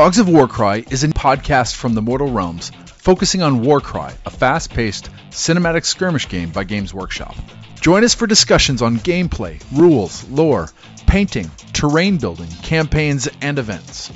dogs 0.00 0.18
of 0.18 0.28
Warcry 0.28 0.86
is 0.90 1.04
a 1.04 1.08
podcast 1.08 1.74
from 1.74 1.94
the 1.94 2.00
Mortal 2.00 2.32
Realms 2.32 2.70
focusing 2.86 3.42
on 3.42 3.60
Warcry, 3.60 4.12
a 4.24 4.30
fast 4.30 4.72
paced 4.72 5.10
cinematic 5.30 5.84
skirmish 5.84 6.28
game 6.28 6.50
by 6.50 6.64
Games 6.64 6.94
Workshop. 6.94 7.34
Join 7.80 8.02
us 8.02 8.14
for 8.14 8.26
discussions 8.26 8.82
on 8.82 8.96
gameplay, 8.96 9.62
rules, 9.72 10.28
lore, 10.30 10.70
painting, 11.06 11.50
terrain 11.72 12.16
building, 12.16 12.48
campaigns, 12.62 13.28
and 13.42 13.58
events. 13.58 14.10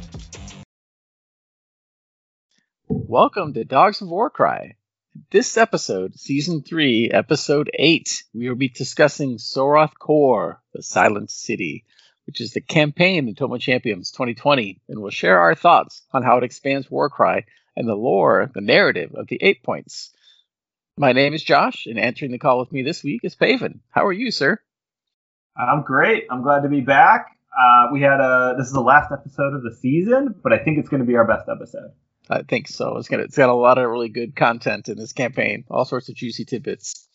Welcome 2.87 3.55
to 3.55 3.65
Dogs 3.65 4.03
of 4.03 4.09
Warcry. 4.09 4.77
This 5.31 5.57
episode, 5.57 6.19
Season 6.19 6.63
3, 6.63 7.13
Episode 7.15 7.71
8, 7.73 8.25
we 8.35 8.47
will 8.47 8.57
be 8.57 8.69
discussing 8.69 9.39
Soroth 9.39 9.99
Core, 9.99 10.61
the 10.75 10.83
Silent 10.83 11.31
City, 11.31 11.87
which 12.27 12.43
is 12.43 12.53
the 12.53 12.61
campaign 12.61 13.27
in 13.27 13.35
Tome 13.35 13.55
of 13.55 13.61
Champions 13.63 14.11
2020, 14.11 14.83
and 14.91 15.01
we'll 15.01 15.11
share 15.11 15.41
our 15.41 15.55
thoughts 15.55 16.03
on 16.13 16.23
how 16.23 16.37
it 16.37 16.45
expands 16.45 16.91
Warcry 16.91 17.47
and 17.75 17.89
the 17.89 17.95
lore, 17.95 18.51
the 18.55 18.61
narrative 18.61 19.15
of 19.15 19.29
the 19.29 19.39
Eightpoints. 19.39 20.11
My 20.99 21.13
name 21.13 21.33
is 21.33 21.43
Josh, 21.43 21.87
and 21.87 21.99
answering 21.99 22.33
the 22.33 22.39
call 22.39 22.59
with 22.59 22.71
me 22.71 22.83
this 22.83 23.03
week 23.03 23.23
is 23.25 23.35
Paven. 23.35 23.81
How 23.89 24.05
are 24.05 24.13
you, 24.13 24.31
sir? 24.31 24.59
I'm 25.57 25.85
great. 25.85 26.25
I'm 26.31 26.43
glad 26.43 26.65
to 26.65 26.69
be 26.69 26.83
back. 26.83 27.29
Uh, 27.59 27.87
we 27.93 28.03
had 28.03 28.21
a 28.21 28.57
this 28.59 28.67
is 28.67 28.75
the 28.75 28.81
last 28.81 29.11
episode 29.11 29.55
of 29.55 29.63
the 29.63 29.75
season, 29.75 30.35
but 30.43 30.53
I 30.53 30.59
think 30.59 30.77
it's 30.79 30.91
going 30.91 31.01
to 31.01 31.07
be 31.07 31.17
our 31.17 31.27
best 31.27 31.49
episode. 31.49 31.93
I 32.31 32.43
think 32.43 32.69
so. 32.69 32.97
It's 32.97 33.09
gonna 33.09 33.25
it's 33.25 33.37
got 33.37 33.51
a 33.51 33.55
lot 33.55 33.79
of 33.79 33.89
really 33.89 34.09
good 34.09 34.35
content 34.35 34.89
in 34.89 34.97
this 34.97 35.13
campaign, 35.13 35.65
all 35.71 35.85
sorts 35.85 36.09
of 36.09 36.15
juicy 36.15 36.45
tidbits. 36.45 37.09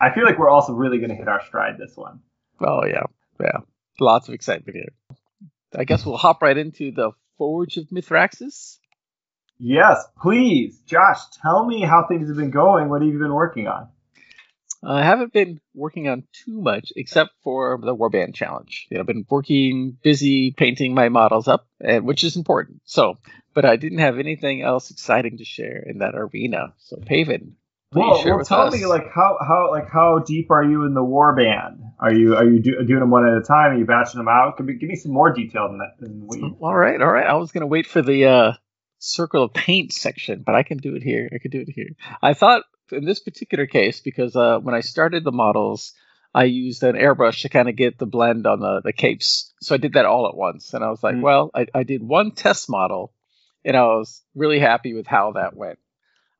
I 0.00 0.12
feel 0.12 0.24
like 0.24 0.38
we're 0.38 0.50
also 0.50 0.74
really 0.74 0.98
going 0.98 1.10
to 1.10 1.16
hit 1.16 1.28
our 1.28 1.42
stride 1.46 1.78
this 1.78 1.96
one. 1.96 2.20
Oh 2.60 2.84
yeah, 2.84 3.04
yeah, 3.40 3.58
lots 4.00 4.28
of 4.28 4.34
excitement 4.34 4.76
here. 4.76 5.18
I 5.74 5.84
guess 5.84 6.04
we'll 6.04 6.16
hop 6.16 6.42
right 6.42 6.56
into 6.56 6.90
the 6.90 7.12
Forge 7.38 7.76
of 7.76 7.88
Mithraxis. 7.88 8.78
Yes, 9.58 10.04
please, 10.20 10.80
Josh, 10.86 11.20
tell 11.42 11.64
me 11.64 11.82
how 11.82 12.06
things 12.06 12.28
have 12.28 12.36
been 12.36 12.50
going. 12.50 12.88
What 12.88 13.02
have 13.02 13.10
you 13.10 13.18
been 13.18 13.32
working 13.32 13.68
on? 13.68 13.88
I 14.84 15.02
haven't 15.02 15.32
been 15.32 15.60
working 15.74 16.08
on 16.08 16.24
too 16.32 16.60
much 16.60 16.92
except 16.96 17.30
for 17.42 17.78
the 17.82 17.94
Warband 17.96 18.34
challenge. 18.34 18.86
You 18.90 18.96
know, 18.96 19.00
I've 19.00 19.06
been 19.06 19.26
working, 19.28 19.96
busy 20.02 20.52
painting 20.52 20.94
my 20.94 21.08
models 21.08 21.48
up, 21.48 21.66
and 21.80 22.04
which 22.04 22.24
is 22.24 22.36
important. 22.36 22.82
So, 22.84 23.18
but 23.54 23.64
I 23.64 23.76
didn't 23.76 23.98
have 23.98 24.18
anything 24.18 24.62
else 24.62 24.90
exciting 24.90 25.38
to 25.38 25.44
share 25.44 25.82
in 25.86 25.98
that 25.98 26.14
arena. 26.14 26.74
So, 26.78 26.96
Paven, 26.98 27.56
Well, 27.92 28.22
well 28.24 28.44
tell 28.44 28.62
us. 28.68 28.74
me 28.74 28.84
like 28.86 29.10
how 29.14 29.38
how 29.40 29.70
like 29.70 29.88
how 29.90 30.18
deep 30.18 30.50
are 30.50 30.62
you 30.64 30.84
in 30.84 30.94
the 30.94 31.04
war 31.04 31.34
band? 31.34 31.82
Are 31.98 32.12
you 32.12 32.36
are 32.36 32.44
you 32.44 32.60
do, 32.60 32.84
doing 32.84 33.00
them 33.00 33.10
one 33.10 33.26
at 33.26 33.36
a 33.36 33.42
time? 33.42 33.72
Are 33.72 33.78
you 33.78 33.86
batching 33.86 34.18
them 34.18 34.28
out? 34.28 34.58
Give 34.58 34.66
me 34.66 34.74
give 34.74 34.88
me 34.88 34.96
some 34.96 35.12
more 35.12 35.32
detail 35.32 35.68
than 35.68 35.78
that. 35.78 35.94
Than 35.98 36.26
what 36.26 36.38
you, 36.38 36.56
all 36.60 36.76
right, 36.76 37.00
all 37.00 37.10
right. 37.10 37.26
I 37.26 37.34
was 37.34 37.52
gonna 37.52 37.66
wait 37.66 37.86
for 37.86 38.02
the 38.02 38.26
uh, 38.26 38.52
circle 38.98 39.44
of 39.44 39.54
paint 39.54 39.92
section, 39.92 40.42
but 40.44 40.54
I 40.54 40.62
can 40.62 40.78
do 40.78 40.94
it 40.96 41.02
here. 41.02 41.28
I 41.32 41.38
can 41.38 41.50
do 41.50 41.60
it 41.60 41.70
here. 41.70 41.90
I 42.20 42.34
thought 42.34 42.64
in 42.92 43.04
this 43.04 43.20
particular 43.20 43.66
case 43.66 44.00
because 44.00 44.36
uh, 44.36 44.58
when 44.58 44.74
I 44.74 44.80
started 44.80 45.24
the 45.24 45.32
models, 45.32 45.92
I 46.34 46.44
used 46.44 46.82
an 46.82 46.96
airbrush 46.96 47.42
to 47.42 47.48
kind 47.48 47.68
of 47.68 47.76
get 47.76 47.98
the 47.98 48.06
blend 48.06 48.46
on 48.46 48.60
the 48.60 48.82
the 48.84 48.92
capes. 48.92 49.52
So 49.60 49.74
I 49.74 49.78
did 49.78 49.94
that 49.94 50.04
all 50.04 50.28
at 50.28 50.36
once, 50.36 50.74
and 50.74 50.84
I 50.84 50.90
was 50.90 51.02
like, 51.02 51.16
Mm. 51.16 51.22
well, 51.22 51.50
I, 51.54 51.66
I 51.74 51.82
did 51.82 52.02
one 52.02 52.30
test 52.32 52.68
model, 52.68 53.12
and 53.64 53.76
I 53.76 53.82
was 53.84 54.22
really 54.34 54.58
happy 54.58 54.94
with 54.94 55.06
how 55.06 55.32
that 55.32 55.56
went. 55.56 55.78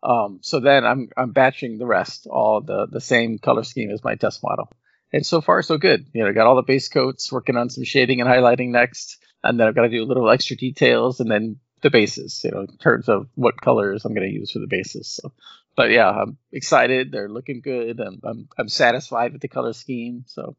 Um, 0.03 0.41
so 0.43 0.61
then 0.61 0.85
I'm 0.85 1.09
I'm 1.17 1.33
batching 1.33 1.79
the 1.79 1.87
rest, 1.87 2.27
all 2.27 2.61
the 2.61 2.87
the 2.87 3.01
same 3.01 3.39
color 3.39 3.65
scheme 3.65 3.91
as 3.91 4.05
my 4.05 4.15
test 4.15 4.43
model, 4.43 4.71
and 5.13 5.25
so 5.25 5.41
far 5.41 5.63
so 5.63 5.79
good. 5.79 6.07
You 6.13 6.23
know, 6.23 6.29
I 6.29 6.33
got 6.33 6.47
all 6.47 6.57
the 6.57 6.63
base 6.63 6.89
coats, 6.89 7.33
working 7.33 7.57
on 7.57 7.71
some 7.71 7.85
shading 7.85 8.21
and 8.21 8.29
highlighting 8.29 8.71
next, 8.71 9.17
and 9.43 9.59
then 9.59 9.67
I've 9.67 9.75
got 9.75 9.83
to 9.83 9.89
do 9.89 10.03
a 10.03 10.07
little 10.07 10.31
extra 10.31 10.57
details, 10.57 11.21
and 11.21 11.31
then 11.31 11.57
the 11.81 11.91
bases. 11.91 12.43
You 12.45 12.51
know, 12.53 12.61
in 12.61 12.77
terms 12.79 13.09
of 13.09 13.29
what 13.35 13.61
colors 13.61 14.05
I'm 14.05 14.15
going 14.15 14.29
to 14.29 14.35
use 14.35 14.53
for 14.53 14.59
the 14.61 14.67
bases. 14.69 15.09
So, 15.09 15.33
but 15.77 15.91
yeah, 15.91 16.11
I'm 16.11 16.39
excited. 16.53 17.13
They're 17.13 17.29
looking 17.29 17.61
good. 17.61 18.01
I'm 18.01 18.21
I'm, 18.25 18.49
I'm 18.59 18.69
satisfied 18.69 19.33
with 19.33 19.43
the 19.43 19.49
color 19.49 19.73
scheme. 19.73 20.25
So 20.27 20.57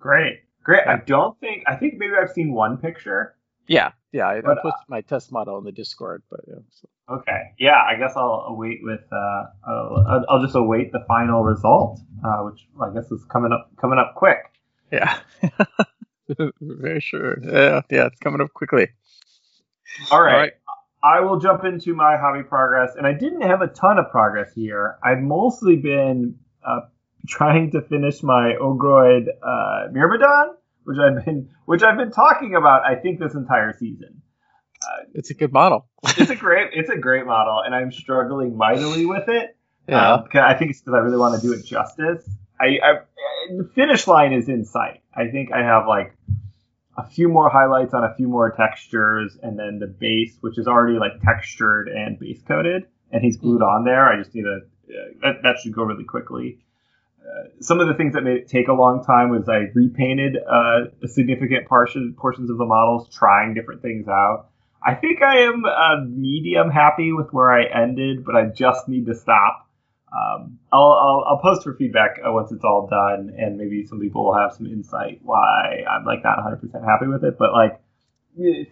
great, 0.00 0.40
great. 0.62 0.86
I 0.86 0.96
don't 1.06 1.38
think 1.40 1.64
I 1.66 1.76
think 1.76 1.94
maybe 1.96 2.12
I've 2.20 2.30
seen 2.32 2.52
one 2.52 2.78
picture. 2.78 3.36
yeah, 3.66 3.92
yeah, 4.12 4.26
I, 4.26 4.38
I 4.38 4.40
But, 4.40 4.62
put 4.62 4.74
my 4.88 5.00
test 5.02 5.32
model 5.32 5.58
in 5.58 5.64
the 5.64 5.72
Discord, 5.72 6.22
but 6.30 6.40
yeah. 6.48 6.54
So. 6.70 6.88
Okay, 7.10 7.40
yeah. 7.58 7.80
I 7.88 7.96
guess 7.98 8.12
I'll 8.16 8.44
await 8.48 8.80
with 8.82 9.00
uh, 9.12 9.44
I'll, 9.66 10.24
I'll 10.28 10.42
just 10.42 10.54
await 10.54 10.92
the 10.92 11.04
final 11.08 11.42
result, 11.42 12.00
uh, 12.24 12.38
which 12.42 12.66
I 12.80 12.92
guess 12.92 13.10
is 13.10 13.24
coming 13.30 13.52
up 13.52 13.70
coming 13.80 13.98
up 13.98 14.14
quick. 14.16 14.38
Yeah. 14.92 15.18
Very 16.60 17.00
sure. 17.00 17.38
Yeah, 17.42 17.80
yeah, 17.90 18.06
it's 18.06 18.18
coming 18.20 18.40
up 18.40 18.52
quickly. 18.52 18.88
All 20.10 20.20
right. 20.22 20.34
All 20.34 20.38
right. 20.40 20.52
I 21.02 21.20
will 21.20 21.38
jump 21.38 21.64
into 21.64 21.94
my 21.94 22.16
hobby 22.16 22.42
progress, 22.42 22.94
and 22.96 23.06
I 23.06 23.12
didn't 23.12 23.42
have 23.42 23.62
a 23.62 23.68
ton 23.68 23.98
of 23.98 24.10
progress 24.10 24.52
here. 24.54 24.98
I've 25.02 25.20
mostly 25.20 25.76
been 25.76 26.36
uh, 26.66 26.80
trying 27.28 27.70
to 27.72 27.82
finish 27.82 28.22
my 28.22 28.54
Ogroid 28.60 29.28
uh, 29.42 29.88
Myrmidon, 29.92 30.56
which 30.84 30.98
I've 30.98 31.24
been 31.24 31.50
which 31.66 31.82
I've 31.82 31.96
been 31.96 32.10
talking 32.10 32.54
about. 32.54 32.84
I 32.84 32.96
think 32.96 33.20
this 33.20 33.34
entire 33.34 33.72
season. 33.78 34.22
It's 35.14 35.30
a 35.30 35.34
good 35.34 35.52
model. 35.52 35.88
It's 36.16 36.30
a 36.30 36.36
great 36.36 36.70
it's 36.72 36.90
a 36.90 36.96
great 36.96 37.26
model, 37.26 37.60
and 37.64 37.74
I'm 37.74 37.92
struggling 37.92 38.56
mightily 38.56 39.06
with 39.06 39.28
it. 39.28 39.56
Yeah. 39.88 40.14
Um, 40.14 40.24
I 40.34 40.54
think 40.54 40.70
it's 40.70 40.80
because 40.80 40.94
I 40.94 40.98
really 40.98 41.16
want 41.16 41.40
to 41.40 41.46
do 41.46 41.52
it 41.52 41.64
justice. 41.64 42.28
I, 42.60 42.78
I 42.82 42.94
the 43.56 43.70
finish 43.74 44.06
line 44.06 44.32
is 44.32 44.48
in 44.48 44.64
sight. 44.64 45.02
I 45.14 45.28
think 45.28 45.52
I 45.52 45.62
have 45.62 45.86
like 45.86 46.14
a 46.98 47.06
few 47.06 47.28
more 47.28 47.48
highlights 47.48 47.94
on 47.94 48.02
a 48.02 48.12
few 48.16 48.28
more 48.28 48.50
textures, 48.50 49.38
and 49.42 49.56
then 49.58 49.78
the 49.78 49.86
base, 49.86 50.36
which 50.40 50.58
is 50.58 50.66
already 50.66 50.98
like 50.98 51.22
textured 51.22 51.88
and 51.88 52.18
base 52.18 52.42
coated, 52.42 52.86
and 53.12 53.22
he's 53.22 53.36
glued 53.36 53.62
on 53.62 53.84
there. 53.84 54.06
I 54.06 54.16
just 54.18 54.34
need 54.34 54.42
to 54.42 54.60
uh, 54.90 55.12
that, 55.22 55.42
that 55.42 55.58
should 55.62 55.74
go 55.74 55.84
really 55.84 56.04
quickly. 56.04 56.58
Uh, 57.22 57.48
some 57.60 57.78
of 57.78 57.86
the 57.86 57.94
things 57.94 58.14
that 58.14 58.22
made 58.22 58.38
it 58.38 58.48
take 58.48 58.68
a 58.68 58.72
long 58.72 59.04
time 59.04 59.30
was 59.30 59.48
I 59.48 59.70
repainted 59.74 60.36
uh, 60.38 60.86
a 61.02 61.08
significant 61.08 61.68
portion 61.68 62.14
portions 62.18 62.50
of 62.50 62.58
the 62.58 62.64
models, 62.64 63.08
trying 63.14 63.54
different 63.54 63.82
things 63.82 64.08
out. 64.08 64.48
I 64.84 64.94
think 64.94 65.22
I 65.22 65.40
am 65.40 65.64
uh, 65.64 66.04
medium 66.06 66.70
happy 66.70 67.12
with 67.12 67.32
where 67.32 67.50
I 67.50 67.64
ended, 67.64 68.24
but 68.24 68.34
I 68.34 68.46
just 68.46 68.88
need 68.88 69.06
to 69.06 69.14
stop. 69.14 69.67
Um, 70.12 70.58
I'll, 70.72 70.80
I'll, 70.92 71.24
I'll 71.28 71.38
post 71.42 71.64
for 71.64 71.74
feedback 71.74 72.18
uh, 72.26 72.32
once 72.32 72.50
it's 72.52 72.64
all 72.64 72.86
done, 72.90 73.34
and 73.36 73.58
maybe 73.58 73.84
some 73.86 74.00
people 74.00 74.24
will 74.24 74.36
have 74.38 74.52
some 74.54 74.66
insight 74.66 75.20
why 75.22 75.84
I'm 75.88 76.04
like 76.04 76.24
not 76.24 76.38
100% 76.38 76.62
happy 76.84 77.06
with 77.06 77.24
it. 77.24 77.36
But 77.38 77.52
like 77.52 77.80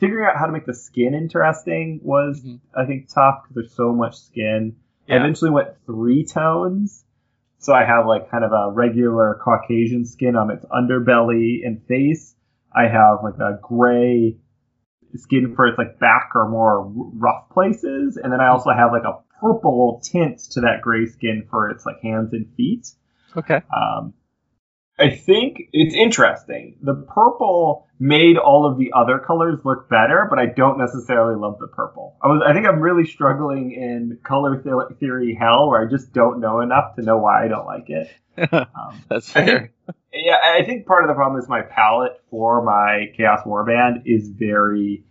figuring 0.00 0.24
out 0.26 0.38
how 0.38 0.46
to 0.46 0.52
make 0.52 0.64
the 0.66 0.74
skin 0.74 1.14
interesting 1.14 2.00
was, 2.02 2.42
Mhm. 2.42 2.60
I 2.74 2.86
think, 2.86 3.08
tough 3.12 3.42
because 3.42 3.54
there's 3.54 3.72
so 3.74 3.92
much 3.92 4.16
skin. 4.16 4.76
I 5.08 5.16
eventually 5.16 5.50
went 5.50 5.68
three 5.86 6.24
tones, 6.24 7.04
so 7.58 7.72
I 7.72 7.84
have 7.84 8.06
like 8.06 8.30
kind 8.30 8.44
of 8.44 8.52
a 8.52 8.72
regular 8.72 9.38
Caucasian 9.42 10.04
skin 10.04 10.36
on 10.36 10.50
its 10.50 10.64
underbelly 10.66 11.64
and 11.64 11.82
face. 11.86 12.34
I 12.74 12.88
have 12.88 13.18
like 13.22 13.38
a 13.38 13.58
gray 13.62 14.36
skin 15.14 15.54
for 15.54 15.66
its 15.68 15.78
like 15.78 15.98
back 15.98 16.30
or 16.34 16.48
more 16.48 16.90
rough 16.94 17.48
places, 17.50 18.16
and 18.16 18.32
then 18.32 18.40
I 18.40 18.48
also 18.48 18.70
have 18.70 18.90
like 18.92 19.04
a 19.04 19.18
purple 19.40 20.00
tint 20.04 20.38
to 20.52 20.60
that 20.62 20.80
gray 20.82 21.06
skin 21.06 21.46
for 21.50 21.70
its 21.70 21.84
like 21.86 22.00
hands 22.02 22.32
and 22.32 22.46
feet. 22.56 22.88
Okay. 23.36 23.60
Um, 23.74 24.14
I 24.98 25.10
think 25.10 25.58
it's 25.72 25.94
interesting. 25.94 26.78
The 26.80 26.94
purple 26.94 27.86
made 27.98 28.38
all 28.38 28.64
of 28.70 28.78
the 28.78 28.92
other 28.94 29.18
colors 29.18 29.58
look 29.62 29.90
better, 29.90 30.26
but 30.30 30.38
I 30.38 30.46
don't 30.46 30.78
necessarily 30.78 31.38
love 31.38 31.58
the 31.60 31.66
purple. 31.66 32.16
I 32.22 32.28
was, 32.28 32.42
I 32.46 32.54
think 32.54 32.66
I'm 32.66 32.80
really 32.80 33.04
struggling 33.06 33.72
in 33.72 34.18
color 34.22 34.56
the- 34.62 34.94
theory 34.98 35.34
hell, 35.38 35.68
where 35.68 35.86
I 35.86 35.90
just 35.90 36.14
don't 36.14 36.40
know 36.40 36.60
enough 36.60 36.96
to 36.96 37.02
know 37.02 37.18
why 37.18 37.44
I 37.44 37.48
don't 37.48 37.66
like 37.66 37.90
it. 37.90 38.08
Um, 38.52 39.02
That's 39.08 39.30
I 39.36 39.44
fair. 39.44 39.58
think, 39.58 39.96
yeah, 40.12 40.36
I 40.42 40.62
think 40.64 40.86
part 40.86 41.04
of 41.04 41.08
the 41.08 41.14
problem 41.14 41.40
is 41.42 41.48
my 41.48 41.62
palette 41.62 42.20
for 42.30 42.62
my 42.62 43.06
Chaos 43.16 43.40
Warband 43.46 44.02
is 44.06 44.28
very 44.28 45.04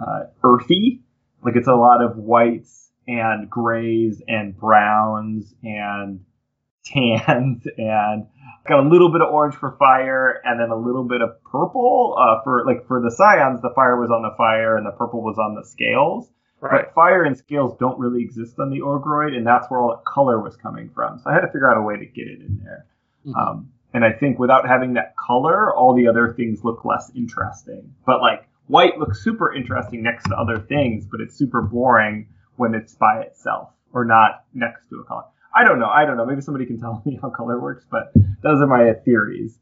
uh, 0.00 0.24
earthy. 0.44 1.02
Like 1.44 1.54
it's 1.56 1.68
a 1.68 1.74
lot 1.74 2.02
of 2.02 2.16
whites 2.16 2.83
and 3.06 3.48
grays 3.50 4.22
and 4.26 4.56
browns 4.56 5.54
and 5.62 6.24
tans 6.84 7.62
and 7.78 8.26
got 8.68 8.84
a 8.84 8.88
little 8.88 9.10
bit 9.10 9.22
of 9.22 9.32
orange 9.32 9.54
for 9.54 9.76
fire 9.78 10.40
and 10.44 10.60
then 10.60 10.70
a 10.70 10.76
little 10.76 11.04
bit 11.04 11.22
of 11.22 11.42
purple 11.44 12.16
uh, 12.18 12.42
for 12.44 12.64
like 12.66 12.86
for 12.86 13.00
the 13.00 13.10
scions. 13.10 13.62
The 13.62 13.72
fire 13.74 13.98
was 13.98 14.10
on 14.10 14.22
the 14.22 14.34
fire 14.36 14.76
and 14.76 14.86
the 14.86 14.92
purple 14.92 15.22
was 15.22 15.38
on 15.38 15.54
the 15.54 15.64
scales. 15.66 16.28
Right. 16.60 16.84
But 16.86 16.94
fire 16.94 17.24
and 17.24 17.36
scales 17.36 17.76
don't 17.78 17.98
really 17.98 18.22
exist 18.22 18.58
on 18.58 18.70
the 18.70 18.80
Ogroid, 18.80 19.36
and 19.36 19.46
that's 19.46 19.68
where 19.68 19.80
all 19.80 19.90
that 19.90 20.04
color 20.06 20.40
was 20.40 20.56
coming 20.56 20.88
from. 20.94 21.18
So 21.18 21.28
I 21.28 21.34
had 21.34 21.40
to 21.40 21.48
figure 21.48 21.70
out 21.70 21.76
a 21.76 21.82
way 21.82 21.96
to 21.98 22.06
get 22.06 22.26
it 22.26 22.40
in 22.40 22.60
there. 22.64 22.86
Mhm. 23.26 23.36
Um, 23.36 23.68
and 23.92 24.04
I 24.04 24.12
think 24.12 24.38
without 24.38 24.66
having 24.66 24.94
that 24.94 25.14
color, 25.16 25.74
all 25.74 25.94
the 25.94 26.08
other 26.08 26.32
things 26.32 26.64
look 26.64 26.84
less 26.84 27.12
interesting. 27.14 27.94
But 28.06 28.20
like 28.20 28.48
white 28.66 28.98
looks 28.98 29.22
super 29.22 29.52
interesting 29.54 30.02
next 30.02 30.24
to 30.24 30.36
other 30.36 30.58
things, 30.58 31.06
but 31.06 31.20
it's 31.20 31.34
super 31.36 31.60
boring 31.62 32.28
when 32.56 32.74
it's 32.74 32.94
by 32.94 33.20
itself 33.22 33.70
or 33.92 34.04
not 34.04 34.44
next 34.54 34.88
to 34.88 34.96
a 35.00 35.04
color. 35.04 35.24
I 35.54 35.64
don't 35.64 35.78
know. 35.78 35.88
I 35.88 36.04
don't 36.04 36.16
know. 36.16 36.26
Maybe 36.26 36.40
somebody 36.40 36.66
can 36.66 36.80
tell 36.80 37.02
me 37.04 37.18
how 37.20 37.30
color 37.30 37.60
works, 37.60 37.84
but 37.90 38.12
those 38.42 38.60
are 38.60 38.66
my 38.66 38.92
theories. 39.04 39.56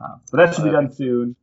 Uh, 0.00 0.16
but 0.30 0.38
that 0.38 0.54
should 0.54 0.64
be 0.64 0.70
done 0.70 0.92
soon. 0.92 1.36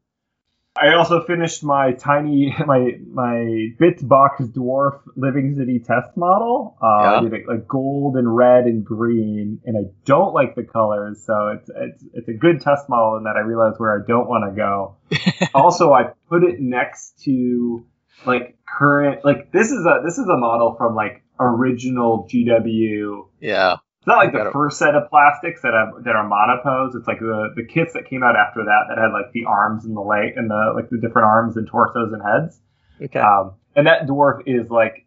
I 0.77 0.93
also 0.95 1.23
finished 1.23 1.63
my 1.63 1.93
tiny 1.93 2.53
my 2.65 2.97
my 3.07 3.69
Bitbox 3.79 4.51
dwarf 4.51 4.99
living 5.15 5.55
city 5.55 5.79
test 5.79 6.17
model. 6.17 6.77
Uh, 6.81 6.85
I 6.85 7.03
Yeah. 7.15 7.21
did 7.21 7.33
it 7.33 7.47
like 7.47 7.67
gold 7.67 8.17
and 8.17 8.35
red 8.35 8.65
and 8.65 8.83
green, 8.83 9.61
and 9.65 9.77
I 9.77 9.89
don't 10.03 10.33
like 10.33 10.55
the 10.55 10.63
colors, 10.63 11.23
so 11.25 11.47
it's 11.49 11.69
it's 11.73 12.03
it's 12.13 12.27
a 12.27 12.33
good 12.33 12.59
test 12.59 12.89
model 12.89 13.17
in 13.17 13.23
that 13.23 13.37
I 13.37 13.41
realize 13.41 13.75
where 13.77 13.97
I 13.97 14.05
don't 14.05 14.27
want 14.27 14.43
to 14.49 14.55
go. 14.55 14.97
also, 15.53 15.93
I 15.93 16.11
put 16.29 16.43
it 16.43 16.59
next 16.59 17.23
to 17.23 17.85
like 18.25 18.57
current 18.67 19.23
like 19.25 19.51
this 19.51 19.71
is 19.71 19.85
a 19.85 20.01
this 20.03 20.17
is 20.17 20.27
a 20.27 20.37
model 20.37 20.75
from 20.77 20.95
like 20.95 21.23
original 21.39 22.27
GW 22.31 23.27
Yeah. 23.41 23.73
it's 23.99 24.07
not 24.07 24.17
like 24.17 24.31
the 24.33 24.49
first 24.53 24.77
set 24.79 24.95
of 24.95 25.09
plastics 25.09 25.61
that 25.63 25.73
have 25.73 26.03
that 26.05 26.15
are 26.15 26.27
monopose. 26.27 26.95
It's 26.95 27.07
like 27.07 27.19
the 27.19 27.53
the 27.55 27.65
kits 27.65 27.93
that 27.93 28.05
came 28.09 28.23
out 28.23 28.35
after 28.35 28.63
that 28.65 28.85
that 28.89 28.97
had 28.97 29.11
like 29.11 29.31
the 29.33 29.45
arms 29.45 29.85
and 29.85 29.95
the 29.95 30.01
leg 30.01 30.33
and 30.37 30.49
the 30.49 30.73
like 30.75 30.89
the 30.89 30.97
different 30.97 31.25
arms 31.27 31.57
and 31.57 31.67
torsos 31.67 32.13
and 32.13 32.21
heads. 32.21 32.59
Okay. 33.01 33.19
Um, 33.19 33.55
and 33.75 33.87
that 33.87 34.07
dwarf 34.07 34.43
is 34.45 34.69
like 34.69 35.05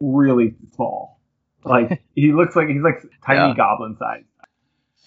really 0.00 0.54
small. 0.74 1.20
Like 1.64 2.02
he 2.14 2.32
looks 2.32 2.56
like 2.56 2.68
he's 2.68 2.82
like 2.82 3.02
tiny 3.24 3.50
Yeah. 3.50 3.54
goblin 3.56 3.96
size. 3.98 4.24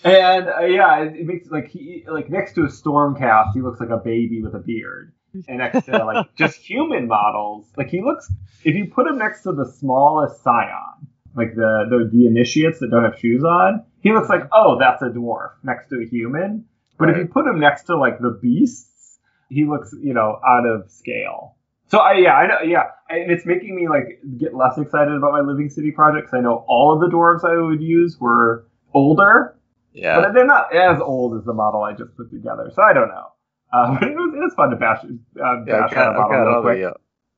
And 0.06 0.48
uh, 0.50 0.66
yeah, 0.66 1.04
it, 1.04 1.16
it 1.16 1.26
makes 1.26 1.50
like 1.50 1.70
he 1.70 2.04
like 2.08 2.30
next 2.30 2.54
to 2.56 2.62
a 2.64 2.68
stormcast, 2.68 3.54
he 3.54 3.62
looks 3.62 3.80
like 3.80 3.90
a 3.90 3.98
baby 3.98 4.42
with 4.42 4.54
a 4.54 4.60
beard. 4.60 5.14
And 5.48 5.58
next 5.58 5.86
to 5.86 6.06
like 6.06 6.28
just 6.36 6.58
human 6.58 7.08
models, 7.08 7.66
like 7.78 7.90
he 7.90 8.02
looks. 8.02 8.32
If 8.64 8.76
you 8.76 8.92
put 8.94 9.08
him 9.08 9.18
next 9.18 9.44
to 9.44 9.52
the 9.52 9.66
smallest 9.66 10.44
scion, 10.44 11.08
like 11.36 11.56
the 11.56 11.86
the, 11.90 12.10
the 12.12 12.28
initiates 12.28 12.80
that 12.80 12.90
don't 12.92 13.04
have 13.04 13.20
shoes 13.20 13.44
on, 13.44 13.84
he 14.02 14.14
looks 14.14 14.30
like 14.30 14.44
oh 14.52 14.78
that's 14.80 15.02
a 15.02 15.10
dwarf 15.10 15.52
next 15.64 15.90
to 15.90 16.02
a 16.02 16.06
human. 16.06 16.66
But 16.98 17.10
if 17.10 17.18
you 17.18 17.26
put 17.26 17.48
him 17.48 17.60
next 17.60 17.84
to 17.86 17.98
like 17.98 18.20
the 18.20 18.38
beasts, 18.42 19.18
he 19.50 19.66
looks 19.66 19.94
you 20.02 20.14
know 20.14 20.40
out 20.48 20.66
of 20.66 20.90
scale. 20.92 21.58
So 21.88 22.00
I 22.00 22.14
yeah 22.14 22.36
I 22.36 22.48
know 22.48 22.62
yeah 22.64 22.84
and 23.10 23.32
it's 23.32 23.46
making 23.46 23.76
me 23.76 23.88
like 23.90 24.20
get 24.38 24.54
less 24.54 24.78
excited 24.78 25.14
about 25.14 25.32
my 25.34 25.42
living 25.42 25.70
city 25.70 25.92
project 25.92 26.30
'cause 26.30 26.38
I 26.38 26.42
know 26.42 26.64
all 26.68 26.94
of 26.94 27.02
the 27.02 27.16
dwarves 27.16 27.44
I 27.44 27.60
would 27.60 27.82
use 27.82 28.18
were 28.20 28.66
older, 28.94 29.58
yeah. 29.94 30.22
but 30.22 30.34
they're 30.34 30.46
not 30.46 30.74
as 30.74 31.02
old 31.02 31.38
as 31.38 31.44
the 31.46 31.54
model 31.54 31.84
I 31.84 31.94
just 31.94 32.16
put 32.16 32.30
together. 32.32 32.72
So 32.74 32.82
I 32.82 32.94
don't 32.94 33.10
know. 33.10 33.33
Uh, 33.74 33.94
but 34.00 34.04
it 34.08 34.16
was, 34.16 34.34
it 34.36 34.40
was 34.40 34.54
fun 34.56 34.70
to 34.70 34.76
bash, 34.76 35.04
uh, 35.04 35.08
Yeah, 35.08 35.64
bash 35.66 35.92
I've 35.92 35.96
got, 35.96 36.14
that 36.30 36.36
real 36.46 36.56
all 36.56 36.62
quick. 36.62 36.78
the 36.80 36.90
uh, 36.92 36.94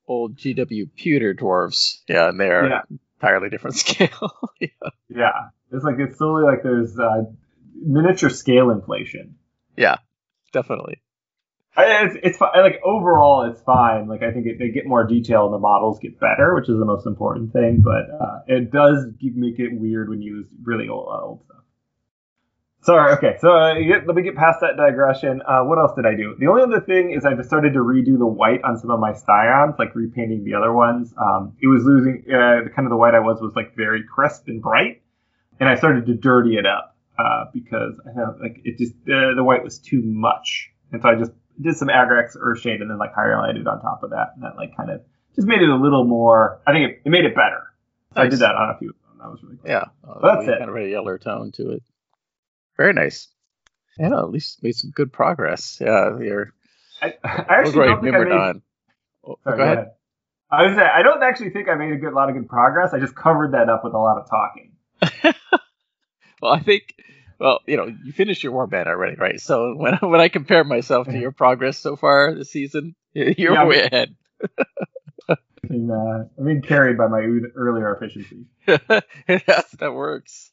old 0.08 0.36
GW 0.36 0.90
pewter 0.96 1.34
dwarves. 1.34 2.02
Yeah, 2.08 2.30
and 2.30 2.40
they're 2.40 2.68
Yeah. 2.70 2.82
entirely 3.22 3.50
different 3.50 3.76
scale. 3.86 4.32
yeah. 4.60 4.68
Yeah, 5.10 5.50
it's 5.72 5.84
like 5.86 5.96
it's 6.00 6.18
slowly 6.18 6.44
like 6.44 6.62
there's 6.64 6.98
uh, 7.00 7.24
miniature 7.74 8.30
scale 8.30 8.70
inflation. 8.72 9.36
Yeah, 9.78 9.98
definitely. 10.52 11.02
I, 11.78 12.06
it's 12.06 12.16
it's 12.24 12.40
like 12.42 12.80
overall 12.86 13.52
it's 13.52 13.62
fine. 13.64 14.08
Like 14.08 14.24
I 14.24 14.32
think 14.32 14.46
it, 14.46 14.58
they 14.60 14.70
get 14.70 14.86
more 14.86 15.06
detail 15.06 15.44
and 15.46 15.54
the 15.54 15.58
models 15.60 16.00
get 16.00 16.18
better, 16.22 16.56
which 16.56 16.70
is 16.70 16.78
the 16.80 16.86
most 16.86 17.06
important 17.06 17.52
thing. 17.52 17.82
But 17.84 18.10
uh, 18.16 18.40
it 18.48 18.72
does 18.72 19.08
give, 19.20 19.36
make 19.36 19.60
it 19.60 19.72
weird 19.78 20.08
when 20.08 20.22
you 20.22 20.38
use 20.38 20.48
really 20.64 20.88
old, 20.88 21.08
old 21.10 21.44
stuff. 21.44 21.64
Sorry. 22.86 23.14
Okay. 23.14 23.38
So 23.40 23.50
uh, 23.50 23.74
yeah, 23.76 24.02
let 24.06 24.16
me 24.16 24.22
get 24.22 24.36
past 24.36 24.60
that 24.62 24.78
digression. 24.78 25.42
Uh, 25.42 25.64
what 25.64 25.80
else 25.80 25.94
did 25.96 26.06
I 26.06 26.14
do? 26.16 26.36
The 26.38 26.46
only 26.46 26.62
other 26.62 26.80
thing 26.80 27.12
is 27.12 27.26
I've 27.26 27.44
started 27.44 27.74
to 27.74 27.80
redo 27.80 28.20
the 28.20 28.28
white 28.28 28.64
on 28.64 28.78
some 28.78 28.92
of 28.92 29.00
my 29.00 29.14
Scions, 29.14 29.74
like 29.80 29.96
repainting 29.96 30.44
the 30.44 30.54
other 30.54 30.72
ones. 30.72 31.12
Um, 31.18 31.58
it 31.60 31.68
was 31.68 31.84
losing 31.84 32.24
uh, 32.30 32.62
the 32.64 32.70
kind 32.70 32.86
of 32.86 32.92
the 32.92 32.96
white 32.96 33.16
I 33.16 33.22
was 33.22 33.42
was 33.42 33.56
like 33.56 33.76
very 33.76 34.04
crisp 34.04 34.48
and 34.48 34.62
bright, 34.62 35.02
and 35.60 35.68
I 35.68 35.76
started 35.76 36.06
to 36.06 36.14
dirty 36.14 36.58
it 36.58 36.68
up 36.68 36.96
uh, 37.18 37.46
because 37.52 38.00
I 38.06 38.20
have 38.20 38.38
like 38.40 38.62
it 38.64 38.78
just 38.78 38.94
uh, 39.10 39.34
the 39.34 39.44
white 39.44 39.64
was 39.64 39.80
too 39.80 40.04
much, 40.04 40.70
and 40.92 41.02
so 41.02 41.10
I 41.10 41.16
just 41.16 41.32
did 41.60 41.76
some 41.76 41.88
Agrax 41.88 42.38
Earthshade 42.38 42.82
and 42.82 42.92
then 42.92 43.00
like 43.00 43.16
highlighted 43.16 43.66
on 43.66 43.82
top 43.82 44.04
of 44.04 44.12
that, 44.12 44.34
and 44.36 44.44
that 44.44 44.58
like 44.58 44.78
kind 44.78 44.92
of 44.92 45.02
just 45.36 45.48
made 45.48 45.64
it 45.64 45.70
a 45.70 45.76
little 45.76 46.06
more. 46.06 46.62
I 46.68 46.72
think 46.72 46.92
it, 46.92 47.02
it 47.04 47.10
made 47.10 47.26
it 47.26 47.34
better. 47.34 47.64
So 48.14 48.22
I 48.22 48.28
did 48.28 48.40
that 48.40 48.54
on 48.54 48.70
a 48.70 48.78
few 48.78 48.92
of 48.92 48.96
them. 48.96 49.18
That 49.18 49.32
was 49.32 49.42
really 49.42 49.58
cool. 49.58 49.72
Yeah. 49.72 49.86
That's 50.22 50.48
it. 50.48 50.60
Kind 50.60 50.70
of 50.70 50.76
a 50.76 50.88
yellow 50.88 51.18
tone 51.18 51.52
to 51.54 51.72
it. 51.72 51.84
Very 52.78 52.94
nice. 52.94 53.28
Yeah, 53.98 54.18
at 54.18 54.30
least 54.30 54.62
made 54.62 54.76
some 54.76 54.92
good 54.92 55.14
progress. 55.14 55.78
Yeah, 55.80 56.20
you're 56.20 56.52
I, 57.02 57.14
I 57.24 57.46
actually 57.48 57.80
right, 57.80 57.86
don't 57.88 58.04
think 58.04 58.16
I 58.16 58.24
made. 58.24 58.62
Oh, 59.28 59.40
Sorry, 59.44 59.58
go 59.58 59.64
ahead. 59.64 59.92
I 60.52 60.64
was 60.64 60.76
saying, 60.76 60.90
I 60.94 61.02
don't 61.02 61.24
actually 61.24 61.50
think 61.50 61.70
I 61.70 61.76
made 61.76 61.92
a 61.92 61.98
good 61.98 62.14
lot 62.14 62.30
of 62.30 62.36
good 62.36 62.48
progress. 62.48 62.94
I 62.94 63.00
just 63.00 63.16
covered 63.16 63.54
that 63.54 63.70
up 63.70 63.84
with 63.84 63.94
a 63.94 63.98
lot 63.98 64.18
of 64.18 64.30
talking. 64.30 64.72
Well, 66.42 66.54
I 66.54 66.60
think, 66.60 66.94
well, 67.40 67.62
you 67.66 67.78
know, 67.78 67.86
you 67.86 68.12
finished 68.12 68.44
your 68.44 68.54
warband 68.54 68.88
already, 68.88 69.16
right? 69.16 69.40
So 69.40 69.74
when 69.76 69.94
when 70.02 70.20
I 70.20 70.28
compare 70.28 70.64
myself 70.64 71.08
to 71.08 71.18
your 71.18 71.32
progress 71.32 71.80
so 71.80 71.96
far 71.96 72.36
this 72.36 72.52
season, 72.52 72.96
you're 73.14 73.54
Yeah, 73.54 73.66
way 73.66 73.84
ahead. 73.84 74.16
And, 75.68 75.90
uh, 75.90 76.26
I'm 76.38 76.46
being 76.46 76.62
carried 76.62 76.96
by 76.96 77.08
my 77.08 77.22
earlier 77.56 77.96
efficiency. 77.96 78.46
yes, 78.68 79.72
that 79.80 79.94
works. 79.96 80.52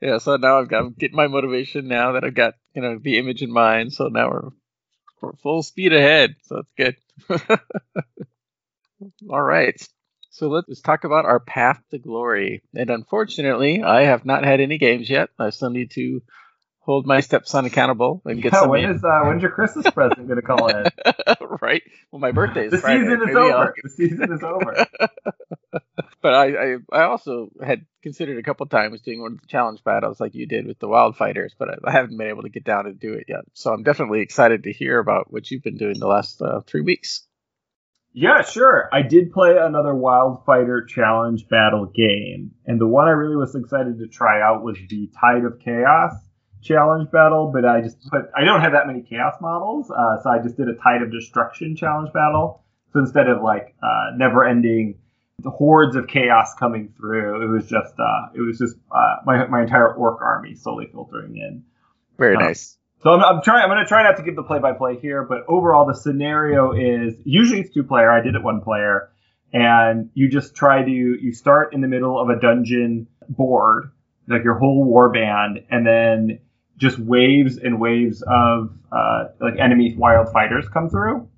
Yeah, 0.00 0.18
so 0.18 0.36
now 0.36 0.58
I've 0.58 0.68
got 0.68 0.80
I'm 0.80 0.92
getting 0.92 1.16
my 1.16 1.28
motivation 1.28 1.88
now 1.88 2.12
that 2.12 2.24
I've 2.24 2.34
got 2.34 2.54
you 2.74 2.82
know 2.82 2.98
the 2.98 3.18
image 3.18 3.42
in 3.42 3.52
mind. 3.52 3.92
So 3.92 4.08
now 4.08 4.30
we're 4.30 4.50
we're 5.20 5.32
full 5.34 5.62
speed 5.62 5.92
ahead. 5.92 6.36
So 6.42 6.62
that's 6.78 6.96
good. 7.28 7.60
All 9.30 9.42
right. 9.42 9.80
So 10.30 10.48
let's 10.48 10.80
talk 10.80 11.04
about 11.04 11.24
our 11.24 11.40
path 11.40 11.82
to 11.90 11.98
glory. 11.98 12.62
And 12.74 12.88
unfortunately, 12.90 13.82
I 13.82 14.02
have 14.02 14.24
not 14.24 14.44
had 14.44 14.60
any 14.60 14.78
games 14.78 15.10
yet. 15.10 15.30
I 15.38 15.50
still 15.50 15.70
need 15.70 15.90
to 15.92 16.22
hold 16.90 17.06
my 17.06 17.20
stepson 17.20 17.64
accountable 17.66 18.20
and 18.24 18.42
get 18.42 18.52
Yeah, 18.52 18.60
some 18.60 18.70
when 18.70 18.84
is 18.90 19.04
uh, 19.04 19.20
when's 19.24 19.42
your 19.42 19.52
Christmas 19.52 19.88
present 19.90 20.26
gonna 20.28 20.42
call 20.42 20.68
in? 20.68 20.86
right. 21.62 21.82
Well, 22.10 22.20
my 22.20 22.32
birthday 22.32 22.66
is 22.66 22.72
The 22.72 22.78
Friday. 22.78 23.04
season 23.04 23.20
is 23.22 23.26
Maybe 23.26 23.38
I'll 23.38 23.52
over. 23.54 23.74
The 23.82 23.90
season 23.90 24.32
is 24.32 24.42
over. 24.42 24.86
but 26.22 26.34
I, 26.34 26.46
I 26.74 26.76
I 26.92 27.02
also 27.04 27.50
had 27.64 27.86
considered 28.02 28.38
a 28.38 28.42
couple 28.42 28.66
times 28.66 29.00
doing 29.02 29.20
one 29.22 29.32
of 29.34 29.40
the 29.40 29.46
challenge 29.46 29.84
battles 29.84 30.20
like 30.20 30.34
you 30.34 30.46
did 30.46 30.66
with 30.66 30.78
the 30.78 30.88
wildfighters, 30.88 31.52
but 31.58 31.68
I, 31.70 31.74
I 31.84 31.92
haven't 31.92 32.16
been 32.16 32.28
able 32.28 32.42
to 32.42 32.48
get 32.48 32.64
down 32.64 32.86
and 32.86 32.98
do 32.98 33.12
it 33.14 33.26
yet. 33.28 33.44
So 33.54 33.72
I'm 33.72 33.82
definitely 33.82 34.20
excited 34.20 34.64
to 34.64 34.72
hear 34.72 34.98
about 34.98 35.32
what 35.32 35.50
you've 35.50 35.62
been 35.62 35.76
doing 35.76 35.98
the 35.98 36.06
last 36.08 36.42
uh, 36.42 36.60
three 36.66 36.80
weeks. 36.82 37.26
Yeah, 38.12 38.42
sure. 38.42 38.88
I 38.92 39.02
did 39.02 39.30
play 39.30 39.56
another 39.56 39.92
Wildfighter 39.92 40.88
Challenge 40.88 41.46
battle 41.48 41.86
game, 41.86 42.50
and 42.66 42.80
the 42.80 42.86
one 42.88 43.06
I 43.06 43.12
really 43.12 43.36
was 43.36 43.54
excited 43.54 43.98
to 44.00 44.08
try 44.08 44.42
out 44.42 44.64
was 44.64 44.76
the 44.88 45.08
Tide 45.20 45.44
of 45.44 45.60
Chaos 45.64 46.12
Challenge 46.62 47.10
battle. 47.10 47.50
But 47.52 47.64
I 47.64 47.80
just 47.80 47.98
put 48.10 48.30
I 48.36 48.44
don't 48.44 48.60
have 48.60 48.72
that 48.72 48.86
many 48.86 49.02
Chaos 49.02 49.34
models, 49.40 49.90
uh, 49.90 50.22
so 50.22 50.30
I 50.30 50.38
just 50.42 50.56
did 50.56 50.68
a 50.68 50.74
Tide 50.74 51.02
of 51.02 51.10
Destruction 51.10 51.76
Challenge 51.76 52.12
battle. 52.12 52.62
So 52.92 53.00
instead 53.00 53.28
of 53.28 53.42
like 53.42 53.74
uh, 53.82 54.16
never-ending 54.16 54.98
hordes 55.44 55.96
of 55.96 56.06
chaos 56.06 56.54
coming 56.58 56.92
through, 56.98 57.42
it 57.42 57.46
was 57.46 57.66
just 57.66 57.94
uh, 57.98 58.28
it 58.34 58.40
was 58.40 58.58
just 58.58 58.76
uh, 58.90 59.16
my 59.24 59.46
my 59.46 59.62
entire 59.62 59.92
orc 59.94 60.20
army 60.20 60.54
slowly 60.54 60.88
filtering 60.92 61.36
in. 61.36 61.62
Very 62.18 62.36
Oh. 62.36 62.40
nice. 62.40 62.76
So 63.02 63.10
I'm, 63.12 63.22
I'm 63.22 63.42
trying. 63.42 63.62
I'm 63.62 63.70
going 63.70 63.78
to 63.82 63.86
try 63.88 64.02
not 64.02 64.18
to 64.18 64.22
give 64.22 64.36
the 64.36 64.42
play-by-play 64.42 64.98
here, 65.00 65.24
but 65.24 65.44
overall, 65.48 65.86
the 65.86 65.94
scenario 65.94 66.72
is 66.72 67.14
usually 67.24 67.60
it's 67.60 67.72
two-player. 67.72 68.10
I 68.10 68.20
did 68.20 68.34
it 68.34 68.42
one 68.42 68.60
player, 68.60 69.08
and 69.54 70.10
you 70.12 70.28
just 70.28 70.54
try 70.54 70.82
to 70.84 70.90
you 70.90 71.32
start 71.32 71.72
in 71.72 71.80
the 71.80 71.88
middle 71.88 72.20
of 72.20 72.28
a 72.28 72.38
dungeon 72.38 73.06
board, 73.28 73.92
like 74.28 74.44
your 74.44 74.58
whole 74.58 74.84
war 74.84 75.10
band, 75.10 75.60
and 75.70 75.86
then 75.86 76.40
just 76.80 76.98
waves 76.98 77.58
and 77.58 77.78
waves 77.78 78.22
of 78.26 78.72
uh, 78.90 79.24
like 79.40 79.54
enemy 79.58 79.94
wild 79.96 80.32
fighters 80.32 80.66
come 80.72 80.88
through. 80.88 81.28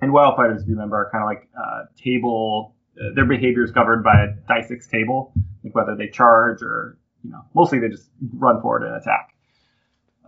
And 0.00 0.12
wild 0.12 0.36
fighters, 0.36 0.62
if 0.62 0.68
you 0.68 0.74
remember, 0.74 0.96
are 0.96 1.10
kind 1.10 1.22
of 1.22 1.28
like 1.28 1.48
uh, 1.56 1.84
table. 2.02 2.74
Uh, 2.98 3.14
their 3.14 3.24
behavior 3.26 3.64
is 3.64 3.70
governed 3.70 4.02
by 4.04 4.24
a 4.24 4.26
die 4.48 4.66
six 4.66 4.88
table, 4.88 5.32
like 5.62 5.74
whether 5.74 5.96
they 5.96 6.08
charge 6.08 6.62
or 6.62 6.98
you 7.24 7.30
know, 7.30 7.44
mostly 7.54 7.78
they 7.78 7.88
just 7.88 8.10
run 8.34 8.60
forward 8.60 8.82
and 8.82 8.96
attack. 8.96 9.34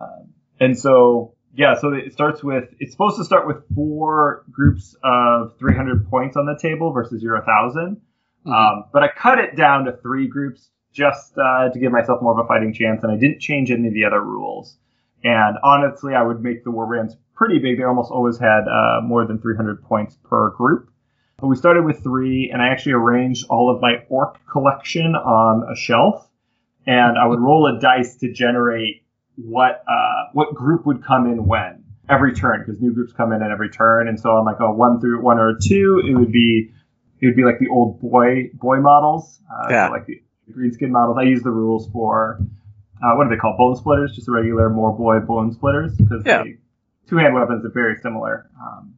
Um, 0.00 0.32
and 0.58 0.78
so, 0.78 1.34
yeah, 1.54 1.74
so 1.74 1.92
it 1.92 2.12
starts 2.12 2.42
with, 2.42 2.64
it's 2.80 2.92
supposed 2.92 3.18
to 3.18 3.24
start 3.24 3.46
with 3.46 3.58
four 3.74 4.44
groups 4.50 4.96
of 5.04 5.58
300 5.58 6.08
points 6.08 6.36
on 6.36 6.46
the 6.46 6.58
table 6.60 6.92
versus 6.92 7.22
your 7.22 7.34
1,000. 7.34 8.00
Mhm. 8.46 8.52
Um, 8.52 8.84
but 8.92 9.02
I 9.02 9.08
cut 9.08 9.38
it 9.38 9.56
down 9.56 9.84
to 9.84 9.92
three 9.92 10.26
groups 10.26 10.70
just 10.96 11.36
uh, 11.38 11.68
to 11.68 11.78
give 11.78 11.92
myself 11.92 12.22
more 12.22 12.32
of 12.38 12.44
a 12.44 12.48
fighting 12.48 12.72
chance, 12.72 13.02
and 13.02 13.12
I 13.12 13.16
didn't 13.16 13.40
change 13.40 13.70
any 13.70 13.88
of 13.88 13.94
the 13.94 14.04
other 14.04 14.20
rules. 14.22 14.76
And 15.22 15.56
honestly, 15.62 16.14
I 16.14 16.22
would 16.22 16.42
make 16.42 16.64
the 16.64 16.70
warbands 16.70 17.12
pretty 17.34 17.58
big. 17.58 17.78
They 17.78 17.84
almost 17.84 18.10
always 18.10 18.38
had 18.38 18.62
uh, 18.68 19.00
more 19.02 19.26
than 19.26 19.38
300 19.38 19.82
points 19.82 20.16
per 20.24 20.50
group. 20.50 20.90
But 21.38 21.48
we 21.48 21.56
started 21.56 21.84
with 21.84 22.02
three, 22.02 22.50
and 22.52 22.62
I 22.62 22.68
actually 22.68 22.92
arranged 22.92 23.46
all 23.50 23.74
of 23.74 23.82
my 23.82 24.04
orc 24.08 24.38
collection 24.50 25.14
on 25.14 25.70
a 25.70 25.76
shelf, 25.76 26.26
and 26.86 27.18
I 27.18 27.26
would 27.26 27.40
roll 27.40 27.66
a 27.66 27.78
dice 27.80 28.16
to 28.18 28.32
generate 28.32 29.02
what 29.36 29.84
uh, 29.86 30.30
what 30.32 30.54
group 30.54 30.86
would 30.86 31.04
come 31.04 31.26
in 31.26 31.44
when 31.44 31.84
every 32.08 32.32
turn 32.32 32.60
because 32.64 32.80
new 32.80 32.94
groups 32.94 33.12
come 33.12 33.32
in 33.32 33.42
at 33.42 33.50
every 33.50 33.68
turn 33.68 34.08
and 34.08 34.18
so 34.18 34.30
on 34.30 34.46
like 34.46 34.60
a 34.60 34.72
one 34.72 34.98
through 35.00 35.20
one 35.20 35.38
or 35.38 35.48
a 35.50 35.60
two 35.60 36.00
it 36.08 36.14
would 36.14 36.30
be 36.32 36.70
it 37.20 37.26
would 37.26 37.34
be 37.36 37.42
like 37.44 37.58
the 37.58 37.68
old 37.68 38.00
boy 38.00 38.48
boy 38.54 38.78
models, 38.80 39.38
uh, 39.52 39.66
Yeah. 39.68 39.86
so 39.88 39.92
like 39.92 40.06
the 40.06 40.22
green 40.52 40.72
skin 40.72 40.90
models. 40.92 41.16
I 41.18 41.22
use 41.24 41.42
the 41.42 41.50
rules 41.50 41.88
for 41.90 42.38
uh, 43.02 43.14
what 43.14 43.26
are 43.26 43.30
they 43.30 43.36
called? 43.36 43.58
Bone 43.58 43.76
splitters, 43.76 44.12
just 44.14 44.26
the 44.26 44.32
regular 44.32 44.70
more 44.70 44.96
boy 44.96 45.20
bone 45.20 45.52
splitters 45.52 45.94
because 45.96 46.22
Yeah. 46.24 46.44
two 47.06 47.16
hand 47.16 47.34
weapons 47.34 47.64
are 47.64 47.70
very 47.70 47.96
similar. 47.96 48.48
Um, 48.60 48.94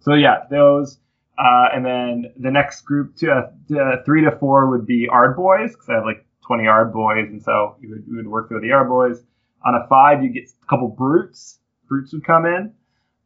so 0.00 0.14
yeah, 0.14 0.44
those. 0.50 0.98
Uh, 1.38 1.68
and 1.74 1.84
then 1.84 2.32
the 2.38 2.50
next 2.50 2.82
group, 2.82 3.16
to, 3.16 3.30
uh, 3.30 3.76
uh, 3.78 4.02
three 4.04 4.22
to 4.22 4.30
four, 4.38 4.68
would 4.70 4.86
be 4.86 5.08
Ard 5.08 5.34
boys 5.36 5.72
because 5.72 5.88
I 5.88 5.94
have 5.94 6.04
like 6.04 6.26
20 6.46 6.66
Ard 6.66 6.92
boys, 6.92 7.28
and 7.30 7.42
so 7.42 7.76
you 7.80 7.88
would, 7.90 8.04
you 8.06 8.16
would 8.16 8.28
work 8.28 8.48
through 8.48 8.60
the 8.60 8.70
Ard 8.72 8.88
boys. 8.88 9.22
On 9.64 9.74
a 9.74 9.86
five, 9.88 10.22
you 10.22 10.28
get 10.28 10.44
a 10.62 10.66
couple 10.66 10.88
brutes. 10.88 11.58
Brutes 11.88 12.12
would 12.12 12.24
come 12.24 12.46
in, 12.46 12.72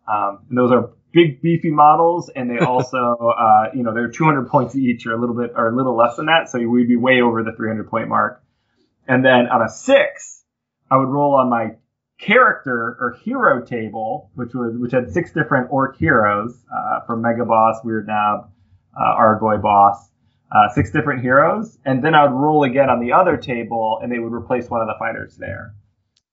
um, 0.09 0.38
and 0.49 0.56
those 0.56 0.71
are 0.71 0.90
big, 1.16 1.40
beefy 1.40 1.70
models, 1.70 2.30
and 2.35 2.49
they 2.50 2.58
also, 2.64 3.32
uh, 3.37 3.70
you 3.75 3.82
know, 3.82 3.94
they're 3.94 4.11
200 4.11 4.49
points 4.49 4.76
each, 4.76 5.06
or 5.06 5.14
a 5.14 5.20
little 5.20 5.35
bit, 5.35 5.52
or 5.56 5.68
a 5.68 5.76
little 5.76 5.96
less 5.96 6.16
than 6.16 6.26
that. 6.26 6.50
So 6.50 6.58
we'd 6.61 6.88
be 6.88 6.96
way 6.96 7.23
over 7.23 7.42
the 7.42 7.52
300 7.56 7.88
point 7.88 8.08
mark. 8.08 8.42
And 9.08 9.25
then 9.25 9.49
on 9.49 9.62
a 9.62 9.68
six, 9.68 10.44
I 10.90 10.96
would 10.96 11.08
roll 11.08 11.35
on 11.35 11.49
my 11.49 11.76
character 12.18 12.96
or 13.00 13.16
hero 13.23 13.64
table, 13.64 14.30
which 14.35 14.54
was 14.54 14.75
which 14.76 14.92
had 14.92 15.11
six 15.11 15.32
different 15.32 15.68
orc 15.70 15.96
heroes 15.96 16.56
uh, 16.75 17.00
from 17.06 17.23
Mega 17.23 17.44
Boss, 17.44 17.80
Weird 17.85 18.06
Knob, 18.06 18.50
uh, 18.96 19.20
Ardboy 19.20 19.62
Boss, 19.62 20.11
uh, 20.50 20.68
six 20.75 20.90
different 20.90 21.23
heroes, 21.23 21.78
and 21.85 22.04
then 22.04 22.14
I 22.14 22.25
would 22.25 22.32
roll 22.37 22.64
again 22.64 22.88
on 22.90 23.00
the 23.00 23.12
other 23.12 23.37
table, 23.37 24.00
and 24.02 24.11
they 24.11 24.18
would 24.18 24.32
replace 24.32 24.68
one 24.68 24.80
of 24.80 24.87
the 24.87 24.94
fighters 24.99 25.37
there. 25.37 25.75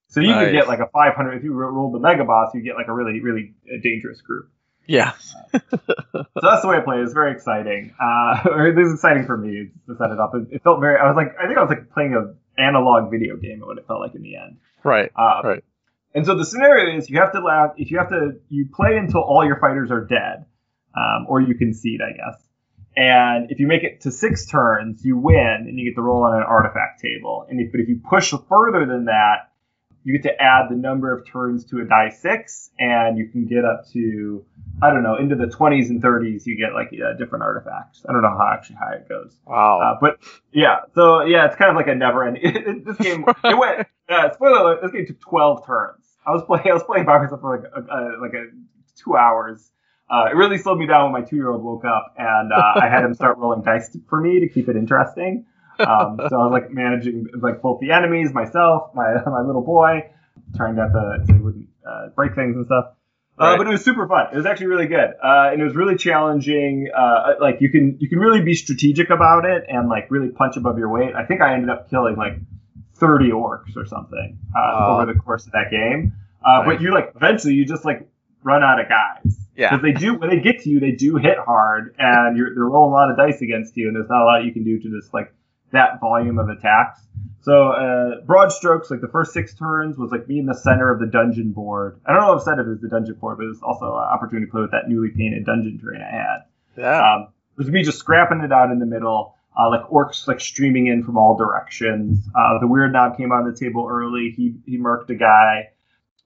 So 0.07 0.21
you 0.21 0.29
Nice. 0.29 0.45
could 0.45 0.51
get 0.53 0.67
like 0.67 0.79
a 0.79 0.87
500 0.93 1.37
if 1.37 1.43
you 1.43 1.53
rolled 1.53 1.93
the 1.93 1.99
Mega 1.99 2.23
Boss, 2.23 2.53
you 2.53 2.61
get 2.61 2.75
like 2.75 2.87
a 2.87 2.93
really 2.93 3.19
really 3.21 3.53
uh, 3.67 3.77
dangerous 3.83 4.21
group. 4.21 4.49
Yeah. 4.87 5.13
So 5.53 6.41
that's 6.41 6.61
the 6.63 6.67
way 6.67 6.77
I 6.77 6.79
play. 6.81 6.97
it. 6.97 7.03
It's 7.03 7.13
very 7.13 7.31
exciting. 7.31 7.93
Uh, 8.01 8.41
or 8.49 8.67
it 8.67 8.75
was 8.75 8.93
exciting 8.93 9.25
for 9.25 9.37
me 9.37 9.69
to 9.87 9.95
set 9.97 10.09
it 10.09 10.19
up. 10.19 10.31
It, 10.33 10.55
it 10.55 10.63
felt 10.63 10.79
very. 10.79 10.99
I 10.99 11.07
was 11.07 11.15
like, 11.15 11.35
I 11.39 11.45
think 11.45 11.57
I 11.57 11.61
was 11.61 11.69
like 11.69 11.91
playing 11.93 12.15
a 12.15 12.33
analog 12.61 13.11
video 13.11 13.37
game. 13.37 13.61
Of 13.61 13.67
what 13.67 13.77
it 13.77 13.85
felt 13.87 13.99
like 14.01 14.15
in 14.15 14.23
the 14.23 14.35
end. 14.35 14.57
Right. 14.83 15.11
Uh, 15.15 15.41
Right. 15.43 15.63
And 16.15 16.25
so 16.25 16.35
the 16.35 16.45
scenario 16.45 16.97
is 16.97 17.09
you 17.09 17.19
have 17.19 17.31
to 17.33 17.39
allow 17.39 17.73
if 17.77 17.91
you 17.91 17.97
have 17.99 18.09
to 18.09 18.33
you 18.49 18.67
play 18.73 18.97
until 18.97 19.21
all 19.21 19.45
your 19.45 19.59
fighters 19.59 19.89
are 19.91 20.05
dead, 20.05 20.45
um, 20.97 21.27
or 21.29 21.39
you 21.39 21.55
concede, 21.55 22.01
I 22.01 22.11
guess. 22.11 22.41
And 22.95 23.49
if 23.51 23.59
you 23.59 23.67
make 23.67 23.83
it 23.83 24.01
to 24.01 24.11
six 24.11 24.45
turns, 24.47 25.03
you 25.05 25.17
win, 25.17 25.65
and 25.67 25.79
you 25.79 25.89
get 25.91 25.95
to 25.95 26.01
roll 26.01 26.23
on 26.23 26.35
an 26.35 26.43
artifact 26.43 27.01
table. 27.01 27.45
And 27.49 27.59
if, 27.59 27.71
but 27.71 27.79
if 27.81 27.87
you 27.89 27.99
push 28.07 28.33
further 28.49 28.85
than 28.85 29.05
that, 29.05 29.49
you 30.03 30.13
get 30.17 30.23
to 30.23 30.41
add 30.41 30.69
the 30.69 30.75
number 30.75 31.15
of 31.15 31.25
turns 31.25 31.65
to 31.65 31.79
a 31.79 31.85
die 31.85 32.09
six, 32.09 32.69
and 32.77 33.17
you 33.17 33.27
can 33.29 33.45
get 33.45 33.63
up 33.65 33.87
to 33.93 34.45
I 34.81 34.89
don't 34.89 35.03
know 35.03 35.15
into 35.15 35.35
the 35.35 35.45
20s 35.45 35.89
and 35.89 36.01
30s. 36.01 36.45
You 36.45 36.57
get 36.57 36.73
like 36.73 36.89
uh, 36.93 37.17
different 37.17 37.43
artifacts. 37.43 38.05
I 38.07 38.11
don't 38.11 38.21
know 38.21 38.35
how 38.37 38.51
actually 38.53 38.77
how 38.77 38.91
it 38.91 39.07
goes. 39.07 39.37
Wow. 39.45 39.79
Uh, 39.79 39.97
but 40.01 40.17
yeah, 40.51 40.81
so 40.93 41.23
yeah, 41.23 41.45
it's 41.45 41.55
kind 41.55 41.69
of 41.69 41.77
like 41.77 41.87
a 41.87 41.95
never 41.95 42.25
end. 42.25 42.37
this 42.85 42.97
game, 42.97 43.25
it 43.43 43.57
went. 43.57 43.87
Uh, 44.09 44.31
spoiler 44.33 44.59
alert: 44.59 44.81
this 44.81 44.91
game 44.91 45.05
took 45.05 45.21
twelve 45.21 45.65
turns. 45.65 46.05
I 46.25 46.31
was 46.31 46.43
playing. 46.43 46.65
I 46.69 46.73
was 46.73 46.83
playing 46.83 47.05
by 47.05 47.19
myself 47.19 47.41
for 47.41 47.57
like 47.57 47.71
a, 47.73 47.81
a, 47.81 47.99
like 48.21 48.33
a 48.33 48.47
two 49.03 49.15
hours. 49.15 49.71
Uh, 50.09 50.25
it 50.29 50.35
really 50.35 50.57
slowed 50.57 50.77
me 50.77 50.85
down 50.85 51.11
when 51.11 51.21
my 51.21 51.27
two 51.27 51.37
year 51.37 51.49
old 51.49 51.63
woke 51.63 51.85
up, 51.85 52.13
and 52.17 52.51
uh, 52.51 52.73
I 52.75 52.89
had 52.89 53.03
him 53.03 53.13
start 53.13 53.37
rolling 53.37 53.61
dice 53.63 53.95
for 54.09 54.19
me 54.19 54.41
to 54.41 54.49
keep 54.49 54.67
it 54.67 54.75
interesting. 54.75 55.45
Um, 55.79 56.19
so 56.29 56.39
I 56.39 56.43
was 56.45 56.51
like 56.51 56.71
managing 56.71 57.27
like 57.41 57.61
both 57.61 57.79
the 57.79 57.91
enemies, 57.91 58.31
myself, 58.33 58.91
my 58.93 59.13
my 59.25 59.41
little 59.41 59.61
boy, 59.63 60.09
trying 60.55 60.75
not 60.75 60.87
to 60.93 61.23
so 61.27 61.33
he 61.33 61.39
wouldn't 61.39 61.67
uh, 61.87 62.07
break 62.15 62.35
things 62.35 62.55
and 62.55 62.65
stuff. 62.65 62.85
Uh, 63.39 63.45
Right. 63.45 63.57
but 63.57 63.65
it 63.67 63.71
was 63.71 63.83
super 63.83 64.07
fun. 64.07 64.27
It 64.31 64.35
was 64.37 64.45
actually 64.45 64.67
really 64.67 64.85
good, 64.85 65.09
uh, 65.23 65.49
and 65.51 65.59
it 65.59 65.63
was 65.63 65.75
really 65.75 65.95
challenging. 65.95 66.89
Uh, 66.95 67.33
like 67.41 67.61
you 67.61 67.69
can 67.71 67.97
you 67.99 68.07
can 68.07 68.19
really 68.19 68.41
be 68.41 68.53
strategic 68.53 69.09
about 69.09 69.45
it 69.45 69.63
and 69.67 69.89
like 69.89 70.11
really 70.11 70.29
punch 70.29 70.55
above 70.55 70.77
your 70.77 70.89
weight. 70.89 71.15
I 71.15 71.25
think 71.25 71.41
I 71.41 71.53
ended 71.55 71.69
up 71.71 71.89
killing 71.89 72.15
like 72.15 72.33
30 72.95 73.31
orcs 73.31 73.75
or 73.75 73.85
something 73.87 74.37
uh, 74.55 74.87
over 75.01 75.11
the 75.11 75.19
course 75.19 75.45
of 75.47 75.53
that 75.53 75.71
game. 75.71 76.13
Uh, 76.45 76.59
Nice. 76.59 76.65
But 76.67 76.81
you 76.81 76.93
like 76.93 77.11
eventually 77.15 77.53
you 77.55 77.65
just 77.65 77.83
like 77.85 78.07
run 78.43 78.61
out 78.63 78.79
of 78.79 78.87
guys 78.89 79.35
Yeah. 79.55 79.69
because 79.71 79.81
they 79.81 79.93
do 79.93 80.13
when 80.15 80.29
they 80.29 80.39
get 80.39 80.59
to 80.63 80.69
you 80.69 80.79
they 80.79 80.91
do 80.91 81.15
hit 81.15 81.37
hard 81.39 81.95
and 81.97 82.37
you're 82.37 82.53
they're 82.53 82.65
rolling 82.65 82.91
a 82.91 82.95
lot 82.95 83.09
of 83.09 83.17
dice 83.17 83.41
against 83.41 83.75
you 83.77 83.87
and 83.87 83.95
there's 83.95 84.09
not 84.09 84.21
a 84.21 84.25
lot 84.25 84.43
you 84.43 84.51
can 84.53 84.63
do 84.65 84.77
to 84.79 84.89
just 84.99 85.13
like 85.13 85.33
that 85.73 85.99
volume 85.99 86.39
of 86.39 86.49
attacks. 86.49 87.01
So 87.41 87.71
uh, 87.71 88.21
broad 88.25 88.53
strokes, 88.53 88.89
like 88.89 89.01
the 89.01 89.09
first 89.09 89.33
six 89.33 89.53
turns 89.53 89.97
was 89.97 90.11
like 90.11 90.29
me 90.29 90.39
in 90.39 90.45
the 90.45 90.55
center 90.55 90.89
of 90.89 90.99
the 90.99 91.07
dungeon 91.07 91.51
board. 91.51 91.99
I 92.05 92.13
don't 92.13 92.21
know 92.21 92.33
if 92.33 92.39
I've 92.39 92.45
said 92.45 92.59
it 92.59 92.67
was 92.67 92.79
the 92.79 92.87
dungeon 92.87 93.15
board, 93.15 93.37
but 93.37 93.43
it 93.43 93.49
was 93.49 93.61
also 93.61 93.85
an 93.85 93.91
opportunity 93.91 94.45
to 94.45 94.51
play 94.51 94.61
with 94.61 94.71
that 94.71 94.87
newly 94.87 95.09
painted 95.09 95.45
dungeon 95.45 95.77
terrain 95.77 96.01
I 96.01 96.09
had. 96.09 96.37
Yeah. 96.77 97.15
Um, 97.15 97.21
it 97.57 97.57
was 97.57 97.67
me 97.67 97.83
just 97.83 97.99
scrapping 97.99 98.41
it 98.41 98.53
out 98.53 98.71
in 98.71 98.79
the 98.79 98.85
middle, 98.85 99.35
uh, 99.59 99.69
like 99.69 99.81
orcs 99.89 100.25
like 100.25 100.39
streaming 100.39 100.87
in 100.87 101.03
from 101.03 101.17
all 101.17 101.35
directions. 101.35 102.25
Uh, 102.33 102.59
the 102.59 102.67
weird 102.67 102.93
knob 102.93 103.17
came 103.17 103.33
on 103.33 103.49
the 103.49 103.55
table 103.55 103.87
early. 103.91 104.33
He 104.35 104.55
he 104.65 104.77
murked 104.77 105.09
a 105.09 105.15
guy, 105.15 105.71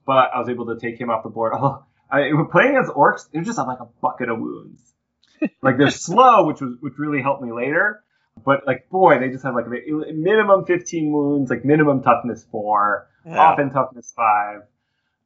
but 0.06 0.30
I 0.32 0.38
was 0.38 0.48
able 0.48 0.66
to 0.66 0.78
take 0.78 1.00
him 1.00 1.10
off 1.10 1.24
the 1.24 1.30
board. 1.30 1.52
Oh, 1.60 1.84
I, 2.10 2.30
playing 2.50 2.76
as 2.76 2.88
orcs, 2.88 3.30
they 3.30 3.40
just 3.40 3.58
have 3.58 3.66
like 3.66 3.80
a 3.80 3.88
bucket 4.00 4.30
of 4.30 4.38
wounds. 4.38 4.80
like 5.62 5.76
they're 5.76 5.90
slow, 5.90 6.46
which 6.46 6.60
was 6.60 6.76
which 6.80 6.94
really 6.96 7.20
helped 7.20 7.42
me 7.42 7.52
later. 7.52 8.02
But 8.44 8.66
like 8.66 8.88
boy, 8.90 9.18
they 9.18 9.28
just 9.28 9.44
have 9.44 9.54
like 9.54 9.66
a 9.66 10.12
minimum 10.12 10.64
15 10.64 11.12
wounds, 11.12 11.50
like 11.50 11.64
minimum 11.64 12.02
toughness 12.02 12.44
four 12.50 13.08
yeah. 13.26 13.38
often 13.38 13.70
toughness 13.70 14.12
five. 14.14 14.62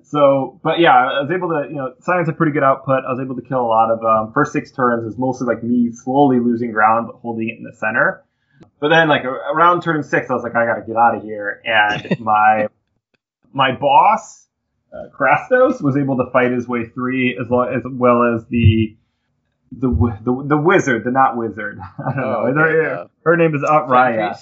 So, 0.05 0.61
but 0.65 0.81
yeah, 0.81 0.95
I 0.95 1.23
was 1.23 1.31
able 1.31 1.49
to, 1.51 1.69
you 1.69 1.77
know, 1.77 1.95
science 2.01 2.29
a 2.29 2.33
pretty 2.33 2.53
good 2.53 2.65
output. 2.65 3.05
I 3.07 3.13
was 3.13 3.21
able 3.23 3.37
to 3.37 3.43
kill 3.43 3.61
a 3.61 3.67
lot 3.67 3.91
of 3.91 4.03
um, 4.03 4.33
first 4.33 4.53
six 4.53 4.73
turns 4.73 5.07
is 5.07 5.19
mostly 5.19 5.47
like 5.47 5.63
me 5.63 5.93
slowly 5.93 6.41
losing 6.41 6.73
ground 6.73 7.09
but 7.11 7.21
holding 7.21 7.49
it 7.49 7.59
in 7.59 7.65
the 7.65 7.75
center. 7.77 8.25
But 8.81 8.89
then 8.89 9.09
like 9.09 9.25
around 9.25 9.83
turn 9.83 10.03
six, 10.03 10.29
I 10.29 10.35
was 10.35 10.43
like, 10.43 10.57
I 10.57 10.67
got 10.67 10.75
to 10.75 10.87
get 10.87 10.97
out 10.97 11.17
of 11.17 11.23
here, 11.23 11.63
and 11.65 12.19
my 12.21 12.67
my 13.53 13.73
boss, 13.77 14.49
uh, 14.93 15.09
Krastos, 15.17 15.81
was 15.83 15.97
able 15.97 16.17
to 16.17 16.31
fight 16.33 16.53
his 16.53 16.67
way 16.67 16.87
three 16.87 17.39
as, 17.41 17.49
lo- 17.51 17.63
as 17.63 17.83
well 17.85 18.35
as 18.35 18.45
the. 18.49 18.97
The, 19.75 19.89
the 20.23 20.45
the 20.49 20.57
wizard, 20.59 21.05
the 21.05 21.11
not 21.11 21.37
wizard. 21.37 21.79
I 21.99 22.13
don't 22.15 22.25
Oh, 22.25 22.31
know. 22.51 22.63
okay, 22.63 22.73
Her- 22.73 22.83
yeah. 22.83 23.05
Her 23.25 23.37
name 23.37 23.55
is 23.55 23.63
Utraya. 23.63 24.37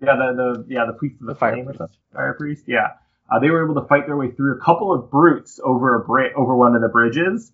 Yeah, 0.00 0.16
the, 0.16 0.64
the 0.66 0.66
yeah 0.68 0.86
the 0.86 0.94
priest 0.94 1.20
of 1.20 1.26
the, 1.28 1.34
The 1.34 1.38
fire 1.38 1.64
priest. 1.64 1.98
Fire 2.12 2.34
priest. 2.34 2.64
Yeah, 2.66 2.88
uh, 3.30 3.38
they 3.38 3.50
were 3.50 3.64
able 3.64 3.80
to 3.80 3.86
fight 3.86 4.06
their 4.06 4.16
way 4.16 4.32
through 4.32 4.56
a 4.56 4.60
couple 4.60 4.92
of 4.92 5.10
brutes 5.10 5.60
over 5.62 5.94
a 6.02 6.04
bri- 6.04 6.32
over 6.34 6.56
one 6.56 6.74
of 6.74 6.82
the 6.82 6.88
bridges, 6.88 7.52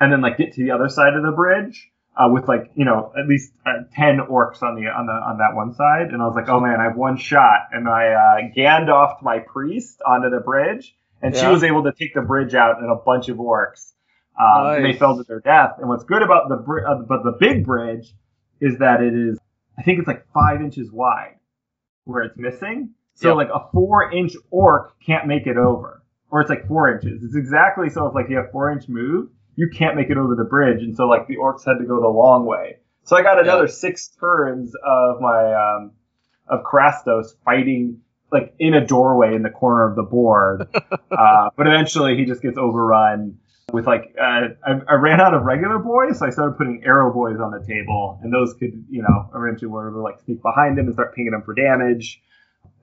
and 0.00 0.10
then 0.12 0.20
like 0.20 0.36
get 0.38 0.54
to 0.54 0.64
the 0.64 0.72
other 0.72 0.88
side 0.88 1.14
of 1.14 1.22
the 1.22 1.30
bridge 1.30 1.88
uh, 2.16 2.28
with 2.32 2.48
like 2.48 2.72
you 2.74 2.84
know 2.84 3.12
at 3.16 3.28
least 3.28 3.52
uh, 3.64 3.84
ten 3.94 4.18
orcs 4.18 4.60
on 4.62 4.74
the 4.74 4.88
on 4.88 5.06
the 5.06 5.12
on 5.12 5.38
that 5.38 5.54
one 5.54 5.72
side. 5.74 6.08
And 6.12 6.20
I 6.20 6.26
was 6.26 6.34
like, 6.34 6.48
oh 6.48 6.58
man, 6.58 6.80
I 6.80 6.84
have 6.84 6.96
one 6.96 7.16
shot, 7.16 7.68
and 7.72 7.88
I 7.88 8.08
uh, 8.08 8.36
Gandalfed 8.56 9.22
my 9.22 9.38
priest 9.38 10.02
onto 10.04 10.30
the 10.30 10.40
bridge, 10.40 10.96
and 11.22 11.36
she 11.36 11.46
was 11.46 11.62
able 11.62 11.84
to 11.84 11.92
take 11.92 12.14
the 12.14 12.22
bridge 12.22 12.54
out 12.56 12.80
and 12.82 12.90
a 12.90 12.96
bunch 12.96 13.28
of 13.28 13.36
orcs. 13.36 13.92
Um, 14.40 14.66
and 14.76 14.84
they 14.84 14.90
Nice. 14.90 14.98
fell 14.98 15.16
to 15.16 15.24
their 15.24 15.40
death. 15.40 15.72
And 15.78 15.88
what's 15.88 16.04
good 16.04 16.22
about 16.22 16.48
the 16.48 16.56
bri- 16.56 16.84
uh, 16.84 16.96
but 17.08 17.24
the 17.24 17.36
big 17.38 17.64
bridge 17.64 18.12
is 18.60 18.78
that 18.78 19.02
it 19.02 19.14
is 19.14 19.38
I 19.78 19.82
think 19.82 19.98
it's 20.00 20.08
like 20.08 20.26
five 20.32 20.60
inches 20.60 20.90
wide 20.90 21.36
where 22.04 22.22
it's 22.22 22.36
missing. 22.36 22.90
So 23.14 23.28
Yep. 23.28 23.36
like 23.36 23.48
a 23.54 23.68
four 23.72 24.12
inch 24.12 24.34
orc 24.50 24.92
can't 25.04 25.26
make 25.26 25.46
it 25.46 25.56
over. 25.56 26.02
Or 26.30 26.40
it's 26.40 26.50
like 26.50 26.66
four 26.68 26.92
inches. 26.92 27.22
It's 27.24 27.34
exactly 27.36 27.88
so 27.90 28.06
if 28.06 28.14
like 28.14 28.28
you 28.28 28.36
have 28.36 28.50
four 28.52 28.70
inch 28.70 28.88
move, 28.88 29.30
you 29.56 29.68
can't 29.74 29.96
make 29.96 30.10
it 30.10 30.16
over 30.16 30.34
the 30.36 30.44
bridge. 30.44 30.82
And 30.82 30.94
so 30.96 31.06
like 31.08 31.26
the 31.26 31.36
orcs 31.36 31.64
had 31.64 31.78
to 31.78 31.84
go 31.86 32.00
the 32.00 32.08
long 32.08 32.44
way. 32.46 32.78
So 33.04 33.16
I 33.16 33.22
got 33.22 33.40
another 33.40 33.66
six 33.66 34.08
turns 34.20 34.72
of 34.86 35.20
my 35.20 35.54
um 35.54 35.92
of 36.46 36.62
Krastos 36.64 37.28
fighting 37.44 38.02
like 38.30 38.54
in 38.58 38.74
a 38.74 38.86
doorway 38.86 39.34
in 39.34 39.42
the 39.42 39.50
corner 39.50 39.88
of 39.88 39.96
the 39.96 40.02
board. 40.02 40.68
uh, 41.10 41.50
but 41.56 41.66
eventually 41.66 42.16
he 42.16 42.24
just 42.26 42.42
gets 42.42 42.58
overrun 42.58 43.38
with 43.72 43.86
like 43.86 44.14
uh, 44.20 44.48
I, 44.66 44.80
I 44.88 44.94
ran 44.94 45.20
out 45.20 45.34
of 45.34 45.42
regular 45.42 45.78
boys, 45.78 46.18
so 46.18 46.26
I 46.26 46.30
started 46.30 46.56
putting 46.56 46.82
arrow 46.84 47.12
boys 47.12 47.38
on 47.40 47.50
the 47.50 47.64
table, 47.64 48.18
and 48.22 48.32
those 48.32 48.54
could 48.54 48.84
you 48.90 49.02
know 49.02 49.30
eventually 49.34 49.68
were 49.68 49.88
able 49.88 49.98
to 49.98 50.02
like 50.02 50.20
sneak 50.20 50.42
behind 50.42 50.78
him 50.78 50.86
and 50.86 50.94
start 50.94 51.14
pinging 51.14 51.34
him 51.34 51.42
for 51.42 51.54
damage. 51.54 52.22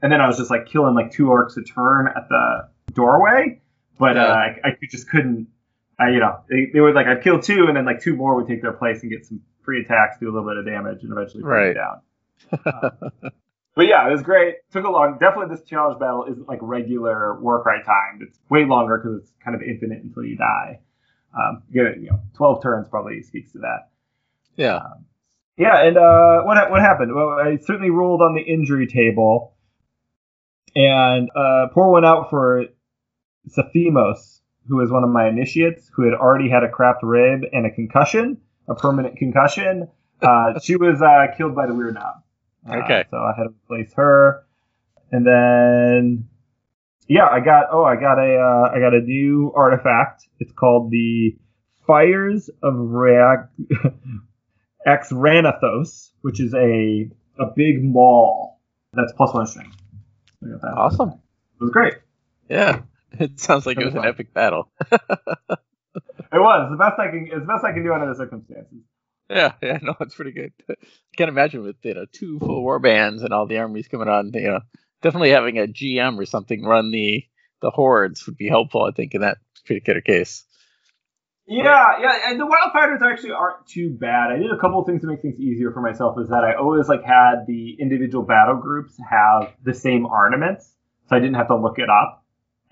And 0.02 0.12
then 0.12 0.22
I 0.22 0.28
was 0.28 0.38
just 0.38 0.50
like 0.52 0.68
killing 0.68 0.94
like 0.94 1.12
two 1.12 1.26
orcs 1.26 1.58
a 1.58 1.64
turn 1.64 2.08
at 2.08 2.30
the 2.30 2.70
doorway, 2.94 3.62
but 3.98 4.16
Yeah. 4.16 4.26
uh, 4.26 4.34
I, 4.36 4.60
I 4.64 4.78
just 4.90 5.10
couldn't. 5.10 5.48
I 5.98 6.10
you 6.10 6.20
know 6.20 6.40
they, 6.50 6.68
they 6.74 6.82
would 6.82 6.94
like 6.96 7.08
I'd 7.08 7.24
kill 7.24 7.40
two, 7.40 7.66
and 7.68 7.76
then 7.78 7.86
like 7.86 8.02
two 8.02 8.16
more 8.16 8.36
would 8.36 8.48
take 8.48 8.62
their 8.62 8.74
place 8.74 9.02
and 9.02 9.12
get 9.12 9.26
some 9.26 9.42
free 9.64 9.82
attacks, 9.82 10.18
do 10.20 10.26
a 10.30 10.32
little 10.34 10.48
bit 10.48 10.58
of 10.58 10.66
damage, 10.66 11.02
and 11.04 11.12
eventually 11.12 11.42
bring 11.42 11.54
Right. 11.64 11.70
it 11.70 11.74
down. 11.74 12.02
Uh, 12.66 13.30
but 13.76 13.88
yeah, 13.88 14.08
it 14.08 14.12
was 14.12 14.22
great. 14.24 14.56
Took 14.72 14.86
a 14.86 14.90
long. 14.90 15.18
Definitely, 15.20 15.56
this 15.56 15.66
challenge 15.66 16.00
battle 16.00 16.26
isn't 16.30 16.48
like 16.48 16.60
regular 16.62 17.40
work 17.40 17.66
right 17.66 17.84
time. 17.86 18.20
It's 18.22 18.40
way 18.50 18.66
longer 18.66 18.98
because 18.98 19.22
it's 19.22 19.32
kind 19.44 19.56
of 19.56 19.62
infinite 19.62 20.04
until 20.04 20.24
you 20.24 20.38
die. 20.38 20.80
Um, 21.38 21.64
you 21.70 21.84
get 21.84 22.00
you 22.02 22.10
know, 22.10 22.22
twelve 22.36 22.64
turns 22.64 22.88
probably 22.88 23.22
speaks 23.22 23.52
to 23.54 23.60
that. 23.60 23.90
Yeah. 24.56 24.80
Yeah, 25.58 25.86
and 25.86 25.98
uh, 25.98 26.42
what 26.44 26.70
what 26.70 26.82
happened? 26.82 27.14
Well, 27.16 27.30
I 27.30 27.58
certainly 27.58 27.90
rolled 27.90 28.22
on 28.22 28.36
the 28.36 28.42
injury 28.42 28.88
table, 28.88 29.54
and 30.76 31.30
uh, 31.36 31.68
pour 31.74 31.92
one 31.92 32.04
out 32.04 32.30
for 32.30 32.66
Saphimos, 33.50 34.42
who 34.68 34.82
is 34.82 34.92
one 34.92 35.04
of 35.06 35.10
my 35.10 35.28
initiates, 35.30 35.90
who 35.94 36.04
had 36.04 36.14
already 36.14 36.50
had 36.50 36.64
a 36.64 36.70
cracked 36.70 37.04
rib 37.04 37.44
and 37.54 37.66
a 37.66 37.72
concussion, 37.72 38.38
a 38.68 38.76
permanent 38.76 39.16
concussion. 39.18 39.88
uh, 40.22 40.60
she 40.64 40.76
was 40.76 41.02
uh, 41.02 41.28
killed 41.38 41.56
by 41.56 41.68
the 41.68 41.74
weird 41.74 41.94
knob. 41.94 42.16
Uh, 42.68 42.78
Okay. 42.84 43.06
So 43.12 43.18
I 43.18 43.34
had 43.38 43.44
to 43.44 43.50
replace 43.50 43.94
her, 43.96 44.46
and 45.12 45.26
then 45.26 46.28
yeah, 47.08 47.28
I 47.28 47.40
got 47.40 47.66
oh 47.72 47.84
I 47.84 47.96
got 47.96 48.18
a 48.18 48.38
uh, 48.38 48.76
I 48.76 48.80
got 48.80 48.94
a 48.94 49.02
new 49.02 49.52
artifact. 49.56 50.24
It's 50.40 50.52
called 50.52 50.92
the 50.92 51.36
Fires 51.86 52.50
of 52.64 52.74
Reac 52.74 53.50
Ex 54.86 55.12
Ranathos, 55.12 56.12
which 56.22 56.40
is 56.40 56.54
a 56.54 57.10
a 57.40 57.46
big 57.56 57.84
maul 57.84 58.60
that's 58.94 59.12
plus 59.14 59.34
one 59.34 59.46
strength. 59.46 59.76
Awesome. 60.76 61.10
It 61.10 61.64
was 61.64 61.72
great. 61.72 61.94
Yeah. 62.50 62.82
It 63.18 63.40
sounds 63.40 63.66
like 63.66 63.78
it 63.78 63.86
was 63.86 63.94
an 63.96 64.04
epic 64.04 64.34
battle. 64.34 64.70
It 64.92 66.40
was 66.40 66.70
the 66.70 66.76
best 66.76 67.00
I 67.00 67.08
can. 67.10 67.28
It's 67.32 67.40
the 67.40 67.46
best 67.46 67.64
I 67.64 67.72
can 67.72 67.82
do 67.84 67.94
under 67.94 68.08
the 68.08 68.16
circumstances. 68.16 68.80
Yeah, 69.30 69.54
yeah, 69.62 69.80
no, 69.82 69.96
it's 70.02 70.16
pretty 70.16 70.32
good. 70.32 70.54
I 70.70 70.76
can't 71.18 71.30
imagine 71.30 71.64
with 71.64 71.78
you 71.84 71.94
know 71.94 72.06
two 72.12 72.40
full 72.40 72.62
war 72.62 72.80
bands 72.80 73.24
and 73.24 73.34
all 73.34 73.48
the 73.48 73.58
armies 73.58 73.88
coming 73.88 74.08
on. 74.08 74.32
You 74.34 74.50
know, 74.50 74.60
definitely 75.02 75.32
having 75.32 75.58
a 75.58 75.68
GM 75.68 76.18
or 76.20 76.26
something 76.26 76.64
run 76.64 76.92
the 76.92 77.24
the 77.62 77.72
hordes 77.72 78.26
would 78.26 78.38
be 78.38 78.48
helpful. 78.48 78.84
I 78.84 78.92
think 78.92 79.16
in 79.16 79.22
that 79.22 79.38
particular 79.66 80.02
case. 80.02 80.44
Yeah, 81.48 82.00
yeah, 82.02 82.18
and 82.28 82.40
the 82.40 82.46
wildfighters 82.46 83.02
actually 83.04 83.32
aren't 83.32 83.68
too 83.68 83.96
bad. 84.00 84.32
I 84.32 84.38
did 84.38 84.52
a 84.52 84.58
couple 84.60 84.80
of 84.80 84.88
things 84.88 85.02
to 85.02 85.08
make 85.08 85.22
things 85.22 85.40
easier 85.40 85.72
for 85.72 85.82
myself. 85.82 86.18
Is 86.20 86.30
that 86.30 86.44
I 86.44 86.56
always 86.56 86.88
like 86.88 87.04
had 87.04 87.46
the 87.48 87.78
individual 87.80 88.24
battle 88.26 88.56
groups 88.56 88.98
have 89.08 89.54
the 89.64 89.74
same 89.74 90.08
armaments, 90.08 90.74
so 91.08 91.16
I 91.16 91.20
didn't 91.20 91.36
have 91.36 91.48
to 91.48 91.56
look 91.56 91.78
it 91.78 91.90
up. 91.90 92.24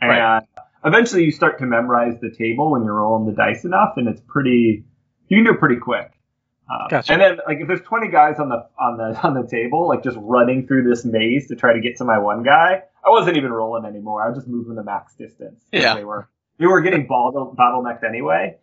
And 0.01 0.09
Right. 0.09 0.43
eventually, 0.83 1.23
you 1.23 1.31
start 1.31 1.59
to 1.59 1.67
memorize 1.67 2.19
the 2.19 2.31
table 2.35 2.71
when 2.71 2.83
you're 2.83 2.95
rolling 2.95 3.27
the 3.27 3.35
dice 3.35 3.63
enough, 3.63 3.93
and 3.97 4.07
it's 4.07 4.21
pretty. 4.27 4.85
You 5.27 5.37
can 5.37 5.45
do 5.45 5.51
it 5.51 5.59
pretty 5.59 5.77
quick. 5.77 6.11
Um, 6.73 6.87
Gotcha. 6.89 7.13
And 7.13 7.21
then, 7.21 7.37
like, 7.47 7.59
if 7.59 7.67
there's 7.67 7.81
20 7.81 8.09
guys 8.09 8.39
on 8.39 8.49
the 8.49 8.65
on 8.79 8.97
the 8.97 9.19
on 9.23 9.33
the 9.33 9.47
table, 9.47 9.87
like 9.87 10.03
just 10.03 10.17
running 10.19 10.67
through 10.67 10.89
this 10.89 11.05
maze 11.05 11.47
to 11.49 11.55
try 11.55 11.73
to 11.73 11.81
get 11.81 11.97
to 11.97 12.05
my 12.05 12.17
one 12.17 12.43
guy, 12.43 12.83
I 13.05 13.09
wasn't 13.09 13.37
even 13.37 13.51
rolling 13.51 13.85
anymore. 13.85 14.23
I 14.23 14.29
was 14.29 14.37
just 14.37 14.47
moving 14.47 14.75
the 14.75 14.83
max 14.83 15.15
distance. 15.15 15.63
Yeah. 15.71 15.95
They 15.95 16.05
were 16.05 16.29
they 16.57 16.67
were 16.67 16.81
getting 16.81 17.07
bottle, 17.07 17.55
bottlenecked 17.57 18.07
anyway 18.07 18.57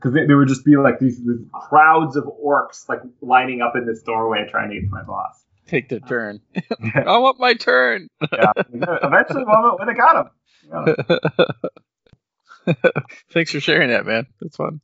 because 0.00 0.14
they, 0.14 0.26
they 0.26 0.34
would 0.34 0.48
just 0.48 0.64
be 0.64 0.76
like 0.76 0.98
these, 0.98 1.18
these 1.18 1.44
crowds 1.52 2.16
of 2.16 2.24
orcs 2.24 2.88
like 2.88 3.00
lining 3.20 3.60
up 3.60 3.76
in 3.76 3.86
this 3.86 4.02
doorway 4.02 4.46
trying 4.50 4.70
to 4.70 4.76
get 4.76 4.86
to 4.86 4.90
my 4.90 5.02
boss. 5.02 5.44
Take 5.66 5.88
the 5.88 6.00
turn. 6.00 6.40
I 6.94 7.18
want 7.18 7.38
my 7.38 7.54
turn. 7.54 8.08
Yeah, 8.32 8.52
eventually, 8.56 9.44
well, 9.44 9.76
when 9.78 9.86
they 9.86 9.94
got 9.94 10.16
him. 10.16 10.30
Thanks 13.32 13.52
for 13.52 13.60
sharing 13.60 13.90
that, 13.90 14.04
man. 14.04 14.26
That's 14.40 14.56
fun. 14.56 14.80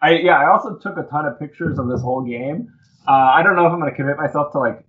I 0.00 0.12
yeah, 0.18 0.36
I 0.38 0.50
also 0.50 0.76
took 0.78 0.96
a 0.96 1.02
ton 1.02 1.26
of 1.26 1.38
pictures 1.38 1.78
of 1.78 1.88
this 1.88 2.00
whole 2.00 2.22
game. 2.22 2.68
Uh, 3.06 3.10
I 3.12 3.42
don't 3.42 3.56
know 3.56 3.66
if 3.66 3.72
I'm 3.72 3.80
going 3.80 3.90
to 3.90 3.96
commit 3.96 4.16
myself 4.16 4.52
to 4.52 4.58
like 4.58 4.84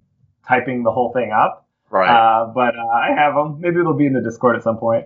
typing 0.48 0.84
the 0.84 0.92
whole 0.92 1.12
thing 1.14 1.32
up, 1.32 1.68
Right. 1.90 2.10
uh, 2.10 2.48
but 2.54 2.76
uh, 2.78 2.88
I 2.88 3.12
have 3.18 3.34
them. 3.36 3.60
Maybe 3.60 3.80
it'll 3.80 3.94
be 3.94 4.06
in 4.06 4.14
the 4.14 4.22
Discord 4.22 4.56
at 4.56 4.64
some 4.64 4.78
point. 4.78 5.06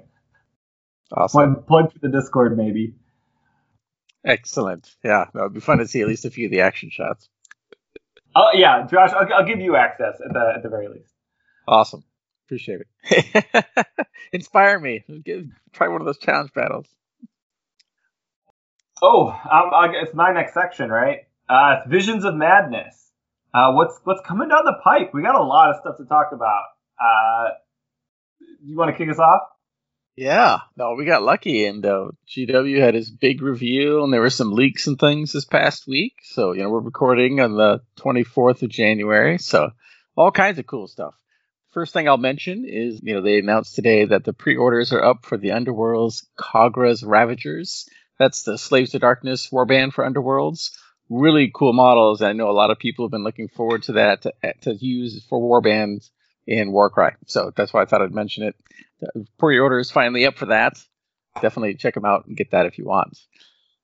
awesome. 1.11 1.55
Plug, 1.55 1.67
plug 1.67 1.93
for 1.93 1.99
the 1.99 2.09
Discord, 2.09 2.57
maybe. 2.57 2.95
Excellent. 4.25 4.89
Yeah, 5.03 5.25
that 5.33 5.43
would 5.43 5.53
be 5.53 5.59
fun 5.59 5.79
to 5.79 5.87
see 5.87 6.01
at 6.01 6.07
least 6.07 6.25
a 6.25 6.31
few 6.31 6.45
of 6.47 6.51
the 6.51 6.61
action 6.61 6.89
shots. 6.89 7.29
Oh 8.35 8.49
yeah, 8.53 8.87
Josh, 8.89 9.11
I'll, 9.11 9.31
I'll 9.33 9.45
give 9.45 9.59
you 9.59 9.75
access 9.75 10.15
at 10.25 10.33
the 10.33 10.53
at 10.55 10.63
the 10.63 10.69
very 10.69 10.87
least. 10.87 11.13
Awesome. 11.67 12.03
Appreciate 12.47 12.81
it. 12.81 13.65
Inspire 14.33 14.79
me. 14.79 15.03
Give, 15.23 15.45
try 15.71 15.87
one 15.87 16.01
of 16.01 16.05
those 16.05 16.17
challenge 16.17 16.51
battles. 16.53 16.87
Oh, 19.01 19.29
um, 19.29 19.71
I 19.73 19.87
guess 19.87 20.07
it's 20.07 20.15
my 20.15 20.31
next 20.31 20.53
section, 20.53 20.89
right? 20.89 21.27
Uh, 21.49 21.77
it's 21.77 21.89
Visions 21.89 22.25
of 22.25 22.35
Madness. 22.35 23.11
Uh, 23.53 23.71
what's 23.73 23.99
what's 24.03 24.21
coming 24.25 24.49
down 24.49 24.65
the 24.65 24.79
pipe? 24.83 25.11
We 25.13 25.21
got 25.21 25.35
a 25.35 25.43
lot 25.43 25.71
of 25.71 25.77
stuff 25.81 25.97
to 25.97 26.05
talk 26.05 26.29
about. 26.31 26.63
Uh, 26.99 27.49
you 28.63 28.77
want 28.77 28.91
to 28.91 28.97
kick 28.97 29.09
us 29.09 29.19
off? 29.19 29.41
Yeah, 30.15 30.59
no, 30.77 30.93
we 30.93 31.05
got 31.05 31.23
lucky, 31.23 31.65
and 31.65 31.83
uh, 31.85 32.09
GW 32.29 32.79
had 32.79 32.93
his 32.93 33.09
big 33.09 33.41
review, 33.41 34.03
and 34.03 34.13
there 34.13 34.21
were 34.21 34.29
some 34.29 34.51
leaks 34.51 34.85
and 34.85 34.99
things 34.99 35.31
this 35.31 35.45
past 35.45 35.87
week. 35.87 36.13
So 36.23 36.53
you 36.53 36.61
know, 36.61 36.69
we're 36.69 36.79
recording 36.79 37.39
on 37.39 37.55
the 37.55 37.81
24th 37.99 38.61
of 38.61 38.69
January, 38.69 39.37
so 39.39 39.71
all 40.15 40.31
kinds 40.31 40.59
of 40.59 40.67
cool 40.67 40.87
stuff. 40.87 41.15
First 41.71 41.93
thing 41.93 42.07
I'll 42.07 42.17
mention 42.17 42.65
is 42.67 43.01
you 43.01 43.15
know 43.15 43.21
they 43.21 43.39
announced 43.39 43.75
today 43.75 44.05
that 44.05 44.23
the 44.23 44.33
pre-orders 44.33 44.93
are 44.93 45.03
up 45.03 45.25
for 45.25 45.37
the 45.37 45.51
Underworld's 45.51 46.27
Khagra's 46.39 47.03
Ravagers. 47.03 47.87
That's 48.19 48.43
the 48.43 48.57
Slaves 48.57 48.91
to 48.91 48.99
Darkness 48.99 49.49
warband 49.49 49.93
for 49.93 50.09
Underworlds. 50.09 50.71
Really 51.09 51.51
cool 51.53 51.73
models. 51.73 52.21
I 52.21 52.33
know 52.33 52.49
a 52.49 52.51
lot 52.51 52.71
of 52.71 52.79
people 52.79 53.05
have 53.05 53.11
been 53.11 53.23
looking 53.23 53.47
forward 53.47 53.83
to 53.83 53.93
that 53.93 54.23
to, 54.23 54.33
eh, 54.43 54.53
to 54.61 54.73
use 54.73 55.23
for 55.25 55.39
warbands 55.39 56.09
in 56.47 56.71
Warcry. 56.71 57.11
So 57.27 57.51
that's 57.55 57.73
why 57.73 57.81
I 57.81 57.85
thought 57.85 58.01
I'd 58.01 58.13
mention 58.13 58.43
it. 58.43 58.55
Pre-order 59.37 59.79
is 59.79 59.91
finally 59.91 60.25
up 60.25 60.37
for 60.37 60.47
that. 60.47 60.77
Definitely 61.41 61.75
check 61.75 61.93
them 61.95 62.05
out 62.05 62.25
and 62.25 62.37
get 62.37 62.51
that 62.51 62.65
if 62.65 62.77
you 62.77 62.85
want. 62.85 63.17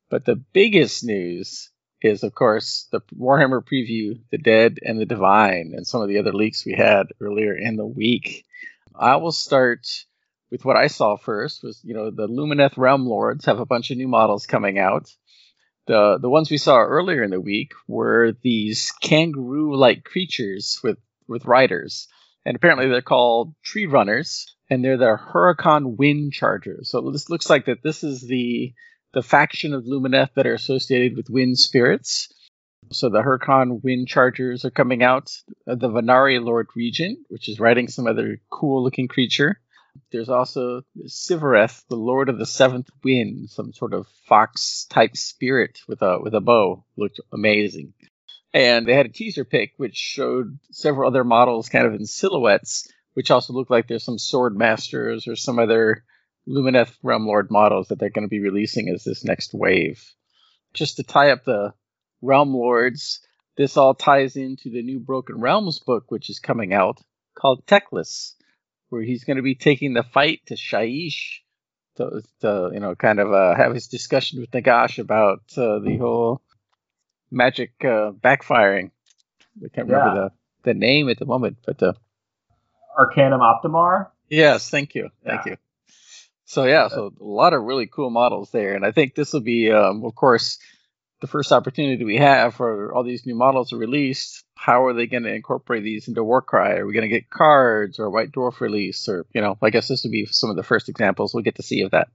But 0.10 0.26
the 0.26 0.36
biggest 0.36 1.04
news 1.04 1.70
is, 2.02 2.24
of 2.24 2.34
course, 2.34 2.88
the 2.92 3.02
Warhammer 3.18 3.62
preview, 3.62 4.20
The 4.32 4.38
Dead 4.38 4.80
and 4.82 5.00
the 5.00 5.06
Divine, 5.06 5.74
and 5.76 5.86
some 5.86 6.02
of 6.02 6.08
the 6.08 6.20
other 6.20 6.32
leaks 6.32 6.66
we 6.66 6.74
had 6.74 7.08
earlier 7.20 7.54
in 7.54 7.76
the 7.76 7.86
week. 7.86 8.46
I 8.96 9.18
will 9.18 9.32
start 9.32 9.88
with 10.52 10.66
what 10.66 10.78
I 10.78 10.88
saw 10.88 11.16
first 11.18 11.64
was, 11.64 11.80
you 11.84 11.94
know, 11.94 12.12
the 12.12 12.28
Lumineth 12.28 12.78
Realm 12.78 13.06
Lords 13.06 13.46
have 13.46 13.60
a 13.60 13.66
bunch 13.66 13.92
of 13.92 13.98
new 13.98 14.08
models 14.08 14.46
coming 14.46 14.80
out. 14.80 15.14
The 15.88 16.20
the 16.22 16.30
ones 16.30 16.52
we 16.52 16.58
saw 16.58 16.78
earlier 16.78 17.24
in 17.24 17.32
the 17.32 17.42
week 17.42 17.72
were 17.88 18.34
these 18.44 18.92
kangaroo-like 19.02 20.04
creatures 20.04 20.80
with 20.84 20.98
with 21.28 21.46
riders, 21.46 22.08
and 22.46 22.56
apparently 22.56 22.90
they're 22.90 23.02
called 23.02 23.54
tree 23.64 23.86
runners, 23.86 24.56
and 24.70 24.84
they're 24.84 24.98
the 24.98 25.18
Hurakan 25.18 25.98
Wind 25.98 26.34
Chargers. 26.34 26.92
So 26.92 27.10
this 27.12 27.30
looks 27.30 27.50
like 27.50 27.66
that 27.66 27.84
this 27.84 28.04
is 28.04 28.22
the 28.22 28.74
the 29.14 29.24
faction 29.24 29.74
of 29.74 29.86
Lumineth 29.86 30.34
that 30.36 30.46
are 30.46 30.54
associated 30.54 31.18
with 31.18 31.30
wind 31.30 31.58
spirits. 31.58 32.30
So 32.92 33.10
the 33.10 33.22
Hurakan 33.22 33.84
Wind 33.84 34.08
Chargers 34.08 34.66
are 34.66 34.72
coming 34.72 35.04
out. 35.04 35.32
The 35.66 35.90
Vanari 35.90 36.44
Lord 36.44 36.68
Regent, 36.76 37.20
which 37.30 37.50
is 37.50 37.60
riding 37.60 37.88
some 37.88 38.08
other 38.08 38.42
cool 38.50 38.84
looking 38.84 39.08
creature. 39.08 39.60
There's 40.12 40.30
also 40.30 40.82
Sevireth, 41.06 41.84
the 41.88 41.96
Lord 41.96 42.30
of 42.30 42.38
the 42.38 42.46
Seventh 42.46 42.90
Wind, 43.04 43.50
some 43.50 43.74
sort 43.74 43.94
of 43.94 44.08
fox 44.28 44.86
type 44.90 45.16
spirit 45.16 45.82
with 45.88 46.02
a 46.02 46.20
with 46.22 46.34
a 46.34 46.42
bow. 46.42 46.84
Looked 46.98 47.20
amazing. 47.32 47.94
And 48.54 48.88
they 48.88 48.96
had 48.96 49.06
a 49.06 49.10
teaser 49.10 49.46
pic 49.46 49.74
which 49.78 49.96
showed 49.96 50.58
several 50.72 51.08
other 51.08 51.24
models 51.24 51.70
kind 51.70 51.86
of 51.86 51.94
in 51.94 52.06
silhouettes, 52.06 52.92
which 53.14 53.30
also 53.30 53.54
look 53.54 53.70
like 53.70 53.88
there's 53.88 54.04
some 54.04 54.18
sword 54.18 54.58
masters 54.58 55.28
or 55.28 55.36
some 55.36 55.60
other 55.60 56.04
Lumineth 56.48 56.98
Realm 57.04 57.28
Lord 57.28 57.52
models 57.52 57.90
that 57.90 58.00
they're 58.00 58.10
going 58.10 58.26
to 58.26 58.30
be 58.30 58.40
releasing 58.40 58.90
as 58.90 59.04
this 59.04 59.24
next 59.24 59.54
wave. 59.54 60.04
Just 60.74 60.98
to 60.98 61.04
tie 61.04 61.30
up 61.32 61.46
the 61.46 61.74
Realm 62.22 62.54
Lords, 62.54 63.22
this 63.56 63.78
all 63.78 63.94
ties 63.94 64.36
into 64.36 64.70
the 64.70 64.82
new 64.82 65.00
Broken 65.00 65.40
Realms 65.40 65.80
book, 65.80 66.06
which 66.10 66.30
is 66.30 66.40
coming 66.40 66.74
out 66.74 67.00
called 67.36 67.66
Teclis, 67.66 68.36
where 68.90 69.02
he's 69.02 69.24
going 69.24 69.38
to 69.38 69.44
be 69.44 69.56
taking 69.56 69.94
the 69.94 70.04
fight 70.04 70.42
to 70.48 70.56
Shyish 70.56 71.40
to, 71.98 72.22
to 72.42 72.72
you 72.74 72.80
know, 72.80 72.96
kind 72.96 73.20
of 73.20 73.32
uh, 73.32 73.56
have 73.56 73.74
his 73.74 73.88
discussion 73.88 74.40
with 74.40 74.52
Nagash 74.52 75.00
about 75.00 75.42
uh, 75.58 75.80
the 75.80 75.98
whole 76.00 76.42
magic 77.32 77.74
uh, 77.82 78.12
backfiring. 78.12 78.92
I 79.64 79.68
can't 79.74 79.88
remember 79.88 80.32
the, 80.64 80.72
the 80.72 80.74
name 80.74 81.10
at 81.10 81.20
the 81.20 81.26
moment, 81.26 81.58
but 81.66 81.82
uh, 81.84 81.94
Arcanum 82.98 83.42
Optimar. 83.42 84.12
Yes, 84.30 84.70
thank 84.70 84.96
you, 84.96 85.10
thank 85.26 85.46
Yeah. 85.46 85.52
you. 85.52 85.58
So 86.46 86.66
yeah, 86.66 86.88
so 86.88 87.14
a 87.20 87.24
lot 87.24 87.54
of 87.54 87.62
really 87.62 87.86
cool 87.86 88.10
models 88.10 88.50
there, 88.50 88.74
and 88.74 88.84
I 88.84 88.92
think 88.92 89.14
this 89.14 89.34
will 89.34 89.42
be, 89.42 89.72
um, 89.72 90.04
of 90.04 90.16
course, 90.16 90.58
the 91.22 91.28
first 91.28 91.52
opportunity 91.52 92.04
we 92.04 92.18
have 92.18 92.56
for 92.56 92.92
all 92.94 93.04
these 93.04 93.26
new 93.26 93.36
models 93.36 93.72
are 93.72 93.78
released. 93.78 94.44
How 94.62 94.84
are 94.86 94.94
they 94.94 95.08
going 95.08 95.24
to 95.24 95.34
incorporate 95.34 95.84
these 95.84 96.10
into 96.10 96.22
Warcry? 96.24 96.80
Are 96.80 96.86
we 96.86 96.94
going 96.94 97.08
to 97.10 97.16
get 97.16 97.30
cards 97.30 97.98
or 97.98 98.10
White 98.10 98.32
Dwarf 98.34 98.60
release, 98.60 99.08
or 99.08 99.26
you 99.34 99.40
know, 99.42 99.58
I 99.62 99.70
guess 99.70 99.88
this 99.88 100.04
would 100.04 100.12
be 100.12 100.26
some 100.26 100.50
of 100.50 100.58
the 100.58 100.64
first 100.64 100.90
examples 100.90 101.34
we'll 101.34 101.44
get 101.44 101.56
to 101.56 101.64
see 101.64 101.82
of 101.84 101.92
that. 101.92 102.10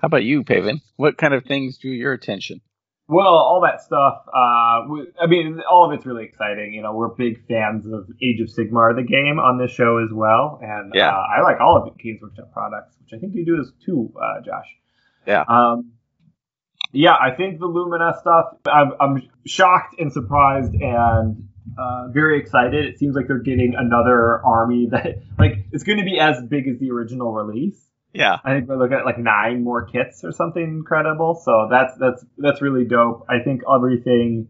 How 0.00 0.06
about 0.06 0.24
you, 0.24 0.42
Paven? 0.42 0.80
What 0.96 1.16
kind 1.16 1.34
of 1.34 1.44
things 1.44 1.78
drew 1.78 1.92
your 1.92 2.12
attention? 2.12 2.60
Well, 3.06 3.26
all 3.26 3.62
that 3.62 3.80
stuff. 3.80 4.24
Uh, 4.26 5.22
I 5.22 5.26
mean, 5.28 5.60
all 5.70 5.86
of 5.86 5.92
it's 5.96 6.04
really 6.04 6.24
exciting. 6.24 6.74
You 6.74 6.82
know, 6.82 6.92
we're 6.92 7.08
big 7.08 7.46
fans 7.46 7.86
of 7.86 8.06
Age 8.22 8.40
of 8.40 8.48
Sigmar, 8.48 8.94
the 8.94 9.02
game, 9.02 9.38
on 9.38 9.58
this 9.58 9.70
show 9.70 9.98
as 10.04 10.10
well, 10.12 10.58
and 10.62 10.92
Yeah. 10.94 11.08
uh, 11.10 11.22
I 11.38 11.40
like 11.42 11.60
all 11.60 11.76
of 11.78 11.84
the 11.84 12.02
Games 12.02 12.20
Workshop 12.20 12.52
products, 12.52 12.96
which 13.00 13.16
I 13.16 13.20
think 13.20 13.34
you 13.34 13.46
do 13.46 13.58
as 13.60 13.70
too, 13.86 14.12
uh, 14.20 14.40
Josh. 14.44 14.66
Yeah. 15.26 15.44
Um, 15.48 15.92
yeah, 16.92 17.14
I 17.14 17.34
think 17.36 17.60
the 17.60 17.66
Lumineth 17.66 18.20
stuff. 18.20 18.46
I'm, 18.66 18.92
I'm 19.00 19.28
shocked 19.46 19.96
and 19.98 20.12
surprised 20.12 20.74
and 20.74 21.48
uh, 21.78 22.08
very 22.08 22.40
excited. 22.40 22.86
It 22.86 22.98
seems 22.98 23.14
like 23.14 23.26
they're 23.28 23.38
getting 23.38 23.74
another 23.76 24.44
army 24.44 24.88
that, 24.90 25.22
like, 25.38 25.66
it's 25.72 25.84
going 25.84 25.98
to 25.98 26.04
be 26.04 26.18
as 26.18 26.42
big 26.42 26.66
as 26.68 26.78
the 26.78 26.90
original 26.90 27.32
release. 27.32 27.78
Yeah, 28.14 28.38
I 28.42 28.54
think 28.54 28.68
we're 28.68 28.78
looking 28.78 28.96
at 28.96 29.04
like 29.04 29.18
nine 29.18 29.62
more 29.62 29.84
kits 29.84 30.24
or 30.24 30.32
something 30.32 30.62
incredible. 30.62 31.40
So 31.44 31.68
that's 31.70 31.92
that's 32.00 32.24
that's 32.38 32.62
really 32.62 32.86
dope. 32.86 33.26
I 33.28 33.44
think 33.44 33.62
everything 33.72 34.48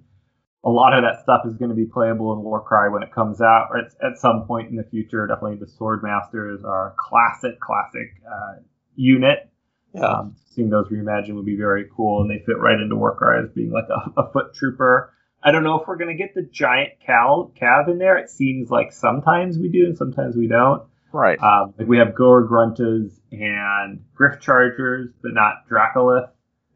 a 0.64 0.70
lot 0.70 0.96
of 0.96 1.03
that 1.03 1.22
stuff 1.22 1.42
is 1.44 1.57
going 1.57 1.70
to 1.70 1.74
be 1.74 1.85
playable 1.85 2.33
in 2.33 2.40
Warcry 2.40 2.90
when 2.90 3.03
it 3.03 3.12
comes 3.12 3.40
out, 3.40 3.68
or 3.70 3.79
at, 3.79 3.92
at 4.03 4.18
some 4.18 4.46
point 4.46 4.70
in 4.70 4.77
the 4.77 4.85
future. 4.85 5.27
Definitely, 5.27 5.57
the 5.57 5.66
Swordmasters 5.66 6.64
are 6.64 6.94
classic, 6.98 7.59
classic 7.61 8.14
uh, 8.27 8.61
unit. 8.94 9.51
Yeah. 9.94 10.05
Um, 10.05 10.37
seeing 10.55 10.70
those 10.70 10.88
reimagined 10.88 11.35
would 11.35 11.46
be 11.46 11.57
very 11.57 11.87
cool, 11.96 12.20
and 12.20 12.31
they 12.31 12.42
fit 12.44 12.59
right 12.59 12.79
into 12.79 12.96
Warcry 12.96 13.42
as 13.44 13.51
being 13.51 13.70
like 13.70 13.88
a, 13.88 14.20
a 14.20 14.33
foot 14.33 14.55
trooper. 14.55 15.12
I 15.42 15.51
don't 15.53 15.62
know 15.62 15.81
if 15.81 15.87
we're 15.87 15.96
gonna 15.96 16.14
get 16.14 16.35
the 16.35 16.42
giant 16.42 16.94
cal 17.05 17.53
cav 17.61 17.88
in 17.88 17.98
there. 17.98 18.18
It 18.18 18.29
seems 18.29 18.70
like 18.70 18.92
sometimes 18.92 19.57
we 19.57 19.68
do 19.68 19.87
and 19.87 19.96
sometimes 19.96 20.37
we 20.37 20.48
don't. 20.48 20.83
Right. 21.12 21.40
Um, 21.42 21.74
like 21.79 21.88
we 21.88 21.98
have 21.98 22.14
Gore 22.14 22.46
Gruntas 22.46 23.12
and 23.33 24.05
Gryph-chargers, 24.14 25.11
but 25.22 25.33
not 25.33 25.66
Dracolith. 25.70 26.29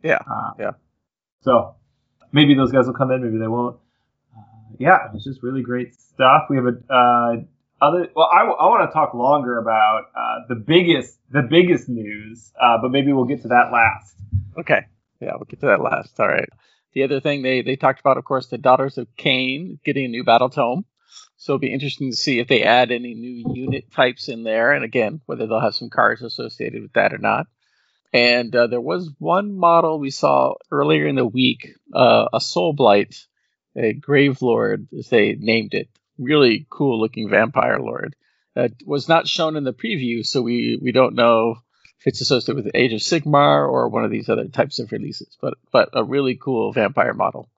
Yeah, 0.03 0.18
Uh, 0.27 0.53
yeah. 0.59 0.70
So 1.42 1.75
maybe 2.33 2.55
those 2.55 2.72
guys 2.72 2.87
will 2.87 2.94
come 2.94 3.11
in, 3.11 3.22
maybe 3.22 3.38
they 3.38 3.48
won't. 3.48 3.77
Uh, 4.37 4.40
yeah, 4.79 5.09
it's 5.12 5.25
just 5.25 5.42
really 5.42 5.62
great 5.62 5.94
stuff. 5.94 6.44
We 6.48 6.57
have 6.57 6.66
a 6.66 6.92
uh, 6.92 7.37
other. 7.83 8.09
Well, 8.14 8.31
I, 8.33 8.42
I 8.42 8.66
want 8.68 8.88
to 8.88 8.92
talk 8.92 9.12
longer 9.14 9.59
about 9.59 10.05
uh, 10.16 10.47
the 10.49 10.55
biggest 10.55 11.18
the 11.31 11.42
biggest 11.42 11.88
news, 11.88 12.53
uh, 12.61 12.79
but 12.81 12.90
maybe 12.90 13.12
we'll 13.12 13.25
get 13.25 13.42
to 13.42 13.49
that 13.49 13.71
last. 13.73 14.14
Okay. 14.59 14.87
Yeah, 15.21 15.33
we'll 15.35 15.47
get 15.49 15.61
to 15.61 15.66
that 15.66 15.81
last. 15.81 16.18
All 16.21 16.29
right. 16.29 16.49
The 16.95 17.05
other 17.05 17.21
thing 17.21 17.42
they, 17.42 17.62
they 17.62 17.77
talked 17.77 18.01
about, 18.01 18.18
of 18.18 18.25
course, 18.25 18.49
the 18.49 18.59
Daughters 18.59 18.99
of 18.99 19.09
Khaine 19.16 19.79
getting 19.85 20.05
a 20.05 20.09
new 20.09 20.25
battle 20.25 20.51
tome. 20.51 20.85
So 21.37 21.55
it'll 21.55 21.61
be 21.61 21.73
interesting 21.73 22.11
to 22.11 22.16
see 22.16 22.38
if 22.38 22.49
they 22.49 22.62
add 22.62 22.92
any 22.92 23.14
new 23.14 23.53
unit 23.55 23.90
types 23.90 24.29
in 24.29 24.45
there, 24.45 24.73
and 24.73 24.85
again, 24.85 25.21
whether 25.27 25.47
they'll 25.47 25.61
have 25.61 25.75
some 25.75 25.90
cards 25.90 26.23
associated 26.23 26.83
with 26.83 26.92
that 26.92 27.12
or 27.12 27.18
not. 27.18 27.47
And 28.12 28.55
uh, 28.55 28.66
there 28.66 28.81
was 28.81 29.11
one 29.18 29.57
model 29.57 29.99
we 29.99 30.11
saw 30.11 30.55
earlier 30.71 31.07
in 31.07 31.16
the 31.16 31.27
week, 31.27 31.75
uh, 31.95 32.27
a 32.33 32.40
Soul 32.40 32.75
Blight, 32.75 33.27
a 33.75 33.92
Grave 33.95 34.42
Lord, 34.42 34.87
as 34.97 35.09
they 35.09 35.35
named 35.35 35.75
it. 35.75 35.88
Really 36.18 36.66
cool 36.70 37.01
looking 37.01 37.29
vampire 37.29 37.79
lord. 37.79 38.14
That 38.55 38.72
was 38.85 39.09
not 39.09 39.27
shown 39.27 39.57
in 39.57 39.64
the 39.64 39.72
preview, 39.72 40.25
so 40.27 40.42
we, 40.42 40.79
we 40.81 40.92
don't 40.92 41.14
know 41.14 41.57
if 42.01 42.07
it's 42.07 42.20
associated 42.20 42.64
with 42.64 42.75
Age 42.75 42.92
of 42.92 43.01
Sigmar 43.01 43.66
or 43.66 43.88
one 43.88 44.05
of 44.05 44.11
these 44.11 44.29
other 44.29 44.46
types 44.48 44.79
of 44.79 44.92
releases, 44.92 45.37
but 45.40 45.55
but 45.72 45.88
a 45.94 46.05
really 46.05 46.37
cool 46.37 46.72
vampire 46.72 47.14
model. 47.14 47.48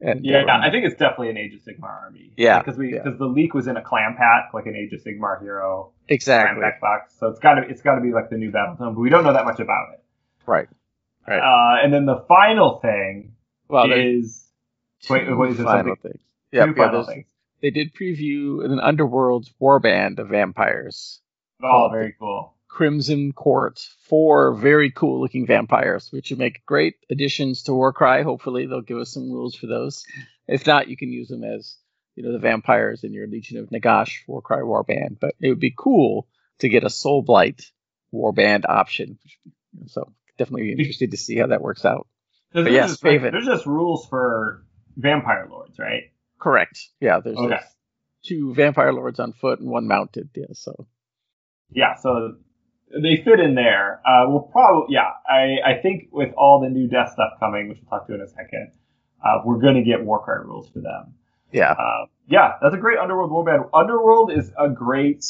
And 0.00 0.24
Yeah, 0.24 0.42
um, 0.42 0.48
I 0.62 0.70
think 0.70 0.86
it's 0.86 0.94
definitely 0.94 1.30
an 1.30 1.36
Age 1.38 1.54
of 1.54 1.60
Sigmar 1.60 2.02
army. 2.04 2.32
Yeah, 2.36 2.60
because 2.60 2.78
we 2.78 2.94
yeah. 2.94 3.02
because 3.02 3.18
the 3.18 3.26
leak 3.26 3.52
was 3.52 3.66
in 3.66 3.76
a 3.76 3.82
clam 3.82 4.14
pack, 4.16 4.54
like 4.54 4.66
an 4.66 4.76
Age 4.76 4.92
of 4.92 5.02
Sigmar 5.02 5.40
hero 5.40 5.92
exactly 6.08 6.64
box. 6.80 7.14
So 7.18 7.26
it's 7.28 7.40
got 7.40 7.54
to 7.54 7.62
it's 7.68 7.82
got 7.82 7.96
to 7.96 8.00
be 8.00 8.12
like 8.12 8.30
the 8.30 8.36
new 8.36 8.50
battle 8.50 8.76
tome, 8.76 8.94
but 8.94 9.00
we 9.00 9.10
don't 9.10 9.24
know 9.24 9.32
that 9.32 9.44
much 9.44 9.60
about 9.60 9.88
it. 9.94 10.02
right. 10.46 10.68
Right. 11.28 11.38
Uh, 11.38 11.84
and 11.84 11.92
then 11.92 12.06
the 12.06 12.24
final 12.28 12.78
thing 12.80 13.34
Well, 13.68 13.92
is 13.92 14.48
wait, 15.08 15.24
wait, 15.36 15.50
is 15.50 15.58
there 15.58 15.66
something? 15.66 15.96
things. 15.96 16.20
Yeah, 16.50 16.72
final 16.72 17.04
things. 17.04 17.26
They 17.60 17.70
did 17.70 17.94
preview 17.94 18.64
an 18.64 18.80
Underworld's 18.80 19.52
warband 19.60 20.18
of 20.18 20.28
vampires, 20.28 21.20
Oh, 21.62 21.88
very 21.92 22.14
cool. 22.18 22.54
Crimson 22.68 23.32
Court, 23.32 23.80
four 24.08 24.54
very 24.54 24.90
cool 24.90 25.20
looking 25.20 25.46
vampires, 25.46 26.10
which 26.12 26.30
would 26.30 26.38
make 26.38 26.64
great 26.64 26.94
additions 27.10 27.64
to 27.64 27.74
Warcry. 27.74 28.22
Hopefully, 28.22 28.66
they'll 28.66 28.80
give 28.80 28.98
us 28.98 29.12
some 29.12 29.30
rules 29.30 29.54
for 29.54 29.66
those. 29.66 30.04
If 30.46 30.66
not, 30.66 30.88
you 30.88 30.96
can 30.96 31.12
use 31.12 31.28
them 31.28 31.44
as 31.44 31.76
you 32.14 32.22
know 32.22 32.32
the 32.32 32.38
vampires 32.38 33.04
in 33.04 33.12
your 33.12 33.26
Legion 33.26 33.58
of 33.58 33.70
Nagash 33.70 34.20
Warcry 34.26 34.62
warband. 34.62 35.18
But 35.20 35.34
it 35.40 35.48
would 35.48 35.60
be 35.60 35.74
cool 35.76 36.28
to 36.60 36.68
get 36.68 36.84
a 36.84 36.90
Soul 36.90 37.22
Blight 37.22 37.62
warband 38.14 38.64
option. 38.68 39.18
So 39.86 40.12
definitely 40.38 40.74
be 40.74 40.82
interested 40.82 41.10
to 41.10 41.16
see 41.16 41.36
how 41.36 41.48
that 41.48 41.62
works 41.62 41.84
out. 41.84 42.06
But 42.52 42.72
yes, 42.72 42.90
just, 42.90 43.04
like, 43.04 43.20
there's 43.20 43.46
just 43.46 43.66
rules 43.66 44.06
for 44.06 44.64
vampire 44.96 45.46
lords, 45.50 45.78
right? 45.78 46.12
Correct. 46.40 46.78
Yeah, 47.00 47.20
there's 47.20 47.36
Okay. 47.38 47.60
two 48.24 48.54
vampire 48.54 48.92
lords 48.92 49.20
on 49.20 49.32
foot 49.32 49.60
and 49.60 49.70
one 49.70 49.86
mounted. 49.86 50.30
Yeah, 50.34 50.46
so 50.52 50.86
Yeah, 51.70 51.94
so 51.96 52.36
they 52.90 53.22
fit 53.24 53.38
in 53.40 53.54
there. 53.54 54.00
Uh, 54.06 54.24
we'll 54.28 54.40
probably, 54.50 54.94
yeah, 54.94 55.10
I, 55.28 55.58
I 55.64 55.80
think 55.82 56.08
with 56.12 56.32
all 56.36 56.60
the 56.60 56.68
new 56.68 56.88
death 56.88 57.12
stuff 57.12 57.34
coming, 57.38 57.68
which 57.68 57.78
we'll 57.82 57.98
talk 57.98 58.08
to 58.08 58.14
in 58.14 58.20
a 58.20 58.28
second, 58.28 58.72
uh, 59.24 59.42
we're 59.44 59.58
going 59.60 59.76
to 59.76 59.82
get 59.82 60.04
Warcry 60.04 60.44
rules 60.44 60.68
for 60.70 60.80
them. 60.80 61.14
yeah, 61.52 61.72
Uh, 61.72 62.06
yeah, 62.26 62.54
that's 62.62 62.74
a 62.74 62.78
great 62.78 62.98
Underworld 62.98 63.30
warband. 63.30 63.68
Underworld 63.74 64.32
is 64.32 64.50
a 64.58 64.68
great, 64.68 65.24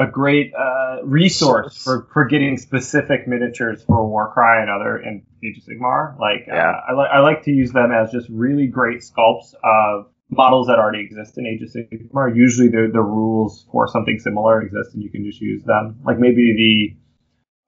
a 0.00 0.10
great 0.10 0.52
uh, 0.54 0.98
resource 1.04 1.82
for, 1.82 2.08
for 2.12 2.24
getting 2.24 2.56
specific 2.58 3.28
miniatures 3.28 3.82
for 3.84 4.06
Warcry 4.08 4.62
and 4.62 4.70
other 4.70 4.96
and 4.96 5.22
Age 5.44 5.58
of 5.58 5.64
Sigmar. 5.64 6.18
Like, 6.18 6.44
Yeah. 6.46 6.70
uh, 6.70 6.80
I, 6.88 6.92
li- 6.94 7.08
I 7.12 7.20
like 7.20 7.42
to 7.44 7.50
use 7.50 7.72
them 7.72 7.90
as 7.92 8.10
just 8.10 8.28
really 8.30 8.66
great 8.66 9.00
sculpts 9.00 9.54
of 9.64 10.06
models 10.30 10.68
that 10.68 10.78
already 10.78 11.00
exist 11.04 11.36
in 11.38 11.46
Age 11.46 11.62
of 11.62 11.68
Sigmar. 11.70 12.34
Usually, 12.34 12.68
the 12.68 12.88
the 12.92 13.02
rules 13.02 13.66
for 13.72 13.88
something 13.88 14.18
similar 14.18 14.62
exist, 14.62 14.94
and 14.94 15.02
you 15.02 15.10
can 15.10 15.24
just 15.24 15.40
use 15.40 15.62
them. 15.64 15.98
Like 16.04 16.18
maybe 16.18 16.54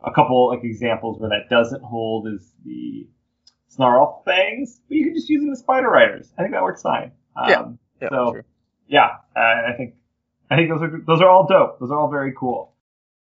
the 0.01 0.09
a 0.09 0.12
couple 0.12 0.49
like 0.49 0.64
examples 0.64 1.21
where 1.21 1.31
that 1.31 1.49
doesn't 1.51 1.83
hold 1.83 2.29
is 2.29 2.53
the 2.64 3.07
Snarl 3.68 4.23
Fangs, 4.25 4.81
but 4.88 4.97
you 4.97 5.05
can 5.07 5.14
just 5.14 5.29
use 5.29 5.42
them 5.42 5.51
as 5.53 5.61
Spider 5.61 5.88
Riders. 5.88 6.33
I 6.38 6.42
think 6.42 6.55
that 6.55 6.62
works 6.62 6.83
fine. 6.83 7.12
Um, 7.37 7.49
Yeah. 7.49 7.64
yeah, 8.03 8.09
so 8.11 8.33
true. 8.33 8.42
yeah, 8.88 9.09
uh, 9.37 9.40
I 9.71 9.73
think 9.77 9.95
I 10.52 10.56
think 10.56 10.68
those 10.68 10.82
are 10.82 11.00
those 11.06 11.20
are 11.22 11.30
all 11.30 11.46
dope. 11.46 11.80
Those 11.80 11.90
are 11.90 11.98
all 11.98 12.10
very 12.10 12.34
cool. 12.38 12.74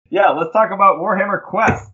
Yeah, 0.08 0.30
let's 0.30 0.52
talk 0.52 0.70
about 0.70 0.98
Warhammer 0.98 1.42
Quest. 1.42 1.86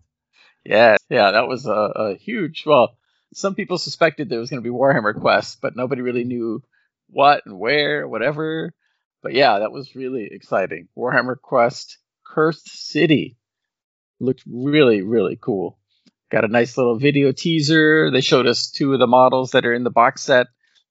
Yeah, 0.65 0.97
yeah, 1.11 1.33
that 1.33 1.49
was 1.49 1.67
a, 1.67 1.71
a 1.73 2.17
huge. 2.17 2.65
Well, 2.65 2.97
some 3.35 3.57
people 3.57 3.77
suspected 3.77 4.29
there 4.29 4.39
was 4.39 4.51
going 4.51 4.63
to 4.63 4.69
be 4.69 4.75
Warhammer 4.75 5.21
Quest, 5.21 5.61
but 5.61 5.75
nobody 5.75 6.03
really 6.03 6.23
knew 6.23 6.63
what 7.09 7.43
and 7.45 7.59
where, 7.59 8.07
whatever. 8.07 8.73
But 9.23 9.35
yeah, 9.35 9.59
that 9.59 9.73
was 9.73 9.97
really 9.97 10.29
exciting. 10.31 10.87
Warhammer 10.97 11.41
Quest 11.41 11.99
Cursed 12.25 12.69
City 12.69 13.37
looked 14.21 14.45
really, 14.47 15.03
really 15.03 15.37
cool. 15.41 15.77
Got 16.31 16.45
a 16.45 16.49
nice 16.49 16.77
little 16.77 16.99
video 16.99 17.33
teaser. 17.33 18.13
They 18.13 18.21
showed 18.21 18.47
us 18.47 18.71
two 18.71 18.93
of 18.93 19.01
the 19.01 19.09
models 19.09 19.51
that 19.53 19.67
are 19.67 19.75
in 19.75 19.83
the 19.83 19.91
box 19.91 20.23
set. 20.23 20.47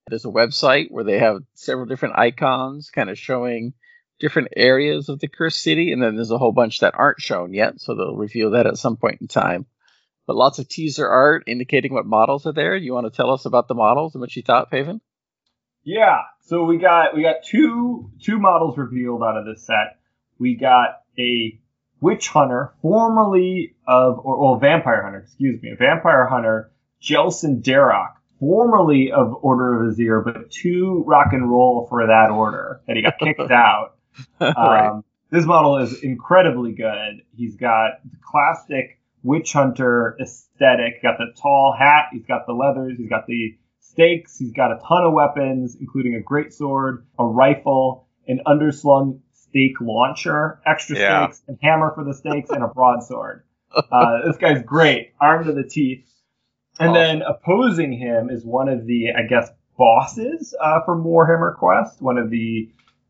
There's 0.08 0.26
a 0.26 0.30
website 0.30 0.92
where 0.92 1.06
they 1.06 1.20
have 1.20 1.44
several 1.54 1.86
different 1.86 2.18
icons 2.18 2.90
kind 2.90 3.10
of 3.10 3.18
showing 3.18 3.74
different 4.20 4.50
areas 4.56 5.10
of 5.10 5.20
the 5.20 5.28
cursed 5.28 5.62
city, 5.62 5.92
and 5.92 6.02
then 6.02 6.16
there's 6.16 6.32
a 6.32 6.38
whole 6.38 6.52
bunch 6.52 6.80
that 6.80 6.96
aren't 6.96 7.22
shown 7.22 7.54
yet, 7.54 7.80
so 7.82 7.96
they'll 7.96 8.16
reveal 8.16 8.52
that 8.52 8.68
at 8.68 8.78
some 8.78 8.98
point 8.98 9.22
in 9.22 9.28
time. 9.28 9.66
But 10.28 10.36
lots 10.36 10.60
of 10.60 10.68
teaser 10.68 11.08
art 11.08 11.44
indicating 11.48 11.94
what 11.94 12.06
models 12.06 12.46
are 12.46 12.54
there. 12.54 12.76
You 12.76 12.94
want 12.94 13.06
to 13.06 13.16
tell 13.16 13.32
us 13.32 13.46
about 13.46 13.68
the 13.68 13.76
models 13.76 14.16
and 14.16 14.22
what 14.22 14.36
you 14.36 14.42
thought, 14.42 14.72
Paven? 14.72 15.02
Yeah, 15.84 16.22
so 16.42 16.64
we 16.64 16.80
got 16.80 17.16
we 17.16 17.22
got 17.22 17.44
two 17.44 18.10
two 18.20 18.40
models 18.40 18.78
revealed 18.78 19.22
out 19.22 19.38
of 19.38 19.46
this 19.46 19.66
set. 19.66 20.00
We 20.40 20.56
got 20.56 21.02
a 21.20 21.60
witch 22.02 22.28
hunter, 22.30 22.74
formerly 22.82 23.76
of 23.88 24.20
or 24.20 24.42
well, 24.42 24.60
vampire 24.60 25.04
hunter, 25.04 25.20
excuse 25.20 25.62
me, 25.62 25.72
a 25.72 25.76
vampire 25.76 26.26
hunter, 26.26 26.72
Jelsen 27.02 27.62
Darrock, 27.62 28.14
formerly 28.40 29.12
of 29.12 29.36
Order 29.44 29.84
of 29.84 29.94
Azyr, 29.94 30.24
but 30.24 30.50
too 30.50 31.04
rock 31.06 31.34
and 31.34 31.50
roll 31.50 31.86
for 31.88 32.08
that 32.08 32.32
order 32.32 32.82
that 32.88 32.96
he 32.96 33.04
got 33.04 33.20
kicked 33.20 33.40
out. 33.52 33.95
right. 34.40 34.88
Um, 34.90 35.04
this 35.32 35.46
model 35.46 35.78
is 35.78 36.02
incredibly 36.04 36.74
good. 36.74 37.22
He's 37.36 37.56
got 37.56 38.02
the 38.04 38.18
classic 38.22 39.00
witch 39.24 39.54
hunter 39.54 40.16
aesthetic. 40.22 41.02
Got 41.02 41.18
the 41.18 41.34
tall 41.42 41.76
hat. 41.78 42.06
He's 42.12 42.26
got 42.26 42.46
the 42.46 42.54
leathers. 42.54 42.98
He's 42.98 43.10
got 43.10 43.26
the 43.28 43.58
stakes. 43.80 44.38
He's 44.38 44.52
got 44.52 44.72
a 44.72 44.80
ton 44.88 45.04
of 45.04 45.14
weapons, 45.14 45.78
including 45.80 46.16
a 46.16 46.22
great 46.22 46.54
sword, 46.54 47.06
a 47.18 47.26
rifle, 47.26 48.08
an 48.28 48.42
underslung 48.46 49.20
stake 49.34 49.80
launcher, 49.82 50.60
extra 50.66 50.98
Yeah. 50.98 51.26
stakes, 51.28 51.44
and 51.48 51.58
hammer 51.62 51.92
for 51.96 52.04
the 52.04 52.14
stakes, 52.14 52.50
and 52.50 52.64
a 52.64 52.68
broadsword. 52.68 53.44
Uh, 53.74 54.22
this 54.28 54.38
guy's 54.38 54.62
great, 54.64 55.14
armed 55.20 55.46
to 55.46 55.54
the 55.54 55.64
teeth. 55.64 56.06
And 56.80 56.94
then 56.94 57.22
opposing 57.22 57.94
him 57.94 58.30
is 58.30 58.44
one 58.46 58.68
of 58.68 58.86
the, 58.86 59.12
I 59.18 59.24
guess, 59.28 59.50
bosses 59.78 60.54
uh, 60.62 60.82
from 60.86 61.04
Warhammer 61.06 61.56
Quest. 61.56 62.02
One 62.02 62.18
of 62.18 62.30
the 62.30 62.70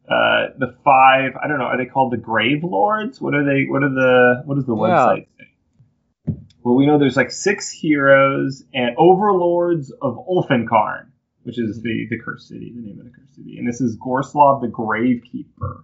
uh, 0.09 0.53
the 0.57 0.75
five. 0.83 1.31
I 1.41 1.47
don't 1.47 1.59
know. 1.59 1.65
Are 1.65 1.77
they 1.77 1.85
called 1.85 2.11
the 2.13 2.17
Grave 2.17 2.63
Lords? 2.63 3.19
What 3.21 3.33
are 3.35 3.43
they? 3.43 3.65
What 3.65 3.83
are 3.83 3.89
the? 3.89 4.43
What 4.45 4.55
does 4.55 4.65
the 4.65 4.75
Yeah. 4.75 5.15
website 5.15 5.27
say? 5.37 6.35
Well, 6.63 6.75
we 6.75 6.85
know 6.87 6.97
there's 6.97 7.17
like 7.17 7.31
six 7.31 7.69
heroes 7.71 8.63
and 8.73 8.95
overlords 8.97 9.91
of 10.01 10.17
Ulfenkarn, 10.27 11.07
which 11.43 11.59
is 11.59 11.81
the 11.81 12.07
the 12.09 12.17
cursed 12.19 12.47
city, 12.47 12.71
the 12.75 12.81
name 12.81 12.99
of 12.99 13.05
the 13.05 13.11
cursed 13.11 13.35
city, 13.35 13.57
and 13.57 13.67
this 13.67 13.81
is 13.81 13.97
Gorslav 13.97 14.61
the 14.61 14.67
Gravekeeper. 14.67 15.83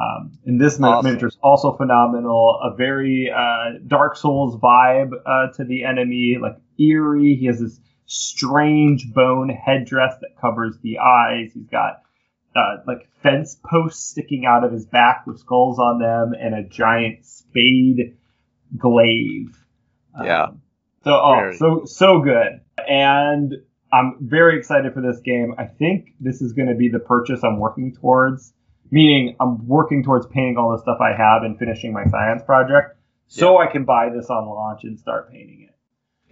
Um, 0.00 0.32
and 0.46 0.60
this 0.60 0.80
Awesome. 0.80 1.04
miniature 1.06 1.28
is 1.28 1.36
also 1.42 1.76
phenomenal. 1.76 2.58
A 2.62 2.74
very 2.74 3.30
uh, 3.30 3.78
Dark 3.86 4.16
Souls 4.16 4.56
vibe 4.56 5.10
uh, 5.26 5.48
to 5.56 5.64
the 5.64 5.84
enemy, 5.84 6.38
like 6.40 6.56
eerie. 6.78 7.34
He 7.34 7.46
has 7.46 7.60
this 7.60 7.78
strange 8.06 9.12
bone 9.12 9.48
headdress 9.50 10.14
that 10.20 10.40
covers 10.40 10.78
the 10.82 10.98
eyes. 10.98 11.50
He's 11.52 11.66
got 11.66 12.02
uh, 12.54 12.76
like 12.86 13.08
fence 13.22 13.58
posts 13.64 14.04
sticking 14.04 14.44
out 14.46 14.64
of 14.64 14.72
his 14.72 14.86
back 14.86 15.26
with 15.26 15.38
skulls 15.38 15.78
on 15.78 15.98
them, 15.98 16.32
and 16.38 16.54
a 16.54 16.62
giant 16.68 17.24
spade 17.24 18.16
glaive. 18.76 19.56
Yeah. 20.22 20.44
Um, 20.44 20.62
so 21.04 21.12
oh, 21.12 21.34
Very. 21.36 21.56
so 21.56 21.82
so 21.84 22.20
good. 22.20 22.60
And 22.88 23.54
I'm 23.92 24.16
very 24.20 24.58
excited 24.58 24.94
for 24.94 25.00
this 25.00 25.20
game. 25.20 25.54
I 25.58 25.66
think 25.66 26.14
this 26.20 26.40
is 26.40 26.52
going 26.52 26.68
to 26.68 26.74
be 26.74 26.88
the 26.88 26.98
purchase 26.98 27.44
I'm 27.44 27.58
working 27.58 27.94
towards, 27.94 28.52
meaning 28.90 29.36
I'm 29.40 29.66
working 29.66 30.02
towards 30.02 30.26
painting 30.26 30.56
all 30.56 30.72
the 30.72 30.82
stuff 30.82 30.98
I 31.00 31.10
have 31.16 31.42
and 31.42 31.58
finishing 31.58 31.92
my 31.92 32.04
science 32.06 32.42
project 32.44 32.96
so 33.26 33.58
I 33.58 33.66
can 33.66 33.84
buy 33.84 34.10
this 34.14 34.28
on 34.30 34.46
launch 34.46 34.84
and 34.84 34.98
start 34.98 35.30
painting 35.30 35.68
it. 35.68 35.74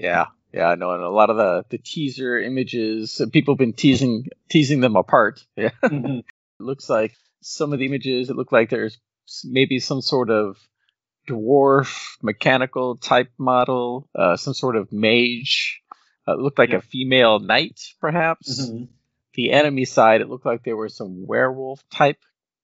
Yeah, 0.03 0.27
yeah, 0.53 0.67
I 0.69 0.75
know. 0.75 0.93
And 0.93 1.03
a 1.03 1.09
lot 1.11 1.31
of 1.31 1.37
the 1.37 1.65
the 1.71 1.79
teaser 1.79 2.39
images, 2.39 3.21
uh, 3.21 3.27
people 3.33 3.55
have 3.55 3.59
been 3.59 3.73
teasing 3.73 4.27
teasing 4.49 4.81
them 4.81 4.97
apart. 4.97 5.45
Yeah, 5.57 5.71
Mhm. 5.83 6.21
it 6.21 6.25
looks 6.59 6.89
like 6.91 7.13
some 7.41 7.73
of 7.73 7.79
the 7.79 7.87
images. 7.87 8.31
It 8.31 8.37
looked 8.37 8.53
like 8.53 8.71
there's 8.71 8.99
maybe 9.45 9.79
some 9.81 10.01
sort 10.01 10.31
of 10.31 10.57
dwarf 11.29 12.17
mechanical 12.23 12.97
type 12.97 13.31
model, 13.39 14.09
uh, 14.15 14.37
some 14.37 14.55
sort 14.55 14.77
of 14.77 14.93
mage. 14.93 15.83
Uh, 16.27 16.35
it 16.35 16.41
looked 16.41 16.59
like 16.59 16.71
Yeah. 16.71 16.77
a 16.77 16.81
female 16.83 17.39
knight, 17.39 17.81
perhaps. 18.01 18.61
Mhm. 18.71 18.89
The 19.35 19.53
enemy 19.53 19.85
side, 19.85 20.21
it 20.21 20.29
looked 20.29 20.47
like 20.47 20.65
there 20.65 20.77
were 20.77 20.89
some 20.89 21.27
werewolf 21.27 21.83
type 21.91 22.19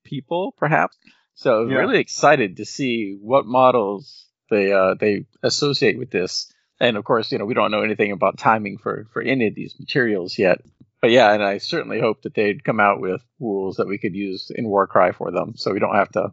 people, 0.04 0.52
perhaps. 0.56 0.96
So 1.34 1.62
I'm 1.62 1.70
Yeah. 1.70 1.78
really 1.78 1.98
excited 1.98 2.56
to 2.56 2.64
see 2.64 3.16
what 3.20 3.46
models 3.46 4.26
they 4.50 4.72
uh, 4.72 4.94
they 4.94 5.26
associate 5.42 5.98
with 5.98 6.10
this. 6.10 6.52
And 6.80 6.96
of 6.96 7.04
course, 7.04 7.32
you 7.32 7.38
know, 7.38 7.44
we 7.46 7.54
don't 7.54 7.70
know 7.70 7.82
anything 7.82 8.12
about 8.12 8.38
timing 8.38 8.78
for 8.78 9.06
for 9.12 9.22
any 9.22 9.46
of 9.46 9.54
these 9.54 9.74
materials 9.78 10.38
yet. 10.38 10.60
But 11.00 11.10
yeah, 11.10 11.32
and 11.32 11.42
I 11.42 11.58
certainly 11.58 12.00
hope 12.00 12.22
that 12.22 12.34
they'd 12.34 12.64
come 12.64 12.80
out 12.80 13.00
with 13.00 13.22
rules 13.38 13.76
that 13.76 13.86
we 13.86 13.98
could 13.98 14.14
use 14.14 14.50
in 14.54 14.66
Warcry 14.68 15.12
for 15.12 15.30
them, 15.30 15.52
so 15.56 15.72
we 15.72 15.78
don't 15.78 15.94
have 15.94 16.10
to 16.12 16.32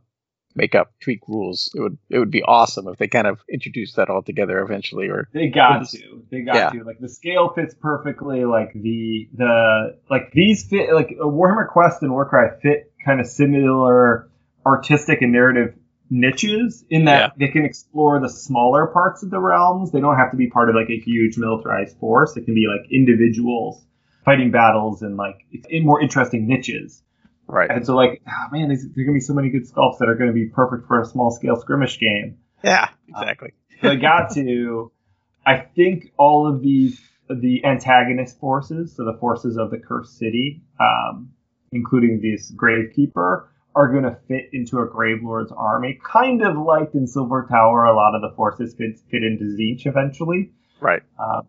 make 0.55 0.75
up 0.75 0.93
tweak 1.01 1.27
rules. 1.27 1.71
It 1.75 1.81
would 1.81 1.97
it 2.09 2.19
would 2.19 2.31
be 2.31 2.43
awesome 2.43 2.87
if 2.87 2.97
they 2.97 3.07
kind 3.07 3.27
of 3.27 3.39
introduced 3.49 3.95
that 3.95 4.09
all 4.09 4.21
together 4.21 4.59
eventually. 4.59 5.09
Or 5.09 5.27
They 5.33 5.47
got 5.47 5.87
to. 5.89 6.23
They 6.31 6.41
got 6.41 6.55
Yeah. 6.55 6.69
to. 6.69 6.83
Like 6.83 6.99
the 6.99 7.09
scale 7.09 7.51
fits 7.55 7.73
perfectly. 7.73 8.45
Like 8.45 8.71
the 8.73 9.29
the 9.35 9.97
like 10.09 10.31
these 10.31 10.65
fit 10.67 10.93
like 10.93 11.09
Warhammer 11.19 11.67
Quest 11.69 12.01
and 12.03 12.11
Warcry 12.11 12.49
fit 12.61 12.91
kind 13.05 13.19
of 13.19 13.27
similar 13.27 14.29
artistic 14.65 15.21
and 15.21 15.31
narrative 15.31 15.75
niches 16.13 16.85
in 16.89 17.05
that 17.05 17.33
Yeah. 17.39 17.47
they 17.47 17.51
can 17.51 17.65
explore 17.65 18.19
the 18.19 18.29
smaller 18.29 18.87
parts 18.87 19.23
of 19.23 19.29
the 19.31 19.39
realms. 19.39 19.91
They 19.91 19.99
don't 19.99 20.15
have 20.15 20.31
to 20.31 20.37
be 20.37 20.47
part 20.49 20.69
of 20.69 20.75
like 20.75 20.89
a 20.89 20.99
huge 20.99 21.37
militarized 21.37 21.97
force. 21.97 22.37
It 22.37 22.45
can 22.45 22.53
be 22.53 22.67
like 22.67 22.89
individuals 22.91 23.83
fighting 24.23 24.51
battles 24.51 25.01
and 25.01 25.17
like 25.17 25.37
in 25.69 25.85
more 25.85 26.01
interesting 26.01 26.47
niches. 26.47 27.01
right, 27.47 27.69
And 27.69 27.85
so 27.85 27.95
like, 27.95 28.21
ah, 28.27 28.47
man, 28.51 28.67
there's, 28.69 28.83
there's 28.83 29.05
gonna 29.05 29.13
be 29.13 29.19
so 29.19 29.33
many 29.33 29.49
good 29.49 29.63
sculpts 29.69 29.97
that 29.99 30.07
are 30.07 30.15
gonna 30.15 30.31
be 30.33 30.45
perfect 30.45 30.87
for 30.87 31.01
a 31.01 31.05
small 31.05 31.31
scale 31.31 31.55
skirmish 31.59 31.99
game. 31.99 32.37
yeah, 32.63 32.89
exactly. 33.09 33.53
So 33.81 33.89
I 33.89 33.95
got 33.95 34.33
to. 34.35 34.91
I 35.45 35.57
think 35.57 36.13
all 36.17 36.47
of 36.47 36.61
these 36.61 37.01
the 37.29 37.65
antagonist 37.65 38.39
forces, 38.39 38.95
so 38.95 39.03
the 39.03 39.17
forces 39.19 39.57
of 39.57 39.71
the 39.71 39.77
cursed 39.77 40.17
city, 40.17 40.61
um, 40.79 41.31
including 41.73 42.21
this 42.21 42.49
gravekeeper, 42.51 43.47
are 43.75 43.91
going 43.91 44.03
to 44.03 44.17
fit 44.27 44.49
into 44.53 44.79
a 44.79 44.87
gravelord's 44.87 45.51
army, 45.51 45.99
kind 46.03 46.43
of 46.43 46.57
like 46.57 46.93
in 46.93 47.07
Silver 47.07 47.47
Tower. 47.49 47.85
A 47.85 47.95
lot 47.95 48.15
of 48.15 48.21
the 48.21 48.35
forces 48.35 48.73
fit 48.75 48.99
fit 49.09 49.23
into 49.23 49.45
Tzeentch 49.45 49.85
eventually. 49.87 50.51
right. 50.79 51.01
Um, 51.19 51.47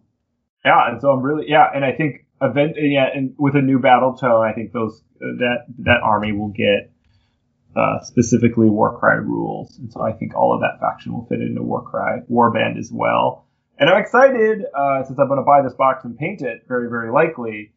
yeah, 0.64 0.90
and 0.90 1.00
so 1.00 1.10
I'm 1.10 1.22
really 1.22 1.44
yeah, 1.48 1.66
and 1.74 1.84
I 1.84 1.92
think 1.92 2.26
event 2.40 2.76
yeah, 2.78 3.06
and 3.14 3.34
with 3.38 3.54
a 3.54 3.62
new 3.62 3.78
battle 3.78 4.16
tome, 4.16 4.42
I 4.42 4.52
think 4.52 4.72
those 4.72 5.02
uh, 5.16 5.37
that 5.38 5.66
that 5.80 6.00
army 6.02 6.32
will 6.32 6.48
get 6.48 6.90
uh, 7.76 8.00
specifically 8.02 8.70
Warcry 8.70 9.20
rules, 9.20 9.76
and 9.78 9.92
so 9.92 10.00
I 10.00 10.12
think 10.12 10.34
all 10.34 10.54
of 10.54 10.60
that 10.60 10.80
faction 10.80 11.12
will 11.12 11.26
fit 11.26 11.40
into 11.40 11.62
Warcry 11.62 12.22
Warband 12.30 12.78
as 12.78 12.90
well. 12.92 13.46
And 13.78 13.90
I'm 13.90 14.00
excited 14.00 14.62
uh, 14.74 15.04
since 15.04 15.18
I'm 15.18 15.26
going 15.26 15.40
to 15.40 15.44
buy 15.44 15.60
this 15.62 15.74
box 15.74 16.04
and 16.04 16.16
paint 16.16 16.40
it. 16.40 16.62
Very 16.66 16.88
very 16.88 17.12
likely, 17.12 17.72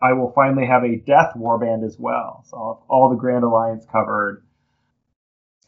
I 0.00 0.12
will 0.12 0.32
finally 0.32 0.66
have 0.66 0.84
a 0.84 0.96
Death 0.96 1.32
Warband 1.36 1.84
as 1.84 1.96
well. 1.98 2.44
So 2.48 2.56
I'll 2.56 2.74
have 2.74 2.90
all 2.90 3.10
the 3.10 3.16
Grand 3.16 3.44
Alliance 3.44 3.86
covered. 3.90 4.42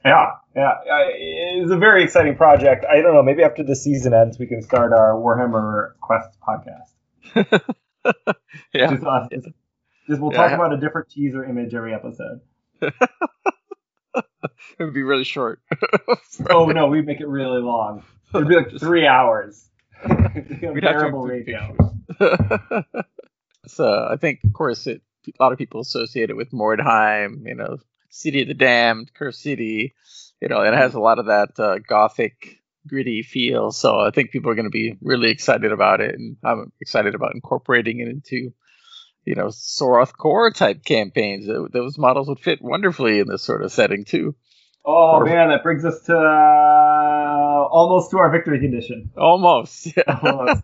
Yeah, 0.04 0.32
yeah, 0.54 0.74
it's 0.86 1.70
a 1.72 1.76
very 1.76 2.04
exciting 2.04 2.36
project. 2.36 2.84
I 2.88 3.00
don't 3.00 3.14
know. 3.14 3.22
Maybe 3.22 3.42
after 3.42 3.62
the 3.64 3.74
season 3.76 4.14
ends, 4.14 4.38
we 4.38 4.46
can 4.46 4.62
start 4.62 4.92
our 4.92 5.14
Warhammer 5.14 5.92
Quest 6.00 6.38
podcast. 6.40 7.60
Yeah, 8.72 8.90
Just, 8.92 9.04
us. 9.04 9.28
just, 9.30 9.48
just 10.08 10.20
we'll 10.20 10.32
Yeah, 10.32 10.38
talk 10.48 10.52
about 10.52 10.72
a 10.72 10.78
different 10.78 11.10
teaser 11.10 11.44
image 11.44 11.74
every 11.74 11.92
episode. 11.94 12.40
it 12.80 12.94
would 14.78 14.94
be 14.94 15.02
really 15.02 15.24
short. 15.24 15.60
Oh 16.48 16.66
no, 16.66 16.86
we'd 16.86 17.04
make 17.04 17.20
it 17.20 17.28
really 17.28 17.60
long. 17.60 18.04
It'd 18.34 18.48
be 18.48 18.54
like 18.54 18.78
three 18.78 19.06
hours. 19.06 19.68
To 20.06 20.74
Terrible 20.80 21.28
pictures. 21.28 21.76
So 23.70 24.08
I 24.10 24.16
think, 24.16 24.40
of 24.44 24.52
course, 24.52 24.86
it 24.86 25.02
a 25.28 25.42
lot 25.42 25.52
of 25.52 25.58
people 25.58 25.80
associate 25.80 26.30
it 26.30 26.36
with 26.36 26.52
Mordheim, 26.52 27.46
you 27.46 27.54
know, 27.54 27.76
City 28.08 28.42
of 28.42 28.48
the 28.48 28.54
Damned, 28.54 29.12
Curse 29.14 29.38
City, 29.38 29.94
you 30.40 30.48
know, 30.48 30.60
and 30.62 30.74
it 30.74 30.78
has 30.78 30.94
a 30.94 31.00
lot 31.00 31.18
of 31.18 31.26
that 31.26 31.50
uh, 31.58 31.78
gothic, 31.86 32.62
gritty 32.86 33.22
feel. 33.22 33.70
So 33.70 33.98
I 34.00 34.10
think 34.10 34.30
people 34.30 34.50
are 34.50 34.54
going 34.54 34.64
to 34.64 34.70
be 34.70 34.96
really 35.02 35.30
excited 35.30 35.70
about 35.72 36.00
it, 36.00 36.14
and 36.14 36.36
I'm 36.42 36.72
excited 36.80 37.14
about 37.14 37.34
incorporating 37.34 38.00
it 38.00 38.08
into, 38.08 38.54
you 39.24 39.34
know, 39.34 39.48
Soroth 39.48 40.16
Core 40.16 40.50
type 40.50 40.84
campaigns. 40.84 41.46
Those 41.72 41.98
models 41.98 42.28
would 42.28 42.40
fit 42.40 42.62
wonderfully 42.62 43.18
in 43.18 43.26
this 43.28 43.42
sort 43.42 43.62
of 43.62 43.70
setting 43.72 44.04
too. 44.06 44.34
Oh 44.86 45.16
Or- 45.18 45.26
man, 45.26 45.50
that 45.50 45.62
brings 45.62 45.84
us 45.84 46.00
to 46.06 46.16
uh, 46.16 46.97
almost 47.70 48.10
to 48.10 48.18
our 48.18 48.30
victory 48.30 48.60
condition. 48.60 49.10
Almost. 49.16 49.96
Yeah. 49.96 50.02
Almost. 50.22 50.62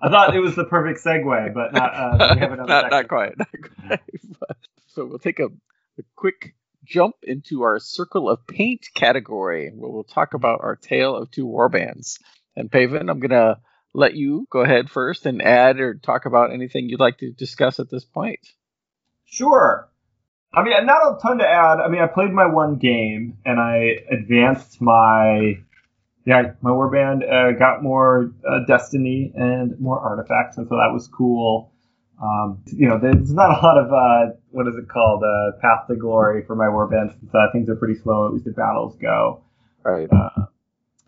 I 0.00 0.08
thought 0.10 0.34
it 0.34 0.40
was 0.40 0.54
the 0.54 0.64
perfect 0.64 1.04
segue, 1.04 1.54
but 1.54 1.72
not. 1.72 1.94
Uh, 1.94 2.34
we 2.34 2.40
have 2.40 2.52
another 2.52 2.68
not, 2.68 2.90
not 2.90 3.08
quite. 3.08 3.36
Not 3.36 3.48
quite. 3.50 4.00
But- 4.40 4.56
so 4.88 5.04
we'll 5.04 5.18
take 5.18 5.40
a, 5.40 5.46
a 5.46 6.02
quick 6.14 6.54
jump 6.84 7.16
into 7.22 7.62
our 7.62 7.78
circle 7.78 8.30
of 8.30 8.46
paint 8.46 8.86
category, 8.94 9.70
where 9.74 9.90
we'll 9.90 10.04
talk 10.04 10.34
about 10.34 10.60
our 10.62 10.76
tale 10.76 11.16
of 11.16 11.30
two 11.30 11.46
warbands. 11.46 12.18
And 12.56 12.70
Paven, 12.70 13.10
I'm 13.10 13.20
gonna 13.20 13.60
let 13.94 14.14
you 14.14 14.46
go 14.50 14.60
ahead 14.60 14.90
first 14.90 15.26
and 15.26 15.42
add 15.42 15.80
or 15.80 15.94
talk 15.94 16.26
about 16.26 16.52
anything 16.52 16.88
you'd 16.88 17.00
like 17.00 17.18
to 17.18 17.32
discuss 17.32 17.80
at 17.80 17.90
this 17.90 18.04
point. 18.04 18.40
Sure. 19.24 19.88
I 20.52 20.62
mean, 20.62 20.86
not 20.86 21.02
a 21.02 21.18
ton 21.20 21.38
to 21.38 21.46
add. 21.46 21.78
I 21.80 21.88
mean, 21.88 22.00
I 22.00 22.06
played 22.06 22.32
my 22.32 22.46
one 22.46 22.76
game 22.76 23.38
and 23.44 23.60
I 23.60 23.98
advanced 24.10 24.80
my 24.80 25.58
yeah 26.28 26.52
my 26.60 26.70
warband. 26.70 27.22
Uh, 27.24 27.58
got 27.58 27.82
more 27.82 28.30
uh, 28.46 28.60
destiny 28.66 29.32
and 29.34 29.80
more 29.80 29.98
artifacts, 29.98 30.58
and 30.58 30.68
so 30.68 30.76
that 30.76 30.90
was 30.92 31.08
cool. 31.08 31.72
Um, 32.22 32.62
you 32.66 32.86
know, 32.86 32.98
there's 33.00 33.32
not 33.42 33.50
a 33.50 33.66
lot 33.66 33.78
of 33.78 33.92
uh, 33.92 34.34
what 34.50 34.68
is 34.68 34.74
it 34.76 34.88
called, 34.88 35.24
uh, 35.24 35.56
path 35.60 35.86
to 35.88 35.96
glory 35.96 36.44
for 36.44 36.54
my 36.54 36.66
warband. 36.66 37.18
Since 37.18 37.34
uh, 37.34 37.46
things 37.52 37.68
are 37.70 37.76
pretty 37.76 37.98
slow, 37.98 38.26
at 38.26 38.34
least 38.34 38.44
the 38.44 38.50
battles 38.50 38.96
go. 39.00 39.42
Right. 39.82 40.08
Uh, 40.12 40.46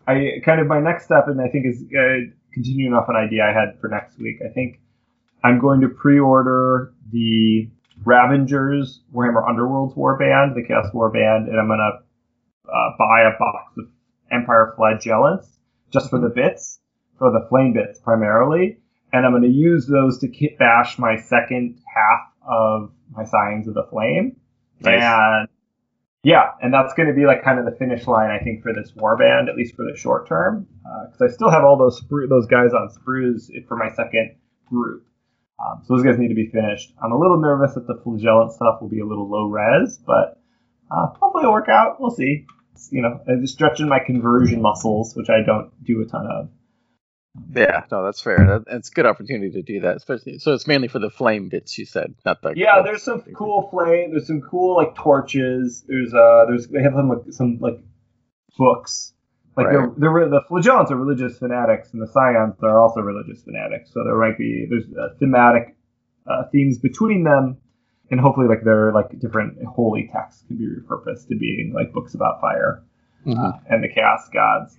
I 0.07 0.41
kind 0.43 0.59
of 0.59 0.65
my 0.65 0.79
next 0.79 1.05
step, 1.05 1.27
and 1.27 1.39
I 1.39 1.47
think 1.49 1.67
is 1.67 1.83
uh, 1.95 2.31
continuing 2.53 2.93
off 2.93 3.07
an 3.07 3.15
idea 3.15 3.43
I 3.43 3.53
had 3.53 3.79
for 3.79 3.89
next 3.89 4.17
week. 4.17 4.39
I 4.43 4.51
think 4.51 4.79
I'm 5.43 5.59
going 5.59 5.81
to 5.81 5.89
pre-order 5.89 6.93
the 7.11 7.69
Ravagers 8.03 9.01
Warhammer 9.13 9.47
Underworlds 9.47 9.95
Warband, 9.95 10.55
the 10.55 10.63
Chaos 10.67 10.87
Warband, 10.93 11.47
and 11.47 11.59
I'm 11.59 11.67
gonna 11.67 11.99
uh, 12.65 12.89
buy 12.97 13.21
a 13.21 13.37
box 13.37 13.73
of 13.77 13.85
Empire 14.31 14.73
Flagellants 14.77 15.47
just 15.91 16.09
for 16.09 16.19
the 16.19 16.29
bits, 16.29 16.79
for 17.17 17.31
the 17.31 17.45
flame 17.49 17.73
bits 17.73 17.99
primarily, 17.99 18.77
and 19.13 19.25
I'm 19.25 19.33
gonna 19.33 19.47
use 19.47 19.85
those 19.87 20.19
to 20.19 20.27
kit 20.27 20.57
bash 20.57 20.97
my 20.97 21.17
second 21.17 21.79
half 21.93 22.31
of 22.47 22.91
my 23.15 23.23
Scions 23.25 23.67
of 23.67 23.73
the 23.73 23.85
Flame, 23.89 24.37
Nice. 24.81 25.01
and 25.03 25.47
yeah, 26.23 26.51
and 26.61 26.71
that's 26.73 26.93
going 26.93 27.07
to 27.09 27.15
be 27.15 27.25
like 27.25 27.43
kind 27.43 27.57
of 27.57 27.65
the 27.65 27.71
finish 27.71 28.05
line, 28.05 28.29
I 28.29 28.37
think, 28.43 28.61
for 28.61 28.71
this 28.73 28.91
warband, 28.91 29.49
at 29.49 29.55
least 29.55 29.75
for 29.75 29.83
the 29.83 29.97
short 29.97 30.27
term, 30.27 30.67
because 31.11 31.21
I 31.31 31.33
still 31.33 31.49
have 31.49 31.63
all 31.63 31.77
those 31.77 31.99
sprue- 31.99 32.29
those 32.29 32.45
guys 32.45 32.73
on 32.73 32.89
sprues 32.89 33.49
for 33.67 33.75
my 33.75 33.89
second 33.89 34.35
group. 34.69 35.03
Um, 35.59 35.81
so 35.83 35.95
those 35.95 36.03
guys 36.05 36.19
need 36.19 36.27
to 36.29 36.35
be 36.35 36.45
finished. 36.47 36.93
I'm 37.03 37.11
a 37.11 37.17
little 37.17 37.39
nervous 37.41 37.73
that 37.73 37.87
the 37.87 37.99
flagellant 38.03 38.51
stuff 38.53 38.81
will 38.81 38.87
be 38.89 38.99
a 38.99 39.05
little 39.05 39.27
low 39.29 39.45
res, 39.45 39.97
but 39.97 40.39
uh, 40.91 41.07
hopefully 41.19 41.41
it'll 41.41 41.53
work 41.53 41.69
out. 41.69 41.99
We'll 41.99 42.11
see. 42.11 42.45
It's, 42.73 42.89
you 42.91 43.01
know, 43.01 43.19
I'm 43.27 43.45
stretching 43.47 43.87
my 43.87 43.99
conversion 43.99 44.61
muscles, 44.61 45.15
which 45.15 45.29
I 45.29 45.41
don't 45.45 45.71
do 45.83 46.01
a 46.01 46.05
ton 46.05 46.27
of. 46.27 46.49
Yeah, 47.55 47.85
no, 47.89 48.03
that's 48.03 48.21
fair. 48.21 48.37
That, 48.37 48.75
it's 48.75 48.89
a 48.89 48.91
good 48.91 49.05
opportunity 49.05 49.51
to 49.51 49.61
do 49.61 49.79
that, 49.81 49.95
especially. 49.95 50.39
So 50.39 50.53
it's 50.53 50.67
mainly 50.67 50.89
for 50.89 50.99
the 50.99 51.09
flame 51.09 51.47
bits, 51.47 51.77
you 51.77 51.85
said, 51.85 52.15
not 52.25 52.41
the. 52.41 52.53
Yeah, 52.57 52.81
there's 52.83 53.03
some 53.03 53.21
cool 53.33 53.69
flame. 53.71 54.11
There's 54.11 54.27
some 54.27 54.41
cool 54.41 54.75
like 54.75 54.95
torches. 54.95 55.83
There's 55.87 56.13
uh, 56.13 56.45
there's 56.49 56.67
they 56.67 56.81
have 56.81 56.93
some 56.93 57.07
like 57.09 57.31
some 57.31 57.57
like 57.61 57.79
books. 58.57 59.13
Like 59.55 59.67
Right. 59.67 59.73
they're, 59.73 60.11
they're 60.11 60.29
the 60.29 60.41
flagellants 60.47 60.91
are 60.91 60.95
religious 60.97 61.37
fanatics, 61.37 61.93
and 61.93 62.01
the 62.01 62.07
scions 62.07 62.55
are 62.63 62.81
also 62.81 62.99
religious 63.01 63.43
fanatics. 63.43 63.91
So 63.93 64.03
there 64.03 64.17
might 64.17 64.37
be 64.37 64.65
there's 64.69 64.85
uh, 64.93 65.15
thematic 65.19 65.75
uh, 66.27 66.43
themes 66.51 66.79
between 66.79 67.23
them, 67.23 67.57
and 68.11 68.19
hopefully 68.19 68.47
like 68.47 68.63
their 68.63 68.91
like 68.91 69.17
different 69.19 69.57
holy 69.65 70.09
texts 70.13 70.43
can 70.47 70.57
be 70.57 70.67
repurposed 70.67 71.27
to 71.29 71.35
being 71.35 71.71
like 71.75 71.91
books 71.93 72.13
about 72.13 72.39
fire 72.41 72.83
Mhm. 73.25 73.37
uh, 73.37 73.57
and 73.69 73.83
the 73.83 73.87
chaos 73.87 74.29
gods. 74.33 74.75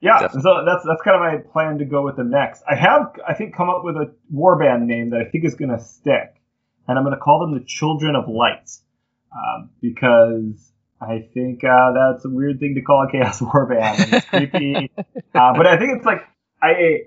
Yeah, 0.00 0.20
Definitely. 0.20 0.42
so 0.42 0.64
that's 0.64 0.84
that's 0.86 1.02
kind 1.02 1.16
of 1.16 1.20
my 1.20 1.50
plan 1.52 1.78
to 1.78 1.84
go 1.84 2.02
with 2.04 2.16
them 2.16 2.30
next. 2.30 2.62
I 2.70 2.76
have, 2.76 3.12
I 3.26 3.34
think, 3.34 3.56
come 3.56 3.68
up 3.68 3.82
with 3.82 3.96
a 3.96 4.12
warband 4.32 4.82
name 4.86 5.10
that 5.10 5.20
I 5.20 5.24
think 5.24 5.44
is 5.44 5.54
going 5.56 5.70
to 5.70 5.80
stick, 5.80 6.40
and 6.86 6.96
I'm 6.96 7.04
going 7.04 7.16
to 7.16 7.20
call 7.20 7.40
them 7.40 7.52
the 7.58 7.64
Children 7.64 8.14
of 8.14 8.28
Light, 8.28 8.70
um, 9.32 9.70
because 9.82 10.70
I 11.00 11.28
think 11.34 11.64
uh, 11.64 11.92
that's 11.92 12.24
a 12.24 12.28
weird 12.28 12.60
thing 12.60 12.76
to 12.76 12.82
call 12.82 13.06
a 13.08 13.10
Chaos 13.10 13.40
Warband. 13.40 14.12
It's 14.12 14.26
creepy, 14.26 14.90
uh, 14.96 15.52
but 15.56 15.66
I 15.66 15.76
think 15.78 15.96
it's 15.96 16.06
like 16.06 16.22
I. 16.62 17.06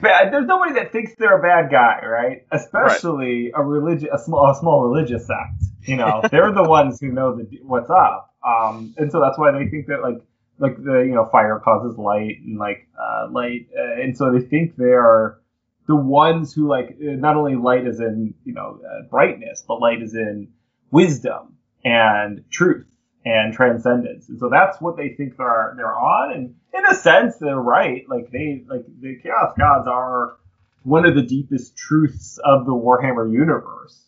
Bad, 0.00 0.32
there's 0.32 0.46
nobody 0.46 0.74
that 0.74 0.92
thinks 0.92 1.12
they're 1.18 1.38
a 1.38 1.42
bad 1.42 1.70
guy, 1.70 2.04
right? 2.06 2.46
Especially 2.50 3.52
a 3.54 3.62
religious, 3.62 4.08
a 4.12 4.18
small, 4.18 4.50
a 4.50 4.54
small 4.54 4.82
religious 4.82 5.26
sect. 5.26 5.62
You 5.82 5.96
know, 5.96 6.22
they're 6.30 6.52
the 6.52 6.68
ones 6.68 7.00
who 7.00 7.08
know 7.12 7.36
the, 7.36 7.44
what's 7.62 7.90
up, 7.90 8.34
um, 8.46 8.94
and 8.96 9.10
so 9.12 9.20
that's 9.20 9.38
why 9.38 9.52
they 9.52 9.68
think 9.68 9.86
that 9.86 10.02
like 10.02 10.22
like 10.60 10.76
the 10.76 11.00
you 11.00 11.14
know 11.14 11.26
fire 11.32 11.58
causes 11.58 11.98
light 11.98 12.38
and 12.44 12.58
like 12.58 12.86
uh, 12.98 13.28
light 13.30 13.68
uh, 13.76 14.00
and 14.00 14.16
so 14.16 14.30
they 14.30 14.40
think 14.40 14.76
they 14.76 14.92
are 14.92 15.40
the 15.88 15.96
ones 15.96 16.52
who 16.52 16.68
like 16.68 16.90
uh, 17.00 17.16
not 17.16 17.36
only 17.36 17.56
light 17.56 17.86
is 17.86 17.98
in 17.98 18.34
you 18.44 18.52
know 18.52 18.78
uh, 18.86 19.02
brightness 19.08 19.64
but 19.66 19.80
light 19.80 20.02
is 20.02 20.14
in 20.14 20.48
wisdom 20.90 21.56
and 21.82 22.44
truth 22.50 22.86
and 23.24 23.54
transcendence 23.54 24.28
and 24.28 24.38
so 24.38 24.48
that's 24.48 24.80
what 24.80 24.96
they 24.96 25.08
think 25.08 25.36
they're 25.36 25.72
they're 25.76 25.96
on 25.96 26.32
and 26.32 26.54
in 26.74 26.86
a 26.86 26.94
sense 26.94 27.36
they're 27.38 27.56
right. 27.56 28.04
Like 28.08 28.30
they 28.30 28.64
like 28.68 28.84
the 29.00 29.18
chaos 29.22 29.54
gods 29.58 29.88
are 29.88 30.36
one 30.82 31.06
of 31.06 31.14
the 31.14 31.22
deepest 31.22 31.76
truths 31.76 32.38
of 32.42 32.66
the 32.66 32.72
warhammer 32.72 33.30
universe. 33.30 34.04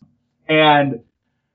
And 0.48 1.00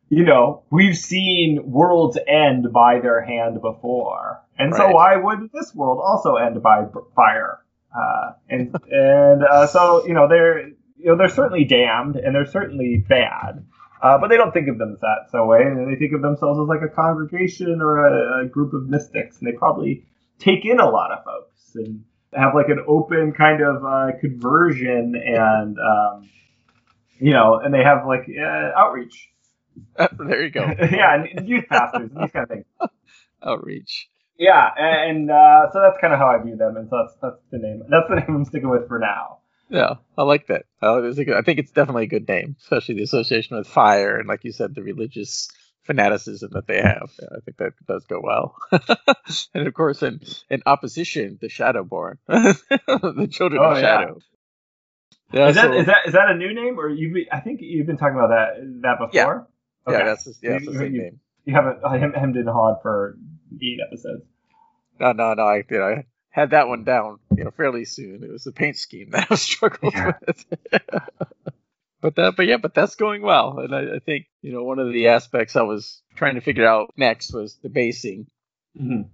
you 0.09 0.23
know, 0.23 0.63
we've 0.71 0.97
seen 0.97 1.61
worlds 1.65 2.17
end 2.27 2.71
by 2.71 3.01
their 3.01 3.21
hand 3.21 3.61
before, 3.61 4.41
and 4.57 4.73
so 4.73 4.89
why 4.91 5.17
would 5.17 5.51
this 5.53 5.75
world 5.75 5.99
also 6.01 6.35
end 6.35 6.61
by 6.63 6.85
fire? 7.15 7.59
Uh, 7.93 8.33
and 8.49 8.75
and 8.89 9.43
uh, 9.43 9.67
so 9.67 10.05
you 10.05 10.13
know 10.13 10.27
they're 10.29 10.69
you 10.69 11.05
know 11.05 11.17
they're 11.17 11.29
certainly 11.29 11.65
damned 11.65 12.15
and 12.15 12.33
they're 12.33 12.45
certainly 12.45 13.03
bad, 13.07 13.65
uh, 14.01 14.17
but 14.17 14.29
they 14.29 14.37
don't 14.37 14.53
think 14.53 14.69
of 14.69 14.77
themselves 14.77 15.01
that 15.01 15.31
so 15.31 15.45
way. 15.45 15.63
They 15.63 15.99
think 15.99 16.13
of 16.13 16.21
themselves 16.21 16.59
as 16.59 16.67
like 16.67 16.89
a 16.89 16.93
congregation 16.93 17.81
or 17.81 18.05
a, 18.05 18.45
a 18.45 18.47
group 18.47 18.73
of 18.73 18.87
mystics, 18.87 19.39
and 19.39 19.47
they 19.47 19.57
probably 19.57 20.05
take 20.39 20.65
in 20.65 20.79
a 20.79 20.89
lot 20.89 21.11
of 21.11 21.23
folks 21.23 21.75
and 21.75 22.03
have 22.33 22.53
like 22.55 22.69
an 22.69 22.83
open 22.87 23.33
kind 23.33 23.61
of 23.61 23.83
uh, 23.83 24.11
conversion 24.19 25.15
and 25.15 25.77
um, 25.79 26.29
you 27.19 27.33
know, 27.33 27.59
and 27.63 27.73
they 27.73 27.83
have 27.83 28.05
like 28.05 28.27
uh, 28.29 28.71
outreach. 28.77 29.29
there 29.97 30.43
you 30.43 30.49
go. 30.49 30.61
yeah, 30.91 31.23
and 31.35 31.47
youth 31.47 31.65
pastors 31.69 32.09
and 32.13 32.23
these 32.23 32.31
kind 32.31 32.43
of 32.43 32.49
things. 32.49 32.65
Outreach. 33.43 34.09
Yeah, 34.39 34.69
and 34.77 35.31
uh, 35.31 35.71
so 35.71 35.81
that's 35.81 35.99
kind 35.99 36.13
of 36.13 36.19
how 36.19 36.27
I 36.27 36.41
view 36.43 36.55
them, 36.55 36.77
and 36.77 36.89
so 36.89 36.97
that's 36.97 37.17
that's 37.21 37.41
the 37.51 37.57
name. 37.57 37.83
That's 37.89 38.07
the 38.09 38.15
name 38.15 38.35
I'm 38.35 38.45
sticking 38.45 38.69
with 38.69 38.87
for 38.87 38.99
now. 38.99 39.39
Yeah, 39.69 39.95
I 40.17 40.23
like 40.23 40.47
that. 40.47 40.65
Uh, 40.81 41.03
it's 41.03 41.17
a 41.17 41.25
good, 41.25 41.35
I 41.35 41.41
think 41.41 41.59
it's 41.59 41.71
definitely 41.71 42.03
a 42.03 42.07
good 42.07 42.27
name, 42.27 42.55
especially 42.61 42.95
the 42.95 43.03
association 43.03 43.57
with 43.57 43.67
fire 43.67 44.17
and, 44.17 44.27
like 44.27 44.45
you 44.45 44.53
said, 44.53 44.73
the 44.73 44.81
religious 44.81 45.49
fanaticism 45.87 46.51
that 46.53 46.67
they 46.67 46.77
have. 46.81 47.09
Yeah, 47.19 47.27
I 47.35 47.39
think 47.43 47.57
that 47.57 47.73
does 47.87 48.05
go 48.05 48.19
well. 48.23 48.55
and 49.53 49.67
of 49.67 49.73
course, 49.73 50.03
in 50.03 50.21
in 50.49 50.61
opposition, 50.67 51.39
the 51.41 51.47
Shadowborn, 51.47 52.17
the 52.27 53.27
children 53.31 53.61
Oh, 53.63 53.71
of 53.71 53.77
yeah. 53.77 53.81
Shadow. 53.81 54.19
Yeah, 55.33 55.47
Is 55.47 55.55
that 55.55 55.63
so- 55.65 55.73
is 55.73 55.85
that 55.87 55.97
is 56.07 56.13
that 56.13 56.29
a 56.29 56.35
new 56.35 56.53
name, 56.53 56.79
or 56.79 56.89
you? 56.89 57.25
I 57.31 57.39
think 57.39 57.59
you've 57.61 57.87
been 57.87 57.97
talking 57.97 58.15
about 58.17 58.29
that 58.29 58.81
that 58.83 58.99
before. 58.99 59.47
yeah, 59.89 60.03
that's 60.05 60.23
the, 60.25 60.33
yeah, 60.43 60.51
that's 60.51 60.65
the 60.65 60.71
You- 60.73 60.77
same 60.77 60.93
you- 60.95 61.01
name. 61.01 61.19
You 61.45 61.53
haven't 61.55 61.79
hem- 61.81 62.13
hemmed 62.13 62.35
and 62.35 62.49
hawed 62.49 62.81
for 62.81 63.17
eight 63.61 63.79
episodes. 63.85 64.23
No, 64.99 65.13
no, 65.13 65.33
no. 65.33 65.43
I, 65.43 65.57
you 65.69 65.77
know, 65.77 65.83
I 65.85 66.05
had 66.29 66.49
that 66.49 66.67
one 66.67 66.83
down, 66.83 67.19
you 67.37 67.45
know, 67.45 67.51
fairly 67.51 67.85
soon. 67.85 68.21
It 68.23 68.29
was 68.29 68.43
the 68.43 68.51
paint 68.51 68.75
scheme 68.77 69.11
that 69.11 69.27
I 69.29 69.35
struggled 69.49 69.93
Yeah. 69.93 70.11
with. 70.27 70.45
But 72.07 72.15
that, 72.15 72.35
but 72.37 72.45
yeah, 72.45 72.55
but 72.55 72.73
that's 72.73 72.95
going 72.95 73.21
well, 73.21 73.59
and 73.59 73.75
I, 73.75 73.95
I 73.95 73.99
think 73.99 74.27
you 74.41 74.53
know 74.53 74.63
one 74.63 74.79
of 74.79 74.93
the 74.93 75.09
aspects 75.09 75.57
I 75.57 75.63
was 75.63 76.01
trying 76.15 76.35
to 76.35 76.41
figure 76.41 76.65
out 76.65 76.93
next 76.95 77.33
was 77.33 77.57
the 77.61 77.67
basing. 77.67 78.27
Mhm. 78.79 79.09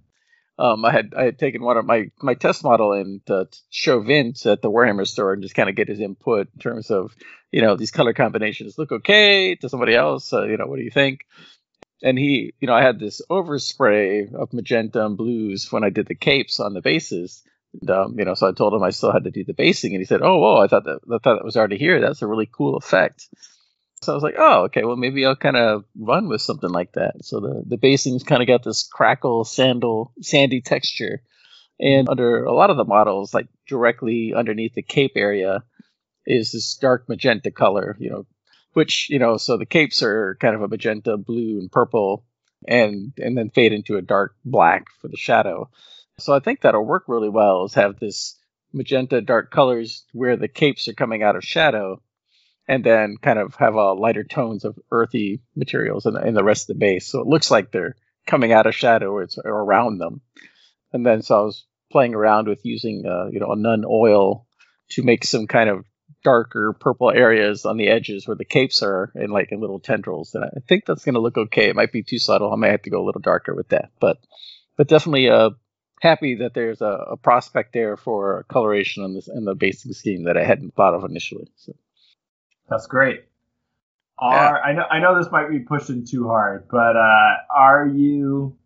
Um, 0.56 0.84
I 0.84 0.92
had 0.92 1.12
I 1.16 1.24
had 1.24 1.36
taken 1.40 1.62
one 1.62 1.76
of 1.76 1.84
my 1.84 2.12
my 2.22 2.34
test 2.34 2.62
model 2.62 2.92
and 2.92 3.26
to 3.26 3.48
show 3.68 4.00
Vince 4.00 4.46
at 4.46 4.62
the 4.62 4.70
Warhammer 4.70 5.08
store 5.08 5.32
and 5.32 5.42
just 5.42 5.56
kind 5.56 5.68
of 5.68 5.74
get 5.74 5.88
his 5.88 5.98
input 5.98 6.50
in 6.54 6.60
terms 6.60 6.92
of 6.92 7.16
you 7.50 7.62
know 7.62 7.74
these 7.74 7.90
color 7.90 8.12
combinations 8.12 8.78
look 8.78 8.92
okay 8.92 9.56
to 9.56 9.68
somebody 9.68 9.96
else. 9.96 10.32
Uh, 10.32 10.44
you 10.44 10.56
know, 10.56 10.66
what 10.66 10.76
do 10.76 10.84
you 10.84 10.92
think? 10.92 11.26
And 12.00 12.16
he, 12.16 12.54
you 12.60 12.68
know, 12.68 12.74
I 12.74 12.82
had 12.82 13.00
this 13.00 13.22
overspray 13.28 14.34
of 14.34 14.52
magenta 14.52 15.04
and 15.04 15.16
blues 15.16 15.72
when 15.72 15.82
I 15.82 15.90
did 15.90 16.06
the 16.06 16.14
capes 16.14 16.60
on 16.60 16.74
the 16.74 16.80
bases. 16.80 17.42
And, 17.80 17.90
um, 17.90 18.18
you 18.18 18.24
know, 18.24 18.34
so 18.34 18.48
I 18.48 18.52
told 18.52 18.74
him 18.74 18.82
I 18.82 18.90
still 18.90 19.12
had 19.12 19.24
to 19.24 19.30
do 19.30 19.44
the 19.44 19.54
basing, 19.54 19.92
and 19.94 20.00
he 20.00 20.04
said, 20.06 20.22
"Oh, 20.22 20.38
whoa, 20.38 20.58
I 20.58 20.68
thought 20.68 20.84
that 20.84 21.00
I 21.06 21.18
thought 21.18 21.36
that 21.36 21.44
was 21.44 21.56
already 21.56 21.78
here. 21.78 22.00
That's 22.00 22.22
a 22.22 22.26
really 22.26 22.48
cool 22.50 22.76
effect." 22.76 23.28
So 24.02 24.12
I 24.12 24.14
was 24.14 24.22
like, 24.22 24.36
"Oh, 24.38 24.64
okay. 24.64 24.84
Well, 24.84 24.96
maybe 24.96 25.24
I'll 25.24 25.36
kind 25.36 25.56
of 25.56 25.84
run 25.98 26.28
with 26.28 26.40
something 26.42 26.70
like 26.70 26.92
that." 26.92 27.24
So 27.24 27.40
the 27.40 27.64
the 27.66 27.78
basing's 27.78 28.22
kind 28.22 28.42
of 28.42 28.48
got 28.48 28.62
this 28.62 28.86
crackle, 28.86 29.44
sandal, 29.44 30.12
sandy 30.20 30.60
texture, 30.60 31.22
and 31.80 32.08
under 32.08 32.44
a 32.44 32.52
lot 32.54 32.70
of 32.70 32.76
the 32.76 32.84
models, 32.84 33.34
like 33.34 33.48
directly 33.66 34.34
underneath 34.34 34.74
the 34.74 34.82
cape 34.82 35.12
area, 35.16 35.64
is 36.26 36.52
this 36.52 36.76
dark 36.76 37.08
magenta 37.08 37.50
color. 37.50 37.96
You 37.98 38.10
know, 38.10 38.26
which 38.74 39.08
you 39.10 39.18
know, 39.18 39.36
so 39.36 39.56
the 39.56 39.66
capes 39.66 40.02
are 40.02 40.36
kind 40.40 40.54
of 40.54 40.62
a 40.62 40.68
magenta, 40.68 41.16
blue, 41.16 41.58
and 41.58 41.72
purple, 41.72 42.24
and 42.68 43.12
and 43.18 43.36
then 43.36 43.50
fade 43.50 43.72
into 43.72 43.96
a 43.96 44.02
dark 44.02 44.36
black 44.44 44.86
for 45.00 45.08
the 45.08 45.16
shadow. 45.16 45.70
So 46.18 46.32
I 46.32 46.40
think 46.40 46.60
that'll 46.60 46.84
work 46.84 47.04
really 47.08 47.28
well. 47.28 47.64
Is 47.64 47.74
have 47.74 47.98
this 47.98 48.38
magenta 48.72 49.20
dark 49.20 49.50
colors 49.50 50.04
where 50.12 50.36
the 50.36 50.48
capes 50.48 50.88
are 50.88 50.94
coming 50.94 51.22
out 51.22 51.36
of 51.36 51.44
shadow, 51.44 52.00
and 52.68 52.84
then 52.84 53.16
kind 53.20 53.38
of 53.38 53.54
have 53.56 53.74
a 53.74 53.92
lighter 53.92 54.24
tones 54.24 54.64
of 54.64 54.78
earthy 54.90 55.42
materials 55.54 56.06
in 56.06 56.14
the, 56.14 56.26
in 56.26 56.34
the 56.34 56.44
rest 56.44 56.64
of 56.64 56.74
the 56.74 56.80
base. 56.80 57.06
So 57.06 57.20
it 57.20 57.26
looks 57.26 57.50
like 57.50 57.70
they're 57.70 57.96
coming 58.26 58.52
out 58.52 58.66
of 58.66 58.74
shadow 58.74 59.10
or 59.10 59.22
it's 59.22 59.38
around 59.38 59.98
them. 59.98 60.20
And 60.92 61.04
then 61.04 61.22
so 61.22 61.38
I 61.38 61.42
was 61.42 61.66
playing 61.90 62.14
around 62.14 62.48
with 62.48 62.64
using 62.64 63.04
uh, 63.06 63.26
you 63.30 63.40
know 63.40 63.52
a 63.52 63.56
Nuln 63.56 63.84
Oil 63.84 64.46
to 64.90 65.02
make 65.02 65.24
some 65.24 65.46
kind 65.46 65.68
of 65.68 65.84
darker 66.22 66.74
purple 66.78 67.10
areas 67.10 67.66
on 67.66 67.76
the 67.76 67.88
edges 67.88 68.26
where 68.26 68.36
the 68.36 68.44
capes 68.44 68.82
are 68.82 69.12
and 69.14 69.30
like 69.30 69.52
in 69.52 69.60
little 69.60 69.80
tendrils. 69.80 70.34
And 70.34 70.44
I 70.44 70.60
think 70.66 70.86
that's 70.86 71.04
going 71.04 71.16
to 71.16 71.20
look 71.20 71.36
okay. 71.36 71.68
It 71.68 71.76
might 71.76 71.92
be 71.92 72.02
too 72.02 72.18
subtle. 72.18 72.52
I 72.52 72.56
might 72.56 72.70
have 72.70 72.82
to 72.82 72.90
go 72.90 73.02
a 73.02 73.04
little 73.04 73.20
darker 73.20 73.54
with 73.54 73.68
that, 73.68 73.90
but 74.00 74.18
but 74.76 74.88
definitely 74.88 75.28
uh 75.28 75.50
happy 76.04 76.36
that 76.36 76.54
there's 76.54 76.82
a, 76.82 77.06
a 77.12 77.16
prospect 77.16 77.72
there 77.72 77.96
for 77.96 78.44
coloration 78.48 79.02
on 79.02 79.14
this 79.14 79.26
in 79.26 79.44
the 79.44 79.54
basic 79.54 79.94
scheme 79.94 80.24
that 80.24 80.36
I 80.36 80.44
hadn't 80.44 80.74
thought 80.74 80.94
of 80.94 81.02
initially. 81.02 81.48
So 81.56 81.72
That's 82.68 82.86
great. 82.86 83.24
Are 84.16 84.62
I 84.62 84.74
know 84.74 84.82
I 84.82 85.00
know 85.00 85.18
this 85.18 85.32
might 85.32 85.50
be 85.50 85.60
pushing 85.60 86.06
too 86.06 86.28
hard, 86.28 86.68
but 86.70 86.96
uh, 86.96 87.34
are 87.52 87.88
you 87.88 88.56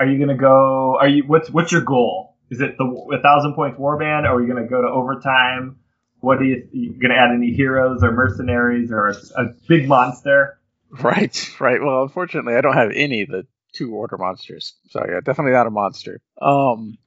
are 0.00 0.06
you 0.06 0.18
gonna 0.18 0.36
go? 0.36 0.96
Are 0.98 1.06
you 1.06 1.22
what's 1.26 1.48
what's 1.48 1.70
your 1.70 1.82
goal? 1.82 2.36
Is 2.50 2.60
it 2.60 2.76
the 2.76 2.84
a 2.84 3.22
thousand 3.22 3.54
points 3.54 3.78
warband? 3.78 4.24
Or 4.24 4.34
are 4.34 4.42
you 4.42 4.48
gonna 4.48 4.66
go 4.66 4.82
to 4.82 4.88
overtime? 4.88 5.78
What 6.20 6.38
are 6.38 6.44
you, 6.44 6.66
you 6.72 6.92
gonna 7.00 7.14
add 7.14 7.30
any 7.32 7.52
heroes 7.52 8.02
or 8.02 8.10
mercenaries 8.10 8.90
or 8.90 9.08
a, 9.08 9.14
a 9.36 9.44
big 9.68 9.86
monster? 9.86 10.58
Right, 10.90 11.54
right. 11.60 11.82
Well, 11.82 12.02
unfortunately, 12.02 12.54
I 12.54 12.60
don't 12.60 12.74
have 12.76 12.90
any 12.94 13.24
the 13.24 13.46
two 13.76 13.94
order 13.94 14.16
monsters, 14.16 14.74
so 14.90 15.04
yeah, 15.08 15.20
definitely 15.22 15.52
not 15.52 15.66
a 15.66 15.70
monster. 15.70 16.20
Um, 16.40 16.98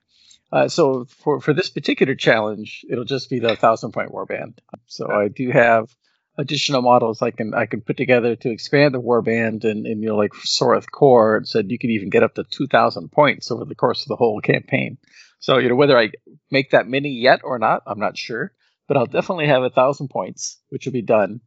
uh, 0.52 0.68
so 0.68 1.06
for 1.06 1.40
for 1.40 1.54
this 1.54 1.70
particular 1.70 2.16
challenge, 2.16 2.86
it'll 2.90 3.06
just 3.06 3.30
be 3.30 3.40
the 3.40 3.56
thousand 3.56 3.92
point 3.92 4.12
warband. 4.12 4.60
So 4.88 5.10
I 5.12 5.28
do 5.28 5.52
have 5.52 5.90
additional 6.38 6.82
models 6.82 7.22
I 7.22 7.32
can 7.32 7.54
I 7.54 7.66
can 7.66 7.82
put 7.82 7.98
together 7.98 8.36
to 8.38 8.50
expand 8.50 8.94
the 8.94 9.02
warband, 9.02 9.66
and, 9.66 9.86
and 9.86 10.02
you 10.02 10.10
know, 10.10 10.16
like 10.16 10.34
Soreth 10.34 10.90
Core 10.90 11.42
said, 11.44 11.70
you 11.70 11.78
can 11.78 11.92
even 11.92 12.10
get 12.10 12.24
up 12.24 12.36
to 12.36 12.44
two 12.44 12.68
thousand 12.68 13.12
points 13.12 13.52
over 13.52 13.66
the 13.66 13.76
course 13.76 14.02
of 14.04 14.08
the 14.08 14.16
whole 14.16 14.40
campaign. 14.42 14.98
So 15.40 15.58
you 15.58 15.70
know 15.70 15.76
whether 15.76 15.98
I 15.98 16.12
make 16.50 16.72
that 16.72 16.88
many 16.88 17.10
yet 17.10 17.42
or 17.44 17.60
not, 17.60 17.84
I'm 17.86 18.00
not 18.00 18.18
sure, 18.18 18.52
but 18.88 18.98
I'll 18.98 19.06
definitely 19.06 19.48
have 19.48 19.64
a 19.64 19.70
thousand 19.70 20.10
points, 20.10 20.60
which 20.70 20.86
will 20.86 20.94
be 20.94 21.02
done 21.02 21.42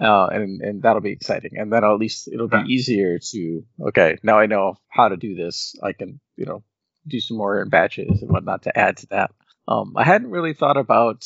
uh, 0.00 0.26
and 0.26 0.60
and 0.60 0.82
that'll 0.82 1.00
be 1.00 1.12
exciting. 1.12 1.52
And 1.56 1.72
then 1.72 1.84
at 1.84 1.92
least 1.94 2.28
it'll 2.32 2.48
be 2.48 2.64
easier 2.68 3.18
to 3.18 3.64
okay. 3.88 4.18
Now 4.22 4.38
I 4.38 4.46
know 4.46 4.76
how 4.88 5.08
to 5.08 5.16
do 5.16 5.34
this. 5.34 5.74
I 5.82 5.92
can 5.92 6.20
you 6.36 6.46
know 6.46 6.62
do 7.06 7.20
some 7.20 7.36
more 7.36 7.60
in 7.60 7.68
batches 7.68 8.22
and 8.22 8.30
whatnot 8.30 8.62
to 8.62 8.78
add 8.78 8.98
to 8.98 9.06
that. 9.08 9.30
Um, 9.68 9.94
I 9.96 10.04
hadn't 10.04 10.30
really 10.30 10.54
thought 10.54 10.76
about 10.76 11.24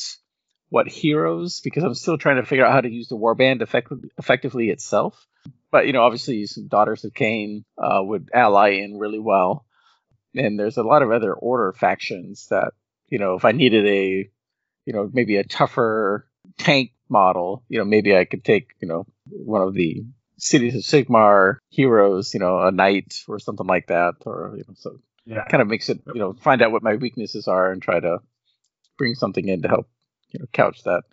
what 0.69 0.87
heroes 0.87 1.61
because 1.61 1.83
I'm 1.83 1.95
still 1.95 2.17
trying 2.17 2.37
to 2.37 2.45
figure 2.45 2.65
out 2.65 2.73
how 2.73 2.81
to 2.81 2.89
use 2.89 3.07
the 3.07 3.17
warband 3.17 3.61
effect- 3.61 3.91
effectively 4.17 4.69
itself. 4.69 5.27
But 5.71 5.87
you 5.87 5.93
know, 5.93 6.03
obviously, 6.03 6.45
some 6.45 6.67
Daughters 6.67 7.03
of 7.05 7.13
Khaine 7.13 7.63
uh, 7.77 8.01
would 8.01 8.29
ally 8.33 8.71
in 8.81 8.97
really 8.97 9.19
well, 9.19 9.65
and 10.35 10.59
there's 10.59 10.77
a 10.77 10.83
lot 10.83 11.01
of 11.01 11.11
other 11.11 11.33
Order 11.33 11.73
factions 11.73 12.47
that 12.49 12.73
you 13.09 13.19
know, 13.19 13.35
if 13.35 13.45
I 13.45 13.51
needed 13.51 13.85
a 13.85 14.29
you 14.85 14.93
know 14.93 15.09
maybe 15.11 15.37
a 15.37 15.43
tougher 15.43 16.27
tank 16.57 16.91
model, 17.09 17.63
you 17.69 17.79
know, 17.79 17.85
maybe 17.85 18.15
I 18.15 18.25
could 18.25 18.43
take, 18.45 18.69
you 18.81 18.87
know, 18.87 19.05
one 19.29 19.61
of 19.61 19.73
the 19.73 20.05
cities 20.37 20.75
of 20.75 20.81
Sigmar 20.81 21.57
heroes, 21.69 22.33
you 22.33 22.39
know, 22.39 22.59
a 22.59 22.71
knight 22.71 23.23
or 23.27 23.39
something 23.39 23.67
like 23.67 23.87
that, 23.87 24.15
or 24.25 24.53
you 24.57 24.63
know, 24.67 24.73
so 24.77 24.99
Yeah. 25.25 25.45
kind 25.49 25.61
of 25.61 25.67
makes 25.67 25.89
it 25.89 26.01
you 26.07 26.19
know 26.19 26.33
find 26.33 26.61
out 26.61 26.71
what 26.71 26.83
my 26.83 26.95
weaknesses 26.95 27.47
are 27.47 27.71
and 27.71 27.81
try 27.81 27.99
to 27.99 28.19
bring 28.97 29.15
something 29.15 29.47
in 29.47 29.61
to 29.63 29.67
help 29.67 29.89
you 30.31 30.39
know 30.39 30.45
couch 30.53 30.83
that. 30.83 31.03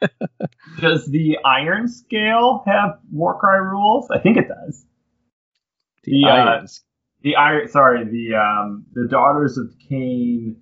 Does 0.80 1.06
the 1.06 1.38
Iron 1.44 1.86
Scale 1.88 2.62
have 2.66 2.98
Warcry 3.12 3.60
rules? 3.60 4.08
I 4.10 4.18
think 4.18 4.36
it 4.36 4.48
does. 4.48 4.84
The 6.04 6.22
The, 6.24 6.28
uh. 6.28 6.66
The 7.22 7.36
Iron, 7.36 7.68
sorry, 7.68 8.04
the 8.04 8.34
um, 8.34 8.86
the 8.92 9.06
Daughters 9.08 9.58
of 9.58 9.66
Khaine. 9.88 10.56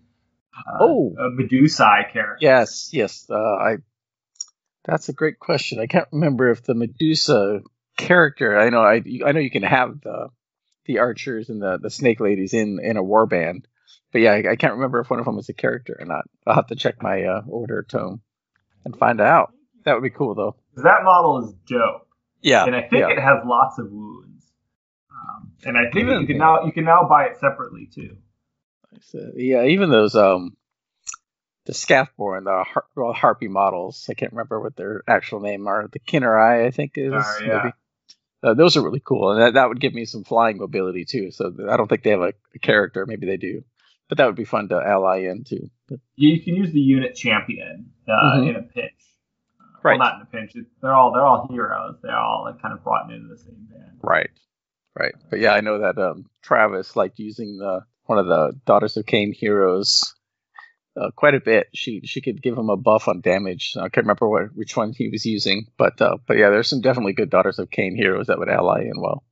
Uh, 0.54 0.78
Oh. 0.80 1.14
uh, 1.18 1.30
Medusae 1.40 2.12
character. 2.12 2.36
Yes, 2.40 2.90
yes. 2.92 3.24
Uh, 3.30 3.34
I. 3.38 3.76
That's 4.90 5.08
a 5.08 5.12
great 5.12 5.38
question. 5.38 5.78
I 5.78 5.86
can't 5.86 6.08
remember 6.10 6.50
if 6.50 6.64
the 6.64 6.74
Medusa 6.74 7.60
character. 7.96 8.58
I 8.58 8.70
know. 8.70 8.80
I 8.82 9.02
I 9.24 9.32
know 9.32 9.38
you 9.40 9.50
can 9.50 9.62
have 9.62 10.00
the 10.00 10.30
the 10.86 10.98
archers 10.98 11.48
and 11.48 11.62
the 11.62 11.78
the 11.78 11.90
snake 11.90 12.18
ladies 12.18 12.54
in 12.54 12.80
in 12.82 12.96
a 12.96 13.02
war 13.02 13.26
band, 13.26 13.68
but 14.12 14.20
yeah, 14.20 14.32
I, 14.32 14.52
I 14.52 14.56
can't 14.56 14.74
remember 14.74 14.98
if 15.00 15.08
one 15.08 15.20
of 15.20 15.26
them 15.26 15.36
was 15.36 15.48
a 15.48 15.52
character 15.54 15.96
or 16.00 16.06
not. 16.06 16.24
I'll 16.44 16.56
have 16.56 16.66
to 16.68 16.74
check 16.74 17.02
my 17.02 17.22
uh, 17.22 17.42
order 17.46 17.86
tome 17.88 18.20
and 18.84 18.96
find 18.98 19.20
out. 19.20 19.52
That 19.84 19.94
would 19.94 20.02
be 20.02 20.10
cool 20.10 20.34
though. 20.34 20.56
That 20.76 21.04
model 21.04 21.44
is 21.46 21.54
dope, 21.68 22.08
Yeah, 22.42 22.64
and 22.64 22.74
I 22.74 22.80
think 22.80 23.00
yeah. 23.02 23.10
it 23.10 23.18
has 23.20 23.44
lots 23.46 23.78
of 23.78 23.92
wounds. 23.92 24.44
Um, 25.12 25.52
and 25.64 25.78
I 25.78 25.84
think 25.84 26.06
Even- 26.06 26.20
you 26.22 26.26
can 26.26 26.38
now 26.38 26.64
you 26.64 26.72
can 26.72 26.84
now 26.84 27.06
buy 27.08 27.26
it 27.26 27.36
separately 27.38 27.86
too. 27.94 28.16
Yeah, 29.36 29.66
even 29.66 29.88
those 29.90 30.16
um 30.16 30.56
the 31.66 31.72
Scathborn, 31.72 32.44
the 32.44 32.64
har- 32.66 32.86
well, 32.96 33.12
harpy 33.12 33.48
models. 33.48 34.06
I 34.10 34.14
can't 34.14 34.32
remember 34.32 34.60
what 34.60 34.76
their 34.76 35.02
actual 35.06 35.40
name 35.40 35.66
are. 35.66 35.88
The 35.92 36.00
Khinerai, 36.00 36.66
I 36.66 36.70
think 36.70 36.92
is 36.96 37.12
Oh, 37.14 37.38
yeah. 37.44 37.60
maybe. 37.64 37.74
Uh, 38.42 38.54
those 38.54 38.76
are 38.78 38.82
really 38.82 39.02
cool, 39.04 39.32
and 39.32 39.40
that, 39.42 39.54
that 39.54 39.68
would 39.68 39.80
give 39.80 39.92
me 39.92 40.06
some 40.06 40.24
flying 40.24 40.56
mobility 40.56 41.04
too. 41.04 41.30
So 41.30 41.52
I 41.68 41.76
don't 41.76 41.88
think 41.88 42.02
they 42.02 42.10
have 42.10 42.22
a, 42.22 42.32
a 42.54 42.58
character. 42.58 43.04
Maybe 43.06 43.26
they 43.26 43.36
do, 43.36 43.62
but 44.08 44.16
that 44.18 44.26
would 44.26 44.34
be 44.36 44.46
fun 44.46 44.68
to 44.70 44.76
ally 44.76 45.26
into. 45.30 45.68
But, 45.88 46.00
You 46.16 46.40
can 46.42 46.56
use 46.56 46.72
the 46.72 46.80
unit 46.80 47.14
champion 47.14 47.92
uh, 48.08 48.36
Mhm. 48.38 48.48
in 48.48 48.56
a 48.56 48.62
pinch. 48.62 48.92
Uh, 49.60 49.64
Right. 49.82 49.98
Well, 49.98 50.08
not 50.08 50.16
in 50.16 50.22
a 50.22 50.24
pinch. 50.26 50.56
It- 50.56 50.66
They're 50.80 50.94
all 50.94 51.12
they're 51.12 51.24
all 51.26 51.48
heroes. 51.50 51.96
They're 52.02 52.16
all 52.16 52.44
like 52.44 52.62
kind 52.62 52.72
of 52.72 52.82
brought 52.82 53.10
into 53.12 53.28
the 53.28 53.36
same 53.38 53.68
band. 53.70 53.98
right, 54.02 54.30
right. 54.98 55.14
But 55.28 55.40
yeah, 55.40 55.52
I 55.52 55.60
know 55.60 55.80
that 55.80 55.98
um, 55.98 56.24
Travis 56.42 56.96
liked 56.96 57.18
using 57.18 57.58
the 57.58 57.84
one 58.04 58.18
of 58.18 58.26
the 58.26 58.58
Daughters 58.64 58.96
of 58.96 59.04
Khaine 59.04 59.34
heroes 59.34 60.14
uh, 61.00 61.10
quite 61.12 61.34
a 61.34 61.40
bit. 61.40 61.68
She 61.74 62.00
she 62.04 62.20
could 62.20 62.42
give 62.42 62.56
him 62.58 62.68
a 62.70 62.76
buff 62.76 63.08
on 63.08 63.20
damage. 63.20 63.74
I 63.76 63.88
can't 63.88 64.04
remember 64.06 64.28
what 64.28 64.54
which 64.54 64.76
one 64.76 64.92
he 64.92 65.08
was 65.08 65.24
using, 65.24 65.66
but 65.78 66.00
uh, 66.00 66.18
but 66.26 66.36
yeah, 66.36 66.50
there's 66.50 66.68
some 66.68 66.80
definitely 66.82 67.14
good 67.14 67.30
Daughters 67.30 67.58
of 67.58 67.70
Khaine 67.70 67.96
heroes 67.96 68.26
that 68.26 68.38
would 68.38 68.48
ally 68.50 68.82
in 68.82 69.00
well, 69.00 69.24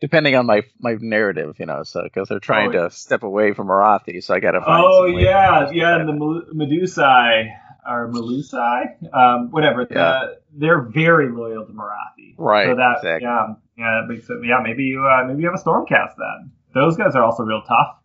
depending 0.00 0.34
on 0.34 0.46
my 0.46 0.62
my 0.80 0.96
narrative, 1.00 1.56
you 1.60 1.66
know. 1.66 1.82
So 1.84 2.02
because 2.02 2.28
they're 2.28 2.40
trying 2.40 2.74
Oh, 2.74 2.88
to 2.88 2.90
step 2.90 3.22
away 3.22 3.52
from 3.54 3.68
Morathi, 3.68 4.22
so 4.22 4.34
I 4.34 4.40
got 4.40 4.52
to 4.52 4.60
find. 4.60 4.84
Oh 4.84 5.06
yeah, 5.06 5.70
yeah, 5.70 6.00
and 6.00 6.08
the 6.08 6.12
Medusae 6.54 7.54
or 7.88 8.08
Melusai, 8.12 9.14
um, 9.14 9.50
whatever. 9.50 9.84
the- 9.86 10.38
they're 10.52 10.80
very 10.82 11.30
loyal 11.30 11.64
to 11.66 11.72
Morathi. 11.72 12.34
Right, 12.36 12.66
So 12.66 12.74
that 12.76 12.96
exactly. 12.98 13.24
yeah, 13.26 13.54
yeah, 13.76 14.00
that 14.00 14.12
makes 14.12 14.28
it. 14.28 14.38
Yeah, 14.44 14.60
maybe 14.62 14.84
you 14.84 15.06
uh, 15.06 15.24
maybe 15.26 15.42
you 15.42 15.50
have 15.50 15.58
a 15.58 15.62
Stormcast 15.62 16.16
then. 16.18 16.50
Those 16.74 16.96
guys 16.96 17.14
are 17.14 17.22
also 17.22 17.44
real 17.44 17.62
tough. 17.62 17.96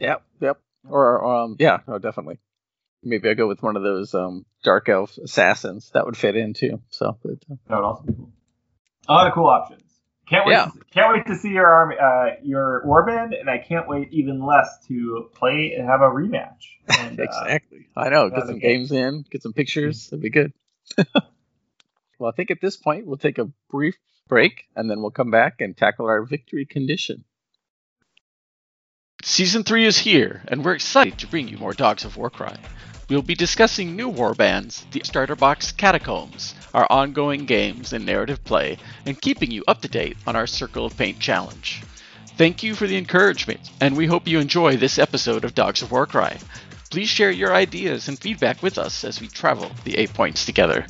Yep, 0.00 0.22
yep. 0.40 0.60
Or 0.88 1.24
um, 1.24 1.56
yeah, 1.58 1.78
no, 1.86 1.98
definitely. 1.98 2.38
Maybe 3.02 3.28
I 3.28 3.34
go 3.34 3.48
with 3.48 3.62
one 3.62 3.76
of 3.76 3.82
those 3.82 4.14
um 4.14 4.44
dark 4.62 4.88
elf 4.88 5.16
assassins 5.18 5.90
that 5.94 6.06
would 6.06 6.16
fit 6.16 6.36
in 6.36 6.54
too. 6.54 6.80
So, 6.90 7.06
uh, 7.08 7.14
That 7.68 7.76
would 7.76 7.84
also 7.84 8.02
be 8.04 8.12
cool. 8.14 8.32
A 9.08 9.12
lot 9.12 9.26
of 9.26 9.34
cool 9.34 9.46
options. 9.46 9.82
Can't 10.28 10.46
wait. 10.46 10.52
Yeah. 10.52 10.66
To, 10.66 10.84
can't 10.92 11.12
wait 11.12 11.26
to 11.26 11.36
see 11.36 11.50
your 11.50 11.66
army, 11.66 11.96
uh, 12.00 12.36
your 12.42 12.82
warband, 12.86 13.38
and 13.38 13.50
I 13.50 13.58
can't 13.58 13.88
wait 13.88 14.08
even 14.12 14.44
less 14.44 14.68
to 14.86 15.28
play 15.34 15.74
and 15.76 15.88
have 15.88 16.00
a 16.00 16.08
rematch. 16.08 16.62
And, 16.98 17.18
uh, 17.18 17.22
exactly. 17.24 17.86
I 17.96 18.08
know. 18.08 18.30
Get 18.30 18.46
some 18.46 18.54
the- 18.54 18.60
games 18.60 18.92
in, 18.92 19.24
get 19.30 19.42
some 19.42 19.52
pictures. 19.52 20.08
That'd 20.08 20.22
be 20.22 20.30
good. 20.30 20.52
well, 22.18 22.30
I 22.30 22.32
think 22.36 22.50
at 22.50 22.60
this 22.60 22.76
point 22.76 23.06
we'll 23.06 23.18
take 23.18 23.38
a 23.38 23.50
brief 23.70 23.96
break 24.28 24.64
and 24.76 24.90
then 24.90 25.00
we'll 25.00 25.10
come 25.10 25.30
back 25.30 25.60
and 25.60 25.76
tackle 25.76 26.06
our 26.06 26.22
victory 26.24 26.66
condition. 26.66 27.24
Season 29.24 29.62
3 29.62 29.86
is 29.86 29.98
here, 29.98 30.42
and 30.48 30.64
we're 30.64 30.74
excited 30.74 31.16
to 31.16 31.28
bring 31.28 31.46
you 31.46 31.56
more 31.56 31.72
Dogs 31.72 32.04
of 32.04 32.16
Warcry. 32.16 32.56
We'll 33.08 33.22
be 33.22 33.36
discussing 33.36 33.94
new 33.94 34.10
warbands, 34.10 34.82
the 34.90 35.02
starter 35.04 35.36
box 35.36 35.70
Catacombs, 35.70 36.56
our 36.74 36.88
ongoing 36.90 37.46
games 37.46 37.92
and 37.92 38.04
narrative 38.04 38.42
play, 38.42 38.78
and 39.06 39.20
keeping 39.20 39.52
you 39.52 39.62
up 39.68 39.80
to 39.82 39.88
date 39.88 40.16
on 40.26 40.34
our 40.34 40.48
Circle 40.48 40.84
of 40.84 40.96
Paint 40.96 41.20
challenge. 41.20 41.84
Thank 42.36 42.64
you 42.64 42.74
for 42.74 42.88
the 42.88 42.96
encouragement, 42.96 43.70
and 43.80 43.96
we 43.96 44.06
hope 44.06 44.26
you 44.26 44.40
enjoy 44.40 44.76
this 44.76 44.98
episode 44.98 45.44
of 45.44 45.54
Dogs 45.54 45.82
of 45.82 45.92
Warcry. 45.92 46.38
Please 46.90 47.08
share 47.08 47.30
your 47.30 47.54
ideas 47.54 48.08
and 48.08 48.18
feedback 48.18 48.60
with 48.60 48.76
us 48.76 49.04
as 49.04 49.20
we 49.20 49.28
travel 49.28 49.70
the 49.84 49.92
Eightpoints 49.92 50.44
together. 50.44 50.84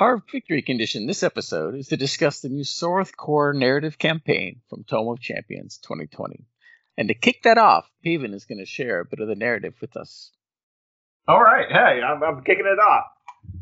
Our 0.00 0.22
victory 0.30 0.62
condition 0.62 1.08
this 1.08 1.24
episode 1.24 1.74
is 1.74 1.88
to 1.88 1.96
discuss 1.96 2.38
the 2.38 2.48
new 2.48 2.62
Soroth 2.62 3.16
Kor 3.16 3.52
narrative 3.52 3.98
campaign 3.98 4.60
from 4.70 4.84
Tome 4.84 5.08
of 5.08 5.18
Champions 5.18 5.78
2020. 5.78 6.46
And 6.96 7.08
to 7.08 7.14
kick 7.14 7.42
that 7.42 7.58
off, 7.58 7.90
Haven 8.04 8.32
is 8.32 8.44
going 8.44 8.60
to 8.60 8.64
share 8.64 9.00
a 9.00 9.04
bit 9.04 9.18
of 9.18 9.26
the 9.26 9.34
narrative 9.34 9.74
with 9.80 9.96
us. 9.96 10.30
All 11.26 11.42
right, 11.42 11.66
hey, 11.68 12.00
I'm, 12.00 12.22
I'm 12.22 12.44
kicking 12.44 12.64
it 12.64 12.78
off. 12.78 13.06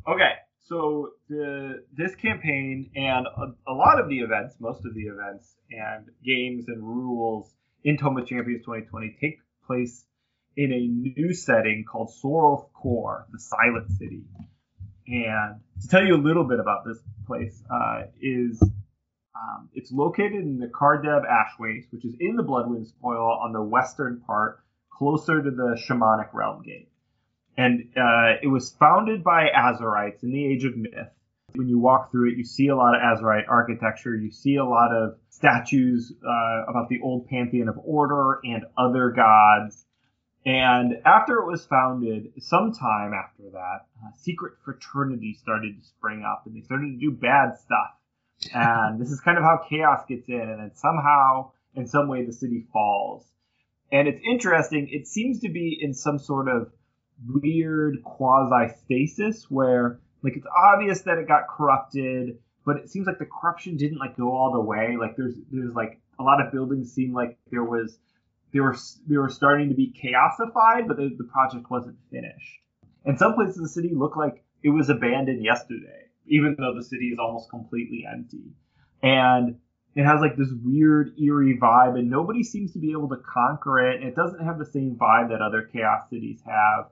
Okay, 0.07 0.33
so 0.65 1.13
the 1.31 1.83
this 1.97 2.15
campaign 2.17 2.91
and 2.95 3.27
a, 3.27 3.73
a 3.73 3.73
lot 3.73 3.99
of 3.99 4.11
the 4.11 4.19
events, 4.19 4.57
most 4.61 4.85
of 4.85 4.95
the 4.95 5.05
events 5.05 5.57
and 5.71 6.05
games 6.23 6.67
and 6.69 6.83
rules 6.83 7.51
in 7.83 7.97
Tome 7.97 8.19
of 8.19 8.27
Champions 8.27 8.61
2020 8.61 9.17
take 9.23 9.39
place 9.67 10.05
in 10.55 10.71
a 10.71 10.87
new 10.87 11.33
setting 11.33 11.87
called 11.91 12.13
Soroth 12.23 12.67
Kor, 12.75 13.27
the 13.33 13.39
Silent 13.39 13.89
City. 13.93 14.25
And 15.09 15.61
to 15.83 15.89
tell 15.89 16.05
you 16.05 16.17
a 16.17 16.23
little 16.23 16.45
bit 16.45 16.61
about 16.61 16.85
this 16.85 16.99
place, 17.27 17.63
uh, 17.71 18.03
is 18.21 18.61
um, 18.63 19.69
it's 19.75 19.93
located 19.93 20.43
in 20.43 20.59
the 20.59 20.69
Kardeb 20.69 21.23
Ash 21.25 21.53
Waste, 21.59 21.89
which 21.93 22.05
is 22.05 22.15
in 22.19 22.37
the 22.37 22.43
Bloodwind 22.43 22.87
Spoil 22.87 23.39
on 23.43 23.53
the 23.53 23.63
western 23.63 24.21
part, 24.27 24.61
closer 24.91 25.43
to 25.43 25.51
the 25.51 25.79
Shamanic 25.89 26.33
Realm 26.33 26.63
Gate 26.63 26.89
and 27.57 27.89
uh, 27.97 28.37
it 28.43 28.49
was 28.49 28.71
founded 28.79 29.25
by 29.25 29.49
Azyrites 29.57 30.23
in 30.23 30.31
the 30.31 30.47
Age 30.47 30.65
of 30.65 30.77
Myth. 30.77 31.09
When 31.55 31.69
you 31.69 31.79
walk 31.79 32.11
through 32.11 32.33
it, 32.33 32.37
you 32.37 32.45
see 32.45 32.69
a 32.69 32.77
lot 32.77 32.95
of 32.95 33.01
Azyrite 33.01 33.49
architecture. 33.49 34.15
You 34.15 34.31
see 34.31 34.57
a 34.57 34.65
lot 34.65 34.93
of 34.95 35.17
statues 35.31 36.13
uh, 36.23 36.65
about 36.69 36.89
the 36.91 37.01
old 37.03 37.29
pantheon 37.29 37.69
of 37.69 37.79
order 37.83 38.41
and 38.45 38.65
other 38.77 39.11
gods. 39.11 39.86
And 40.47 40.99
after 41.05 41.41
it 41.41 41.47
was 41.47 41.67
founded, 41.67 42.33
sometime 42.39 43.13
after 43.13 43.51
that, 43.53 43.87
uh, 44.01 44.13
secret 44.17 44.55
fraternities 44.65 45.41
started 45.41 45.77
to 45.77 45.85
spring 45.85 46.25
up, 46.25 46.45
and 46.47 46.55
they 46.57 46.61
started 46.61 46.93
to 46.93 46.97
do 46.99 47.11
bad 47.11 47.59
stuff. 47.59 48.55
And 48.55 49.01
this 49.01 49.11
is 49.11 49.21
kind 49.21 49.39
of 49.39 49.43
how 49.43 49.67
chaos 49.69 50.05
gets 50.09 50.29
in, 50.29 50.41
and 50.41 50.61
then 50.61 50.71
somehow, 50.75 51.51
in 51.75 51.89
some 51.89 52.07
way, 52.07 52.25
the 52.25 52.33
city 52.33 52.65
falls. 52.73 53.25
And 53.91 54.07
it's 54.07 54.21
interesting. 54.25 54.89
It 54.89 55.09
seems 55.09 55.41
to 55.41 55.49
be 55.49 55.77
in 55.81 55.95
some 55.95 56.21
sort 56.21 56.49
of 56.49 56.71
weird 57.29 58.05
quasi 58.05 58.73
stasis 58.85 59.51
where 59.51 59.99
like 60.23 60.37
it's 60.37 60.47
obvious 60.55 61.01
that 61.03 61.19
it 61.19 61.27
got 61.27 61.49
corrupted 61.49 62.39
but 62.67 62.77
it 62.77 62.91
seems 62.91 63.07
like 63.07 63.19
the 63.19 63.25
corruption 63.27 63.77
didn't 63.77 63.97
like 63.97 64.17
go 64.19 64.31
all 64.35 64.53
the 64.53 64.61
way 64.61 64.97
like 65.01 65.17
there's 65.17 65.35
there's 65.51 65.75
like 65.75 65.99
a 66.19 66.23
lot 66.23 66.45
of 66.45 66.53
buildings 66.53 66.93
seem 66.93 67.15
like 67.15 67.39
there 67.51 67.65
was 67.65 67.99
they 68.57 68.61
were 68.61 68.77
they 69.07 69.17
were 69.17 69.29
starting 69.29 69.69
to 69.69 69.75
be 69.75 69.93
chaosified 69.93 70.89
but 70.89 70.97
the, 70.97 71.15
the 71.19 71.25
project 71.25 71.71
wasn't 71.71 71.97
finished 72.11 72.61
and 73.05 73.19
some 73.19 73.35
places 73.35 73.57
the 73.57 73.69
city 73.69 73.93
look 73.95 74.17
like 74.17 74.43
it 74.63 74.71
was 74.71 74.89
abandoned 74.89 75.45
yesterday 75.45 76.05
even 76.27 76.57
though 76.59 76.75
the 76.75 76.83
city 76.83 77.07
is 77.07 77.19
almost 77.19 77.51
completely 77.51 78.05
empty 78.11 78.45
and 79.03 79.57
it 79.95 80.05
has 80.05 80.21
like 80.21 80.37
this 80.37 80.53
weird 80.63 81.13
eerie 81.19 81.59
vibe 81.61 81.99
and 81.99 82.11
nobody 82.11 82.43
seems 82.43 82.73
to 82.73 82.79
be 82.79 82.93
able 82.93 83.09
to 83.09 83.17
conquer 83.17 83.79
it 83.79 84.03
it 84.03 84.17
doesn't 84.17 84.45
have 84.45 84.59
the 84.59 84.67
same 84.67 84.97
vibe 84.97 85.29
that 85.29 85.41
other 85.43 85.63
chaos 85.73 86.09
cities 86.11 86.41
have 86.47 86.87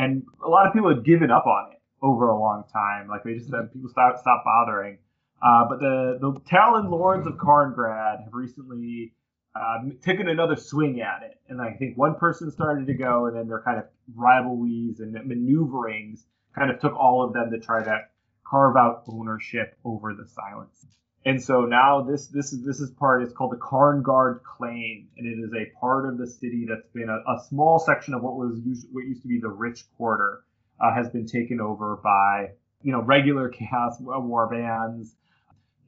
and 0.00 0.22
a 0.44 0.48
lot 0.48 0.66
of 0.66 0.72
people 0.72 0.88
had 0.88 1.04
given 1.04 1.30
up 1.30 1.46
on 1.46 1.72
it 1.72 1.80
over 2.02 2.28
a 2.28 2.38
long 2.38 2.64
time. 2.72 3.08
Like 3.08 3.24
they 3.24 3.34
just 3.34 3.50
said 3.50 3.72
people 3.72 3.90
stopped 3.90 4.20
stop 4.20 4.44
bothering. 4.44 4.98
Uh, 5.42 5.66
but 5.68 5.80
the 5.80 6.18
the 6.20 6.40
Talon 6.46 6.90
Lords 6.90 7.26
of 7.26 7.34
Carngrad 7.34 8.24
have 8.24 8.32
recently 8.32 9.12
uh, 9.54 9.78
taken 10.02 10.28
another 10.28 10.56
swing 10.56 11.00
at 11.00 11.22
it, 11.22 11.40
and 11.48 11.60
I 11.60 11.72
think 11.72 11.96
one 11.96 12.14
person 12.14 12.50
started 12.50 12.86
to 12.86 12.94
go, 12.94 13.26
and 13.26 13.36
then 13.36 13.48
their 13.48 13.60
kind 13.62 13.78
of 13.78 13.84
rivalries 14.14 15.00
and 15.00 15.12
maneuverings 15.12 16.24
kind 16.54 16.70
of 16.70 16.80
took 16.80 16.94
all 16.94 17.24
of 17.24 17.32
them 17.32 17.50
to 17.50 17.58
try 17.58 17.82
to 17.82 18.04
carve 18.44 18.76
out 18.76 19.04
ownership 19.08 19.76
over 19.84 20.14
the 20.14 20.26
silence. 20.26 20.86
And 21.24 21.42
so 21.42 21.66
now 21.66 22.00
this 22.00 22.28
this 22.28 22.52
is 22.52 22.64
this 22.64 22.80
is 22.80 22.90
part. 22.92 23.22
It's 23.22 23.32
called 23.32 23.52
the 23.52 23.58
Carngrad 23.58 24.42
Claim, 24.42 25.08
and 25.18 25.26
it 25.26 25.38
is 25.38 25.52
a 25.52 25.78
part 25.78 26.08
of 26.08 26.16
the 26.16 26.26
city 26.26 26.66
that's 26.68 26.88
been 26.94 27.10
a, 27.10 27.18
a 27.30 27.44
small 27.48 27.78
section 27.78 28.14
of 28.14 28.22
what 28.22 28.36
was 28.36 28.58
used, 28.64 28.86
what 28.92 29.04
used 29.04 29.22
to 29.22 29.28
be 29.28 29.38
the 29.38 29.48
Rich 29.48 29.84
Quarter, 29.96 30.42
uh, 30.80 30.94
has 30.94 31.10
been 31.10 31.26
taken 31.26 31.60
over 31.60 31.96
by 31.96 32.52
you 32.82 32.92
know 32.92 33.02
regular 33.02 33.50
Chaos 33.50 33.96
War 34.00 34.48
bands. 34.48 35.14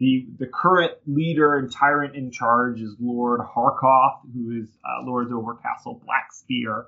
The 0.03 0.27
the 0.41 0.47
current 0.53 0.93
leader 1.07 1.57
and 1.57 1.71
tyrant 1.71 2.17
in 2.17 2.33
charge 2.33 2.81
is 2.81 2.97
Lord 2.99 3.41
Harkoth, 3.41 4.19
who 4.35 4.61
is 4.61 4.69
uh, 4.85 5.07
lords 5.07 5.31
over 5.33 5.55
Castle 5.55 6.03
Blackspear. 6.05 6.87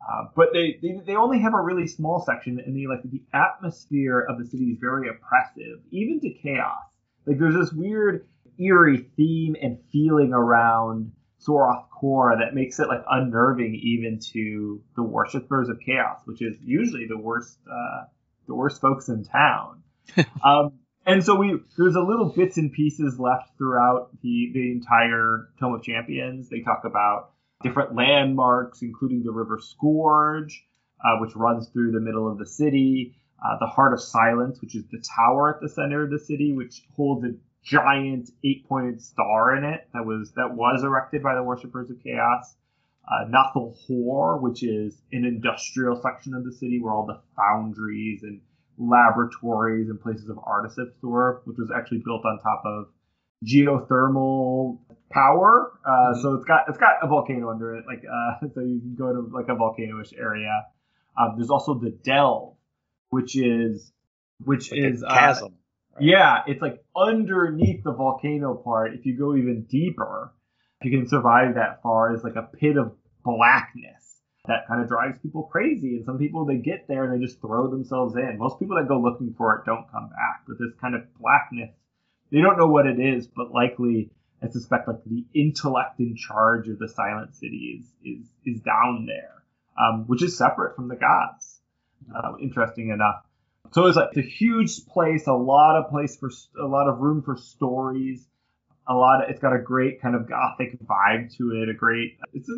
Uh, 0.00 0.28
but 0.34 0.54
they, 0.54 0.78
they 0.80 0.98
they 1.04 1.14
only 1.14 1.40
have 1.40 1.52
a 1.52 1.60
really 1.60 1.86
small 1.86 2.24
section, 2.24 2.58
and 2.64 2.74
the 2.74 2.86
like 2.86 3.02
the 3.02 3.22
atmosphere 3.34 4.20
of 4.20 4.38
the 4.38 4.46
city 4.46 4.64
is 4.64 4.78
very 4.80 5.10
oppressive, 5.10 5.80
even 5.90 6.20
to 6.20 6.30
chaos. 6.42 6.78
Like 7.26 7.38
there's 7.38 7.54
this 7.54 7.70
weird 7.70 8.26
eerie 8.58 9.10
theme 9.14 9.54
and 9.60 9.78
feeling 9.92 10.32
around 10.32 11.12
Soroth 11.46 11.90
Kor 11.90 12.34
that 12.38 12.54
makes 12.54 12.78
it 12.78 12.88
like 12.88 13.04
unnerving 13.10 13.74
even 13.74 14.20
to 14.32 14.80
the 14.96 15.02
worshippers 15.02 15.68
of 15.68 15.80
chaos, 15.84 16.20
which 16.24 16.40
is 16.40 16.56
usually 16.62 17.06
the 17.06 17.18
worst 17.18 17.58
uh, 17.70 18.04
the 18.46 18.54
worst 18.54 18.80
folks 18.80 19.10
in 19.10 19.22
town. 19.22 19.82
um, 20.42 20.72
and 21.08 21.24
so 21.24 21.34
we 21.34 21.58
there's 21.76 21.96
a 21.96 22.00
little 22.00 22.26
bits 22.26 22.58
and 22.58 22.70
pieces 22.70 23.18
left 23.18 23.56
throughout 23.56 24.10
the 24.22 24.50
the 24.52 24.70
entire 24.70 25.48
Tome 25.58 25.74
of 25.74 25.82
Champions. 25.82 26.50
They 26.50 26.60
talk 26.60 26.82
about 26.84 27.30
different 27.62 27.94
landmarks, 27.94 28.82
including 28.82 29.22
the 29.24 29.32
River 29.32 29.58
Scourge, 29.60 30.64
uh, 31.02 31.18
which 31.18 31.34
runs 31.34 31.68
through 31.70 31.92
the 31.92 32.00
middle 32.00 32.30
of 32.30 32.38
the 32.38 32.46
city. 32.46 33.16
Uh, 33.42 33.56
the 33.58 33.66
Heart 33.66 33.94
of 33.94 34.02
Silence, 34.02 34.60
which 34.60 34.74
is 34.74 34.84
the 34.90 35.02
tower 35.16 35.54
at 35.54 35.60
the 35.60 35.68
center 35.68 36.04
of 36.04 36.10
the 36.10 36.18
city, 36.18 36.52
which 36.52 36.82
holds 36.94 37.24
a 37.24 37.34
giant 37.64 38.30
eight-pointed 38.44 39.00
star 39.00 39.56
in 39.56 39.64
it 39.64 39.88
that 39.94 40.04
was 40.04 40.32
that 40.32 40.54
was 40.54 40.82
erected 40.84 41.22
by 41.22 41.34
the 41.34 41.42
worshippers 41.42 41.88
of 41.90 41.96
chaos. 42.02 42.54
Uh, 43.10 43.24
which 44.36 44.62
is 44.62 45.00
an 45.12 45.24
industrial 45.24 45.98
section 46.02 46.34
of 46.34 46.44
the 46.44 46.52
city 46.52 46.78
where 46.78 46.92
all 46.92 47.06
the 47.06 47.18
foundries 47.34 48.22
and 48.22 48.42
laboratories 48.78 49.88
and 49.88 50.00
places 50.00 50.28
of 50.28 50.38
artisans 50.42 50.92
were, 51.02 51.42
which 51.44 51.56
was 51.58 51.70
actually 51.74 52.02
built 52.04 52.24
on 52.24 52.38
top 52.38 52.62
of 52.64 52.86
geothermal 53.44 54.78
power. 55.10 55.72
Uh, 55.84 55.90
mm-hmm. 55.90 56.22
So 56.22 56.34
it's 56.34 56.44
got 56.44 56.68
it's 56.68 56.78
got 56.78 56.96
a 57.02 57.06
volcano 57.06 57.50
under 57.50 57.76
it, 57.76 57.84
like 57.86 58.04
uh, 58.04 58.46
so 58.54 58.60
you 58.60 58.80
can 58.80 58.94
go 58.96 59.12
to 59.12 59.20
like 59.34 59.48
a 59.48 59.56
volcanoish 59.56 60.12
area. 60.18 60.66
Um, 61.18 61.34
there's 61.36 61.50
also 61.50 61.74
the 61.74 61.90
Delve, 61.90 62.54
which 63.10 63.36
is 63.36 63.92
which 64.44 64.70
like 64.70 64.80
is 64.80 65.04
chasm. 65.08 65.54
Uh, 65.94 65.98
yeah, 66.00 66.42
it's 66.46 66.62
like 66.62 66.84
underneath 66.96 67.82
the 67.82 67.92
volcano 67.92 68.54
part. 68.54 68.94
If 68.94 69.04
you 69.04 69.18
go 69.18 69.34
even 69.34 69.66
deeper, 69.68 70.32
if 70.80 70.90
you 70.90 70.98
can 70.98 71.08
survive 71.08 71.56
that 71.56 71.82
far, 71.82 72.14
it's 72.14 72.22
like 72.22 72.36
a 72.36 72.42
pit 72.42 72.76
of 72.76 72.92
blackness 73.24 73.97
that 74.48 74.66
kind 74.66 74.80
of 74.82 74.88
drives 74.88 75.18
people 75.18 75.44
crazy. 75.44 75.96
And 75.96 76.04
some 76.04 76.18
people 76.18 76.44
they 76.44 76.56
get 76.56 76.88
there 76.88 77.04
and 77.04 77.12
they 77.12 77.24
just 77.24 77.40
throw 77.40 77.70
themselves 77.70 78.16
in. 78.16 78.38
Most 78.38 78.58
people 78.58 78.76
that 78.76 78.88
go 78.88 78.98
looking 78.98 79.34
for 79.36 79.54
it 79.56 79.64
don't 79.64 79.90
come 79.92 80.08
back. 80.08 80.42
But 80.48 80.58
this 80.58 80.72
kind 80.80 80.94
of 80.94 81.02
blackness, 81.20 81.70
they 82.32 82.40
don't 82.40 82.58
know 82.58 82.66
what 82.66 82.86
it 82.86 82.98
is, 82.98 83.26
but 83.26 83.52
likely 83.52 84.10
I 84.42 84.48
suspect 84.48 84.88
like 84.88 85.04
the 85.04 85.24
intellect 85.34 86.00
in 86.00 86.16
charge 86.16 86.68
of 86.68 86.78
the 86.78 86.88
Silent 86.88 87.34
City 87.34 87.80
is 87.80 87.86
is 88.04 88.26
is 88.44 88.60
down 88.60 89.06
there, 89.06 89.42
um, 89.78 90.04
which 90.06 90.22
is 90.22 90.36
separate 90.36 90.76
from 90.76 90.88
the 90.88 90.96
gods. 90.96 91.60
Uh, 92.14 92.38
interesting 92.40 92.88
enough. 92.88 93.24
So 93.72 93.86
it's 93.86 93.96
like 93.96 94.16
a 94.16 94.22
huge 94.22 94.86
place, 94.86 95.26
a 95.26 95.32
lot 95.32 95.76
of 95.76 95.90
place 95.90 96.16
for 96.16 96.30
a 96.58 96.66
lot 96.66 96.88
of 96.88 97.00
room 97.00 97.22
for 97.22 97.36
stories. 97.36 98.26
A 98.86 98.94
lot 98.94 99.24
of 99.24 99.30
it's 99.30 99.40
got 99.40 99.54
a 99.54 99.60
great 99.60 100.00
kind 100.00 100.14
of 100.14 100.26
gothic 100.26 100.78
vibe 100.80 101.36
to 101.36 101.62
it. 101.62 101.68
A 101.68 101.74
great 101.74 102.18
it's 102.32 102.48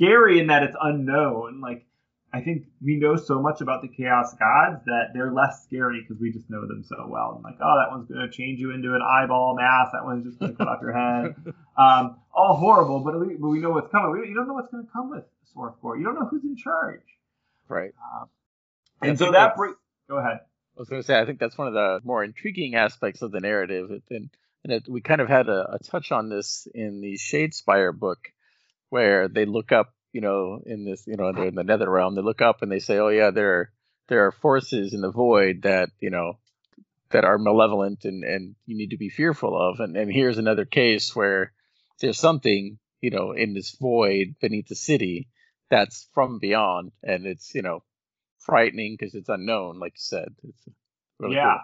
scary 0.00 0.38
in 0.38 0.46
that 0.48 0.62
it's 0.62 0.76
unknown. 0.80 1.60
Like 1.60 1.86
I 2.32 2.40
think 2.40 2.66
we 2.80 2.96
know 2.96 3.16
so 3.16 3.40
much 3.40 3.60
about 3.60 3.82
the 3.82 3.88
chaos 3.88 4.34
gods 4.34 4.84
that 4.86 5.08
they're 5.14 5.32
less 5.32 5.64
scary 5.64 6.00
because 6.00 6.20
we 6.20 6.30
just 6.30 6.48
know 6.48 6.66
them 6.66 6.84
so 6.84 7.06
well. 7.08 7.34
I'm 7.36 7.42
like, 7.42 7.58
oh, 7.60 7.76
that 7.80 7.90
one's 7.90 8.08
going 8.08 8.20
to 8.20 8.30
change 8.30 8.60
you 8.60 8.70
into 8.70 8.94
an 8.94 9.02
eyeball 9.02 9.56
mass. 9.56 9.88
That 9.92 10.04
one's 10.04 10.24
just 10.24 10.38
going 10.38 10.52
to 10.52 10.58
cut 10.58 10.68
off 10.68 10.80
your 10.82 10.92
head. 10.92 11.34
Um, 11.80 12.18
all 12.34 12.56
horrible, 12.56 13.00
but, 13.00 13.18
we, 13.18 13.36
but 13.36 13.48
we 13.48 13.58
know 13.58 13.70
what's 13.70 13.90
coming. 13.90 14.10
We, 14.10 14.28
you 14.28 14.34
don't 14.34 14.46
know 14.46 14.52
what's 14.52 14.70
going 14.70 14.84
to 14.84 14.92
come 14.92 15.08
with 15.08 15.24
Soroth 15.56 15.80
Kor. 15.80 15.96
You 15.96 16.04
don't 16.04 16.14
know 16.14 16.26
who's 16.26 16.44
in 16.44 16.54
charge. 16.54 17.00
Right. 17.68 17.92
Um, 18.14 18.28
and 19.00 19.18
so 19.18 19.32
that 19.32 19.56
break. 19.56 19.76
Go 20.06 20.18
ahead. 20.18 20.40
I 20.76 20.78
was 20.80 20.90
going 20.90 21.00
to 21.00 21.06
say, 21.06 21.18
I 21.18 21.24
think 21.24 21.38
that's 21.38 21.56
one 21.56 21.68
of 21.68 21.72
the 21.72 22.00
more 22.04 22.22
intriguing 22.22 22.74
aspects 22.74 23.22
of 23.22 23.32
the 23.32 23.40
narrative. 23.40 23.90
And, 24.10 24.28
and 24.62 24.72
it, 24.74 24.88
we 24.90 25.00
kind 25.00 25.22
of 25.22 25.28
had 25.28 25.48
a, 25.48 25.72
a 25.72 25.78
touch 25.78 26.12
on 26.12 26.28
this 26.28 26.68
in 26.74 27.00
the 27.00 27.14
Shadespire 27.14 27.98
book, 27.98 28.18
where 28.90 29.28
they 29.28 29.46
look 29.46 29.72
up 29.72 29.94
you 30.12 30.20
know, 30.20 30.60
in 30.64 30.84
this, 30.84 31.06
you 31.06 31.16
know, 31.16 31.32
they're 31.32 31.46
in 31.46 31.54
the 31.54 31.64
nether 31.64 31.88
realm, 31.88 32.14
they 32.14 32.22
look 32.22 32.42
up 32.42 32.62
and 32.62 32.70
they 32.70 32.78
say, 32.78 32.98
oh 32.98 33.08
yeah, 33.08 33.30
there 33.30 33.54
are, 33.54 33.72
there 34.08 34.26
are 34.26 34.32
forces 34.32 34.92
in 34.92 35.00
the 35.00 35.10
void 35.10 35.62
that, 35.62 35.90
you 36.00 36.10
know, 36.10 36.38
that 37.10 37.24
are 37.24 37.38
malevolent 37.38 38.04
and, 38.04 38.24
and 38.24 38.54
you 38.66 38.76
need 38.76 38.90
to 38.90 38.96
be 38.96 39.08
fearful 39.08 39.56
of. 39.56 39.80
And, 39.80 39.96
and 39.96 40.12
here's 40.12 40.38
another 40.38 40.64
case 40.64 41.14
where 41.14 41.52
there's 42.00 42.18
something, 42.18 42.78
you 43.00 43.10
know, 43.10 43.32
in 43.32 43.54
this 43.54 43.76
void 43.80 44.36
beneath 44.40 44.68
the 44.68 44.76
city 44.76 45.28
that's 45.70 46.08
from 46.12 46.38
beyond. 46.38 46.92
And 47.02 47.26
it's, 47.26 47.54
you 47.54 47.62
know, 47.62 47.82
frightening 48.38 48.96
because 48.98 49.14
it's 49.14 49.28
unknown, 49.28 49.78
like 49.78 49.92
you 49.92 50.00
said. 50.00 50.28
It's 50.42 50.68
really 51.18 51.36
yeah. 51.36 51.58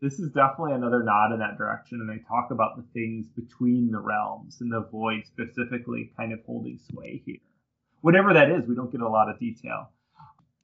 This 0.00 0.20
is 0.20 0.30
definitely 0.30 0.74
another 0.74 1.02
nod 1.02 1.32
in 1.32 1.40
that 1.40 1.58
direction. 1.58 2.00
And 2.00 2.08
they 2.08 2.22
talk 2.28 2.50
about 2.50 2.76
the 2.76 2.84
things 2.92 3.26
between 3.26 3.90
the 3.90 4.00
realms 4.00 4.60
and 4.60 4.72
the 4.72 4.88
void 4.92 5.24
specifically 5.26 6.12
kind 6.16 6.32
of 6.32 6.40
holding 6.46 6.78
sway 6.78 7.22
here 7.26 7.38
whatever 8.00 8.34
that 8.34 8.50
is, 8.50 8.66
we 8.66 8.74
don't 8.74 8.92
get 8.92 9.00
a 9.00 9.08
lot 9.08 9.28
of 9.28 9.38
detail. 9.38 9.90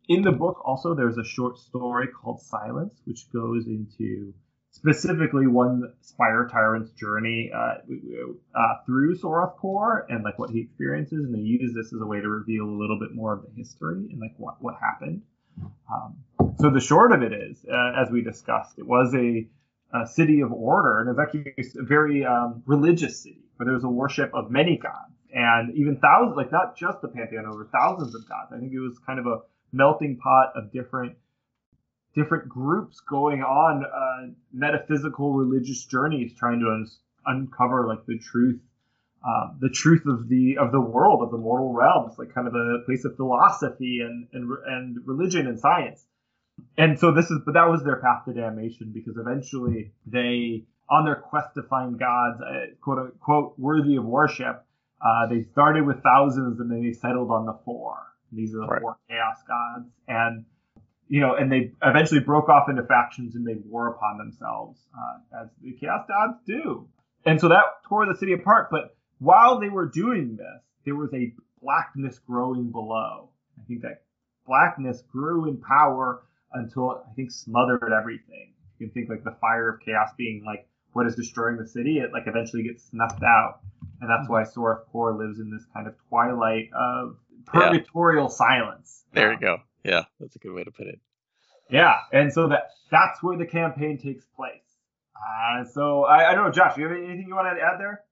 In 0.08 0.22
the 0.22 0.32
book, 0.32 0.60
also, 0.64 0.94
there's 0.94 1.16
a 1.16 1.24
short 1.24 1.58
story 1.58 2.08
called 2.08 2.40
Silence, 2.40 3.00
which 3.04 3.32
goes 3.32 3.66
into 3.66 4.34
specifically 4.70 5.46
one 5.46 5.94
Spire 6.00 6.48
Tyrant's 6.50 6.90
journey 6.90 7.50
uh, 7.54 7.76
uh, 8.54 8.74
through 8.84 9.16
Soroth 9.16 9.56
Kor 9.56 10.06
and 10.10 10.22
like 10.22 10.38
what 10.38 10.50
he 10.50 10.60
experiences, 10.60 11.24
and 11.24 11.34
they 11.34 11.38
use 11.38 11.72
this 11.74 11.92
as 11.92 12.00
a 12.00 12.06
way 12.06 12.20
to 12.20 12.28
reveal 12.28 12.64
a 12.64 12.78
little 12.78 12.98
bit 12.98 13.14
more 13.14 13.32
of 13.32 13.42
the 13.42 13.50
history 13.56 14.08
and 14.10 14.20
like 14.20 14.34
what 14.36 14.62
what 14.62 14.74
happened. 14.80 15.22
Um, 15.92 16.16
so 16.58 16.70
the 16.70 16.80
short 16.80 17.12
of 17.12 17.22
it 17.22 17.32
is, 17.32 17.64
uh, 17.70 17.92
as 17.96 18.10
we 18.10 18.22
discussed, 18.22 18.78
it 18.78 18.86
was 18.86 19.14
a, 19.14 19.46
a, 19.96 20.06
city 20.06 20.40
of 20.40 20.52
order, 20.52 21.00
and 21.00 21.10
it's 21.10 21.18
actually 21.18 21.54
a 21.80 21.84
very 21.84 22.24
um, 22.24 22.62
religious 22.66 23.22
city 23.22 23.44
where 23.56 23.64
there 23.66 23.74
was 23.74 23.84
a 23.84 23.88
worship 23.88 24.30
of 24.34 24.50
many 24.50 24.76
gods 24.76 25.14
and 25.34 25.74
even 25.74 25.98
thousands, 25.98 26.36
like 26.36 26.52
not 26.52 26.76
just 26.76 27.02
the 27.02 27.08
pantheon, 27.08 27.44
over 27.44 27.68
thousands 27.72 28.14
of 28.14 28.26
gods. 28.28 28.52
I 28.54 28.58
think 28.58 28.72
it 28.72 28.78
was 28.78 28.98
kind 29.04 29.18
of 29.18 29.26
a 29.26 29.40
melting 29.72 30.16
pot 30.18 30.52
of 30.54 30.72
different 30.72 31.16
different 32.14 32.48
groups 32.48 33.00
going 33.00 33.42
on 33.42 33.84
uh, 33.84 34.32
metaphysical 34.52 35.32
religious 35.32 35.84
journeys, 35.84 36.32
trying 36.38 36.60
to 36.60 36.66
un- 36.66 36.88
uncover 37.26 37.88
like 37.88 38.06
the 38.06 38.16
truth, 38.18 38.60
um, 39.26 39.58
the 39.60 39.70
truth 39.70 40.02
of 40.06 40.28
the 40.28 40.58
of 40.58 40.72
the 40.72 40.80
world 40.80 41.22
of 41.22 41.30
the 41.30 41.38
mortal 41.38 41.72
realms, 41.72 42.18
like 42.18 42.34
kind 42.34 42.46
of 42.46 42.54
a 42.54 42.80
place 42.84 43.04
of 43.04 43.16
philosophy 43.16 44.00
and 44.00 44.28
and 44.32 44.50
and 44.66 44.98
religion 45.06 45.46
and 45.46 45.58
science. 45.58 46.04
And 46.76 46.98
so 46.98 47.12
this 47.12 47.30
is, 47.30 47.40
but 47.44 47.54
that 47.54 47.68
was 47.68 47.82
their 47.84 47.96
path 47.96 48.24
to 48.26 48.32
damnation 48.32 48.92
because 48.92 49.16
eventually 49.16 49.92
they, 50.06 50.64
on 50.88 51.04
their 51.04 51.16
quest 51.16 51.48
to 51.54 51.62
find 51.64 51.98
gods, 51.98 52.40
uh, 52.40 52.66
quote 52.80 52.98
unquote, 52.98 53.58
worthy 53.58 53.96
of 53.96 54.04
worship, 54.04 54.64
uh, 55.04 55.26
they 55.26 55.44
started 55.52 55.84
with 55.84 56.02
thousands 56.02 56.60
and 56.60 56.70
then 56.70 56.82
they 56.82 56.92
settled 56.92 57.30
on 57.30 57.46
the 57.46 57.58
four. 57.64 57.96
These 58.32 58.54
are 58.54 58.58
the 58.58 58.66
right. 58.66 58.82
four 58.82 58.96
chaos 59.08 59.36
gods. 59.46 59.88
And, 60.08 60.44
you 61.08 61.20
know, 61.20 61.34
and 61.34 61.50
they 61.50 61.72
eventually 61.82 62.20
broke 62.20 62.48
off 62.48 62.68
into 62.68 62.82
factions 62.84 63.34
and 63.34 63.46
they 63.46 63.54
war 63.54 63.88
upon 63.88 64.18
themselves, 64.18 64.80
uh, 64.96 65.42
as 65.42 65.48
the 65.60 65.72
chaos 65.72 66.06
gods 66.08 66.38
do. 66.46 66.88
And 67.26 67.40
so 67.40 67.48
that 67.48 67.64
tore 67.88 68.06
the 68.06 68.16
city 68.16 68.32
apart. 68.32 68.68
But 68.70 68.93
while 69.18 69.60
they 69.60 69.68
were 69.68 69.86
doing 69.86 70.36
this, 70.36 70.62
there 70.84 70.96
was 70.96 71.12
a 71.14 71.32
blackness 71.62 72.18
growing 72.26 72.70
below. 72.70 73.30
I 73.58 73.64
think 73.66 73.82
that 73.82 74.02
blackness 74.46 75.02
grew 75.10 75.48
in 75.48 75.58
power 75.58 76.22
until 76.52 77.02
I 77.10 77.14
think 77.14 77.30
smothered 77.30 77.92
everything. 77.92 78.52
You 78.78 78.86
can 78.86 78.94
think 78.94 79.08
like 79.08 79.24
the 79.24 79.36
fire 79.40 79.70
of 79.70 79.80
chaos 79.80 80.10
being 80.16 80.42
like 80.44 80.66
what 80.92 81.06
is 81.06 81.16
destroying 81.16 81.56
the 81.56 81.66
city. 81.66 81.98
It 81.98 82.12
like 82.12 82.24
eventually 82.26 82.62
gets 82.62 82.84
snuffed 82.84 83.22
out 83.22 83.60
and 84.00 84.10
that's 84.10 84.28
why 84.28 84.42
Soroth 84.42 84.84
Kor 84.92 85.14
lives 85.14 85.38
in 85.38 85.50
this 85.50 85.64
kind 85.72 85.86
of 85.86 85.94
twilight 86.08 86.70
of 86.74 87.16
purgatorial 87.46 88.24
yeah. 88.24 88.28
silence. 88.28 89.04
There 89.12 89.32
you 89.32 89.38
go. 89.38 89.58
Yeah, 89.82 90.04
that's 90.20 90.36
a 90.36 90.38
good 90.38 90.52
way 90.52 90.64
to 90.64 90.70
put 90.70 90.86
it. 90.86 90.98
Yeah, 91.70 91.96
and 92.12 92.32
so 92.32 92.48
that 92.48 92.70
that's 92.90 93.22
where 93.22 93.38
the 93.38 93.46
campaign 93.46 93.98
takes 93.98 94.24
place. 94.36 94.60
Uh, 95.16 95.64
so 95.64 96.04
I, 96.04 96.30
I 96.30 96.34
don't 96.34 96.46
know, 96.46 96.52
Josh. 96.52 96.76
You 96.76 96.84
have 96.84 96.96
anything 96.96 97.24
you 97.26 97.34
want 97.34 97.56
to 97.56 97.62
add 97.62 97.80
there? 97.80 98.02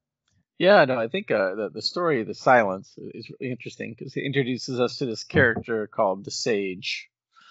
Yeah, 0.63 0.85
no, 0.85 0.97
I 0.97 1.09
think 1.09 1.29
uh, 1.33 1.57
the 1.57 1.71
the 1.75 1.83
story 1.83 2.21
of 2.21 2.29
the 2.29 2.37
silence 2.37 2.95
is 2.97 3.29
really 3.29 3.51
interesting 3.51 3.97
because 3.99 4.17
it 4.17 4.21
introduces 4.21 4.79
us 4.79 4.99
to 4.99 5.07
this 5.07 5.25
character 5.25 5.89
called 5.89 6.25
the 6.25 6.31
Sage. 6.31 7.09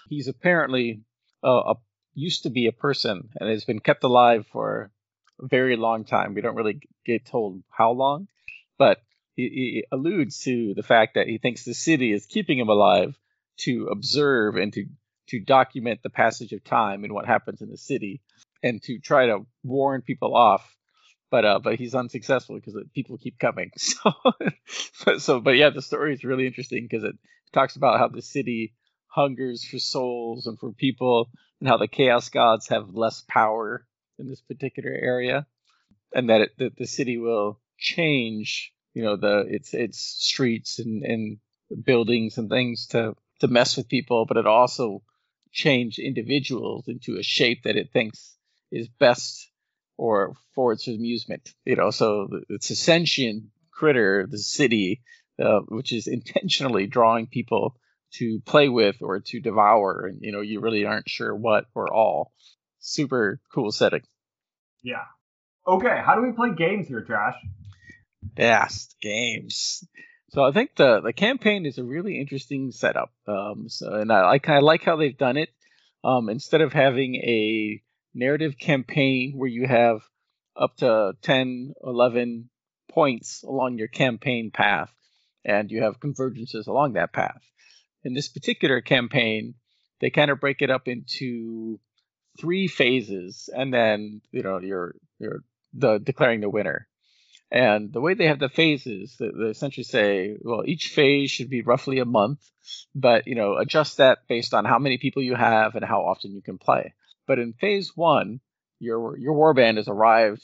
He's 0.08 0.28
apparently 0.28 1.02
uh, 1.44 1.72
a 1.72 1.74
used 2.14 2.44
to 2.44 2.48
be 2.48 2.68
a 2.68 2.72
person 2.72 3.28
and 3.38 3.50
has 3.50 3.66
been 3.66 3.80
kept 3.80 4.02
alive 4.02 4.46
for 4.50 4.90
a 5.42 5.46
very 5.46 5.76
long 5.76 6.06
time. 6.06 6.32
We 6.32 6.40
don't 6.40 6.56
really 6.56 6.80
get 7.04 7.26
told 7.26 7.62
how 7.68 7.90
long, 7.90 8.28
but 8.78 9.02
he, 9.36 9.42
he, 9.42 9.84
alludes 9.92 10.38
to 10.44 10.72
the 10.72 10.82
fact 10.82 11.16
that 11.16 11.26
he 11.26 11.36
thinks 11.36 11.66
the 11.66 11.74
city 11.74 12.12
is 12.12 12.24
keeping 12.24 12.58
him 12.58 12.70
alive 12.70 13.14
to 13.58 13.88
observe 13.88 14.56
and 14.56 14.72
to 14.72 14.86
to 15.26 15.38
document 15.38 16.00
the 16.02 16.08
passage 16.08 16.52
of 16.54 16.64
time 16.64 17.04
and 17.04 17.12
what 17.12 17.26
happens 17.26 17.60
in 17.60 17.68
the 17.68 17.76
city, 17.76 18.22
and 18.62 18.82
to 18.84 18.98
try 18.98 19.26
to 19.26 19.44
warn 19.62 20.00
people 20.00 20.34
off 20.34 20.78
but 21.32 21.46
uh, 21.46 21.58
but 21.58 21.76
he's 21.76 21.94
unsuccessful 21.94 22.56
because 22.56 22.76
people 22.94 23.18
keep 23.18 23.38
coming. 23.38 23.72
So, 23.78 24.12
but, 25.04 25.22
so 25.22 25.40
but 25.40 25.56
yeah, 25.56 25.70
the 25.70 25.80
story 25.80 26.12
is 26.12 26.22
really 26.22 26.46
interesting 26.46 26.86
because 26.88 27.04
it 27.04 27.16
talks 27.52 27.74
about 27.74 27.98
how 27.98 28.08
the 28.08 28.20
city 28.20 28.74
hungers 29.06 29.64
for 29.64 29.78
souls 29.78 30.46
and 30.46 30.58
for 30.58 30.72
people, 30.72 31.30
and 31.58 31.68
how 31.68 31.78
the 31.78 31.88
chaos 31.88 32.28
gods 32.28 32.68
have 32.68 32.94
less 32.94 33.24
power 33.26 33.86
in 34.18 34.28
this 34.28 34.42
particular 34.42 34.90
area, 34.90 35.46
and 36.14 36.28
that 36.28 36.42
it, 36.42 36.50
that 36.58 36.76
the 36.76 36.86
city 36.86 37.16
will 37.16 37.58
change, 37.78 38.72
you 38.92 39.02
know, 39.02 39.16
the 39.16 39.46
its 39.48 39.72
its 39.72 39.98
streets 39.98 40.78
and 40.78 41.02
and 41.02 41.38
buildings 41.84 42.36
and 42.36 42.50
things 42.50 42.88
to 42.88 43.14
to 43.40 43.48
mess 43.48 43.78
with 43.78 43.88
people, 43.88 44.26
but 44.26 44.36
it 44.36 44.46
also 44.46 45.02
change 45.50 45.98
individuals 45.98 46.84
into 46.88 47.18
a 47.18 47.22
shape 47.22 47.62
that 47.64 47.76
it 47.76 47.90
thinks 47.90 48.36
is 48.70 48.88
best 48.88 49.51
or 49.96 50.34
for 50.54 50.72
its 50.72 50.88
amusement. 50.88 51.50
You 51.64 51.76
know, 51.76 51.90
so 51.90 52.28
it's 52.48 52.70
a 52.70 52.76
sentient 52.76 53.44
critter, 53.70 54.26
the 54.30 54.38
city, 54.38 55.02
uh, 55.42 55.60
which 55.68 55.92
is 55.92 56.06
intentionally 56.06 56.86
drawing 56.86 57.26
people 57.26 57.76
to 58.14 58.40
play 58.44 58.68
with 58.68 58.96
or 59.00 59.20
to 59.20 59.40
devour, 59.40 60.06
and 60.06 60.18
you 60.20 60.32
know, 60.32 60.40
you 60.40 60.60
really 60.60 60.84
aren't 60.84 61.08
sure 61.08 61.34
what 61.34 61.66
or 61.74 61.92
all. 61.92 62.32
Super 62.78 63.40
cool 63.54 63.72
setting. 63.72 64.02
Yeah. 64.82 65.04
Okay, 65.66 66.02
how 66.04 66.16
do 66.16 66.22
we 66.22 66.32
play 66.32 66.50
games 66.56 66.88
here, 66.88 67.02
Trash? 67.02 67.36
Yes, 68.36 68.94
games. 69.00 69.84
So 70.30 70.42
I 70.42 70.52
think 70.52 70.76
the 70.76 71.00
the 71.00 71.12
campaign 71.12 71.66
is 71.66 71.78
a 71.78 71.84
really 71.84 72.18
interesting 72.18 72.72
setup. 72.72 73.12
Um, 73.28 73.68
so 73.68 73.92
and 73.92 74.10
I 74.10 74.26
like 74.26 74.48
I 74.48 74.58
like 74.58 74.82
how 74.82 74.96
they've 74.96 75.16
done 75.16 75.36
it. 75.36 75.50
Um, 76.04 76.28
instead 76.28 76.62
of 76.62 76.72
having 76.72 77.14
a 77.16 77.80
narrative 78.14 78.58
campaign 78.58 79.34
where 79.36 79.48
you 79.48 79.66
have 79.66 80.00
up 80.56 80.76
to 80.78 81.12
10, 81.22 81.74
11 81.82 82.50
points 82.90 83.42
along 83.42 83.78
your 83.78 83.88
campaign 83.88 84.50
path, 84.50 84.92
and 85.44 85.70
you 85.70 85.82
have 85.82 86.00
convergences 86.00 86.66
along 86.66 86.92
that 86.92 87.12
path. 87.12 87.42
In 88.04 88.14
this 88.14 88.28
particular 88.28 88.80
campaign, 88.80 89.54
they 90.00 90.10
kind 90.10 90.30
of 90.30 90.40
break 90.40 90.62
it 90.62 90.70
up 90.70 90.88
into 90.88 91.80
three 92.40 92.66
phases, 92.66 93.48
and 93.54 93.72
then 93.72 94.20
you 94.30 94.42
know 94.42 94.58
you're 94.58 94.94
you're 95.18 95.44
the 95.72 95.98
declaring 95.98 96.40
the 96.40 96.50
winner. 96.50 96.88
And 97.50 97.92
the 97.92 98.00
way 98.00 98.14
they 98.14 98.28
have 98.28 98.38
the 98.38 98.48
phases, 98.48 99.16
they, 99.18 99.28
they 99.28 99.50
essentially 99.50 99.84
say, 99.84 100.38
well, 100.40 100.62
each 100.64 100.88
phase 100.88 101.30
should 101.30 101.50
be 101.50 101.60
roughly 101.60 101.98
a 101.98 102.06
month, 102.06 102.40
but 102.94 103.26
you 103.26 103.34
know, 103.34 103.56
adjust 103.58 103.98
that 103.98 104.26
based 104.26 104.54
on 104.54 104.64
how 104.64 104.78
many 104.78 104.96
people 104.96 105.22
you 105.22 105.34
have 105.34 105.74
and 105.74 105.84
how 105.84 106.00
often 106.00 106.32
you 106.32 106.40
can 106.40 106.56
play. 106.58 106.94
But 107.26 107.38
in 107.38 107.52
phase 107.52 107.92
one, 107.94 108.40
your 108.78 109.16
your 109.16 109.34
warband 109.34 109.76
has 109.76 109.88
arrived 109.88 110.42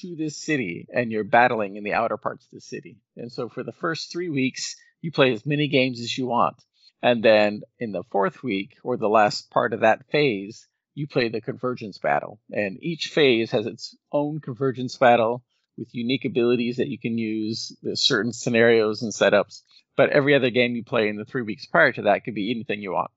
to 0.00 0.14
this 0.16 0.36
city 0.36 0.86
and 0.92 1.10
you're 1.10 1.24
battling 1.24 1.76
in 1.76 1.84
the 1.84 1.94
outer 1.94 2.16
parts 2.16 2.44
of 2.44 2.50
the 2.52 2.60
city. 2.60 2.98
And 3.16 3.32
so 3.32 3.48
for 3.48 3.62
the 3.62 3.72
first 3.72 4.12
three 4.12 4.28
weeks, 4.28 4.76
you 5.00 5.10
play 5.10 5.32
as 5.32 5.46
many 5.46 5.68
games 5.68 6.00
as 6.00 6.16
you 6.16 6.26
want. 6.26 6.56
And 7.02 7.22
then 7.22 7.62
in 7.78 7.92
the 7.92 8.02
fourth 8.10 8.42
week, 8.42 8.76
or 8.82 8.96
the 8.96 9.08
last 9.08 9.50
part 9.50 9.72
of 9.72 9.80
that 9.80 10.06
phase, 10.10 10.66
you 10.94 11.06
play 11.06 11.28
the 11.28 11.40
convergence 11.40 11.98
battle. 11.98 12.40
And 12.50 12.78
each 12.82 13.08
phase 13.08 13.50
has 13.50 13.66
its 13.66 13.96
own 14.12 14.40
convergence 14.40 14.96
battle 14.96 15.44
with 15.76 15.94
unique 15.94 16.24
abilities 16.24 16.76
that 16.76 16.88
you 16.88 16.98
can 16.98 17.18
use, 17.18 17.76
certain 17.94 18.32
scenarios 18.32 19.02
and 19.02 19.12
setups. 19.12 19.60
But 19.96 20.10
every 20.10 20.34
other 20.34 20.50
game 20.50 20.74
you 20.74 20.84
play 20.84 21.08
in 21.08 21.16
the 21.16 21.24
three 21.24 21.42
weeks 21.42 21.66
prior 21.66 21.92
to 21.92 22.02
that 22.02 22.24
could 22.24 22.34
be 22.34 22.50
anything 22.50 22.80
you 22.80 22.92
want, 22.92 23.10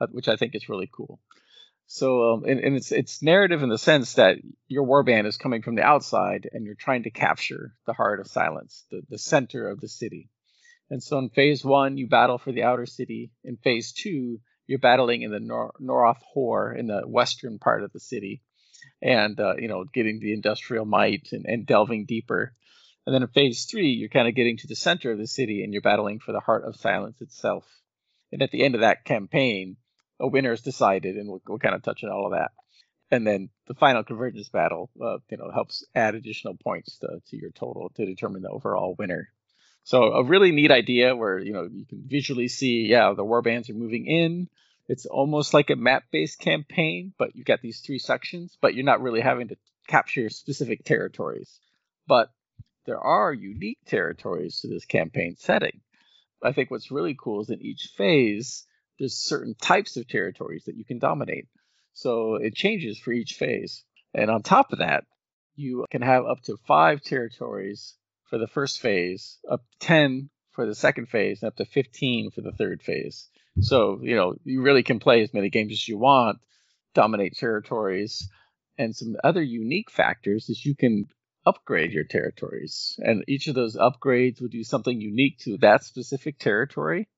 uh, 0.00 0.06
which 0.10 0.28
I 0.28 0.36
think 0.36 0.54
is 0.54 0.68
really 0.68 0.88
cool. 0.92 1.20
So, 1.92 2.34
um, 2.34 2.44
and, 2.44 2.60
and, 2.60 2.76
it's 2.76 2.92
it's 2.92 3.20
narrative 3.20 3.64
in 3.64 3.68
the 3.68 3.76
sense 3.76 4.12
that 4.12 4.36
your 4.68 4.86
warband 4.86 5.26
is 5.26 5.36
coming 5.36 5.60
from 5.60 5.74
the 5.74 5.82
outside, 5.82 6.48
and 6.52 6.64
you're 6.64 6.76
trying 6.76 7.02
to 7.02 7.10
capture 7.10 7.74
the 7.84 7.92
heart 7.92 8.20
of 8.20 8.28
silence, 8.28 8.84
the, 8.92 9.02
the 9.08 9.18
center 9.18 9.68
of 9.68 9.80
the 9.80 9.88
city. 9.88 10.30
And 10.88 11.02
so, 11.02 11.18
in 11.18 11.30
phase 11.30 11.64
one, 11.64 11.98
you 11.98 12.06
battle 12.06 12.38
for 12.38 12.52
the 12.52 12.62
outer 12.62 12.86
city. 12.86 13.32
In 13.42 13.56
phase 13.56 13.90
two, 13.90 14.40
you're 14.68 14.78
battling 14.78 15.22
in 15.22 15.32
the 15.32 15.40
Nor- 15.40 15.72
Noroth 15.82 16.22
Hor 16.32 16.72
in 16.72 16.86
the 16.86 17.00
western 17.08 17.58
part 17.58 17.82
of 17.82 17.92
the 17.92 17.98
city, 17.98 18.44
and 19.02 19.40
uh, 19.40 19.56
you 19.58 19.66
know, 19.66 19.84
getting 19.92 20.20
the 20.20 20.32
industrial 20.32 20.84
might 20.84 21.30
and, 21.32 21.44
and 21.44 21.66
delving 21.66 22.06
deeper. 22.06 22.54
And 23.04 23.12
then 23.12 23.22
in 23.22 23.28
phase 23.28 23.64
three, 23.64 23.88
you're 23.88 24.10
kind 24.10 24.28
of 24.28 24.36
getting 24.36 24.58
to 24.58 24.68
the 24.68 24.76
center 24.76 25.10
of 25.10 25.18
the 25.18 25.26
city, 25.26 25.64
and 25.64 25.72
you're 25.72 25.82
battling 25.82 26.20
for 26.20 26.30
the 26.30 26.38
heart 26.38 26.64
of 26.64 26.76
silence 26.76 27.20
itself. 27.20 27.64
And 28.30 28.42
at 28.42 28.52
the 28.52 28.62
end 28.62 28.76
of 28.76 28.82
that 28.82 29.04
campaign, 29.04 29.76
a 30.20 30.28
winner 30.28 30.52
is 30.52 30.60
decided, 30.60 31.16
and 31.16 31.28
we'll, 31.28 31.42
we'll 31.48 31.58
kind 31.58 31.74
of 31.74 31.82
touch 31.82 32.04
on 32.04 32.10
all 32.10 32.26
of 32.26 32.32
that. 32.32 32.52
And 33.10 33.26
then 33.26 33.48
the 33.66 33.74
final 33.74 34.04
convergence 34.04 34.48
battle, 34.48 34.90
uh, 35.02 35.18
you 35.30 35.36
know, 35.36 35.50
helps 35.52 35.84
add 35.94 36.14
additional 36.14 36.56
points 36.62 36.98
to, 36.98 37.20
to 37.28 37.36
your 37.36 37.50
total 37.50 37.90
to 37.96 38.06
determine 38.06 38.42
the 38.42 38.50
overall 38.50 38.94
winner. 38.96 39.28
So 39.82 40.12
a 40.12 40.22
really 40.22 40.52
neat 40.52 40.70
idea 40.70 41.16
where 41.16 41.38
you 41.38 41.52
know 41.52 41.68
you 41.70 41.86
can 41.86 42.04
visually 42.06 42.48
see, 42.48 42.86
yeah, 42.88 43.12
the 43.16 43.24
war 43.24 43.42
bands 43.42 43.70
are 43.70 43.74
moving 43.74 44.06
in. 44.06 44.48
It's 44.88 45.06
almost 45.06 45.54
like 45.54 45.70
a 45.70 45.76
map-based 45.76 46.38
campaign, 46.40 47.12
but 47.16 47.34
you've 47.34 47.46
got 47.46 47.62
these 47.62 47.80
three 47.80 47.98
sections, 47.98 48.58
but 48.60 48.74
you're 48.74 48.84
not 48.84 49.00
really 49.00 49.20
having 49.20 49.48
to 49.48 49.56
capture 49.86 50.28
specific 50.28 50.84
territories. 50.84 51.60
But 52.06 52.30
there 52.86 52.98
are 52.98 53.32
unique 53.32 53.78
territories 53.86 54.60
to 54.60 54.68
this 54.68 54.84
campaign 54.84 55.36
setting. 55.38 55.80
I 56.42 56.52
think 56.52 56.70
what's 56.70 56.90
really 56.90 57.16
cool 57.18 57.40
is 57.42 57.50
in 57.50 57.60
each 57.62 57.92
phase, 57.96 58.66
there's 59.00 59.16
certain 59.16 59.54
types 59.54 59.96
of 59.96 60.06
territories 60.06 60.64
that 60.66 60.76
you 60.76 60.84
can 60.84 60.98
dominate. 60.98 61.48
So 61.94 62.36
it 62.36 62.54
changes 62.54 62.98
for 62.98 63.12
each 63.12 63.32
phase. 63.32 63.82
And 64.14 64.30
on 64.30 64.42
top 64.42 64.72
of 64.72 64.78
that, 64.78 65.04
you 65.56 65.86
can 65.90 66.02
have 66.02 66.24
up 66.26 66.42
to 66.44 66.56
five 66.68 67.02
territories 67.02 67.96
for 68.28 68.38
the 68.38 68.46
first 68.46 68.80
phase, 68.80 69.38
up 69.50 69.62
to 69.80 69.86
10 69.86 70.30
for 70.52 70.66
the 70.66 70.74
second 70.74 71.08
phase, 71.08 71.42
and 71.42 71.48
up 71.48 71.56
to 71.56 71.64
15 71.64 72.30
for 72.30 72.42
the 72.42 72.52
third 72.52 72.82
phase. 72.82 73.28
So, 73.60 74.00
you 74.02 74.14
know, 74.14 74.34
you 74.44 74.62
really 74.62 74.82
can 74.82 75.00
play 75.00 75.22
as 75.22 75.34
many 75.34 75.50
games 75.50 75.72
as 75.72 75.88
you 75.88 75.98
want, 75.98 76.38
dominate 76.94 77.36
territories. 77.36 78.28
And 78.78 78.94
some 78.94 79.16
other 79.24 79.42
unique 79.42 79.90
factors 79.90 80.48
is 80.48 80.64
you 80.64 80.76
can 80.76 81.06
upgrade 81.46 81.92
your 81.92 82.04
territories. 82.04 82.98
And 82.98 83.24
each 83.26 83.48
of 83.48 83.54
those 83.54 83.76
upgrades 83.76 84.40
will 84.40 84.48
do 84.48 84.62
something 84.62 85.00
unique 85.00 85.38
to 85.40 85.58
that 85.58 85.84
specific 85.84 86.38
territory. 86.38 87.08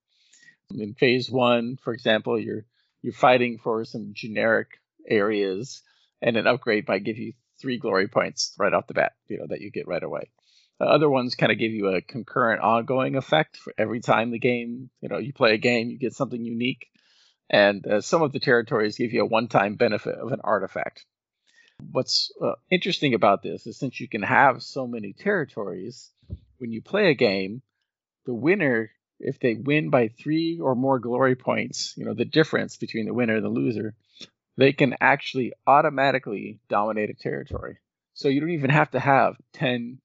In 0.79 0.95
phase 0.95 1.31
one, 1.31 1.77
for 1.83 1.93
example, 1.93 2.39
you're 2.39 2.65
you're 3.03 3.13
fighting 3.13 3.59
for 3.59 3.85
some 3.85 4.13
generic 4.15 4.69
areas, 5.09 5.83
and 6.21 6.37
an 6.37 6.47
upgrade 6.47 6.87
might 6.89 7.05
give 7.05 7.19
you 7.19 7.33
three 7.61 7.79
glory 7.79 8.09
points 8.09 8.55
right 8.59 8.73
off 8.73 8.87
the 8.87 8.95
bat, 8.95 9.13
you 9.29 9.39
know, 9.39 9.47
that 9.49 9.61
you 9.61 9.71
get 9.71 9.89
right 9.89 10.03
away. 10.03 10.31
The 10.79 10.87
other 10.87 11.09
ones 11.09 11.35
kind 11.35 11.53
of 11.53 11.59
give 11.59 11.73
you 11.73 11.89
a 11.89 12.01
concurrent 12.01 12.61
ongoing 12.61 13.17
effect 13.17 13.57
for 13.57 13.73
every 13.79 14.01
time 14.01 14.31
the 14.31 14.39
game, 14.39 14.91
you 15.01 15.09
know, 15.09 15.19
you 15.19 15.33
play 15.33 15.55
a 15.55 15.59
game, 15.59 15.91
you 15.91 15.99
get 15.99 16.15
something 16.15 16.45
unique. 16.45 16.89
And 17.51 17.87
uh, 17.87 18.01
some 18.01 18.23
of 18.23 18.33
the 18.33 18.41
territories 18.41 18.97
give 18.97 19.13
you 19.13 19.23
a 19.23 19.27
one-time 19.27 19.77
benefit 19.77 20.15
of 20.15 20.33
an 20.33 20.41
artifact. 20.43 21.05
What's 21.91 22.33
uh, 22.43 22.55
interesting 22.71 23.15
about 23.15 23.43
this 23.43 23.67
is 23.67 23.79
since 23.79 24.01
you 24.01 24.09
can 24.09 24.23
have 24.23 24.63
so 24.63 24.87
many 24.87 25.13
territories, 25.13 26.11
when 26.59 26.73
you 26.73 26.83
play 26.83 27.11
a 27.11 27.15
game, 27.15 27.63
the 28.25 28.35
winner 28.35 28.91
if 29.23 29.41
they 29.41 29.55
win 29.55 29.91
by 29.91 30.09
three 30.09 30.59
or 30.61 30.75
more 30.75 30.99
glory 30.99 31.37
points, 31.37 31.95
you 31.97 32.05
know, 32.05 32.15
the 32.15 32.25
difference 32.25 32.77
between 32.77 33.07
the 33.07 33.15
winner 33.15 33.37
and 33.37 33.45
the 33.45 33.49
loser, 33.49 33.95
they 34.57 34.73
can 34.73 34.97
actually 35.01 35.53
automatically 35.67 36.61
dominate 36.69 37.11
a 37.11 37.15
territory. 37.15 37.79
So 38.15 38.29
you 38.29 38.41
don't 38.41 38.51
even 38.51 38.71
have 38.71 38.91
to 38.91 39.01
have 39.01 39.37
10 39.55 39.99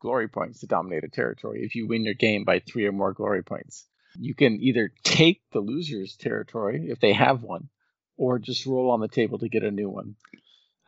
glory 0.00 0.28
points 0.28 0.60
to 0.60 0.66
dominate 0.66 1.04
a 1.04 1.08
territory 1.08 1.64
if 1.64 1.74
you 1.74 1.88
win 1.88 2.04
your 2.04 2.14
game 2.14 2.44
by 2.44 2.60
three 2.60 2.86
or 2.86 2.92
more 2.92 3.12
glory 3.12 3.42
points. 3.42 3.86
You 4.18 4.34
can 4.34 4.60
either 4.60 4.92
take 5.02 5.42
the 5.52 5.60
loser's 5.60 6.16
territory 6.16 6.88
if 6.88 7.00
they 7.00 7.12
have 7.12 7.42
one, 7.42 7.68
or 8.16 8.38
just 8.38 8.66
roll 8.66 8.90
on 8.90 9.00
the 9.00 9.08
table 9.08 9.38
to 9.38 9.48
get 9.48 9.64
a 9.64 9.70
new 9.70 9.88
one. 9.88 10.16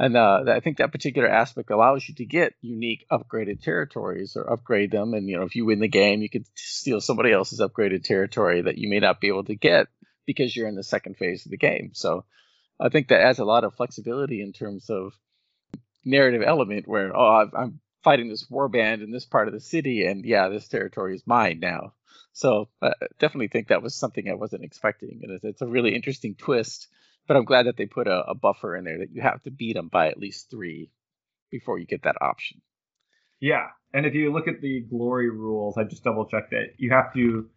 And 0.01 0.16
uh, 0.16 0.44
I 0.48 0.61
think 0.61 0.78
that 0.78 0.92
particular 0.92 1.28
aspect 1.28 1.70
allows 1.70 2.09
you 2.09 2.14
to 2.14 2.24
get 2.24 2.55
unique 2.62 3.05
upgraded 3.12 3.62
territories 3.62 4.34
or 4.34 4.51
upgrade 4.51 4.90
them. 4.90 5.12
And 5.12 5.28
you 5.28 5.36
know, 5.36 5.42
if 5.42 5.55
you 5.55 5.66
win 5.66 5.78
the 5.78 5.88
game, 5.88 6.22
you 6.22 6.30
could 6.30 6.46
steal 6.55 7.03
somebody 7.03 7.32
else's 7.32 7.61
upgraded 7.61 8.03
territory 8.03 8.62
that 8.62 8.78
you 8.78 8.88
may 8.88 8.98
not 8.98 9.20
be 9.20 9.28
able 9.28 9.44
to 9.44 9.55
get 9.55 9.88
because 10.24 10.57
you're 10.57 10.68
in 10.68 10.74
the 10.74 10.82
second 10.82 11.18
phase 11.18 11.44
of 11.44 11.51
the 11.51 11.59
game. 11.59 11.90
So 11.92 12.24
I 12.80 12.88
think 12.88 13.09
that 13.09 13.20
adds 13.20 13.40
a 13.40 13.44
lot 13.44 13.64
of 13.64 13.74
flexibility 13.74 14.40
in 14.40 14.55
terms 14.55 14.88
of 14.88 15.12
narrative 16.03 16.42
element 16.46 16.88
where 16.88 17.14
oh 17.14 17.51
I'm 17.55 17.80
fighting 18.03 18.30
this 18.30 18.46
war 18.48 18.70
band 18.70 19.03
in 19.03 19.11
this 19.11 19.26
part 19.26 19.48
of 19.48 19.53
the 19.53 19.61
city 19.61 20.07
and 20.07 20.24
yeah 20.24 20.48
this 20.48 20.66
territory 20.66 21.14
is 21.14 21.26
mine 21.26 21.61
now. 21.61 21.92
So 22.32 22.70
I 22.80 22.86
uh, 22.86 22.92
definitely 23.18 23.48
think 23.48 23.68
that 23.68 23.82
was 23.82 23.94
something 23.94 24.30
I 24.30 24.34
wasn't 24.34 24.64
expecting, 24.64 25.20
and 25.22 25.38
it's 25.42 25.61
a 25.61 25.66
really 25.66 25.94
interesting 25.94 26.36
twist 26.36 26.88
but 27.27 27.37
I'm 27.37 27.45
glad 27.45 27.66
that 27.66 27.77
they 27.77 27.87
put 27.87 28.09
a, 28.09 28.25
a 28.29 28.35
buffer 28.35 28.77
in 28.77 28.85
there 28.85 28.99
that 28.99 29.12
you 29.12 29.23
have 29.23 29.43
to 29.43 29.51
beat 29.51 29.75
them 29.75 29.89
by 29.89 30.09
at 30.09 30.18
least 30.18 30.51
three 30.51 30.91
before 31.51 31.79
you 31.79 31.87
get 31.87 32.03
that 32.05 32.16
option. 32.21 32.61
Yeah, 33.41 33.68
and 33.93 34.07
if 34.07 34.14
you 34.14 34.33
look 34.33 34.49
at 34.49 34.61
the 34.61 34.81
glory 34.81 35.31
rules, 35.31 35.77
I 35.79 35.85
just 35.85 36.05
double 36.05 36.27
checked 36.27 36.51
that 36.51 36.75
you 36.77 36.91
have 36.91 37.12
to 37.14 37.49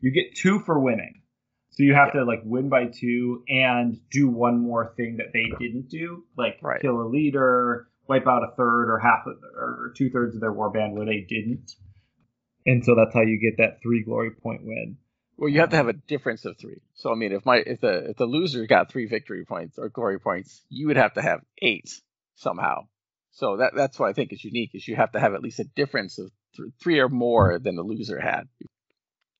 you 0.00 0.10
get 0.10 0.36
two 0.36 0.60
for 0.60 0.78
winning. 0.78 1.22
So 1.70 1.84
you 1.84 1.94
have 1.94 2.10
yeah. 2.14 2.20
to 2.20 2.26
like 2.26 2.42
win 2.44 2.68
by 2.68 2.86
two 2.86 3.44
and 3.48 3.98
do 4.10 4.28
one 4.28 4.60
more 4.60 4.92
thing 4.96 5.16
that 5.16 5.32
they 5.32 5.46
didn't 5.58 5.88
do, 5.88 6.24
like 6.36 6.58
right. 6.62 6.80
kill 6.80 7.00
a 7.00 7.08
leader, 7.08 7.88
wipe 8.06 8.26
out 8.26 8.42
a 8.42 8.54
third 8.56 8.90
or 8.90 8.98
half 8.98 9.26
of, 9.26 9.36
or 9.56 9.94
two 9.96 10.10
thirds 10.10 10.34
of 10.34 10.42
their 10.42 10.52
warband 10.52 10.92
where 10.92 11.06
they 11.06 11.24
didn't, 11.26 11.72
and 12.66 12.84
so 12.84 12.94
that's 12.94 13.14
how 13.14 13.22
you 13.22 13.40
get 13.40 13.62
that 13.62 13.80
three 13.82 14.02
glory 14.04 14.30
point 14.30 14.62
win. 14.64 14.98
Well, 15.42 15.48
you 15.48 15.58
have 15.58 15.70
to 15.70 15.76
have 15.76 15.88
a 15.88 15.92
difference 15.92 16.44
of 16.44 16.56
three. 16.56 16.82
So 16.94 17.10
I 17.10 17.16
mean, 17.16 17.32
if 17.32 17.44
my 17.44 17.56
if 17.56 17.80
the 17.80 18.10
if 18.10 18.16
the 18.16 18.26
loser 18.26 18.64
got 18.68 18.92
three 18.92 19.06
victory 19.06 19.44
points 19.44 19.76
or 19.76 19.88
glory 19.88 20.20
points, 20.20 20.62
you 20.68 20.86
would 20.86 20.96
have 20.96 21.14
to 21.14 21.20
have 21.20 21.40
eight 21.60 21.90
somehow. 22.36 22.86
So 23.32 23.56
that 23.56 23.72
that's 23.74 23.98
what 23.98 24.08
I 24.08 24.12
think 24.12 24.32
is 24.32 24.44
unique 24.44 24.70
is 24.72 24.86
you 24.86 24.94
have 24.94 25.10
to 25.10 25.18
have 25.18 25.34
at 25.34 25.42
least 25.42 25.58
a 25.58 25.64
difference 25.64 26.20
of 26.20 26.30
th- 26.54 26.68
three 26.80 27.00
or 27.00 27.08
more 27.08 27.58
than 27.58 27.74
the 27.74 27.82
loser 27.82 28.20
had. 28.20 28.44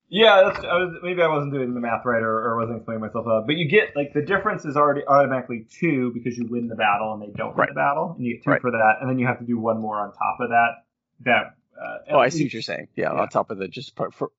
Yeah, 0.09 0.43
that's, 0.43 0.59
I 0.59 0.73
was, 0.73 0.99
maybe 1.01 1.21
I 1.21 1.27
wasn't 1.29 1.53
doing 1.53 1.73
the 1.73 1.79
math 1.79 2.03
right 2.03 2.21
or, 2.21 2.49
or 2.49 2.57
wasn't 2.59 2.79
explaining 2.79 2.99
myself 2.99 3.25
out. 3.25 3.47
But 3.47 3.55
you 3.55 3.69
get 3.69 3.95
like 3.95 4.11
the 4.13 4.23
difference 4.23 4.65
is 4.65 4.75
already 4.75 5.07
automatically 5.07 5.67
two 5.79 6.11
because 6.13 6.37
you 6.37 6.47
win 6.49 6.67
the 6.67 6.75
battle 6.75 7.13
and 7.13 7.21
they 7.21 7.33
don't 7.33 7.51
win 7.55 7.59
Right. 7.59 7.69
the 7.69 7.75
battle, 7.75 8.15
and 8.17 8.25
you 8.25 8.33
get 8.35 8.43
two 8.43 8.49
Right. 8.49 8.61
for 8.61 8.71
that, 8.71 8.95
and 8.99 9.09
then 9.09 9.19
you 9.19 9.27
have 9.27 9.39
to 9.39 9.45
do 9.45 9.57
one 9.57 9.79
more 9.79 10.01
on 10.01 10.11
top 10.11 10.41
of 10.41 10.49
that. 10.49 10.83
That 11.21 11.55
uh, 11.81 11.97
Oh, 12.11 12.19
I 12.19 12.27
see 12.27 12.43
what 12.43 12.51
you're 12.51 12.61
saying. 12.61 12.89
Yeah, 12.97 13.13
yeah. 13.13 13.21
on 13.21 13.29
top 13.29 13.51
of 13.51 13.57
the 13.57 13.69
just 13.69 13.95
for, 13.95 14.11
for 14.11 14.31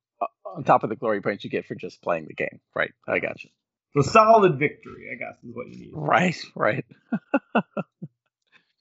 on 0.55 0.65
top 0.65 0.85
of 0.85 0.91
the 0.91 0.97
glory 0.97 1.21
points 1.21 1.45
you 1.45 1.51
get 1.51 1.67
for 1.67 1.75
just 1.75 2.03
playing 2.03 2.27
the 2.27 2.35
game. 2.35 2.61
Right. 2.75 2.93
I 3.07 3.19
got 3.19 3.43
you. 3.45 3.51
So 3.97 4.03
solid 4.03 4.59
victory, 4.59 5.09
I 5.13 5.17
guess, 5.17 5.37
is 5.45 5.55
what 5.55 5.69
you 5.69 5.79
need. 5.79 5.91
Right. 5.95 6.37
Right. 6.55 6.85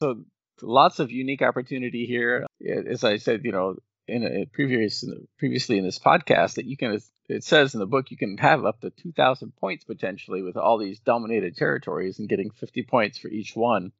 so 0.01 0.23
lots 0.61 0.99
of 0.99 1.11
unique 1.11 1.41
opportunity 1.41 2.05
here. 2.05 2.45
As 2.65 3.03
I 3.03 3.17
said, 3.17 3.41
you 3.43 3.51
know, 3.51 3.75
in 4.07 4.23
a 4.23 4.45
previous 4.45 5.03
previously 5.37 5.77
in 5.77 5.85
this 5.85 5.99
podcast, 5.99 6.55
that 6.55 6.65
you 6.65 6.77
can 6.77 6.99
it 7.29 7.43
says 7.43 7.73
in 7.73 7.79
the 7.79 7.85
book 7.85 8.11
you 8.11 8.17
can 8.17 8.37
have 8.37 8.65
up 8.65 8.81
to 8.81 8.89
two 8.89 9.11
thousand 9.11 9.55
points 9.55 9.83
potentially 9.83 10.41
with 10.41 10.57
all 10.57 10.77
these 10.77 10.99
dominated 10.99 11.55
territories 11.55 12.19
and 12.19 12.27
getting 12.27 12.51
fifty 12.51 12.83
points 12.83 13.17
for 13.17 13.29
each 13.29 13.55
one. 13.55 13.91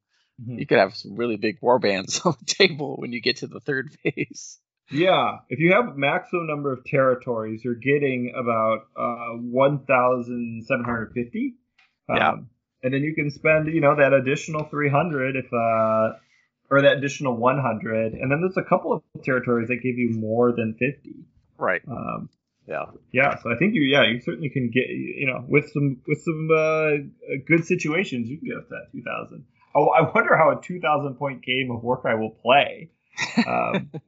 Mhm. 0.42 0.58
You 0.58 0.66
could 0.66 0.78
have 0.78 0.96
some 0.96 1.16
really 1.16 1.36
big 1.36 1.58
war 1.60 1.78
bands 1.78 2.20
on 2.24 2.34
the 2.38 2.54
table 2.54 2.96
when 2.98 3.12
you 3.12 3.20
get 3.20 3.38
to 3.38 3.46
the 3.46 3.60
third 3.60 3.96
phase. 4.02 4.58
Yeah, 4.90 5.38
if 5.48 5.58
you 5.58 5.72
have 5.72 5.96
maximum 5.96 6.46
number 6.46 6.70
of 6.72 6.84
territories, 6.84 7.64
you're 7.64 7.74
getting 7.74 8.32
about 8.36 8.86
uh, 8.96 9.36
1,750. 9.38 11.54
Yeah. 12.08 12.28
Um, 12.30 12.48
and 12.82 12.92
then 12.92 13.02
you 13.02 13.14
can 13.14 13.30
spend, 13.30 13.68
you 13.68 13.80
know, 13.80 13.96
that 13.96 14.12
additional 14.12 14.64
300 14.64 15.36
if, 15.36 15.46
uh, 15.52 16.18
or 16.70 16.82
that 16.82 16.98
additional 16.98 17.34
100. 17.36 18.12
And 18.12 18.30
then 18.30 18.42
there's 18.42 18.58
a 18.58 18.62
couple 18.62 18.92
of 18.92 19.02
territories 19.22 19.68
that 19.68 19.76
give 19.76 19.96
you 19.96 20.10
more 20.10 20.52
than 20.52 20.74
50. 20.74 21.14
Right. 21.56 21.80
Um, 21.88 22.28
Yeah. 22.66 22.84
yeah, 23.12 23.36
so 23.42 23.50
I 23.52 23.56
think 23.56 23.74
you, 23.74 23.82
yeah, 23.82 24.04
you 24.04 24.20
certainly 24.20 24.48
can 24.50 24.70
get, 24.70 24.88
you 24.88 25.26
know, 25.26 25.44
with 25.48 25.70
some 25.72 26.00
with 26.06 26.22
some 26.22 26.48
uh, 26.50 26.90
good 27.46 27.64
situations, 27.66 28.28
you 28.28 28.38
can 28.38 28.48
get 28.48 28.56
up 28.58 28.68
to 28.68 28.74
that 28.74 28.92
2,000. 28.92 29.44
Oh, 29.74 29.88
I 29.88 30.02
wonder 30.14 30.36
how 30.36 30.50
a 30.50 30.60
2,000 30.62 31.14
point 31.16 31.42
game 31.42 31.70
of 31.70 31.82
Warcry 31.82 32.16
will 32.18 32.30
play. 32.30 32.90
Um, 33.46 33.90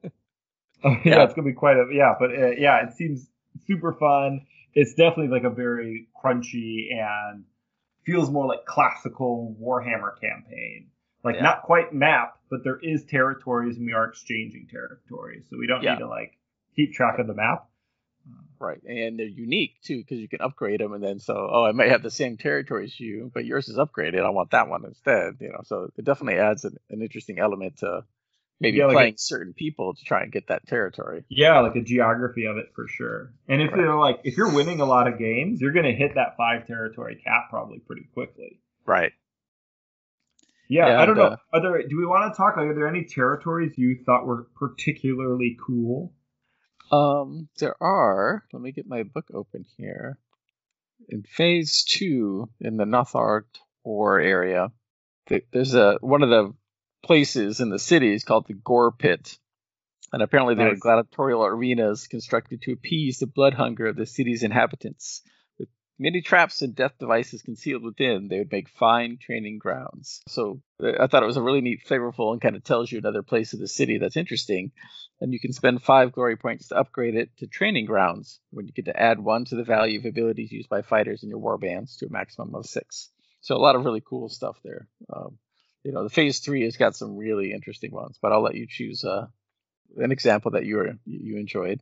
yeah. 0.85 0.99
Yeah. 1.05 1.24
it's 1.24 1.35
gonna 1.35 1.47
be 1.49 1.55
quite 1.55 1.77
a 1.77 1.87
yeah, 1.93 2.14
but 2.18 2.31
uh, 2.31 2.51
yeah, 2.51 2.87
it 2.87 2.95
seems 2.95 3.29
super 3.66 3.93
fun. 3.93 4.47
It's 4.74 4.95
definitely 4.95 5.29
like 5.29 5.45
a 5.45 5.55
very 5.55 6.09
crunchy 6.22 6.93
and 6.93 7.45
feels 8.05 8.31
more 8.31 8.47
like 8.47 8.64
classical 8.66 9.57
Warhammer 9.61 10.20
campaign. 10.20 10.89
Like 11.24 11.37
Yeah. 11.37 11.43
not 11.43 11.62
quite 11.62 11.93
map, 11.93 12.39
but 12.51 12.62
there 12.62 12.79
is 12.81 13.05
territories 13.05 13.77
and 13.77 13.87
we 13.87 13.93
are 13.95 14.05
exchanging 14.05 14.68
territories, 14.70 15.45
so 15.51 15.57
we 15.59 15.66
don't 15.66 15.83
Yeah. 15.83 15.95
need 15.95 16.01
to 16.01 16.09
like 16.09 16.39
keep 16.77 16.93
track 16.93 17.18
of 17.18 17.27
the 17.27 17.35
map. 17.35 17.68
Right, 18.59 18.83
and 18.85 19.18
they're 19.18 19.27
unique 19.27 19.74
too 19.83 19.99
because 19.99 20.18
you 20.18 20.29
can 20.29 20.41
upgrade 20.41 20.81
them, 20.81 20.93
and 20.95 21.03
then 21.05 21.18
so 21.18 21.35
oh, 21.53 21.64
I 21.64 21.72
might 21.72 21.91
have 21.91 22.03
the 22.03 22.11
same 22.11 22.37
territory 22.39 22.85
as 22.85 22.99
you, 22.99 23.31
but 23.35 23.45
yours 23.45 23.68
is 23.68 23.77
upgraded. 23.77 24.24
I 24.24 24.31
want 24.31 24.51
that 24.53 24.68
one 24.68 24.85
instead. 24.85 25.35
You 25.41 25.51
know, 25.51 25.61
so 25.64 25.91
it 25.97 26.05
definitely 26.05 26.41
adds 26.41 26.64
an, 26.64 26.77
an 26.91 27.03
interesting 27.03 27.39
element 27.39 27.79
to 27.79 28.05
maybe 28.61 28.79
Yeah, 28.79 28.87
like 28.87 28.95
playing 28.95 29.15
a- 29.15 29.19
certain 29.19 29.53
people 29.53 29.95
to 29.95 30.05
try 30.05 30.23
and 30.23 30.33
get 30.33 30.49
that 30.49 30.67
territory. 30.67 31.25
Yeah, 31.29 31.61
like 31.61 31.77
a 31.77 31.83
geography 31.83 32.47
of 32.47 32.57
it 32.57 32.67
for 32.75 32.87
sure. 32.89 33.33
And 33.49 33.61
if 33.63 33.71
Right. 33.73 33.81
you're 33.81 33.95
like 33.99 34.21
if 34.25 34.37
you're 34.37 34.55
winning 34.55 34.81
a 34.81 34.85
lot 34.87 35.07
of 35.09 35.19
games, 35.19 35.61
you're 35.61 35.73
gonna 35.73 35.93
hit 35.93 36.15
that 36.15 36.37
five 36.37 36.67
territory 36.67 37.21
cap 37.25 37.51
probably 37.51 37.79
pretty 37.81 38.09
quickly. 38.15 38.61
Right. 38.85 39.13
Yeah, 40.69 40.89
Yeah, 40.89 41.01
I 41.01 41.07
don't 41.07 41.19
and, 41.19 41.31
know. 41.31 41.37
Are 41.53 41.61
there? 41.61 41.87
Do 41.87 41.97
we 41.97 42.07
want 42.07 42.33
to 42.33 42.37
talk? 42.37 42.57
Like, 42.57 42.67
are 42.67 42.75
there 42.75 42.89
any 42.89 43.05
territories 43.05 43.75
you 43.79 43.99
thought 44.05 44.27
were 44.27 44.49
particularly 44.57 45.57
cool? 45.65 46.13
Um, 46.91 47.49
there 47.59 47.81
are. 47.81 48.45
Let 48.53 48.63
me 48.63 48.73
get 48.73 48.87
my 48.87 49.03
book 49.05 49.27
open 49.33 49.65
here. 49.77 50.19
In 51.09 51.23
phase 51.23 51.85
two, 51.85 52.49
in 52.61 52.77
the 52.79 52.85
Nothar 52.85 53.43
Tor 53.85 54.19
area, 54.19 54.73
th- 55.29 55.47
there's 55.53 55.75
a 55.75 55.99
one 56.01 56.23
of 56.25 56.31
the 56.31 56.53
places 57.07 57.61
in 57.61 57.71
the 57.71 57.79
city 57.79 58.13
is 58.13 58.25
called 58.25 58.47
the 58.47 58.55
Gore 58.55 58.93
Pit, 58.93 59.39
and 60.13 60.23
apparently 60.23 60.55
there 60.55 60.69
are 60.69 60.73
Nice. 60.73 60.81
gladiatorial 60.81 61.45
arenas 61.45 62.07
constructed 62.07 62.63
to 62.63 62.73
appease 62.73 63.19
the 63.19 63.27
blood 63.27 63.55
hunger 63.55 63.87
of 63.87 63.97
the 63.97 64.07
city's 64.07 64.43
inhabitants. 64.43 65.23
With 65.59 65.69
many 65.99 66.21
traps 66.21 66.63
and 66.63 66.75
death 66.75 66.99
devices 66.99 67.43
concealed 67.43 67.83
within, 67.83 68.29
they 68.29 68.39
would 68.39 68.53
make 68.53 68.69
fine 68.69 69.19
training 69.21 69.59
grounds. 69.59 70.23
So 70.29 70.61
uh, 70.83 70.93
I 71.01 71.07
thought 71.07 71.23
it 71.23 71.27
was 71.27 71.37
a 71.37 71.43
really 71.43 71.61
neat, 71.61 71.87
flavorful, 71.87 72.33
and 72.33 72.41
kind 72.41 72.57
of 72.57 72.65
tells 72.65 72.91
you 72.91 72.99
another 72.99 73.23
place 73.23 73.53
of 73.53 73.61
the 73.61 73.69
city 73.69 73.99
that's 73.99 74.17
interesting 74.17 74.73
and 75.21 75.33
you 75.33 75.41
can 75.41 75.53
spend 75.53 75.83
five 75.83 76.13
glory 76.13 76.37
points 76.37 76.69
to 76.69 76.77
upgrade 76.77 77.15
it 77.15 77.31
to 77.39 77.47
training 77.47 77.87
grounds 77.87 78.41
when 78.51 78.67
you 78.67 78.73
get 78.73 78.85
to 78.87 79.01
add 79.01 79.19
one 79.19 79.45
to 79.47 79.57
the 79.57 79.65
value 79.65 79.99
of 79.99 80.05
abilities 80.05 80.53
used 80.53 80.69
by 80.69 80.83
fighters 80.83 81.23
in 81.23 81.31
your 81.31 81.39
war 81.39 81.59
bands 81.59 81.97
to 81.97 82.07
a 82.07 82.13
maximum 82.13 82.55
of 82.55 82.67
six. 82.67 83.11
So 83.41 83.57
a 83.57 83.59
lot 83.59 83.77
of 83.77 83.85
really 83.85 84.03
cool 84.05 84.29
stuff 84.29 84.59
there. 84.65 84.89
Um, 85.15 85.39
you 85.87 85.93
know, 85.93 86.03
the 86.03 86.11
phase 86.11 86.41
three 86.41 86.64
has 86.64 86.76
got 86.76 86.97
some 86.97 87.16
really 87.16 87.53
interesting 87.53 87.93
ones, 87.93 88.18
but 88.20 88.32
I'll 88.32 88.43
let 88.43 88.57
you 88.57 88.66
choose 88.68 89.05
uh, 89.05 89.26
an 89.97 90.11
example 90.11 90.51
that 90.51 90.64
you 90.64 90.78
were 90.78 90.89
you 91.05 91.39
enjoyed. 91.39 91.80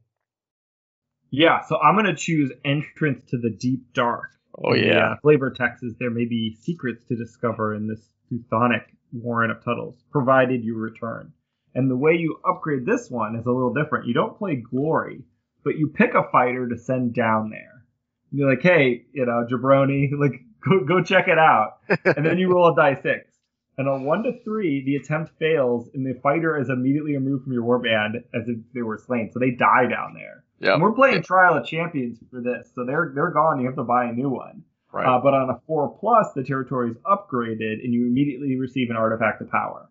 Yeah, 1.30 1.62
so 1.62 1.78
I'm 1.78 1.96
gonna 1.96 2.14
choose 2.14 2.52
entrance 2.66 3.24
to 3.30 3.38
the 3.38 3.48
deep 3.48 3.94
dark. 3.94 4.28
Oh 4.62 4.74
yeah, 4.74 5.12
uh, 5.12 5.16
flavor 5.22 5.50
text 5.50 5.82
is 5.82 5.94
there 5.98 6.10
may 6.10 6.26
be 6.26 6.54
secrets 6.60 7.02
to 7.06 7.16
discover 7.16 7.74
in 7.74 7.88
this 7.88 8.00
Teutonic 8.28 8.82
Warren 9.10 9.50
of 9.50 9.64
Tuttles, 9.64 9.96
provided 10.12 10.62
you 10.62 10.76
return. 10.76 11.32
And 11.74 11.90
the 11.90 11.96
way 11.96 12.12
you 12.12 12.40
upgrade 12.46 12.84
this 12.84 13.10
one 13.10 13.36
is 13.36 13.46
a 13.46 13.50
little 13.50 13.72
different. 13.72 14.06
You 14.06 14.12
don't 14.12 14.36
play 14.36 14.56
Glory, 14.56 15.22
but 15.64 15.78
you 15.78 15.88
pick 15.88 16.12
a 16.14 16.28
fighter 16.30 16.68
to 16.68 16.76
send 16.76 17.14
down 17.14 17.48
there. 17.48 17.84
And 18.30 18.38
you're 18.38 18.50
like, 18.50 18.62
hey, 18.62 19.06
you 19.14 19.24
know, 19.24 19.46
jabroni, 19.50 20.10
like 20.18 20.42
go 20.62 20.84
go 20.84 21.02
check 21.02 21.26
it 21.26 21.38
out. 21.38 21.78
and 22.04 22.26
then 22.26 22.36
you 22.36 22.52
roll 22.52 22.70
a 22.70 22.76
die 22.76 23.00
six. 23.02 23.33
And 23.76 23.88
on 23.88 24.04
one 24.04 24.22
to 24.22 24.32
three, 24.44 24.84
the 24.84 24.96
attempt 24.96 25.32
fails, 25.38 25.88
and 25.94 26.06
the 26.06 26.14
fighter 26.20 26.56
is 26.58 26.68
immediately 26.70 27.14
removed 27.14 27.44
from 27.44 27.52
your 27.52 27.64
warband 27.64 28.16
as 28.32 28.48
if 28.48 28.58
they 28.72 28.82
were 28.82 28.98
slain. 28.98 29.30
So 29.32 29.40
they 29.40 29.50
die 29.50 29.86
down 29.88 30.14
there. 30.14 30.44
yeah, 30.60 30.74
And 30.74 30.82
we're 30.82 30.92
playing 30.92 31.22
Trial 31.22 31.54
of 31.56 31.66
Champions 31.66 32.18
for 32.30 32.40
this, 32.40 32.70
so 32.74 32.84
they're 32.84 33.10
they're 33.14 33.32
gone. 33.32 33.58
You 33.60 33.66
have 33.66 33.76
to 33.76 33.82
buy 33.84 34.04
a 34.04 34.12
new 34.12 34.30
one. 34.30 34.62
right. 34.92 35.04
Uh, 35.06 35.20
but 35.20 35.34
on 35.34 35.50
a 35.50 35.58
four 35.66 35.88
plus, 35.98 36.28
the 36.36 36.44
territory 36.44 36.90
is 36.92 36.96
upgraded, 36.98 37.82
and 37.82 37.92
you 37.92 38.06
immediately 38.06 38.56
receive 38.56 38.90
an 38.90 38.96
artifact 38.96 39.40
of 39.42 39.50
power. 39.50 39.88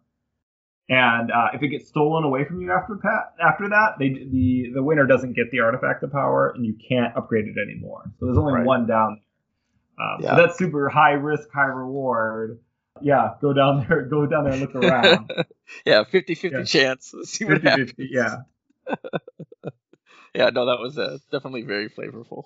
And 0.90 1.32
uh, 1.32 1.48
if 1.54 1.62
it 1.64 1.70
gets 1.70 1.88
stolen 1.88 2.24
away 2.26 2.46
from 2.46 2.62
you 2.62 2.72
after 2.72 2.96
pa- 2.96 3.30
after 3.46 3.68
that, 3.70 3.96
they, 4.00 4.10
the 4.10 4.72
the 4.76 4.84
winner 4.84 5.06
doesn't 5.06 5.34
get 5.34 5.50
the 5.52 5.60
artifact 5.60 6.04
of 6.04 6.12
power, 6.12 6.50
and 6.56 6.66
you 6.66 6.76
can't 6.90 7.16
upgrade 7.18 7.46
it 7.48 7.58
anymore. 7.62 8.04
So 8.20 8.26
there's 8.28 8.38
only 8.38 8.54
Right. 8.54 8.66
one 8.66 8.86
down. 8.88 9.22
Um, 10.00 10.18
Yeah. 10.22 10.36
So 10.36 10.42
that's 10.42 10.58
super 10.58 10.88
high 10.90 11.14
risk, 11.14 11.50
high 11.54 11.66
reward. 11.66 12.60
Yeah, 13.02 13.32
go 13.42 13.54
down 13.54 13.86
there, 13.88 14.04
go 14.04 14.26
down 14.26 14.44
there 14.46 14.54
and 14.54 14.62
look 14.62 14.76
around. 14.76 15.32
yeah, 15.86 16.04
50-50 16.04 16.52
Yeah. 16.52 16.64
chance. 16.64 17.12
Let's 17.14 17.32
see 17.32 17.46
what 17.46 17.62
50, 17.62 17.68
happens. 17.70 17.90
50, 17.92 18.10
yeah. 18.12 18.36
Yeah, 20.36 20.50
no, 20.50 20.66
that 20.66 20.80
was 20.80 20.98
uh, 20.98 21.20
definitely 21.32 21.62
very 21.62 21.90
flavorful. 21.90 22.46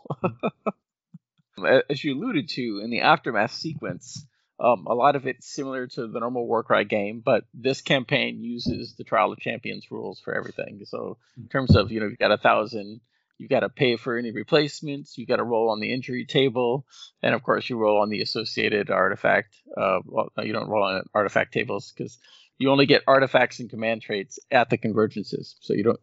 As 1.90 2.04
you 2.04 2.16
alluded 2.16 2.50
to 2.50 2.82
in 2.84 2.90
the 2.90 3.00
aftermath 3.02 3.54
sequence, 3.54 4.26
um, 4.60 4.86
a 4.88 4.94
lot 4.94 5.16
of 5.16 5.26
it's 5.26 5.48
similar 5.48 5.88
to 5.88 6.08
the 6.08 6.20
normal 6.20 6.46
Warcry 6.48 6.84
game, 6.84 7.22
but 7.24 7.46
this 7.54 7.80
campaign 7.82 8.44
uses 8.44 8.96
the 8.96 9.06
Trial 9.06 9.32
of 9.32 9.40
Champions 9.40 9.90
rules 9.90 10.20
for 10.20 10.36
everything. 10.36 10.82
So, 10.86 11.18
in 11.38 11.48
terms 11.48 11.76
of 11.78 11.92
you 11.92 12.02
know, 12.02 12.08
you've 12.08 12.20
got 12.20 12.32
a 12.34 12.38
thousand, 12.38 13.00
you 13.38 13.48
got 13.48 13.60
to 13.62 13.70
pay 13.70 13.98
for 13.98 14.18
any 14.18 14.32
replacements, 14.32 15.18
you 15.18 15.26
got 15.26 15.38
to 15.38 15.44
roll 15.44 15.70
on 15.70 15.80
the 15.80 15.94
injury 15.94 16.26
table, 16.26 16.86
and 17.22 17.36
of 17.36 17.44
course, 17.44 17.70
you 17.70 17.78
roll 17.78 18.02
on 18.02 18.10
the 18.10 18.22
associated 18.22 18.90
artifact. 18.90 19.56
Uh, 19.76 20.00
well, 20.06 20.30
no, 20.38 20.44
you 20.44 20.54
don't 20.54 20.70
roll 20.70 20.84
on 20.84 21.04
artifact 21.14 21.54
tables 21.54 21.94
because 21.96 22.18
you 22.58 22.72
only 22.72 22.86
get 22.88 23.04
artifacts 23.08 23.60
and 23.60 23.70
command 23.70 24.02
traits 24.02 24.40
at 24.50 24.70
the 24.70 24.78
convergences. 24.78 25.56
So 25.62 25.74
you 25.74 25.84
don't. 25.84 26.00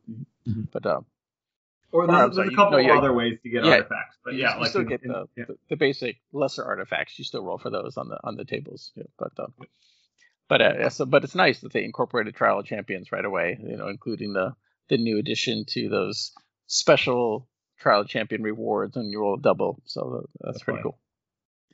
Mhm. 0.48 0.68
But 0.72 0.86
um, 0.86 1.06
Or 1.90 2.04
Or, 2.04 2.06
there's, 2.06 2.18
there's 2.20 2.34
sorry, 2.36 2.46
a 2.46 2.50
you- 2.50 2.56
couple 2.56 2.72
no, 2.72 2.78
of 2.78 2.84
yeah, 2.84 2.98
other 2.98 3.12
ways 3.12 3.38
to 3.42 3.48
get 3.48 3.64
yeah, 3.64 3.70
artifacts, 3.72 4.16
but 4.24 4.34
you, 4.34 4.40
yeah, 4.40 4.54
you 4.54 4.60
like 4.60 4.70
still 4.70 4.82
in- 4.82 4.88
get 4.88 5.02
in- 5.02 5.08
the, 5.12 5.28
yeah. 5.36 5.44
the 5.48 5.56
the 5.70 5.76
basic 5.76 6.16
lesser 6.32 6.64
artifacts. 6.64 7.18
You 7.18 7.24
still 7.24 7.44
roll 7.44 7.58
for 7.58 7.70
those 7.70 7.96
on 7.96 8.08
the 8.08 8.18
on 8.22 8.36
the 8.36 8.44
tables. 8.44 8.92
Yeah, 8.94 9.04
but 9.18 9.32
um, 9.38 9.52
but 10.48 10.62
uh, 10.62 10.74
yeah, 10.78 10.88
so 10.90 11.04
but 11.06 11.24
it's 11.24 11.34
nice 11.34 11.60
that 11.60 11.72
they 11.72 11.82
incorporated 11.84 12.34
Trial 12.36 12.60
of 12.60 12.66
Champions 12.66 13.10
right 13.10 13.24
away. 13.24 13.58
You 13.60 13.76
know, 13.76 13.88
including 13.88 14.32
the 14.34 14.54
the 14.88 14.98
new 14.98 15.18
addition 15.18 15.64
to 15.70 15.88
those 15.88 16.32
special 16.66 17.48
Trial 17.78 18.04
Champion 18.04 18.42
rewards, 18.42 18.96
and 18.96 19.10
you 19.10 19.20
roll 19.20 19.34
a 19.34 19.40
double. 19.40 19.80
So 19.84 20.26
that's, 20.40 20.54
That's 20.54 20.64
pretty 20.64 20.76
fine. 20.78 20.82
cool. 20.82 20.98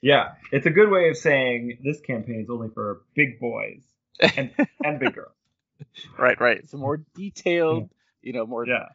Yeah, 0.03 0.33
it's 0.51 0.67
a 0.67 0.71
good 0.71 0.91
way 0.91 1.11
of 1.11 1.17
saying 1.17 1.79
this 1.85 2.01
campaign 2.01 2.41
is 2.41 2.49
only 2.51 2.69
for 2.73 3.03
big 3.15 3.39
boys 3.39 3.83
and, 4.19 4.51
and 4.85 4.99
big 4.99 5.15
girls. 5.15 5.35
right, 6.19 6.41
right. 6.41 6.57
It's 6.59 6.73
a 6.73 6.79
more 6.79 7.03
detailed, 7.15 7.91
you 8.23 8.33
know, 8.33 8.47
more 8.47 8.67
Yeah. 8.67 8.87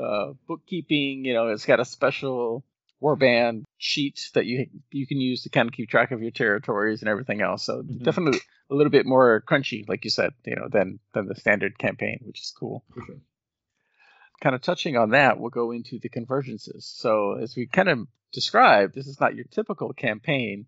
uh, 0.00 0.34
bookkeeping. 0.46 1.24
You 1.24 1.34
know, 1.34 1.48
it's 1.48 1.66
got 1.66 1.80
a 1.80 1.84
special 1.84 2.64
warband 3.02 3.64
sheet 3.76 4.30
that 4.34 4.46
you 4.46 4.66
you 4.92 5.06
can 5.06 5.20
use 5.20 5.42
to 5.42 5.50
kind 5.50 5.68
of 5.68 5.74
keep 5.74 5.90
track 5.90 6.10
of 6.12 6.22
your 6.22 6.30
territories 6.30 7.02
and 7.02 7.08
everything 7.08 7.40
else. 7.42 7.64
So 7.66 7.82
Mhm. 7.82 8.02
definitely 8.04 8.38
a 8.70 8.74
little 8.74 8.90
bit 8.92 9.04
more 9.06 9.42
crunchy, 9.46 9.86
like 9.88 10.04
you 10.04 10.10
said, 10.10 10.32
you 10.46 10.54
know, 10.56 10.68
than 10.68 11.00
than 11.12 11.26
the 11.26 11.34
standard 11.34 11.76
campaign, 11.78 12.20
which 12.22 12.40
is 12.40 12.52
cool. 12.56 12.84
For 12.94 13.02
sure. 13.04 13.16
Kind 14.44 14.54
of 14.54 14.60
touching 14.60 14.96
on 14.96 15.10
that, 15.10 15.40
we'll 15.40 15.50
go 15.50 15.72
into 15.72 15.98
the 15.98 16.08
convergences. 16.08 16.82
So 16.82 17.38
as 17.40 17.56
we 17.56 17.66
kind 17.66 17.88
of 17.88 18.06
described, 18.30 18.94
this 18.94 19.06
is 19.06 19.18
not 19.18 19.34
your 19.34 19.46
typical 19.46 19.92
campaign 19.92 20.66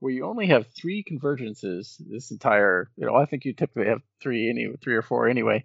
where 0.00 0.12
you 0.12 0.26
only 0.26 0.48
have 0.48 0.66
three 0.66 1.02
convergences 1.02 1.96
this 1.98 2.30
entire 2.30 2.90
you 2.96 3.06
know 3.06 3.14
i 3.14 3.24
think 3.24 3.46
you 3.46 3.54
typically 3.54 3.86
have 3.86 4.02
three 4.20 4.50
any 4.50 4.68
three 4.82 4.96
or 4.96 5.00
four 5.00 5.28
anyway. 5.28 5.64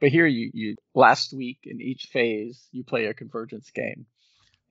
But 0.00 0.08
here 0.08 0.26
you 0.26 0.50
you 0.54 0.76
last 0.94 1.34
week 1.34 1.58
in 1.64 1.82
each 1.82 2.08
phase 2.10 2.66
you 2.72 2.82
play 2.82 3.04
a 3.06 3.14
convergence 3.14 3.70
game. 3.70 4.06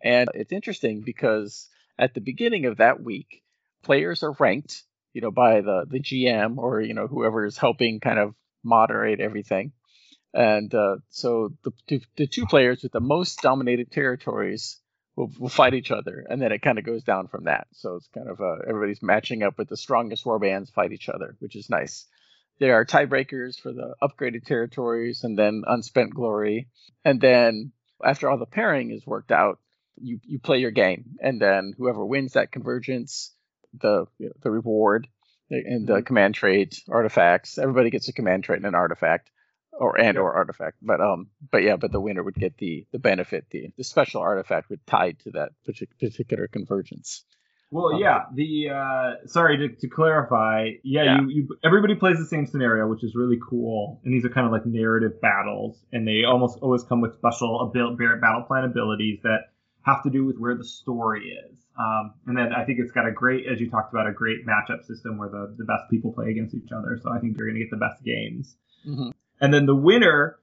And 0.01 0.29
it's 0.33 0.51
interesting 0.51 1.03
because 1.05 1.69
at 1.99 2.15
the 2.15 2.21
beginning 2.21 2.65
of 2.65 2.77
that 2.77 3.03
week 3.03 3.43
players 3.83 4.23
are 4.23 4.35
ranked 4.39 4.83
you 5.13 5.21
know 5.21 5.31
by 5.31 5.61
the 5.61 5.85
the 5.87 5.99
gm 5.99 6.57
or 6.57 6.81
you 6.81 6.95
know 6.95 7.07
whoever 7.07 7.45
is 7.45 7.57
helping 7.57 7.99
kind 7.99 8.19
of 8.19 8.33
moderate 8.63 9.19
everything 9.19 9.71
and 10.37 10.73
uh, 10.75 10.97
so 11.09 11.51
the, 11.63 11.71
two- 11.87 12.01
the 12.15 12.27
two 12.27 12.45
players 12.45 12.83
with 12.83 12.91
the 12.91 12.99
most 12.99 13.41
dominated 13.41 13.91
territories 13.91 14.77
will, 15.15 15.31
will 15.39 15.49
fight 15.49 15.73
each 15.73 15.89
other, 15.89 16.25
and 16.29 16.39
then 16.39 16.51
it 16.51 16.61
kind 16.61 16.77
of 16.77 16.85
goes 16.85 17.03
down 17.03 17.27
from 17.27 17.45
that. 17.45 17.65
So 17.73 17.95
it's 17.95 18.07
kind 18.13 18.29
of 18.29 18.39
uh, 18.39 18.57
everybody's 18.69 19.01
matching 19.01 19.41
up 19.41 19.57
with 19.57 19.67
the 19.67 19.75
strongest 19.75 20.25
warbands 20.25 20.71
fight 20.71 20.91
each 20.91 21.09
other, 21.09 21.35
which 21.39 21.55
is 21.55 21.71
nice. 21.71 22.05
There 22.59 22.75
are 22.75 22.85
tiebreakers 22.85 23.59
for 23.59 23.73
the 23.73 23.95
upgraded 24.01 24.45
territories, 24.45 25.23
and 25.23 25.37
then 25.37 25.63
unspent 25.65 26.13
glory, 26.13 26.67
and 27.03 27.19
then 27.19 27.71
after 28.05 28.29
all 28.29 28.37
the 28.37 28.45
pairing 28.45 28.91
is 28.91 29.07
worked 29.07 29.31
out, 29.31 29.57
you 29.99 30.19
you 30.23 30.37
play 30.37 30.59
your 30.59 30.69
game, 30.71 31.17
and 31.19 31.41
then 31.41 31.73
whoever 31.75 32.05
wins 32.05 32.33
that 32.33 32.51
convergence, 32.51 33.33
the 33.73 34.05
you 34.19 34.27
know, 34.27 34.33
the 34.43 34.51
reward 34.51 35.07
and 35.49 35.87
the 35.87 36.03
command 36.03 36.35
trait 36.35 36.79
artifacts, 36.89 37.57
everybody 37.57 37.89
gets 37.89 38.07
a 38.07 38.13
command 38.13 38.43
trait 38.43 38.57
and 38.57 38.67
an 38.67 38.75
artifact 38.75 39.31
or 39.79 39.99
and 39.99 40.17
or 40.17 40.33
artifact. 40.33 40.77
But 40.81 41.01
um, 41.01 41.27
but 41.51 41.63
yeah, 41.63 41.75
but 41.75 41.91
the 41.91 41.99
winner 41.99 42.23
would 42.23 42.35
get 42.35 42.57
the 42.57 42.85
the 42.91 42.99
benefit, 42.99 43.45
the 43.51 43.69
the 43.77 43.83
special 43.83 44.21
artifact 44.21 44.69
would 44.69 44.85
tied 44.85 45.19
to 45.19 45.31
that 45.31 45.51
particular 45.65 46.47
convergence. 46.47 47.23
Well, 47.69 47.95
Um, 47.95 48.01
yeah. 48.01 48.23
The 48.33 48.69
uh, 48.69 49.27
sorry 49.27 49.57
to, 49.57 49.69
to 49.75 49.87
clarify. 49.89 50.71
Yeah, 50.83 51.03
Yeah. 51.03 51.21
You, 51.21 51.29
you 51.29 51.47
everybody 51.63 51.95
plays 51.95 52.17
the 52.17 52.25
same 52.25 52.45
scenario, 52.45 52.87
which 52.87 53.03
is 53.03 53.13
really 53.15 53.39
cool. 53.49 53.99
And 54.03 54.13
these 54.13 54.25
are 54.25 54.29
kind 54.29 54.45
of 54.45 54.53
like 54.53 54.65
narrative 54.65 55.19
battles, 55.21 55.83
and 55.91 56.07
they 56.07 56.23
almost 56.23 56.59
always 56.61 56.83
come 56.83 57.01
with 57.01 57.15
special 57.15 57.69
abil- 57.69 57.97
battle 58.21 58.43
plan 58.43 58.63
abilities 58.63 59.19
that 59.23 59.51
have 59.81 60.03
to 60.03 60.09
do 60.09 60.25
with 60.25 60.37
where 60.37 60.55
the 60.55 60.65
story 60.65 61.29
is. 61.29 61.57
Um, 61.79 62.13
and 62.25 62.35
then 62.35 62.53
I 62.53 62.65
think 62.65 62.79
it's 62.79 62.91
got 62.91 63.07
a 63.07 63.11
great, 63.11 63.45
as 63.47 63.59
you 63.61 63.69
talked 63.69 63.93
about, 63.93 64.07
a 64.07 64.11
great 64.11 64.45
matchup 64.45 64.83
system 64.85 65.17
where 65.17 65.29
the, 65.29 65.55
the 65.57 65.63
best 65.63 65.83
people 65.91 66.11
play 66.11 66.31
against 66.31 66.55
each 66.55 66.71
other. 66.75 66.99
So 67.01 67.11
I 67.11 67.19
think 67.19 67.37
you're 67.37 67.47
going 67.47 67.59
to 67.59 67.63
get 67.63 67.69
the 67.71 67.77
best 67.77 68.03
games. 68.03 68.57
Mhm. 68.85 69.13
And 69.39 69.53
then 69.53 69.65
the 69.65 69.75
winner. 69.75 70.39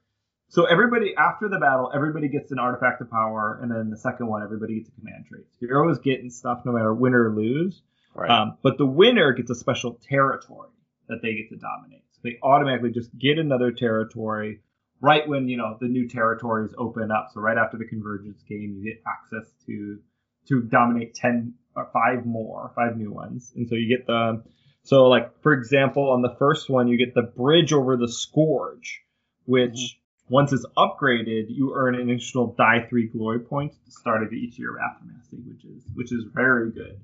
So 0.47 0.65
everybody 0.65 1.15
after 1.17 1.49
the 1.49 1.57
battle, 1.57 1.91
everybody 1.93 2.27
gets 2.27 2.51
an 2.51 2.59
artifact 2.59 3.01
of 3.01 3.09
power, 3.09 3.59
and 3.61 3.71
then 3.71 3.89
the 3.89 3.97
second 3.97 4.27
one, 4.27 4.43
everybody 4.43 4.79
gets 4.79 4.89
a 4.89 4.99
command 4.99 5.25
trait. 5.27 5.45
So 5.59 5.65
you're 5.65 5.81
always 5.81 5.97
getting 5.99 6.29
stuff 6.29 6.61
no 6.65 6.71
matter 6.71 6.93
win 6.93 7.13
or 7.13 7.33
lose. 7.35 7.81
Right. 8.13 8.29
Um, 8.29 8.57
but 8.61 8.77
the 8.77 8.85
winner 8.85 9.33
gets 9.33 9.49
a 9.49 9.55
special 9.55 9.99
territory 10.07 10.69
that 11.09 11.21
they 11.21 11.33
get 11.33 11.49
to 11.49 11.57
dominate. 11.57 12.03
So 12.11 12.19
they 12.23 12.37
automatically 12.41 12.91
just 12.91 13.09
get 13.17 13.37
another 13.37 13.71
territory 13.71 14.61
right 15.01 15.27
when 15.27 15.47
you 15.47 15.57
know 15.57 15.77
the 15.79 15.87
new 15.87 16.07
territories 16.07 16.73
open 16.77 17.11
up. 17.11 17.29
So 17.33 17.41
right 17.41 17.57
after 17.57 17.77
the 17.77 17.85
convergence 17.85 18.41
game, 18.47 18.75
you 18.77 18.93
get 18.93 19.03
access 19.07 19.51
to 19.65 19.99
to 20.47 20.61
dominate 20.61 21.15
ten 21.15 21.55
or 21.75 21.89
five 21.91 22.25
more, 22.25 22.71
five 22.75 22.97
new 22.97 23.11
ones, 23.11 23.51
and 23.55 23.67
so 23.67 23.75
you 23.75 23.89
get 23.89 24.07
the 24.07 24.43
so 24.85 25.07
like 25.07 25.41
for 25.41 25.53
example 25.53 26.11
on 26.11 26.21
the 26.21 26.35
first 26.39 26.69
one 26.69 26.87
you 26.87 26.97
get 26.97 27.13
the 27.13 27.21
bridge 27.21 27.73
over 27.73 27.97
the 27.97 28.07
scourge, 28.07 29.01
which 29.45 29.99
once 30.29 30.51
it's 30.53 30.65
upgraded, 30.77 31.45
you 31.49 31.73
earn 31.75 31.95
an 31.95 32.09
additional 32.09 32.55
die 32.57 32.87
three 32.89 33.07
glory 33.07 33.39
points 33.39 33.75
at 33.75 33.85
the 33.85 33.91
start 33.91 34.23
of 34.23 34.31
each 34.31 34.57
year 34.57 34.69
of 34.69 34.81
Aftermathing, 34.81 35.47
which 35.47 35.65
is 35.65 35.83
which 35.93 36.11
is 36.11 36.23
very 36.33 36.71
good. 36.71 36.99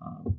Um, 0.00 0.38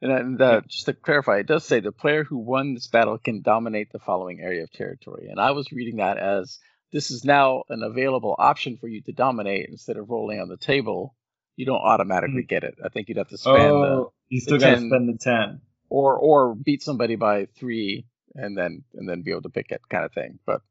And, 0.00 0.12
and 0.12 0.40
uh, 0.40 0.60
just 0.68 0.86
to 0.86 0.92
clarify, 0.92 1.38
it 1.38 1.46
does 1.46 1.64
say 1.64 1.80
the 1.80 1.92
player 1.92 2.22
who 2.22 2.38
won 2.38 2.74
this 2.74 2.86
battle 2.86 3.18
can 3.18 3.42
dominate 3.42 3.90
the 3.90 3.98
following 3.98 4.40
area 4.40 4.62
of 4.62 4.70
territory. 4.70 5.28
And 5.28 5.40
I 5.40 5.50
was 5.50 5.72
reading 5.72 5.96
that 5.96 6.18
as 6.18 6.58
this 6.92 7.10
is 7.10 7.24
now 7.24 7.64
an 7.68 7.82
available 7.82 8.34
option 8.38 8.78
for 8.80 8.86
you 8.86 9.02
to 9.02 9.12
dominate 9.12 9.68
instead 9.68 9.96
of 9.96 10.08
rolling 10.08 10.40
on 10.40 10.48
the 10.48 10.56
table. 10.56 11.14
You 11.56 11.66
don't 11.66 11.80
automatically 11.80 12.44
get 12.44 12.62
it. 12.62 12.76
I 12.84 12.88
think 12.88 13.08
you'd 13.08 13.18
have 13.18 13.30
to 13.30 13.38
spend 13.38 13.56
the, 13.56 13.60
oh, 13.60 14.12
you 14.28 14.40
still 14.40 14.58
got 14.58 14.70
to 14.70 14.76
spend 14.76 15.08
the 15.08 15.18
ten. 15.20 15.60
Or 15.90 16.16
or 16.18 16.54
beat 16.54 16.82
somebody 16.82 17.16
by 17.16 17.46
three 17.58 18.06
and 18.34 18.56
then 18.56 18.84
and 18.94 19.08
then 19.08 19.22
be 19.22 19.30
able 19.30 19.42
to 19.42 19.48
pick 19.50 19.70
it 19.70 19.80
kind 19.88 20.04
of 20.04 20.12
thing. 20.12 20.38
But 20.46 20.62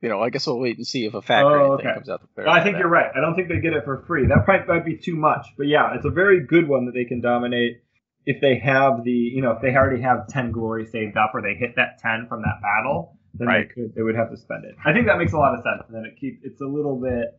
you 0.00 0.08
know, 0.08 0.20
I 0.20 0.30
guess 0.30 0.46
we'll 0.46 0.58
wait 0.58 0.76
and 0.78 0.86
see 0.86 1.04
if 1.06 1.14
a 1.14 1.22
factory 1.22 1.60
Oh, 1.62 1.72
okay. 1.74 1.92
comes 1.94 2.08
out. 2.08 2.22
To 2.36 2.48
I 2.50 2.62
think 2.64 2.74
that. 2.74 2.80
you're 2.80 2.88
right. 2.88 3.10
I 3.14 3.20
don't 3.20 3.36
think 3.36 3.48
they 3.48 3.60
get 3.60 3.72
it 3.72 3.84
for 3.84 4.02
free. 4.06 4.26
That 4.26 4.44
probably 4.44 4.66
might 4.74 4.84
be 4.84 4.96
too 4.96 5.14
much. 5.14 5.46
But 5.56 5.68
yeah, 5.68 5.94
it's 5.94 6.04
a 6.04 6.10
very 6.10 6.44
good 6.44 6.66
one 6.68 6.86
that 6.86 6.92
they 6.92 7.04
can 7.04 7.20
dominate 7.20 7.82
if 8.26 8.40
they 8.40 8.58
have 8.58 9.04
the, 9.04 9.10
you 9.10 9.42
know, 9.42 9.52
if 9.52 9.62
they 9.62 9.74
already 9.74 10.02
have 10.02 10.26
10 10.28 10.50
glory 10.52 10.86
saved 10.86 11.16
up 11.16 11.32
or 11.34 11.42
they 11.42 11.54
hit 11.54 11.76
that 11.76 11.98
10 12.00 12.26
from 12.28 12.42
that 12.42 12.60
battle, 12.62 13.16
then 13.34 13.48
Right. 13.48 13.68
they 13.68 13.74
could 13.74 13.94
they 13.94 14.02
would 14.02 14.16
have 14.16 14.30
to 14.30 14.36
spend 14.36 14.64
it. 14.64 14.74
I 14.84 14.92
think 14.92 15.06
that 15.06 15.18
makes 15.18 15.32
a 15.32 15.38
lot 15.38 15.54
of 15.54 15.62
sense. 15.62 15.82
And 15.86 15.94
then 15.96 16.04
it 16.04 16.18
keep 16.20 16.40
it's 16.42 16.60
a 16.60 16.66
little 16.66 17.00
bit 17.00 17.38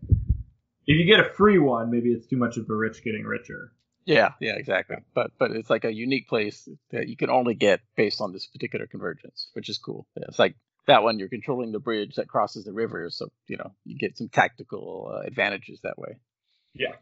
if 0.86 0.97
you 0.97 1.05
get 1.05 1.19
a 1.25 1.29
free 1.34 1.59
one, 1.59 1.91
maybe 1.91 2.09
it's 2.13 2.27
too 2.27 2.38
much 2.38 2.55
of 2.57 2.67
the 2.67 2.75
rich 2.75 3.03
getting 3.03 3.23
richer. 3.25 3.71
Yeah, 4.06 4.32
yeah, 4.39 4.56
exactly. 4.56 4.97
But 5.14 5.32
but 5.38 5.51
it's 5.51 5.70
like 5.70 5.86
a 5.86 5.93
unique 5.93 6.28
place 6.28 6.68
that 6.91 7.08
you 7.08 7.16
can 7.16 7.30
only 7.30 7.56
get 7.56 7.82
based 7.95 8.22
on 8.22 8.34
this 8.34 8.47
particular 8.47 8.88
convergence, 8.88 9.49
which 9.54 9.70
is 9.70 9.78
cool. 9.78 10.08
Yeah, 10.18 10.26
it's 10.28 10.39
like 10.39 10.56
that 10.88 11.04
one 11.04 11.20
you're 11.20 11.30
controlling 11.30 11.72
the 11.72 11.80
bridge 11.80 12.16
that 12.16 12.28
crosses 12.28 12.66
the 12.66 12.74
river, 12.74 13.10
so 13.10 13.30
you 13.47 13.58
know 13.58 13.72
you 13.86 13.97
get 13.97 14.18
some 14.18 14.30
tactical 14.30 15.12
uh, 15.14 15.26
advantages 15.26 15.80
that 15.84 15.97
way. 15.97 16.18
Yeah. 16.74 16.95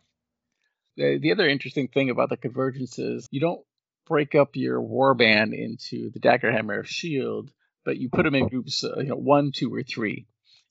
The, 0.97 1.20
the 1.20 1.32
other 1.32 1.47
interesting 1.47 1.88
thing 1.88 2.10
about 2.10 2.30
the 2.30 2.38
convergence 2.38 2.99
is 2.99 3.28
you 3.32 3.39
don't 3.39 3.62
break 4.08 4.36
up 4.36 4.56
your 4.56 4.82
warband 4.82 5.58
into 5.58 6.12
the 6.12 6.20
daggerhammer 6.20 6.80
of 6.80 6.89
shield, 6.89 7.49
but 7.86 7.97
you 7.97 8.10
put 8.10 8.24
them 8.24 8.36
in 8.36 8.49
groups, 8.49 8.84
uh, 8.84 8.97
you 8.97 9.06
know, 9.06 9.16
one, 9.16 9.52
two, 9.56 9.74
or 9.74 9.84
three, 9.84 10.28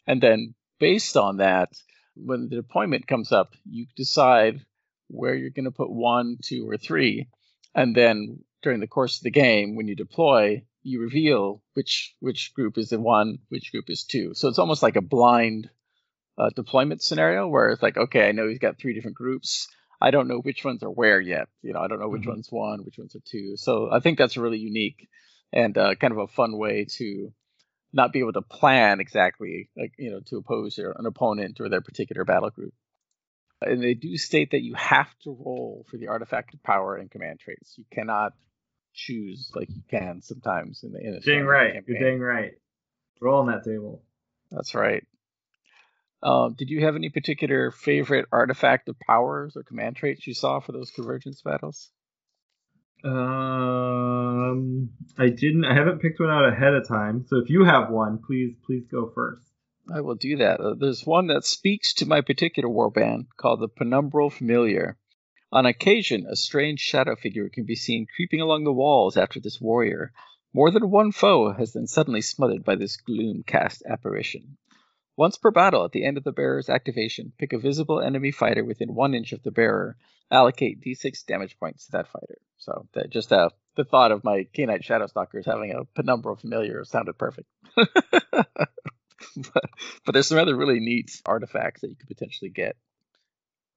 and 0.07 0.21
then 0.21 0.55
based 0.79 1.17
on 1.17 1.39
that, 1.39 1.71
when 2.15 2.49
the 2.49 2.57
deployment 2.57 3.07
comes 3.07 3.33
up, 3.33 3.55
you 3.65 3.87
decide 3.97 4.65
where 5.11 5.35
you're 5.35 5.51
going 5.51 5.65
to 5.65 5.71
put 5.71 5.91
one, 5.91 6.39
two, 6.43 6.69
or 6.69 6.77
three, 6.77 7.29
and 7.75 7.95
then 7.95 8.45
during 8.63 8.81
the 8.81 8.87
course 8.87 9.19
of 9.19 9.23
the 9.25 9.31
game, 9.31 9.77
when 9.77 9.89
you 9.89 9.97
deploy, 9.97 10.63
you 10.83 11.01
reveal 11.01 11.63
which 11.75 12.15
which 12.21 12.55
group 12.55 12.79
is 12.79 12.93
in 12.93 13.03
one, 13.03 13.39
which 13.49 13.71
group 13.73 13.89
is 13.89 14.05
two. 14.05 14.33
So 14.35 14.49
it's 14.49 14.59
almost 14.59 14.83
like 14.83 14.97
a 14.97 15.03
blind 15.03 15.71
uh, 16.39 16.51
deployment 16.55 17.03
scenario 17.03 17.49
where 17.49 17.71
it's 17.71 17.83
like, 17.83 17.97
okay, 17.97 18.29
I 18.29 18.33
know 18.33 18.49
he's 18.49 18.59
got 18.59 18.79
three 18.79 18.95
different 18.95 19.17
groups. 19.17 19.69
I 20.01 20.11
don't 20.11 20.29
know 20.29 20.39
which 20.39 20.65
ones 20.65 20.83
are 20.83 20.91
where 20.91 21.21
yet. 21.21 21.49
You 21.63 21.75
know, 21.75 21.81
I 21.81 21.89
don't 21.89 22.01
know 22.01 22.09
which 22.09 22.23
Mhm. 22.23 22.29
one's 22.29 22.49
one, 22.51 22.85
which 22.85 22.97
ones 22.99 23.15
are 23.15 23.21
two. 23.25 23.57
So 23.57 23.91
I 23.93 24.01
think 24.01 24.17
that's 24.17 24.37
really 24.39 24.59
unique 24.59 25.09
and 25.53 25.77
uh, 25.77 25.95
kind 25.97 26.13
of 26.13 26.19
a 26.19 26.29
fun 26.29 26.57
way 26.57 26.87
to 26.97 27.33
not 27.93 28.13
be 28.13 28.21
able 28.21 28.33
to 28.33 28.43
plan 28.43 29.01
exactly, 29.01 29.69
like 29.77 29.93
you 29.99 30.11
know, 30.11 30.21
to 30.27 30.37
oppose 30.39 30.79
your, 30.79 30.93
an 30.99 31.07
opponent 31.07 31.61
or 31.61 31.69
their 31.69 31.81
particular 31.83 32.25
battle 32.25 32.51
group. 32.51 32.73
And 33.63 33.83
they 33.83 33.95
do 33.95 34.17
state 34.17 34.53
that 34.53 34.63
you 34.63 34.75
have 34.75 35.09
to 35.25 35.31
roll 35.31 35.85
for 35.91 35.99
the 35.99 36.09
artifact 36.09 36.55
of 36.55 36.63
power 36.63 36.97
and 36.97 37.11
command 37.11 37.41
traits. 37.41 37.75
You 37.77 37.85
cannot 37.93 38.33
choose 38.95 39.51
like 39.55 39.69
you 39.69 39.83
can 39.89 40.23
sometimes 40.23 40.83
in 40.83 40.93
the 40.93 41.01
in 41.01 41.15
a 41.15 41.21
Dang 41.21 41.45
right. 41.45 41.75
campaign. 41.75 41.97
You're 41.97 42.11
dang 42.11 42.21
right. 42.21 42.53
Roll 43.21 43.41
on 43.41 43.47
that 43.47 43.65
table. 43.65 44.03
That's 44.51 44.75
right. 44.75 45.05
Um, 46.23 46.55
did 46.55 46.69
you 46.69 46.85
have 46.85 46.97
any 46.97 47.09
particular 47.09 47.71
favorite 47.71 48.27
artifact 48.33 48.89
of 48.89 48.99
powers 48.99 49.57
or 49.57 49.63
command 49.63 49.97
traits 49.97 50.27
you 50.27 50.35
saw 50.35 50.61
for 50.61 50.73
those 50.73 50.91
convergence 50.91 51.41
battles? 51.43 51.91
Um, 53.03 54.91
I 55.19 55.29
didn't. 55.29 55.65
I 55.65 55.75
haven't 55.75 56.01
picked 56.01 56.21
one 56.21 56.29
out 56.29 56.47
ahead 56.47 56.75
of 56.75 56.87
time. 56.87 57.25
So 57.29 57.39
if 57.39 57.49
you 57.49 57.65
have 57.65 57.91
one, 57.91 58.19
please, 58.27 58.55
please 58.67 58.85
go 58.91 59.11
first. 59.15 59.50
I 59.93 60.03
will 60.03 60.15
do 60.15 60.37
that. 60.37 60.61
Uh, 60.61 60.75
there's 60.75 61.05
one 61.05 61.27
that 61.29 61.45
speaks 61.45 61.95
to 61.95 62.07
my 62.07 62.21
particular 62.21 62.69
warband 62.69 63.27
called 63.37 63.61
the 63.61 63.69
Penumbral 63.69 64.33
Familiar. 64.33 64.97
On 65.51 65.67
occasion, 65.67 66.27
a 66.27 66.37
strange 66.37 66.79
shadow 66.79 67.17
figure 67.17 67.49
can 67.49 67.65
be 67.65 67.75
seen 67.75 68.07
creeping 68.15 68.41
along 68.41 68.63
the 68.63 68.73
walls 68.73 69.17
after 69.17 69.41
this 69.41 69.61
warrior. 69.61 70.13
More 70.53 70.71
than 70.71 70.91
one 70.91 71.11
foe 71.11 71.53
has 71.53 71.73
been 71.73 71.89
suddenly 71.89 72.21
smothered 72.21 72.65
by 72.65 72.77
this 72.77 72.97
gloom 72.97 73.43
cast 73.45 73.83
apparition. 73.85 74.59
Once 75.17 75.37
per 75.37 75.51
battle, 75.51 75.85
at 75.85 75.91
the 75.93 76.05
end 76.05 76.17
of 76.17 76.25
the 76.25 76.33
bearer's 76.33 76.71
activation, 76.71 77.33
pick 77.37 77.53
a 77.53 77.59
visible 77.59 78.01
enemy 78.01 78.31
fighter 78.31 78.65
within 78.65 78.95
one 78.95 79.13
inch 79.13 79.33
of 79.33 79.43
the 79.43 79.51
bearer. 79.51 79.97
Allocate 80.31 80.81
d6 80.81 81.27
damage 81.27 81.59
points 81.59 81.87
to 81.87 81.93
that 81.93 82.07
fighter. 82.07 82.39
So 82.59 82.87
that 82.95 83.11
just 83.11 83.33
uh, 83.33 83.51
the 83.75 83.85
thought 83.85 84.13
of 84.13 84.23
my 84.23 84.47
Khainite 84.57 84.85
Shadowstalkers 84.85 85.47
having 85.47 85.73
a 85.73 85.85
penumbral 86.01 86.41
familiar 86.41 86.85
sounded 86.85 87.19
perfect. 87.19 87.49
but, 89.55 89.65
but 90.05 90.13
there's 90.13 90.27
some 90.27 90.39
other 90.39 90.57
really 90.57 90.81
neat 90.81 91.21
artifacts 91.27 91.81
that 91.81 91.89
you 91.89 91.97
could 91.97 92.09
potentially 92.09 92.51
get. 92.51 92.77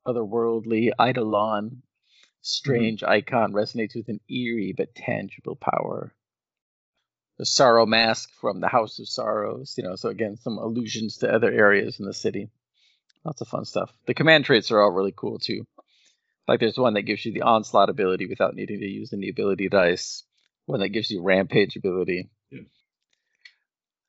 Otherworldly 0.06 0.92
Eidolon, 1.00 1.82
strange 2.42 3.02
mm-hmm. 3.02 3.12
icon 3.12 3.54
resonates 3.54 3.96
with 3.96 4.10
an 4.10 4.20
eerie 4.30 4.74
but 4.76 4.96
tangible 4.96 5.56
power. 5.56 6.14
The 7.38 7.46
Sorrow 7.46 7.86
Mask 7.86 8.30
from 8.40 8.60
the 8.60 8.68
House 8.68 9.00
of 9.00 9.08
Sorrows, 9.08 9.74
you 9.78 9.84
know, 9.84 9.96
so 9.96 10.10
again, 10.10 10.38
some 10.38 10.58
allusions 10.58 11.18
to 11.18 11.34
other 11.34 11.52
areas 11.52 12.00
in 12.00 12.06
the 12.06 12.14
city. 12.14 12.50
Lots 13.26 13.42
of 13.42 13.48
fun 13.48 13.66
stuff. 13.66 13.92
The 14.06 14.14
command 14.14 14.46
traits 14.46 14.70
are 14.72 14.82
all 14.82 14.92
really 14.92 15.14
cool 15.16 15.40
too. 15.40 15.66
Like 16.48 16.60
there's 16.60 16.78
one 16.78 16.94
that 16.96 17.04
gives 17.04 17.26
you 17.26 17.32
the 17.32 17.44
onslaught 17.44 17.90
ability 17.90 18.28
without 18.28 18.56
needing 18.56 18.80
to 18.80 18.86
use 18.86 19.14
any 19.14 19.30
ability 19.30 19.70
dice. 19.70 20.24
One 20.66 20.82
that 20.82 20.90
gives 20.90 21.10
you 21.10 21.24
rampage 21.24 21.76
ability. 21.76 22.30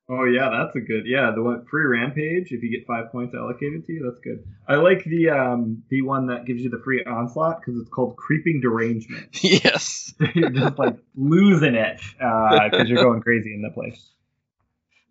Oh 0.09 0.25
yeah, 0.25 0.51
that's 0.51 0.77
a 0.77 0.81
good. 0.81 1.05
Yeah, 1.07 1.33
the 1.35 1.43
one 1.43 1.65
free 1.65 1.87
rampage. 1.87 2.53
If 2.53 2.63
you 2.63 2.71
get 2.71 2.87
five 2.87 3.11
points 3.11 3.35
allocated 3.35 3.87
to 3.87 3.93
you, 3.93 4.11
that's 4.11 4.21
good. 4.23 4.45
I 4.69 4.75
like 4.77 5.05
the 5.05 5.31
um 5.31 5.83
the 5.89 6.03
one 6.03 6.27
that 6.27 6.45
gives 6.45 6.61
you 6.61 6.69
the 6.69 6.83
free 6.85 7.03
onslaught 7.05 7.61
because 7.61 7.81
it's 7.81 7.89
called 7.89 8.17
creeping 8.17 8.61
derangement. 8.61 9.29
yes. 9.43 10.13
you're 10.35 10.51
just 10.51 10.79
like 10.79 10.99
losing 11.17 11.75
it 11.75 12.01
because 12.19 12.89
you're 12.89 13.03
going 13.03 13.23
crazy 13.23 13.55
in 13.55 13.63
the 13.63 13.71
place. 13.71 14.11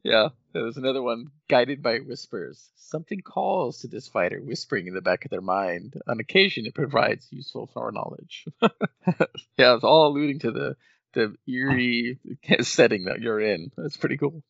Yeah. 0.04 0.30
There's 0.54 0.78
another 0.78 1.02
one, 1.02 1.32
guided 1.50 1.82
by 1.82 1.98
whispers. 1.98 2.70
Something 2.76 3.22
calls 3.22 3.80
to 3.80 3.88
this 3.88 4.08
fighter, 4.08 4.40
whispering 4.40 4.86
in 4.86 4.94
the 4.94 5.02
back 5.02 5.26
of 5.26 5.32
their 5.32 5.42
mind. 5.42 5.96
On 6.08 6.20
occasion, 6.20 6.68
it 6.68 6.76
provides 6.76 7.28
useful 7.32 7.68
foreknowledge. 7.74 8.46
yeah, 8.62 9.74
it's 9.74 9.84
all 9.84 10.10
alluding 10.10 10.40
to 10.40 10.52
the 10.52 10.76
the 11.14 11.36
eerie 11.48 12.20
setting 12.62 13.06
that 13.06 13.22
you're 13.22 13.40
in. 13.40 13.72
That's 13.76 13.98
pretty 13.98 14.18
cool. 14.18 14.44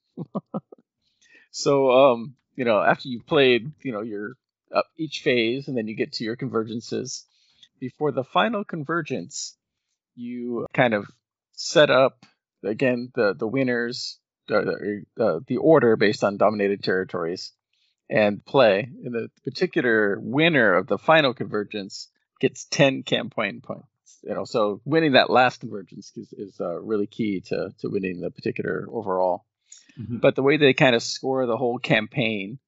So, 1.52 1.92
um, 1.92 2.36
you 2.56 2.66
know, 2.66 2.82
after 2.82 3.08
you've 3.08 3.26
played, 3.26 3.72
you 3.84 3.92
know, 3.92 4.02
your 4.02 4.34
each 4.98 5.22
phase, 5.22 5.68
and 5.68 5.78
then 5.78 5.88
you 5.88 5.96
get 5.96 6.14
to 6.14 6.24
your 6.24 6.36
convergences. 6.36 7.24
Before 7.80 8.12
the 8.12 8.24
final 8.24 8.64
convergence, 8.64 9.58
you 10.16 10.68
kind 10.74 10.94
of 10.94 11.06
set 11.52 11.90
up 11.90 12.26
again 12.64 13.12
the 13.14 13.34
the 13.34 13.48
winners, 13.48 14.20
the 14.48 15.06
the 15.16 15.58
order 15.58 15.96
based 15.96 16.24
on 16.24 16.38
dominated 16.38 16.84
territories, 16.84 17.52
and 18.10 18.44
play. 18.46 18.90
And 19.04 19.14
the 19.14 19.30
particular 19.44 20.18
winner 20.20 20.74
of 20.76 20.88
the 20.88 20.98
final 20.98 21.34
convergence 21.34 22.10
gets 22.40 22.66
ten 22.66 23.04
campaign 23.04 23.62
points. 23.62 23.88
You 24.24 24.34
know, 24.34 24.46
so 24.46 24.82
winning 24.86 25.14
that 25.14 25.30
last 25.30 25.60
convergence 25.60 26.14
is, 26.16 26.32
is 26.34 26.62
uh, 26.62 26.80
really 26.80 27.08
key 27.08 27.42
to 27.48 27.74
to 27.80 27.90
winning 27.90 28.22
the 28.22 28.32
particular 28.32 28.88
overall. 28.90 29.46
Mhm. 30.00 30.22
But 30.22 30.36
the 30.36 30.44
way 30.44 30.58
they 30.58 30.74
kind 30.74 30.96
of 30.96 31.04
score 31.04 31.46
the 31.46 31.58
whole 31.58 31.78
campaign 31.78 32.60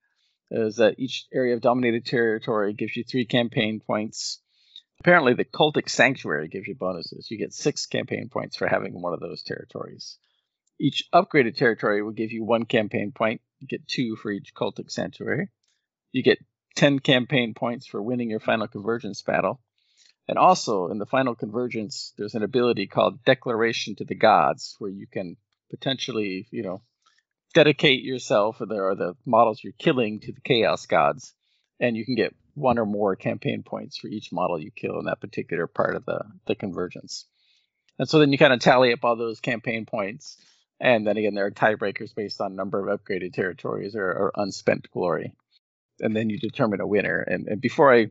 is 0.50 0.76
that 0.76 0.98
each 0.98 1.26
area 1.32 1.54
of 1.54 1.60
dominated 1.60 2.06
territory 2.06 2.72
gives 2.72 2.96
you 2.96 3.04
three 3.04 3.26
campaign 3.26 3.80
points. 3.80 4.40
Apparently, 5.00 5.34
the 5.34 5.44
cultic 5.44 5.88
sanctuary 5.88 6.48
gives 6.48 6.66
you 6.66 6.74
bonuses. 6.74 7.30
You 7.30 7.38
get 7.38 7.52
six 7.52 7.86
campaign 7.86 8.28
points 8.28 8.56
for 8.56 8.66
having 8.66 9.00
one 9.00 9.12
of 9.12 9.20
those 9.20 9.42
territories. 9.42 10.18
Each 10.78 11.04
upgraded 11.12 11.56
territory 11.56 12.02
will 12.02 12.12
give 12.12 12.32
you 12.32 12.44
one 12.44 12.64
campaign 12.64 13.12
point. 13.12 13.40
You 13.60 13.66
get 13.66 13.88
two 13.88 14.16
for 14.16 14.30
each 14.30 14.54
cultic 14.54 14.90
sanctuary. 14.90 15.48
You 16.12 16.22
get 16.22 16.38
10 16.76 16.98
campaign 16.98 17.54
points 17.54 17.86
for 17.86 18.02
winning 18.02 18.30
your 18.30 18.40
final 18.40 18.68
convergence 18.68 19.22
battle. 19.22 19.60
And 20.28 20.38
also, 20.38 20.88
in 20.88 20.98
the 20.98 21.06
final 21.06 21.34
convergence, 21.34 22.12
there's 22.16 22.34
an 22.34 22.42
ability 22.42 22.86
called 22.86 23.24
Declaration 23.24 23.96
to 23.96 24.04
the 24.04 24.14
Gods, 24.14 24.76
where 24.78 24.90
you 24.90 25.06
can 25.06 25.36
potentially, 25.70 26.48
you 26.50 26.62
know, 26.62 26.82
dedicate 27.54 28.02
yourself 28.02 28.60
or 28.60 28.66
the, 28.66 28.74
or 28.76 28.94
the 28.94 29.14
models 29.24 29.62
you're 29.62 29.72
killing 29.78 30.20
to 30.20 30.32
the 30.32 30.40
chaos 30.40 30.86
gods 30.86 31.32
and 31.80 31.96
you 31.96 32.04
can 32.04 32.14
get 32.14 32.34
one 32.54 32.78
or 32.78 32.86
more 32.86 33.16
campaign 33.16 33.62
points 33.62 33.98
for 33.98 34.08
each 34.08 34.32
model 34.32 34.58
you 34.58 34.70
kill 34.70 34.98
in 34.98 35.06
that 35.06 35.20
particular 35.20 35.66
part 35.66 35.94
of 35.94 36.04
the, 36.04 36.20
the 36.46 36.54
convergence. 36.54 37.26
And 37.98 38.08
so 38.08 38.18
then 38.18 38.32
you 38.32 38.38
kind 38.38 38.52
of 38.52 38.60
tally 38.60 38.92
up 38.92 39.04
all 39.04 39.16
those 39.16 39.40
campaign 39.40 39.86
points 39.86 40.38
and 40.80 41.06
then 41.06 41.16
again 41.16 41.34
there 41.34 41.46
are 41.46 41.50
tiebreakers 41.50 42.14
based 42.14 42.40
on 42.40 42.54
number 42.56 42.86
of 42.86 43.00
upgraded 43.00 43.32
territories 43.32 43.94
or, 43.94 44.06
or 44.06 44.32
unspent 44.36 44.90
glory. 44.92 45.34
And 46.00 46.14
then 46.14 46.28
you 46.28 46.38
determine 46.38 46.82
a 46.82 46.86
winner. 46.86 47.20
And, 47.20 47.46
and 47.48 47.60
before 47.60 47.94
i 47.94 48.10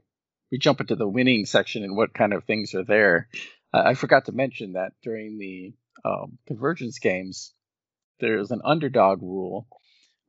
we 0.51 0.59
jump 0.59 0.79
into 0.79 0.95
the 0.95 1.07
winning 1.07 1.45
section 1.45 1.83
and 1.83 1.97
what 1.97 2.13
kind 2.13 2.33
of 2.33 2.43
things 2.43 2.73
are 2.75 2.83
there 2.83 3.27
uh, 3.73 3.83
i 3.86 3.93
forgot 3.93 4.25
to 4.25 4.31
mention 4.31 4.73
that 4.73 4.93
during 5.03 5.38
the 5.38 5.73
um, 6.05 6.38
convergence 6.47 6.99
games 6.99 7.53
there's 8.20 8.51
an 8.51 8.61
underdog 8.63 9.22
rule 9.22 9.68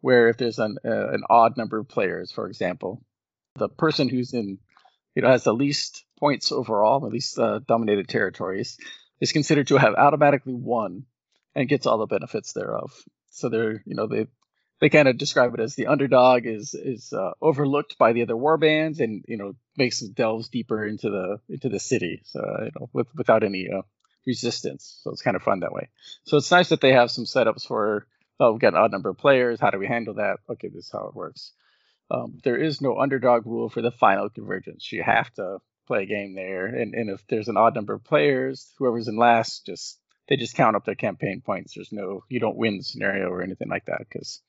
where 0.00 0.28
if 0.28 0.36
there's 0.36 0.58
an 0.58 0.76
uh, 0.84 1.08
an 1.08 1.22
odd 1.28 1.56
number 1.56 1.78
of 1.78 1.88
players, 1.88 2.32
for 2.32 2.46
example, 2.46 3.02
the 3.56 3.68
person 3.68 4.08
who's 4.08 4.34
in 4.34 4.58
you 5.14 5.22
know 5.22 5.28
has 5.28 5.44
the 5.44 5.54
least 5.54 6.04
points 6.18 6.52
overall, 6.52 7.04
at 7.06 7.12
least 7.12 7.38
uh, 7.38 7.60
dominated 7.66 8.08
territories, 8.08 8.78
is 9.20 9.32
considered 9.32 9.68
to 9.68 9.76
have 9.76 9.94
automatically 9.94 10.54
won 10.54 11.04
and 11.54 11.68
gets 11.68 11.86
all 11.86 11.98
the 11.98 12.06
benefits 12.06 12.52
thereof. 12.52 12.92
So 13.30 13.48
they're 13.48 13.82
you 13.84 13.94
know 13.94 14.06
they 14.06 14.26
they 14.80 14.88
kind 14.90 15.08
of 15.08 15.18
describe 15.18 15.54
it 15.54 15.60
as 15.60 15.74
the 15.74 15.86
underdog 15.86 16.46
is 16.46 16.74
is 16.74 17.12
uh, 17.12 17.32
overlooked 17.40 17.98
by 17.98 18.12
the 18.12 18.22
other 18.22 18.36
war 18.36 18.58
bands 18.58 19.00
and 19.00 19.24
you 19.26 19.36
know 19.36 19.54
makes 19.76 20.00
delves 20.00 20.48
deeper 20.48 20.84
into 20.84 21.10
the 21.10 21.38
into 21.48 21.68
the 21.68 21.80
city 21.80 22.22
so 22.24 22.40
you 22.62 22.70
know 22.78 22.88
with, 22.92 23.08
without 23.14 23.42
any 23.42 23.68
uh, 23.74 23.82
resistance. 24.26 25.00
So 25.02 25.10
it's 25.10 25.22
kind 25.22 25.36
of 25.36 25.42
fun 25.42 25.60
that 25.60 25.72
way. 25.72 25.88
So 26.24 26.36
it's 26.36 26.50
nice 26.50 26.70
that 26.70 26.80
they 26.80 26.92
have 26.92 27.10
some 27.10 27.24
setups 27.24 27.66
for 27.66 28.06
oh 28.38 28.52
we've 28.52 28.60
got 28.60 28.74
an 28.74 28.80
odd 28.80 28.92
number 28.92 29.10
of 29.10 29.18
players. 29.18 29.60
How 29.60 29.70
do 29.70 29.78
we 29.78 29.86
handle 29.86 30.14
that? 30.14 30.38
Okay 30.50 30.68
this 30.68 30.86
is 30.86 30.90
how 30.92 31.06
it 31.08 31.14
works. 31.14 31.52
Um, 32.10 32.38
there 32.44 32.56
is 32.56 32.80
no 32.80 32.98
underdog 32.98 33.46
rule 33.46 33.68
for 33.68 33.82
the 33.82 33.90
final 33.90 34.28
convergence. 34.28 34.92
You 34.92 35.02
have 35.02 35.32
to 35.34 35.58
play 35.86 36.02
a 36.02 36.06
game 36.06 36.34
there. 36.34 36.66
And, 36.66 36.94
and 36.94 37.10
if 37.10 37.26
there's 37.28 37.48
an 37.48 37.56
odd 37.56 37.74
number 37.74 37.94
of 37.94 38.04
players 38.04 38.72
whoever's 38.78 39.08
in 39.08 39.16
last 39.16 39.66
just 39.66 39.98
they 40.28 40.36
just 40.36 40.56
count 40.56 40.74
up 40.74 40.84
their 40.84 40.96
campaign 40.96 41.40
points. 41.44 41.74
There's 41.74 41.92
no 41.92 42.24
you 42.28 42.40
don't 42.40 42.56
win 42.56 42.78
the 42.78 42.84
scenario 42.84 43.28
or 43.28 43.42
anything 43.42 43.68
like 43.68 43.86
that 43.86 44.06
because 44.08 44.42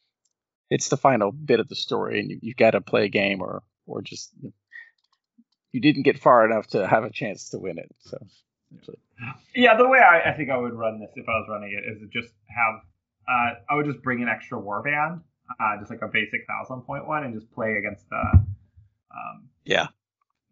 it's 0.69 0.89
the 0.89 0.97
final 0.97 1.31
bit 1.31 1.59
of 1.59 1.69
the 1.69 1.75
story 1.75 2.19
and 2.19 2.29
you, 2.31 2.39
you've 2.41 2.57
got 2.57 2.71
to 2.71 2.81
play 2.81 3.05
a 3.05 3.09
game 3.09 3.41
or 3.41 3.63
or 3.85 4.01
just 4.01 4.31
you 5.71 5.81
didn't 5.81 6.03
get 6.03 6.19
far 6.19 6.45
enough 6.49 6.67
to 6.67 6.87
have 6.87 7.03
a 7.03 7.11
chance 7.11 7.49
to 7.49 7.59
win 7.59 7.77
it. 7.77 7.93
So 7.99 8.17
actually. 8.75 8.97
Yeah, 9.55 9.75
the 9.77 9.87
way 9.87 9.99
I, 9.99 10.31
I 10.31 10.33
think 10.37 10.49
I 10.49 10.57
would 10.57 10.73
run 10.73 10.99
this 10.99 11.11
if 11.15 11.27
I 11.27 11.31
was 11.39 11.47
running 11.49 11.71
it 11.71 11.83
is 11.89 12.07
just 12.09 12.33
have 12.47 12.81
uh, 13.27 13.59
I 13.69 13.75
would 13.75 13.85
just 13.85 14.01
bring 14.03 14.21
an 14.23 14.29
extra 14.29 14.57
warband, 14.59 15.21
uh, 15.59 15.77
just 15.79 15.89
like 15.91 16.01
a 16.01 16.07
basic 16.07 16.41
thousand 16.47 16.81
point 16.83 17.07
one, 17.07 17.23
and 17.23 17.33
just 17.33 17.51
play 17.51 17.73
against 17.77 18.09
the 18.09 18.21
um, 19.11 19.49
yeah 19.65 19.87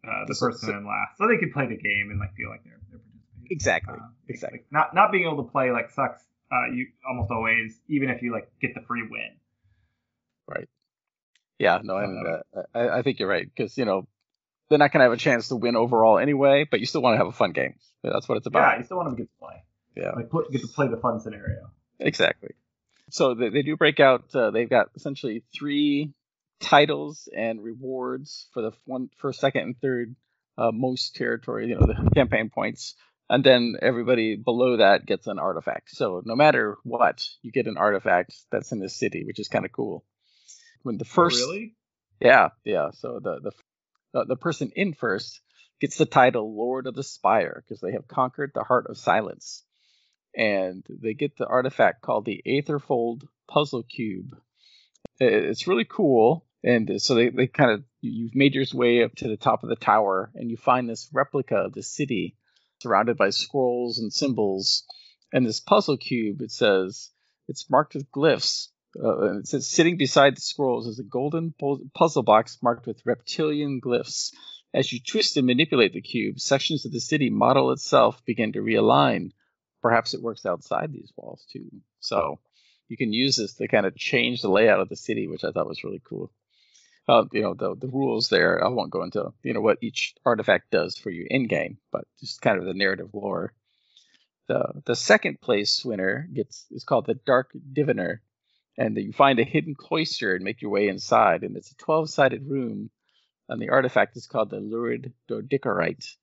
uh, 0.06 0.24
the 0.26 0.34
So- 0.34 0.46
person 0.46 0.68
so- 0.68 0.76
in 0.78 0.86
last, 0.86 1.16
so 1.18 1.26
they 1.28 1.38
could 1.38 1.52
play 1.52 1.66
the 1.66 1.76
game 1.76 2.10
and 2.10 2.18
like 2.20 2.34
feel 2.34 2.50
like 2.50 2.64
they're, 2.64 2.80
they're 2.90 3.00
participating. 3.00 3.50
exactly 3.56 3.94
Uh, 3.94 4.08
exactly 4.28 4.58
like, 4.60 4.66
not 4.72 4.94
not 4.94 5.12
being 5.12 5.24
able 5.24 5.42
to 5.44 5.50
play 5.50 5.70
like 5.70 5.90
sucks. 5.90 6.22
Uh, 6.52 6.70
you 6.72 6.86
almost 7.08 7.30
always, 7.30 7.80
even 7.88 8.08
if 8.10 8.22
you 8.22 8.32
like 8.32 8.48
get 8.60 8.72
the 8.74 8.80
free 8.82 9.02
win. 9.02 9.30
Right. 10.46 10.68
Yeah 11.58 11.80
no 11.82 11.96
and 11.96 12.26
uh, 12.26 12.62
I, 12.74 12.98
I 12.98 13.02
think 13.02 13.18
you're 13.18 13.28
right 13.28 13.48
because 13.52 13.76
you 13.78 13.84
know 13.84 14.06
they're 14.68 14.78
not 14.78 14.92
going 14.92 15.00
to 15.00 15.04
have 15.04 15.12
a 15.12 15.16
chance 15.16 15.48
to 15.48 15.56
win 15.56 15.76
overall 15.76 16.18
anyway 16.18 16.66
but 16.70 16.80
you 16.80 16.86
still 16.86 17.02
want 17.02 17.14
to 17.14 17.18
have 17.18 17.28
a 17.28 17.32
fun 17.32 17.52
game 17.52 17.74
that's 18.12 18.28
what 18.28 18.38
it's 18.38 18.46
about 18.46 18.72
Yeah, 18.72 18.78
you 18.78 18.84
still 18.84 18.96
want 18.96 19.08
them 19.08 19.16
to 19.16 19.22
get 19.22 19.28
to 19.30 19.38
play. 19.38 19.62
Yeah. 19.96 20.12
like 20.14 20.30
put, 20.30 20.50
get 20.50 20.60
to 20.60 20.68
play 20.68 20.88
the 20.88 20.96
fun 20.96 21.20
scenario. 21.20 21.70
Exactly. 21.98 22.50
So 23.10 23.34
they, 23.34 23.48
they 23.48 23.62
do 23.62 23.76
break 23.76 24.00
out. 24.00 24.34
Uh, 24.34 24.50
they've 24.50 24.68
got 24.68 24.88
essentially 24.94 25.42
three 25.56 26.12
titles 26.60 27.28
and 27.34 27.62
rewards 27.62 28.48
for 28.52 28.62
the 28.62 28.72
one, 28.84 29.08
first, 29.18 29.40
second, 29.40 29.62
and 29.62 29.80
third 29.80 30.16
uh, 30.58 30.70
most 30.72 31.14
territory. 31.14 31.68
You 31.68 31.76
know, 31.76 31.86
the 31.86 32.10
campaign 32.14 32.50
points, 32.50 32.94
and 33.30 33.44
then 33.44 33.76
everybody 33.80 34.36
below 34.36 34.78
that 34.78 35.06
gets 35.06 35.26
an 35.26 35.38
artifact. 35.38 35.90
So 35.90 36.22
no 36.24 36.34
matter 36.34 36.76
what, 36.82 37.24
you 37.42 37.52
get 37.52 37.66
an 37.66 37.76
artifact 37.78 38.34
that's 38.50 38.72
in 38.72 38.80
the 38.80 38.88
city, 38.88 39.24
which 39.24 39.38
is 39.38 39.48
kind 39.48 39.64
of 39.64 39.72
cool. 39.72 40.04
When 40.82 40.98
the 40.98 41.04
first, 41.04 41.42
oh, 41.42 41.50
really? 41.50 41.74
yeah, 42.20 42.48
yeah. 42.64 42.90
So 42.92 43.20
the 43.22 43.40
the 43.40 43.52
the, 44.12 44.24
the 44.24 44.36
person 44.36 44.70
in 44.74 44.94
first 44.94 45.40
gets 45.80 45.96
the 45.96 46.06
title 46.06 46.56
Lord 46.56 46.86
of 46.86 46.94
the 46.94 47.02
Spire 47.02 47.62
because 47.64 47.80
they 47.80 47.92
have 47.92 48.08
conquered 48.08 48.52
the 48.54 48.64
Heart 48.64 48.86
of 48.88 48.98
Silence, 48.98 49.62
and 50.34 50.84
they 50.88 51.14
get 51.14 51.36
the 51.36 51.46
artifact 51.46 52.02
called 52.02 52.24
the 52.24 52.42
Aetherfold 52.46 53.28
Puzzle 53.48 53.82
Cube. 53.82 54.36
It's 55.18 55.66
really 55.66 55.84
cool, 55.84 56.46
and 56.62 57.00
so 57.00 57.14
they, 57.14 57.30
they 57.30 57.46
kind 57.46 57.70
of 57.70 57.84
you've 58.00 58.34
made 58.34 58.54
your 58.54 58.64
way 58.74 59.02
up 59.02 59.14
to 59.16 59.28
the 59.28 59.36
top 59.36 59.62
of 59.62 59.68
the 59.68 59.76
tower, 59.76 60.30
and 60.34 60.50
you 60.50 60.56
find 60.56 60.88
this 60.88 61.08
replica 61.12 61.56
of 61.56 61.72
the 61.72 61.82
city 61.82 62.36
surrounded 62.80 63.16
by 63.16 63.30
scrolls 63.30 63.98
and 63.98 64.12
symbols, 64.12 64.84
and 65.32 65.46
this 65.46 65.60
puzzle 65.60 65.96
cube. 65.96 66.42
It 66.42 66.50
says 66.50 67.10
it's 67.48 67.70
marked 67.70 67.94
with 67.94 68.10
glyphs. 68.10 68.68
Uh, 69.02 69.38
it 69.38 69.46
says 69.46 69.68
sitting 69.68 69.96
beside 69.96 70.36
the 70.36 70.40
scrolls 70.40 70.86
is 70.86 70.98
a 70.98 71.04
golden 71.04 71.54
puzzle 71.94 72.22
box 72.22 72.58
marked 72.62 72.86
with 72.86 73.04
reptilian 73.04 73.80
glyphs. 73.80 74.32
As 74.74 74.92
you 74.92 75.00
twist 75.00 75.36
and 75.36 75.46
manipulate 75.46 75.92
the 75.92 76.00
cube, 76.00 76.38
sections 76.40 76.84
of 76.84 76.92
the 76.92 77.00
city 77.00 77.30
model 77.30 77.72
itself 77.72 78.24
begin 78.24 78.52
to 78.52 78.60
realign. 78.60 79.32
Perhaps 79.80 80.14
it 80.14 80.22
works 80.22 80.44
outside 80.44 80.92
these 80.92 81.12
walls 81.16 81.46
too. 81.50 81.70
So 82.00 82.38
you 82.88 82.96
can 82.96 83.12
use 83.12 83.36
this 83.36 83.54
to 83.54 83.68
kind 83.68 83.86
of 83.86 83.96
change 83.96 84.42
the 84.42 84.50
layout 84.50 84.80
of 84.80 84.88
the 84.88 84.96
city, 84.96 85.28
which 85.28 85.44
I 85.44 85.52
thought 85.52 85.68
was 85.68 85.84
really 85.84 86.02
cool. 86.04 86.30
Uh, 87.08 87.24
you 87.32 87.42
know, 87.42 87.54
the 87.54 87.76
the 87.76 87.86
rules 87.86 88.28
there. 88.28 88.64
I 88.64 88.68
won't 88.68 88.90
go 88.90 89.02
into 89.02 89.32
you 89.42 89.54
know 89.54 89.60
what 89.60 89.78
each 89.80 90.14
artifact 90.24 90.70
does 90.70 90.96
for 90.96 91.10
you 91.10 91.26
in 91.28 91.46
game, 91.46 91.78
but 91.92 92.04
just 92.18 92.42
kind 92.42 92.58
of 92.58 92.64
the 92.64 92.74
narrative 92.74 93.10
lore. 93.12 93.52
The 94.48 94.82
the 94.84 94.96
second 94.96 95.40
place 95.40 95.84
winner 95.84 96.28
gets 96.32 96.66
is 96.70 96.84
called 96.84 97.06
the 97.06 97.14
Dark 97.14 97.52
Diviner, 97.72 98.22
and 98.78 98.96
you 98.96 99.12
find 99.12 99.38
a 99.38 99.44
hidden 99.44 99.74
cloister 99.74 100.34
and 100.34 100.44
make 100.44 100.62
your 100.62 100.70
way 100.70 100.88
inside, 100.88 101.42
and 101.42 101.56
it's 101.56 101.70
a 101.70 101.76
twelve 101.76 102.10
sided 102.10 102.48
room, 102.48 102.90
and 103.48 103.60
the 103.60 103.70
artifact 103.70 104.16
is 104.16 104.26
called 104.26 104.50
the 104.50 104.60
Lurid 104.60 105.12
Doedicurite. 105.28 106.16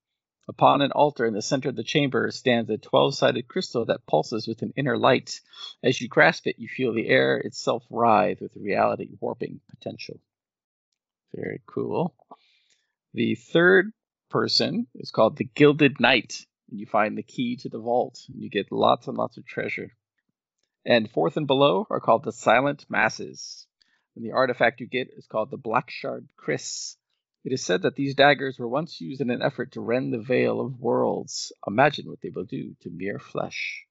Upon 0.48 0.82
an 0.82 0.92
altar 0.92 1.26
in 1.26 1.34
the 1.34 1.42
center 1.42 1.70
of 1.70 1.78
the 1.78 1.84
chamber 1.84 2.30
stands 2.30 2.70
a 2.70 2.78
12 2.78 3.16
sided 3.16 3.48
crystal 3.48 3.86
that 3.86 4.06
pulses 4.06 4.46
with 4.46 4.62
an 4.62 4.74
inner 4.76 4.98
light. 4.98 5.40
As 5.82 6.02
you 6.02 6.10
grasp 6.10 6.48
it, 6.48 6.60
you 6.60 6.68
feel 6.68 6.94
the 6.94 7.08
air 7.08 7.38
itself 7.38 7.86
writhe 7.90 8.42
with 8.42 8.58
reality 8.58 9.08
warping 9.22 9.62
potential. 9.70 10.20
Very 11.34 11.62
cool. 11.66 12.14
The 13.14 13.36
third 13.36 13.94
person 14.30 14.88
is 14.96 15.12
called 15.12 15.38
the 15.38 15.46
Gilded 15.46 16.02
Knight. 16.02 16.46
And 16.70 16.80
you 16.80 16.88
find 16.88 17.18
the 17.18 17.24
key 17.24 17.56
to 17.58 17.70
the 17.70 17.80
vault. 17.80 18.20
And 18.28 18.42
you 18.42 18.50
get 18.50 18.70
lots 18.70 19.08
and 19.08 19.18
lots 19.18 19.38
of 19.38 19.46
treasure. 19.46 19.96
And 20.86 21.10
fourth 21.10 21.38
and 21.38 21.48
below 21.48 21.88
are 21.90 22.00
called 22.00 22.24
the 22.24 22.32
Silent 22.32 22.86
Masses. 22.90 23.68
And 24.16 24.26
the 24.26 24.34
artifact 24.34 24.82
you 24.82 24.88
get 24.88 25.10
is 25.16 25.28
called 25.28 25.50
the 25.50 25.58
Black 25.58 25.90
Shard 25.90 26.28
Chris. 26.38 26.98
It 27.46 27.52
is 27.52 27.64
said 27.64 27.82
that 27.82 27.96
these 27.96 28.16
daggers 28.16 28.58
were 28.58 28.68
once 28.68 29.02
used 29.02 29.22
in 29.22 29.30
an 29.30 29.42
effort 29.42 29.74
to 29.74 29.82
rend 29.82 30.14
the 30.14 30.22
veil 30.22 30.62
of 30.62 30.80
worlds. 30.80 31.52
Imagine 31.68 32.08
what 32.08 32.22
they 32.22 32.30
will 32.30 32.46
do 32.46 32.76
to 32.82 32.90
mere 32.90 33.20
flesh. 33.20 33.86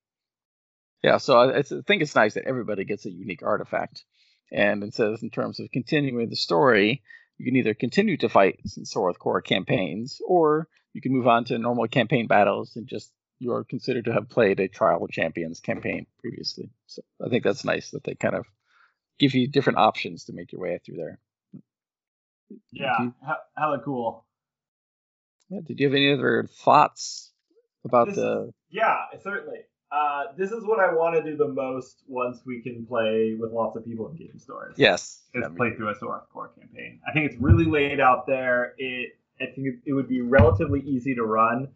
Yeah, 1.03 1.19
so 1.19 1.39
uh, 1.39 1.47
I, 1.49 1.59
I 1.59 1.63
think 1.63 2.03
it's 2.03 2.15
nice 2.15 2.35
that 2.35 2.47
everybody 2.47 2.85
gets 2.85 3.07
a 3.07 3.11
unique 3.11 3.43
artifact. 3.43 4.05
And 4.51 4.85
it 4.85 4.95
says, 4.95 5.23
in 5.23 5.31
terms 5.31 5.61
of 5.61 5.71
continuing 5.73 6.29
the 6.29 6.37
story, 6.37 7.03
you 7.39 7.45
can 7.45 7.57
either 7.57 7.75
continue 7.75 8.17
to 8.19 8.29
fight 8.29 8.61
Soroth 8.67 9.19
Kor 9.19 9.41
campaigns, 9.41 10.21
or 10.27 10.69
you 10.93 11.01
can 11.01 11.13
move 11.13 11.27
on 11.27 11.45
to 11.47 11.59
normal 11.59 11.89
campaign 11.89 12.27
battles 12.27 12.77
and 12.77 12.87
just 12.87 13.11
you're 13.43 13.65
considered 13.65 14.05
to 14.05 14.13
have 14.13 14.29
played 14.29 14.61
a 14.61 14.69
Trial 14.69 15.03
of 15.03 15.11
Champions 15.11 15.59
campaign 15.59 16.07
previously. 16.21 16.71
So 16.87 17.03
I 17.25 17.29
think 17.29 17.43
that's 17.43 17.65
nice 17.65 17.91
that 17.91 18.05
they 18.05 18.15
kind 18.15 18.37
of 18.37 18.47
give 19.19 19.35
you 19.35 19.49
different 19.49 19.79
options 19.79 20.25
to 20.25 20.33
make 20.33 20.53
your 20.53 20.61
way 20.61 20.79
through 20.85 20.97
there. 20.97 21.19
Yeah, 22.71 23.03
you- 23.03 23.15
hella 23.57 23.81
cool. 23.85 24.25
Yeah, 25.51 25.61
did 25.67 25.81
you 25.81 25.87
have 25.89 25.95
any 25.95 26.13
other 26.13 26.49
thoughts 26.65 27.33
about 27.85 28.09
This 28.09 28.17
the? 28.17 28.53
Yeah, 28.71 28.97
certainly. 29.23 29.59
Uh, 29.91 30.33
this 30.39 30.53
is 30.53 30.65
what 30.65 30.81
I 30.81 30.95
want 30.95 31.17
to 31.17 31.23
do 31.23 31.37
the 31.37 31.49
most 31.49 32.03
once 32.07 32.41
we 32.47 32.63
can 32.63 32.87
play 32.87 33.37
with 33.39 33.53
lots 33.53 33.77
of 33.77 33.85
people 33.85 34.09
in 34.09 34.17
game 34.17 34.39
stores. 34.39 34.75
Yes. 34.79 35.21
is 35.35 35.45
play 35.57 35.75
through 35.75 35.91
a 35.91 35.95
Soroth 35.95 36.29
Kor 36.33 36.49
campaign. 36.59 37.01
I 37.07 37.13
think 37.13 37.31
it's 37.31 37.41
really 37.41 37.67
laid 37.67 38.01
out 38.01 38.27
there. 38.27 38.75
It 38.79 39.19
I 39.41 39.47
think 39.47 39.67
it, 39.67 39.75
it 39.87 39.93
would 39.93 40.09
be 40.09 40.21
relatively 40.21 40.81
easy 40.81 41.15
to 41.17 41.25
run. 41.25 41.69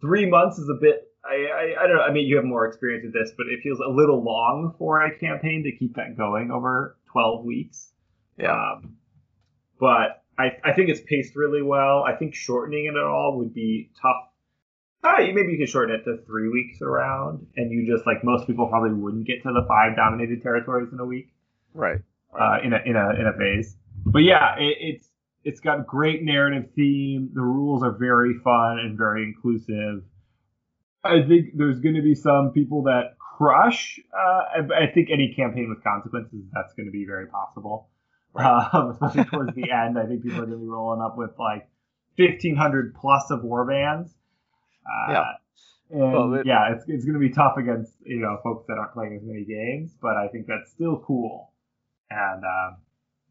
Three 0.00 0.24
months 0.26 0.58
is 0.58 0.68
a 0.68 0.78
bit. 0.80 1.07
I, 1.24 1.34
I 1.34 1.84
I 1.84 1.86
don't 1.86 1.96
know. 1.96 2.02
I 2.02 2.12
mean, 2.12 2.26
you 2.26 2.36
have 2.36 2.44
more 2.44 2.66
experience 2.66 3.04
with 3.04 3.12
this, 3.12 3.32
but 3.36 3.46
it 3.48 3.60
feels 3.62 3.80
a 3.80 3.88
little 3.90 4.22
long 4.22 4.74
for 4.78 5.02
a 5.02 5.18
campaign 5.18 5.64
to 5.64 5.72
keep 5.72 5.96
that 5.96 6.16
going 6.16 6.50
over 6.50 6.96
twelve 7.10 7.44
weeks. 7.44 7.92
yeah. 8.38 8.52
Um, 8.52 8.96
but 9.80 10.22
I, 10.38 10.56
I 10.64 10.72
think 10.72 10.88
it's 10.88 11.00
paced 11.06 11.36
really 11.36 11.62
well. 11.62 12.02
I 12.04 12.14
think 12.14 12.34
shortening 12.34 12.86
it 12.86 12.96
at 12.96 13.02
all 13.04 13.38
would 13.38 13.54
be 13.54 13.90
tough. 14.00 14.24
Uh, 15.04 15.20
you- 15.22 15.32
maybe 15.34 15.52
you 15.52 15.58
could 15.58 15.68
shorten 15.68 15.94
it 15.94 16.04
to 16.04 16.18
three 16.26 16.48
weeks 16.48 16.80
around, 16.82 17.46
and 17.56 17.70
you 17.70 17.86
just 17.92 18.06
like 18.06 18.24
most 18.24 18.46
people 18.46 18.66
probably 18.68 18.92
wouldn't 18.92 19.26
get 19.26 19.42
to 19.42 19.52
the 19.52 19.64
five 19.68 19.96
dominated 19.96 20.42
territories 20.42 20.88
in 20.92 20.98
a 21.00 21.04
week 21.04 21.32
right. 21.74 22.00
uh, 22.38 22.58
in 22.62 22.72
a 22.72 22.78
in 22.84 22.96
a 22.96 23.10
in 23.20 23.26
a 23.26 23.32
phase. 23.36 23.76
But 24.06 24.20
yeah, 24.20 24.56
it, 24.58 24.76
it's 24.80 25.08
it's 25.44 25.60
got 25.60 25.86
great 25.86 26.22
narrative 26.22 26.70
theme. 26.74 27.30
The 27.34 27.40
rules 27.42 27.82
are 27.82 27.92
very 27.92 28.34
fun 28.42 28.78
and 28.80 28.96
very 28.98 29.22
inclusive. 29.24 30.02
I 31.04 31.22
think 31.26 31.56
there's 31.56 31.80
going 31.80 31.94
to 31.94 32.02
be 32.02 32.14
some 32.14 32.50
people 32.52 32.82
that 32.84 33.16
crush. 33.18 34.00
Uh, 34.12 34.62
I, 34.72 34.84
I 34.84 34.92
think 34.92 35.10
any 35.10 35.32
campaign 35.34 35.68
with 35.68 35.82
consequences, 35.84 36.44
that's 36.52 36.74
going 36.74 36.86
to 36.86 36.92
be 36.92 37.04
very 37.06 37.26
possible. 37.26 37.88
Um, 38.34 38.90
especially 38.90 39.24
towards 39.24 39.54
the 39.56 39.70
end, 39.72 39.98
I 39.98 40.06
think 40.06 40.22
people 40.22 40.38
are 40.40 40.46
going 40.46 40.58
to 40.58 40.64
be 40.64 40.68
rolling 40.68 41.00
up 41.00 41.16
with 41.16 41.30
like 41.38 41.68
1500 42.16 42.94
plus 42.94 43.30
of 43.30 43.40
warbands. 43.40 44.10
Uh, 44.86 45.12
Yeah. 45.12 45.24
And 45.90 46.12
Well, 46.12 46.34
it- 46.34 46.46
yeah, 46.46 46.72
it's, 46.74 46.84
it's 46.86 47.04
going 47.04 47.14
to 47.14 47.20
be 47.20 47.30
tough 47.30 47.56
against 47.56 47.94
you 48.04 48.20
know 48.20 48.38
folks 48.44 48.66
that 48.68 48.74
aren't 48.74 48.92
playing 48.92 49.16
as 49.16 49.22
many 49.24 49.44
games, 49.44 49.96
but 50.00 50.16
I 50.16 50.28
think 50.28 50.46
that's 50.46 50.70
still 50.70 51.02
cool. 51.06 51.52
And 52.10 52.44
um, 52.44 52.76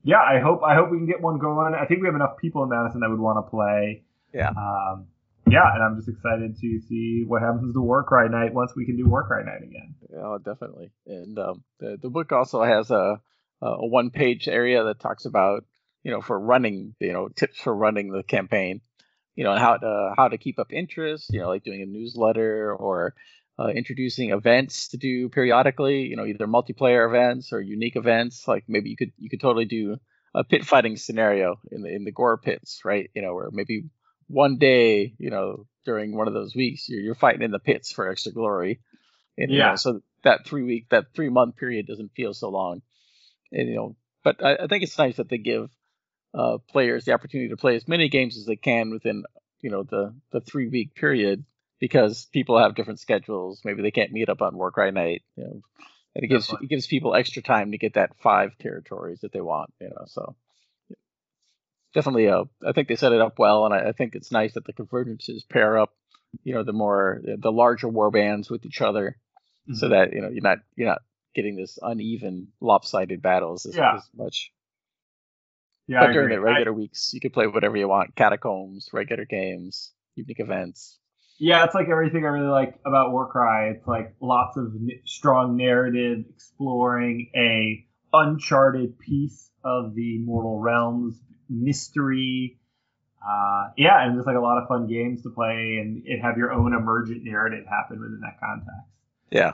yeah, 0.03 0.21
I 0.21 0.39
hope 0.39 0.61
I 0.63 0.73
hope 0.75 0.89
we 0.89 0.97
can 0.97 1.05
get 1.05 1.21
one 1.21 1.37
going. 1.37 1.75
I 1.75 1.85
think 1.85 2.01
we 2.01 2.07
have 2.07 2.15
enough 2.15 2.37
people 2.41 2.63
in 2.63 2.69
Madison 2.69 3.01
that 3.01 3.09
would 3.09 3.19
want 3.19 3.37
to 3.45 3.49
play. 3.49 4.03
Yeah. 4.33 4.49
Um, 4.49 5.05
yeah, 5.51 5.73
and 5.73 5.83
I'm 5.83 5.95
just 5.95 6.09
excited 6.09 6.55
to 6.59 6.79
see 6.87 7.23
what 7.27 7.41
happens 7.41 7.73
to 7.73 7.81
Warcry 7.81 8.29
Night 8.29 8.53
once 8.53 8.73
we 8.75 8.85
can 8.85 8.97
do 8.97 9.07
Warcry 9.07 9.43
Night 9.43 9.63
again. 9.63 9.95
Oh, 10.17 10.37
definitely. 10.37 10.91
And 11.05 11.37
um, 11.39 11.63
the 11.79 11.97
the 12.01 12.09
book 12.09 12.31
also 12.31 12.63
has 12.63 12.91
a 12.91 13.21
a 13.61 13.87
one 13.87 14.11
page 14.11 14.47
area 14.47 14.83
that 14.83 14.99
talks 14.99 15.25
about 15.25 15.65
you 16.03 16.11
know 16.11 16.21
for 16.21 16.39
running 16.39 16.95
you 16.99 17.13
know 17.13 17.29
tips 17.29 17.59
for 17.59 17.75
running 17.75 18.11
the 18.11 18.23
campaign, 18.23 18.81
you 19.35 19.43
know 19.43 19.51
and 19.51 19.59
how 19.59 19.77
to 19.77 20.13
how 20.15 20.27
to 20.27 20.37
keep 20.37 20.59
up 20.59 20.71
interest. 20.71 21.31
You 21.31 21.41
know 21.41 21.49
like 21.49 21.63
doing 21.63 21.81
a 21.81 21.85
newsletter 21.85 22.73
or 22.73 23.15
uh, 23.59 23.69
introducing 23.69 24.31
events 24.31 24.89
to 24.89 24.97
do 24.97 25.29
periodically. 25.29 26.01
You 26.01 26.15
know 26.15 26.25
either 26.25 26.47
multiplayer 26.47 27.07
events 27.07 27.53
or 27.53 27.61
unique 27.61 27.95
events. 27.95 28.47
Like 28.47 28.65
maybe 28.67 28.89
you 28.89 28.97
could 28.97 29.11
you 29.17 29.29
could 29.29 29.41
totally 29.41 29.65
do 29.65 29.97
a 30.35 30.43
pit 30.43 30.65
fighting 30.65 30.97
scenario 30.97 31.59
in 31.71 31.81
the 31.81 31.89
in 31.89 32.03
the 32.03 32.11
gore 32.11 32.37
pits, 32.37 32.81
right? 32.85 33.09
You 33.13 33.21
know 33.21 33.33
where 33.33 33.49
maybe 33.51 33.85
one 34.27 34.57
day 34.57 35.13
you 35.17 35.29
know 35.29 35.65
during 35.85 36.15
one 36.15 36.27
of 36.27 36.33
those 36.33 36.55
weeks 36.55 36.87
you're 36.89 37.01
you're 37.01 37.15
fighting 37.15 37.41
in 37.43 37.51
the 37.51 37.59
pits 37.59 37.91
for 37.91 38.09
extra 38.09 38.31
glory. 38.31 38.79
And, 39.37 39.51
you 39.51 39.59
know, 39.59 39.65
Yeah. 39.65 39.75
so 39.75 40.01
that 40.23 40.45
three 40.45 40.63
week, 40.63 40.89
that 40.89 41.13
three 41.13 41.29
month 41.29 41.57
period 41.57 41.85
doesn't 41.87 42.13
feel 42.15 42.33
so 42.33 42.49
long. 42.49 42.81
And, 43.51 43.69
you 43.69 43.75
know, 43.75 43.95
but 44.23 44.43
I, 44.43 44.55
I 44.63 44.67
think 44.67 44.83
it's 44.83 44.97
nice 44.97 45.17
that 45.17 45.29
they 45.29 45.37
give 45.37 45.69
uh, 46.33 46.57
players 46.69 47.05
the 47.05 47.13
opportunity 47.13 47.49
to 47.49 47.57
play 47.57 47.75
as 47.75 47.87
many 47.87 48.09
games 48.09 48.37
as 48.37 48.45
they 48.45 48.55
can 48.55 48.89
within, 48.89 49.23
you 49.61 49.69
know, 49.69 49.83
the 49.83 50.13
the 50.31 50.41
three 50.41 50.67
week 50.67 50.95
period 50.95 51.45
because 51.79 52.25
people 52.25 52.57
have 52.59 52.75
different 52.75 52.99
schedules. 52.99 53.61
Maybe 53.63 53.81
they 53.83 53.91
can't 53.91 54.11
meet 54.11 54.29
up 54.29 54.41
on 54.41 54.57
Warcry 54.57 54.91
night. 54.91 55.21
You 55.35 55.43
know, 55.43 55.61
and 56.15 56.23
it 56.23 56.27
gives 56.27 56.47
Definitely. 56.47 56.65
it 56.65 56.69
gives 56.69 56.87
people 56.87 57.15
extra 57.15 57.41
time 57.43 57.71
to 57.71 57.77
get 57.77 57.93
that 57.93 58.17
five 58.21 58.57
territories 58.57 59.19
that 59.21 59.31
they 59.31 59.41
want. 59.41 59.71
You 59.79 59.89
know, 59.89 60.05
so 60.07 60.35
definitely, 61.97 62.27
uh, 62.29 62.45
I 62.65 62.71
think 62.73 62.87
they 62.87 62.95
set 62.95 63.11
it 63.11 63.21
up 63.21 63.39
well, 63.39 63.65
and 63.65 63.73
I, 63.73 63.89
I 63.89 63.91
think 63.91 64.13
it's 64.15 64.31
nice 64.31 64.53
that 64.53 64.65
the 64.65 64.73
convergences 64.73 65.47
pair 65.49 65.77
up. 65.79 65.91
You 66.43 66.53
know, 66.53 66.63
the 66.63 66.73
more 66.73 67.21
the 67.23 67.51
larger 67.51 67.87
war 67.87 68.11
bands 68.11 68.49
with 68.49 68.65
each 68.65 68.81
other 68.81 69.17
so 69.73 69.89
that 69.89 70.13
you 70.13 70.21
know 70.21 70.29
you're 70.29 70.43
not 70.43 70.59
you're 70.75 70.87
not 70.87 71.01
getting 71.35 71.55
this 71.55 71.77
uneven 71.81 72.49
lopsided 72.61 73.21
battles 73.21 73.65
as, 73.65 73.75
Yeah. 73.75 73.95
as 73.97 74.03
much 74.15 74.51
Yeah, 75.87 76.01
but 76.01 76.09
I 76.09 76.13
during 76.13 76.27
agree. 76.27 76.35
the 76.35 76.41
regular 76.41 76.73
weeks 76.73 77.11
you 77.13 77.19
can 77.19 77.31
play 77.31 77.47
whatever 77.47 77.75
you 77.77 77.87
want 77.87 78.15
catacombs 78.15 78.89
regular 78.93 79.25
games 79.25 79.91
unique 80.15 80.39
events 80.39 80.97
Yeah, 81.37 81.63
it's 81.65 81.75
like 81.75 81.89
everything 81.89 82.23
I 82.25 82.29
really 82.29 82.47
like 82.61 82.79
about 82.85 83.11
Warcry. 83.11 83.71
It's 83.75 83.87
like 83.87 84.15
lots 84.21 84.57
of 84.57 84.73
n- 84.75 85.01
strong 85.05 85.55
narrative 85.57 86.25
exploring 86.29 87.29
a 87.35 87.85
uncharted 88.13 88.97
piece 88.99 89.49
of 89.63 89.95
the 89.95 90.19
mortal 90.19 90.59
realms 90.59 91.19
mystery. 91.49 92.57
Uh, 93.21 93.71
yeah, 93.77 94.05
and 94.05 94.15
just 94.15 94.27
like 94.27 94.37
a 94.37 94.41
lot 94.41 94.61
of 94.61 94.67
fun 94.67 94.87
games 94.87 95.23
to 95.23 95.29
play 95.29 95.79
and 95.81 96.03
have 96.21 96.37
your 96.37 96.51
own 96.51 96.73
emergent 96.73 97.23
narrative 97.23 97.65
happen 97.67 97.99
within 97.99 98.21
that 98.21 98.39
context. 98.39 98.89
yeah. 99.29 99.53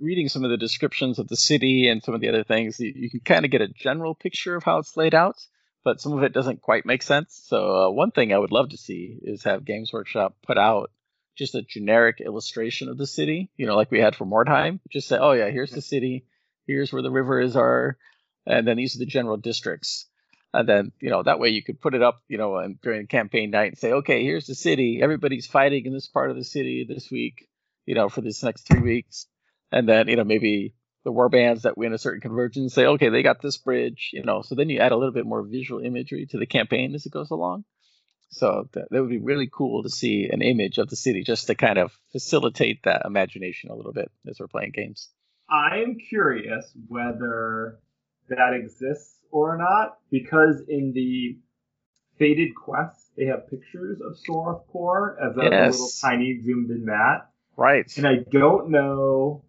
Reading 0.00 0.28
some 0.28 0.44
of 0.44 0.50
the 0.50 0.56
descriptions 0.56 1.18
of 1.18 1.28
the 1.28 1.36
city 1.36 1.88
and 1.88 2.02
some 2.02 2.14
of 2.14 2.20
the 2.20 2.28
other 2.28 2.44
things 2.44 2.80
you, 2.80 2.92
you 2.94 3.10
can 3.10 3.20
kind 3.20 3.44
of 3.44 3.50
get 3.50 3.62
a 3.62 3.68
general 3.68 4.14
picture 4.14 4.56
of 4.56 4.64
how 4.64 4.78
it's 4.78 4.96
laid 4.96 5.14
out 5.14 5.36
but 5.84 6.00
some 6.00 6.14
of 6.14 6.22
it 6.22 6.32
doesn't 6.32 6.62
quite 6.62 6.86
make 6.86 7.02
sense. 7.02 7.40
So 7.46 7.76
uh, 7.76 7.90
one 7.90 8.10
thing 8.10 8.32
i 8.32 8.38
would 8.38 8.50
love 8.50 8.70
to 8.70 8.76
see 8.76 9.18
is 9.22 9.44
have 9.44 9.64
games 9.64 9.92
workshop 9.92 10.36
put 10.44 10.58
out 10.58 10.90
just 11.36 11.54
a 11.54 11.62
generic 11.62 12.20
illustration 12.20 12.88
of 12.88 12.96
the 12.96 13.06
city 13.06 13.50
you 13.56 13.66
know 13.66 13.76
like 13.76 13.90
we 13.90 14.00
had 14.00 14.16
for 14.16 14.24
mordheim. 14.24 14.80
Just 14.90 15.08
say 15.08 15.18
oh 15.18 15.32
yeah 15.32 15.50
here's 15.50 15.70
the 15.70 15.82
city. 15.82 16.26
Here's 16.66 16.92
where 16.92 17.02
the 17.02 17.10
rivers 17.10 17.56
are. 17.56 17.98
And 18.46 18.66
then 18.66 18.78
these 18.78 18.96
are 18.96 18.98
the 18.98 19.06
general 19.06 19.36
districts 19.36 20.06
and 20.54 20.68
then 20.68 20.92
you 21.00 21.10
know 21.10 21.22
that 21.22 21.40
way 21.40 21.48
you 21.48 21.62
could 21.62 21.80
put 21.80 21.94
it 21.94 22.02
up 22.02 22.22
you 22.28 22.38
know 22.38 22.66
during 22.82 23.06
campaign 23.06 23.50
night 23.50 23.72
and 23.72 23.78
say 23.78 23.92
okay 23.92 24.22
here's 24.22 24.46
the 24.46 24.54
city. 24.54 25.00
Everybody's 25.02 25.46
fighting 25.46 25.84
in 25.84 25.92
this 25.92 26.06
part 26.06 26.30
of 26.30 26.36
the 26.36 26.44
city 26.44 26.86
this 26.88 27.10
week 27.10 27.48
you 27.84 27.94
know 27.94 28.08
for 28.08 28.20
this 28.20 28.42
next 28.42 28.66
three 28.66 28.80
weeks. 28.80 29.26
And 29.72 29.88
then 29.88 30.08
you 30.08 30.16
know 30.16 30.24
maybe 30.24 30.74
the 31.04 31.12
war 31.12 31.28
bands 31.28 31.62
that 31.62 31.76
win 31.76 31.92
a 31.92 31.98
certain 31.98 32.20
convergence 32.20 32.72
say 32.72 32.86
okay 32.86 33.08
they 33.10 33.22
got 33.22 33.42
this 33.42 33.58
bridge 33.58 34.10
you 34.12 34.22
know. 34.22 34.42
So 34.42 34.54
then 34.54 34.70
you 34.70 34.78
add 34.78 34.92
a 34.92 34.96
little 34.96 35.12
bit 35.12 35.26
more 35.26 35.42
visual 35.42 35.84
imagery 35.84 36.26
to 36.30 36.38
the 36.38 36.46
campaign 36.46 36.94
as 36.94 37.04
it 37.04 37.12
goes 37.12 37.30
along. 37.30 37.64
So 38.30 38.68
that, 38.72 38.88
that 38.90 39.00
would 39.00 39.10
be 39.10 39.18
really 39.18 39.48
cool 39.52 39.82
to 39.82 39.90
see 39.90 40.28
an 40.30 40.42
image 40.42 40.78
of 40.78 40.88
the 40.88 40.96
city 40.96 41.22
just 41.22 41.46
to 41.48 41.54
kind 41.54 41.78
of 41.78 41.92
facilitate 42.12 42.82
that 42.84 43.02
imagination 43.04 43.70
a 43.70 43.74
little 43.74 43.92
bit 43.92 44.10
as 44.28 44.38
we're 44.40 44.48
playing 44.48 44.72
games. 44.72 45.08
I'm 45.48 45.98
curious 45.98 46.66
whether 46.88 47.78
that 48.28 48.54
exists 48.54 49.14
or 49.34 49.56
not 49.58 49.98
because 50.10 50.62
in 50.68 50.92
the 50.94 51.36
Faded 52.18 52.54
Quest 52.54 53.10
they 53.16 53.24
have 53.26 53.50
pictures 53.50 54.00
of 54.00 54.16
Soroth 54.16 54.64
Kor 54.68 55.18
as 55.20 55.36
a 55.36 55.42
Yes. 55.42 55.72
little 55.72 55.90
tiny 56.00 56.40
zoomed 56.40 56.70
in 56.70 56.84
mat. 56.84 57.28
Right. 57.56 57.92
and 57.96 58.06
I 58.06 58.16
don't 58.30 58.70
know 58.70 59.44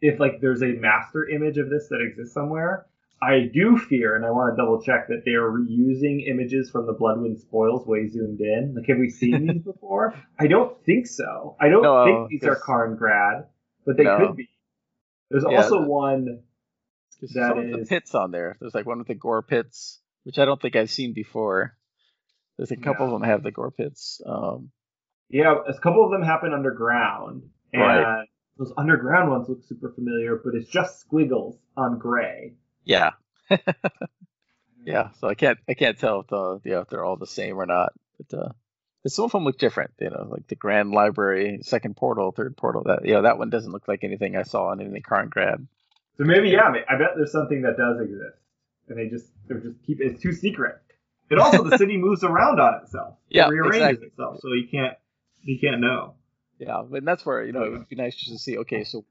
if 0.00 0.20
like 0.20 0.40
there's 0.40 0.62
a 0.62 0.72
master 0.72 1.28
image 1.28 1.58
of 1.58 1.68
this 1.68 1.88
that 1.88 2.00
exists 2.00 2.32
somewhere. 2.34 2.86
I 3.22 3.48
do 3.52 3.78
fear, 3.78 4.16
and 4.16 4.24
I 4.26 4.30
want 4.30 4.54
to 4.54 4.60
double 4.62 4.82
check 4.82 5.08
that 5.08 5.22
they 5.24 5.30
are 5.32 5.50
reusing 5.50 6.28
images 6.28 6.70
from 6.70 6.84
the 6.86 6.92
Bloodwind 6.92 7.38
Spoils 7.40 7.86
way 7.86 8.06
zoomed 8.08 8.40
in. 8.40 8.74
Like, 8.76 8.86
have 8.88 8.98
we 8.98 9.08
seen 9.08 9.46
these 9.46 9.62
before? 9.72 10.14
I 10.38 10.46
don't 10.46 10.76
think 10.84 11.06
so. 11.06 11.56
I 11.58 11.68
don't 11.70 11.82
No, 11.84 12.04
think 12.04 12.28
these 12.28 12.44
are 12.44 12.56
Carngrad, 12.60 13.46
but 13.86 13.96
they 13.96 14.04
No. 14.04 14.18
could 14.18 14.36
be. 14.36 14.48
There's 15.30 15.44
Yeah, 15.48 15.56
also 15.62 15.80
one. 15.82 16.42
There's 17.20 17.32
That 17.32 17.48
some 17.48 17.58
of 17.58 17.70
the 17.70 17.86
pits 17.86 18.14
on 18.14 18.30
there. 18.30 18.56
There's 18.60 18.74
like 18.74 18.86
one 18.86 18.98
with 18.98 19.08
the 19.08 19.14
gore 19.14 19.42
pits, 19.42 20.00
which 20.24 20.38
I 20.38 20.44
don't 20.44 20.60
think 20.60 20.76
I've 20.76 20.90
seen 20.90 21.12
before. 21.12 21.76
There's 22.56 22.70
a 22.70 22.76
couple 22.76 23.06
Yeah. 23.06 23.14
of 23.14 23.20
them 23.20 23.28
have 23.28 23.42
the 23.42 23.50
gore 23.50 23.70
pits. 23.70 24.20
Um, 24.24 24.70
Yeah, 25.28 25.54
a 25.66 25.78
couple 25.80 26.04
of 26.04 26.10
them 26.10 26.22
happen 26.22 26.52
underground, 26.52 27.50
and 27.72 27.82
Right. 27.82 28.28
those 28.58 28.72
underground 28.76 29.30
ones 29.30 29.48
look 29.48 29.62
super 29.64 29.90
familiar, 29.92 30.36
but 30.36 30.54
it's 30.54 30.68
just 30.68 31.00
squiggles 31.00 31.58
on 31.76 31.98
gray. 31.98 32.54
yeah. 32.84 33.10
yeah. 34.84 35.10
So 35.20 35.28
I 35.28 35.34
can't 35.34 35.58
I 35.68 35.74
can't 35.74 35.98
tell 35.98 36.20
if 36.20 36.26
the 36.28 36.60
yeah 36.64 36.80
if 36.80 36.88
they're 36.88 37.04
all 37.04 37.16
the 37.16 37.26
same 37.26 37.56
or 37.56 37.66
not. 37.66 37.92
But 38.18 38.38
uh, 38.38 38.48
some 39.06 39.26
of 39.26 39.32
them 39.32 39.44
look 39.44 39.58
different. 39.58 39.92
You 40.00 40.10
know, 40.10 40.26
like 40.30 40.46
the 40.48 40.54
Grand 40.54 40.90
Library, 40.92 41.58
second 41.62 41.96
portal, 41.96 42.32
third 42.32 42.56
portal. 42.56 42.84
That 42.84 43.04
you 43.04 43.14
know 43.14 43.22
that 43.22 43.38
one 43.38 43.50
doesn't 43.50 43.72
look 43.72 43.88
like 43.88 44.04
anything 44.04 44.36
I 44.36 44.42
saw 44.42 44.66
on 44.68 44.80
any 44.80 45.00
Carngrad. 45.00 45.66
So 46.16 46.24
maybe 46.24 46.50
yeah, 46.50 46.68
I 46.88 46.96
bet 46.96 47.10
there's 47.16 47.32
something 47.32 47.62
that 47.62 47.76
does 47.76 48.00
exist, 48.00 48.38
and 48.88 48.98
they 48.98 49.08
just 49.08 49.26
they 49.48 49.54
just 49.56 49.82
keep 49.86 49.98
it's 50.00 50.22
too 50.22 50.32
secret. 50.32 50.76
And 51.30 51.40
also 51.40 51.64
the 51.64 51.76
city 51.78 51.96
moves 51.96 52.22
around 52.22 52.60
on 52.60 52.82
itself. 52.82 53.16
Yeah, 53.28 53.46
it 53.46 53.50
rearranges 53.50 53.80
exactly. 53.80 54.06
itself, 54.08 54.36
so 54.40 54.48
you 54.52 54.68
can't 54.70 54.96
you 55.42 55.58
can't 55.58 55.80
know. 55.80 56.14
Yeah, 56.58 56.80
and 56.80 57.06
that's 57.06 57.26
where 57.26 57.44
you 57.44 57.52
know 57.52 57.64
it 57.64 57.70
would 57.70 57.88
be 57.88 57.96
nice 57.96 58.14
just 58.14 58.30
to 58.30 58.38
see. 58.38 58.58
Okay, 58.58 58.84
so 58.84 59.04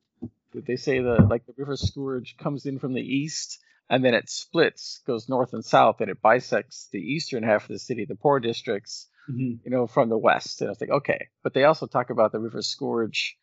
did 0.53 0.65
they 0.65 0.77
say 0.77 0.99
the 0.99 1.25
like 1.29 1.45
the 1.45 1.53
River 1.57 1.75
Scourge 1.75 2.37
comes 2.37 2.65
in 2.65 2.79
from 2.79 2.93
the 2.93 3.01
east 3.01 3.59
and 3.89 4.03
then 4.03 4.13
it 4.13 4.29
splits, 4.29 5.01
goes 5.05 5.29
north 5.29 5.53
and 5.53 5.63
south, 5.63 6.01
and 6.01 6.09
it 6.09 6.21
bisects 6.21 6.87
the 6.91 6.99
eastern 6.99 7.43
half 7.43 7.63
of 7.63 7.69
the 7.69 7.79
city, 7.79 8.05
the 8.05 8.15
poor 8.15 8.39
districts, 8.39 9.07
you 9.27 9.59
know, 9.65 9.87
from 9.87 10.09
the 10.09 10.17
west. 10.17 10.61
And 10.61 10.69
I 10.69 10.71
was 10.71 10.81
like, 10.81 10.89
okay, 10.89 11.27
but 11.43 11.53
they 11.53 11.65
also 11.65 11.85
talk 11.85 12.09
about 12.09 12.31
the 12.31 12.39
River 12.39 12.61
Scourge 12.61 13.37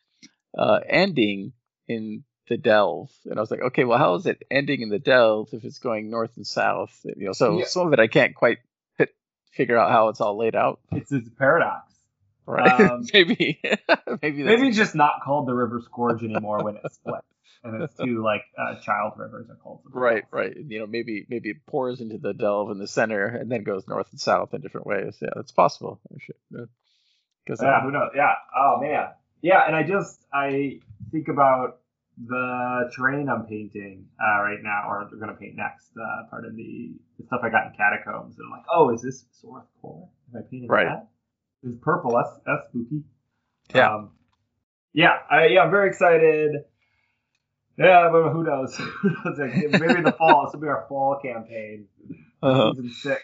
uh, 0.57 0.81
ending 0.89 1.53
in 1.89 2.24
the 2.51 2.59
Delve, 2.59 3.11
and 3.25 3.39
I 3.39 3.41
was 3.41 3.51
like, 3.51 3.63
okay, 3.63 3.85
well, 3.85 3.97
how 3.99 4.15
is 4.17 4.27
it 4.27 4.43
ending 4.51 4.83
in 4.83 4.91
the 4.91 4.99
Delve 4.99 5.49
if 5.55 5.65
it's 5.65 5.79
going 5.79 6.11
north 6.11 6.37
and 6.37 6.47
south? 6.47 6.91
You 7.05 7.27
know, 7.29 7.33
so 7.33 7.59
Yeah. 7.61 7.65
some 7.65 7.87
of 7.87 7.93
it 7.95 8.01
I 8.01 8.09
can't 8.09 8.35
quite 8.35 8.59
fit, 8.99 9.15
figure 9.53 9.79
out 9.79 9.91
how 9.91 10.09
it's 10.09 10.21
all 10.21 10.37
laid 10.37 10.55
out. 10.57 10.81
It's 10.93 11.11
it's 11.13 11.29
a 11.29 11.31
paradox. 11.31 11.95
Right? 12.47 12.81
Um, 12.91 13.07
maybe, 13.15 13.61
maybe 14.23 14.43
Maybe 14.43 14.69
it's 14.69 14.77
just 14.77 14.95
not 14.97 15.21
called 15.25 15.47
the 15.47 15.55
River 15.55 15.81
Scourge 15.85 16.25
anymore 16.25 16.65
when 16.65 16.77
it 16.77 16.93
splits, 16.93 17.25
and 17.63 17.81
it's 17.81 17.95
two 17.97 18.23
like 18.25 18.43
uh, 18.59 18.81
child 18.81 19.13
rivers 19.17 19.49
are 19.49 19.55
called. 19.55 19.83
Right, 19.85 20.25
right. 20.33 20.55
You 20.57 20.81
know, 20.81 20.87
maybe 20.89 21.27
maybe 21.31 21.51
it 21.51 21.65
pours 21.67 22.01
into 22.01 22.19
the 22.19 22.35
delve 22.35 22.73
in 22.73 22.79
the 22.79 22.89
center 22.89 23.27
and 23.27 23.51
then 23.53 23.63
goes 23.63 23.87
north 23.87 24.09
and 24.11 24.21
south 24.21 24.53
in 24.55 24.61
different 24.63 24.87
ways. 24.89 25.17
Yeah, 25.23 25.29
that's 25.37 25.53
possible. 25.53 26.01
Because 26.51 27.63
Yeah, 27.63 27.81
who 27.83 27.93
knows? 27.93 28.11
Yeah. 28.17 28.33
Oh 28.57 28.79
man. 28.81 29.11
Yeah, 29.43 29.65
and 29.67 29.77
I 29.77 29.85
just 29.85 30.21
I 30.33 30.81
think 31.13 31.29
about 31.29 31.80
the 32.27 32.91
terrain 32.95 33.29
I'm 33.29 33.47
painting 33.47 34.07
uh, 34.21 34.43
right 34.43 34.59
now, 34.63 34.85
or 34.89 35.09
we're 35.11 35.19
gonna 35.19 35.35
paint 35.35 35.57
next. 35.57 35.91
Uh, 35.97 36.29
part 36.31 36.45
of 36.45 36.55
the, 36.57 36.93
the 37.19 37.25
stuff 37.27 37.41
I 37.43 37.49
got 37.51 37.67
in 37.67 37.73
catacombs, 37.77 38.37
and 38.39 38.47
I'm 38.47 38.51
like, 38.51 38.67
oh, 38.73 38.91
is 38.95 39.03
this 39.03 39.25
Soroth 39.43 39.65
Kor? 39.81 40.09
Am 40.35 40.41
I 40.41 40.51
painting 40.51 40.69
Right. 40.69 40.87
that? 40.87 41.09
It's 41.63 41.77
purple. 41.81 42.13
That's 42.17 42.39
that's 42.47 42.69
spooky. 42.69 43.03
Yeah. 43.75 43.95
Um, 43.95 44.11
yeah. 44.93 45.19
I, 45.31 45.47
yeah. 45.47 45.61
I'm 45.63 45.71
very 45.71 45.89
excited. 45.89 46.65
Yeah, 47.79 48.09
but 48.13 48.31
who 48.31 48.43
knows? 48.45 48.77
Who 49.03 49.09
knows? 49.11 49.39
Like, 49.39 49.81
Maybe 49.81 50.03
the 50.03 50.13
fall. 50.13 50.45
This 50.47 50.55
will 50.55 50.61
be 50.61 50.69
our 50.69 50.85
fall 50.89 51.19
campaign 51.23 51.87
uh 52.43 52.73
season 52.73 52.91
six. 52.93 53.23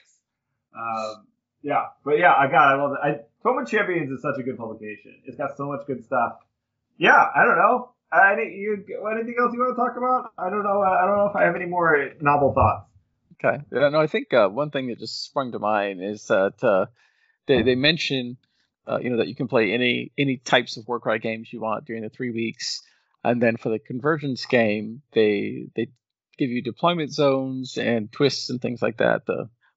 Um, 0.75 1.27
yeah, 1.63 1.87
but 2.05 2.19
yeah, 2.19 2.33
I 2.35 2.47
got, 2.47 2.63
I 2.69 2.75
love 2.83 2.93
it. 2.93 2.99
I, 3.03 3.17
Tome 3.43 3.59
of 3.59 3.69
Champions 3.69 4.11
is 4.11 4.23
such 4.23 4.39
a 4.39 4.43
good 4.43 4.57
publication. 4.57 5.15
It's 5.25 5.37
got 5.37 5.57
so 5.57 5.67
much 5.67 5.87
good 5.87 6.05
stuff. 6.05 6.35
Yeah, 6.99 7.13
I 7.35 7.45
don't 7.45 7.57
know. 7.57 7.91
Any, 8.13 8.55
you, 8.55 8.85
anything 9.13 9.35
else 9.39 9.53
you 9.53 9.59
want 9.59 9.77
to 9.77 9.83
talk 9.83 9.97
about? 9.97 10.33
I 10.39 10.49
don't 10.49 10.63
know. 10.63 10.81
I 10.83 11.07
don't 11.07 11.17
know 11.17 11.27
if 11.29 11.37
I 11.37 11.43
have 11.45 11.57
any 11.57 11.67
more 11.67 12.13
novel 12.21 12.53
thoughts. 12.55 12.87
Okay. 13.45 13.63
Yeah, 13.73 13.89
no, 13.89 14.01
I 14.01 14.07
think 14.07 14.33
uh, 14.33 14.49
one 14.49 14.71
thing 14.71 14.89
that 14.89 14.99
just 14.99 15.25
sprung 15.25 15.53
to 15.53 15.59
mind 15.59 16.03
is 16.03 16.27
that 16.27 16.63
uh, 16.63 16.87
they 17.47 17.63
they 17.63 17.75
mention 17.75 18.39
uh, 18.87 18.99
you 19.03 19.11
know 19.11 19.19
that 19.19 19.29
you 19.29 19.35
can 19.35 19.49
play 19.49 19.73
any 19.73 20.13
any 20.17 20.39
types 20.39 20.77
of 20.77 20.87
Warcry 20.89 21.19
games 21.19 21.53
you 21.53 21.61
want 21.61 21.85
during 21.85 22.03
the 22.03 22.09
three 22.09 22.31
weeks, 22.31 22.83
and 23.25 23.43
then 23.43 23.57
for 23.57 23.69
the 23.69 23.79
convergence 23.79 24.47
game 24.47 25.03
they 25.13 25.69
they 25.75 25.89
give 26.39 26.51
you 26.51 26.63
deployment 26.63 27.13
zones 27.13 27.77
and 27.77 28.11
twists 28.11 28.49
and 28.51 28.63
things 28.63 28.81
like 28.81 28.99
that. 28.99 29.23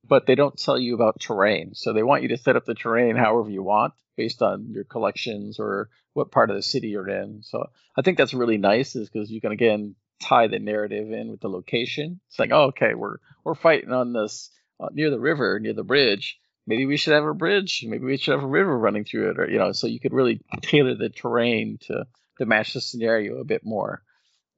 But 0.07 0.25
they 0.25 0.35
don't 0.35 0.57
tell 0.57 0.79
you 0.79 0.95
about 0.95 1.19
terrain, 1.19 1.73
so 1.73 1.91
they 1.91 2.03
want 2.03 2.23
you 2.23 2.29
to 2.29 2.37
set 2.37 2.55
up 2.55 2.65
the 2.65 2.75
terrain 2.75 3.15
however 3.15 3.49
you 3.49 3.63
want 3.63 3.93
based 4.19 4.41
on 4.41 4.67
your 4.75 4.83
collections 4.83 5.59
or 5.59 5.89
what 6.11 6.29
part 6.29 6.49
of 6.49 6.57
the 6.57 6.61
city 6.73 6.89
you're 6.89 7.07
in. 7.07 7.41
So 7.41 7.57
I 7.97 8.01
think 8.01 8.17
that's 8.17 8.33
really 8.33 8.57
nice, 8.57 8.97
is 8.97 9.09
because 9.09 9.31
you 9.31 9.39
can 9.39 9.53
again 9.53 9.95
tie 10.21 10.47
the 10.47 10.59
narrative 10.59 11.09
in 11.19 11.31
with 11.31 11.39
the 11.39 11.47
location. 11.47 12.19
It's 12.27 12.37
like, 12.37 12.51
oh, 12.51 12.65
okay, 12.71 12.93
we're 12.95 13.17
we're 13.45 13.55
fighting 13.55 13.93
on 13.93 14.11
this 14.11 14.51
uh, 14.77 14.89
near 14.91 15.09
the 15.09 15.25
river, 15.31 15.59
near 15.59 15.73
the 15.73 15.85
bridge. 15.93 16.37
Maybe 16.67 16.85
we 16.85 16.97
should 16.97 17.13
have 17.13 17.23
a 17.23 17.33
bridge. 17.33 17.85
Maybe 17.87 18.03
we 18.03 18.17
should 18.17 18.35
have 18.35 18.43
a 18.43 18.57
river 18.59 18.77
running 18.77 19.05
through 19.05 19.31
it, 19.31 19.39
or 19.39 19.49
you 19.49 19.57
know, 19.57 19.71
so 19.71 19.87
you 19.87 20.01
could 20.01 20.13
really 20.13 20.41
tailor 20.61 20.95
the 20.95 21.09
terrain 21.09 21.77
to 21.87 22.05
to 22.39 22.45
match 22.45 22.73
the 22.73 22.81
scenario 22.81 23.39
a 23.39 23.45
bit 23.45 23.61
more. 23.63 24.03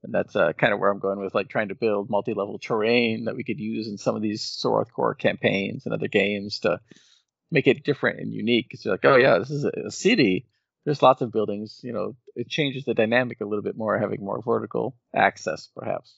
And 0.04 0.12
that's 0.12 0.36
uh, 0.36 0.54
kind 0.54 0.74
of 0.74 0.80
where 0.80 0.92
I'm 0.92 1.06
going 1.06 1.20
with 1.20 1.36
like 1.36 1.50
trying 1.50 1.70
to 1.70 1.76
build 1.76 2.10
multi-level 2.10 2.58
terrain 2.58 3.26
that 3.26 3.36
we 3.36 3.44
could 3.44 3.60
use 3.60 3.88
in 3.88 4.00
some 4.00 4.16
of 4.16 4.24
these 4.24 4.42
Soroth 4.42 4.92
Kor 4.92 5.14
campaigns 5.14 5.86
and 5.86 5.94
other 5.94 6.08
games 6.08 6.60
to 6.62 6.80
make 7.52 7.68
it 7.68 7.84
different 7.84 8.20
and 8.20 8.34
unique. 8.34 8.68
Because 8.70 8.86
you're 8.86 8.94
like, 8.94 9.06
oh 9.06 9.18
yeah, 9.18 9.38
this 9.38 9.52
is 9.52 9.66
a, 9.66 9.92
city. 9.92 10.48
There's 10.86 11.02
lots 11.04 11.22
of 11.22 11.32
buildings. 11.32 11.80
You 11.84 11.94
know, 11.94 12.16
it 12.36 12.50
changes 12.50 12.86
the 12.86 12.94
dynamic 12.96 13.42
a 13.42 13.46
little 13.46 13.62
bit 13.62 13.78
more, 13.78 13.98
having 14.00 14.24
more 14.24 14.42
vertical 14.42 14.96
access, 15.16 15.68
perhaps. 15.76 16.16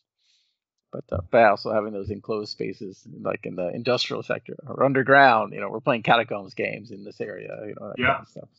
But 0.92 1.04
uh, 1.12 1.22
but 1.32 1.44
also 1.46 1.74
having 1.74 1.92
those 1.92 2.12
enclosed 2.12 2.52
spaces, 2.52 3.06
like 3.22 3.42
in 3.46 3.56
the 3.56 3.70
industrial 3.70 4.22
sector 4.24 4.56
or 4.68 4.84
underground. 4.84 5.54
You 5.54 5.60
know, 5.62 5.70
we're 5.70 5.80
playing 5.82 6.04
catacombs 6.04 6.54
games 6.54 6.92
in 6.92 7.04
this 7.04 7.20
area. 7.20 7.50
You 7.66 7.76
know, 7.80 7.88
that 7.90 7.96
Yeah. 8.00 8.08
kind 8.14 8.22
of 8.22 8.30
stuff. 8.30 8.50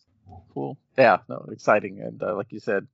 Cool. 0.52 0.76
Yeah. 0.98 1.18
No, 1.28 1.46
exciting. 1.52 2.00
And 2.00 2.22
uh, 2.22 2.34
like 2.34 2.50
you 2.50 2.58
said, 2.58 2.86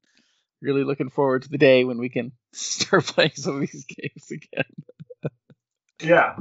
really 0.61 0.85
looking 0.85 1.09
forward 1.09 1.43
to 1.45 1.49
the 1.49 1.59
day 1.59 1.85
when 1.85 1.97
we 1.99 2.11
can 2.11 2.33
start 2.53 3.07
playing 3.07 3.33
some 3.35 3.55
of 3.55 3.61
these 3.61 3.87
games 3.89 4.31
again. 4.31 4.65
Yeah. 6.03 6.37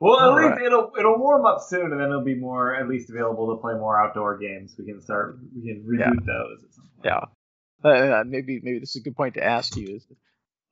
Well, 0.00 0.18
at 0.18 0.28
All 0.30 0.34
least 0.36 0.56
right. 0.56 0.62
it'll 0.66 0.92
it'll 0.98 1.18
warm 1.18 1.44
up 1.44 1.60
soon, 1.60 1.92
and 1.92 2.00
then 2.00 2.08
it'll 2.08 2.24
be 2.24 2.34
more 2.34 2.74
at 2.74 2.88
least 2.88 3.10
available 3.10 3.54
to 3.54 3.60
play 3.60 3.74
more 3.74 4.00
outdoor 4.00 4.38
games. 4.38 4.74
We 4.78 4.86
can 4.86 5.00
start 5.02 5.38
we 5.54 5.62
can 5.72 5.84
reboot 5.84 6.00
Yeah. 6.00 6.10
those. 6.26 6.64
At 6.64 6.72
some 6.74 6.88
point. 6.96 7.04
Yeah. 7.04 7.24
Uh, 7.82 8.24
maybe 8.26 8.60
maybe 8.62 8.78
this 8.78 8.90
is 8.96 9.02
a 9.02 9.04
good 9.04 9.16
point 9.16 9.34
to 9.34 9.44
ask 9.44 9.76
you 9.76 9.96
is 9.96 10.06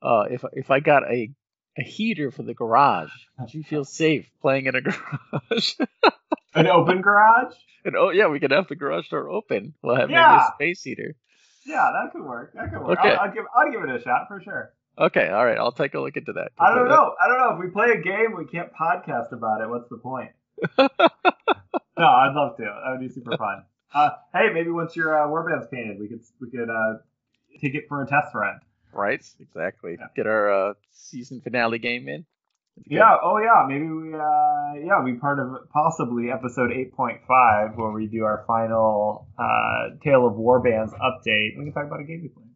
uh, 0.02 0.24
if 0.30 0.44
if 0.54 0.70
I 0.70 0.80
got 0.80 1.02
a 1.04 1.30
a 1.78 1.82
heater 1.82 2.30
for 2.30 2.42
the 2.42 2.54
garage, 2.54 3.10
would 3.38 3.52
you 3.54 3.62
feel 3.62 3.84
safe 3.84 4.28
playing 4.40 4.66
in 4.66 4.74
a 4.74 4.80
garage? 4.82 5.74
An 6.54 6.66
open 6.66 7.02
garage. 7.02 7.54
and 7.84 7.96
oh 7.96 8.10
yeah, 8.10 8.28
we 8.28 8.40
could 8.40 8.50
have 8.50 8.66
the 8.68 8.76
garage 8.76 9.08
door 9.10 9.28
open. 9.28 9.74
We'll 9.82 9.96
have 9.96 10.08
maybe 10.08 10.20
a 10.20 10.48
space 10.54 10.82
heater. 10.82 11.14
Yeah, 11.66 11.90
that 11.92 12.12
could 12.12 12.24
work. 12.26 12.52
That 12.54 12.72
could 12.72 12.82
work. 12.82 12.98
Okay. 12.98 13.10
I'll, 13.14 13.26
I'll 13.28 13.32
give 13.32 13.44
I'll 13.54 13.70
give 13.70 13.82
it 13.82 13.94
a 13.94 14.02
shot 14.02 14.22
for 14.28 14.40
sure. 14.42 14.72
Okay, 14.98 15.28
all 15.28 15.44
right, 15.44 15.58
I'll 15.58 15.72
take 15.72 15.94
a 15.94 16.00
look 16.00 16.16
into 16.16 16.32
that. 16.32 16.50
I 16.58 16.74
don't 16.74 16.88
know. 16.88 17.14
I 17.20 17.28
don't 17.28 17.38
know 17.38 17.54
if 17.54 17.60
we 17.60 17.70
play 17.70 17.90
a 17.90 18.00
game 18.00 18.34
we 18.36 18.46
can't 18.46 18.70
podcast 18.72 19.32
about 19.32 19.60
it. 19.60 19.68
What's 19.68 19.88
the 19.88 19.98
point? 19.98 20.30
no, 20.78 20.86
I'd 21.98 22.32
love 22.34 22.56
to. 22.56 22.64
That 22.64 22.90
would 22.90 23.00
be 23.00 23.08
super 23.08 23.36
fun. 23.36 23.62
Uh, 23.94 24.10
hey, 24.34 24.48
maybe 24.52 24.70
once 24.70 24.96
your 24.96 25.16
uh, 25.16 25.28
warband's 25.28 25.68
painted, 25.70 25.98
we 26.00 26.08
could 26.08 26.20
we 26.40 26.50
could 26.50 26.68
uh, 26.68 26.98
take 27.60 27.74
it 27.74 27.84
for 27.88 28.02
a 28.02 28.06
test 28.06 28.34
run. 28.34 28.60
Right, 28.92 29.24
exactly. 29.40 29.96
Yeah. 29.98 30.06
Get 30.16 30.26
our 30.26 30.70
uh, 30.70 30.74
season 30.90 31.40
finale 31.40 31.78
game 31.78 32.08
in. 32.08 32.26
That'd 32.76 32.84
be 32.84 32.90
good. 32.90 32.96
Yeah. 32.96 33.16
Oh, 33.22 33.38
yeah. 33.38 33.64
Maybe 33.68 33.88
we 33.88 34.14
uh, 34.14 34.86
yeah 34.86 35.02
we 35.02 35.12
be 35.12 35.18
part 35.18 35.38
of 35.38 35.70
possibly 35.70 36.30
episode 36.30 36.72
eight 36.72 36.92
point 36.92 37.20
five 37.26 37.76
where 37.76 37.92
we 37.92 38.06
do 38.06 38.24
our 38.24 38.44
final 38.46 39.28
uh, 39.38 39.96
Tale 40.02 40.26
of 40.26 40.34
Warbands 40.34 40.92
update. 40.98 41.56
We 41.56 41.64
can 41.64 41.72
talk 41.72 41.86
about 41.86 42.00
a 42.00 42.04
game 42.04 42.22
we 42.22 42.28
played. 42.28 42.48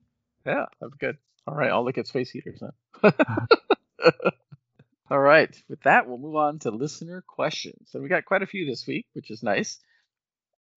Yeah, 0.45 0.67
that'd 0.81 0.99
be 0.99 1.07
good. 1.07 1.19
All 1.47 1.55
right, 1.55 1.71
I'll 1.71 1.85
look 1.85 1.99
at 1.99 2.07
space 2.07 2.31
heaters 2.31 2.61
then. 2.61 3.13
All 5.11 5.19
right, 5.19 5.55
with 5.69 5.83
that, 5.83 6.09
we'll 6.09 6.17
move 6.19 6.37
on 6.37 6.59
to 6.61 6.71
listener 6.71 7.23
questions. 7.27 7.91
And 7.93 8.03
we 8.03 8.09
got 8.09 8.25
quite 8.25 8.43
a 8.43 8.47
few 8.47 8.65
this 8.65 8.87
week, 8.87 9.07
which 9.13 9.31
is 9.31 9.43
nice. 9.43 9.79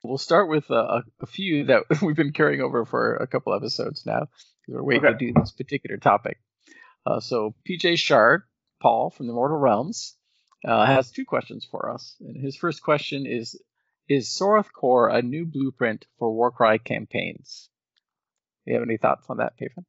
We'll 0.04 0.18
start 0.18 0.50
with 0.50 0.70
uh, 0.70 1.02
a 1.22 1.26
few 1.26 1.66
that 1.66 1.84
we've 2.02 2.16
been 2.18 2.34
carrying 2.34 2.62
over 2.62 2.86
for 2.86 3.16
a 3.16 3.28
couple 3.28 3.54
episodes 3.54 4.06
now. 4.06 4.28
We're 4.68 4.84
waiting 4.84 5.06
Okay. 5.06 5.18
to 5.18 5.34
do 5.34 5.40
this 5.40 5.52
particular 5.52 5.98
topic. 5.98 6.40
Uh, 7.06 7.20
so 7.22 7.56
PJ 7.70 7.98
Shard, 7.98 8.42
Paul 8.82 9.10
from 9.10 9.28
the 9.28 9.34
Mortal 9.34 9.58
Realms, 9.58 10.18
uh, 10.68 10.86
has 10.86 11.12
two 11.12 11.24
questions 11.26 11.66
for 11.70 11.90
us. 11.92 12.16
And 12.20 12.36
his 12.44 12.58
first 12.58 12.82
question 12.84 13.26
is 13.26 13.58
Is 14.10 14.28
Soroth 14.28 14.72
Kor 14.74 15.08
a 15.10 15.22
new 15.22 15.46
blueprint 15.46 16.06
for 16.20 16.32
Warcry 16.34 16.80
campaigns? 16.80 17.70
Do 18.66 18.72
you 18.74 18.80
have 18.80 18.88
any 18.88 18.98
thoughts 18.98 19.28
on 19.30 19.38
that, 19.38 19.54
Pathan? 19.58 19.86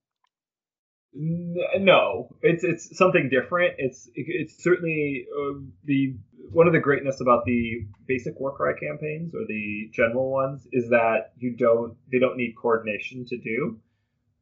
No, 1.19 2.37
it's 2.43 2.63
it's 2.63 2.97
something 2.97 3.31
different. 3.31 3.75
It's 3.79 4.09
it's 4.15 4.63
certainly 4.63 5.27
uh, 5.33 5.61
the 5.85 6.15
one 6.53 6.67
of 6.67 6.75
the 6.75 6.79
greatness 6.81 7.21
about 7.21 7.45
the 7.47 7.87
basic 8.07 8.39
Warcry 8.39 8.75
campaigns 8.79 9.35
or 9.35 9.47
the 9.49 9.89
general 9.93 10.31
ones 10.31 10.67
is 10.73 10.91
that 10.91 11.33
you 11.39 11.57
don't 11.57 11.97
they 12.13 12.19
don't 12.19 12.37
need 12.37 12.55
coordination 12.61 13.25
to 13.27 13.39
do, 13.39 13.79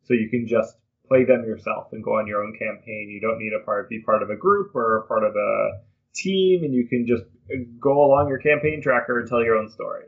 so 0.02 0.14
you 0.14 0.28
can 0.28 0.48
just 0.48 0.76
play 1.06 1.24
them 1.24 1.44
yourself 1.44 1.88
and 1.92 2.02
go 2.02 2.18
on 2.18 2.26
your 2.26 2.42
own 2.42 2.56
campaign. 2.59 3.09
You 3.09 3.20
don't 3.20 3.38
need 3.38 3.52
a 3.52 3.64
part 3.64 3.88
be 3.88 4.01
part 4.01 4.22
of 4.22 4.30
a 4.30 4.36
group 4.36 4.74
or 4.74 4.98
a 4.98 5.06
part 5.06 5.22
of 5.22 5.36
a 5.36 5.80
team, 6.14 6.64
and 6.64 6.74
you 6.74 6.88
can 6.88 7.06
just 7.06 7.22
uh, 7.52 7.62
go 7.78 8.05
along 8.05 8.28
your 8.28 8.38
campaign 8.38 8.82
tracker 8.82 9.20
and 9.20 9.28
tell 9.28 9.44
your 9.44 9.56
own 9.56 9.70
story. 9.70 10.06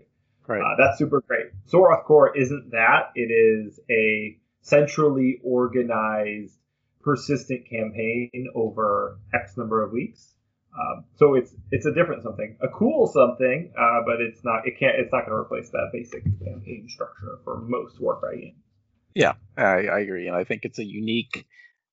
Right. 0.48 0.60
Uh, 0.60 0.76
that's 0.78 0.98
super 0.98 1.22
great. 1.28 1.46
Soroth 1.72 2.04
Kor 2.04 2.36
isn't 2.36 2.70
that. 2.70 3.10
It 3.14 3.30
is 3.32 3.78
a 3.90 4.38
centrally 4.66 5.40
organized, 5.44 6.58
persistent 7.00 7.68
campaign 7.70 8.48
over 8.54 9.18
X 9.32 9.56
number 9.56 9.82
of 9.82 9.92
weeks. 9.92 10.34
Um, 10.78 11.04
so 11.14 11.34
it's 11.34 11.54
it's 11.70 11.86
a 11.86 11.94
different 11.94 12.22
something, 12.22 12.58
a 12.60 12.68
cool 12.68 13.06
something, 13.06 13.72
uh, 13.78 14.00
but 14.04 14.20
it's 14.20 14.44
not. 14.44 14.66
It 14.66 14.78
can't. 14.78 14.96
It's 14.98 15.12
not 15.12 15.24
going 15.24 15.30
to 15.30 15.40
replace 15.40 15.70
that 15.70 15.88
basic 15.92 16.24
campaign 16.24 16.86
structure 16.88 17.38
for 17.44 17.60
most 17.62 17.98
Warcry 18.00 18.40
games. 18.40 18.62
Yeah, 19.14 19.34
I, 19.56 19.86
I 19.86 19.98
agree, 20.00 20.26
and 20.26 20.36
I 20.36 20.44
think 20.44 20.64
it's 20.64 20.78
a 20.78 20.84
unique 20.84 21.46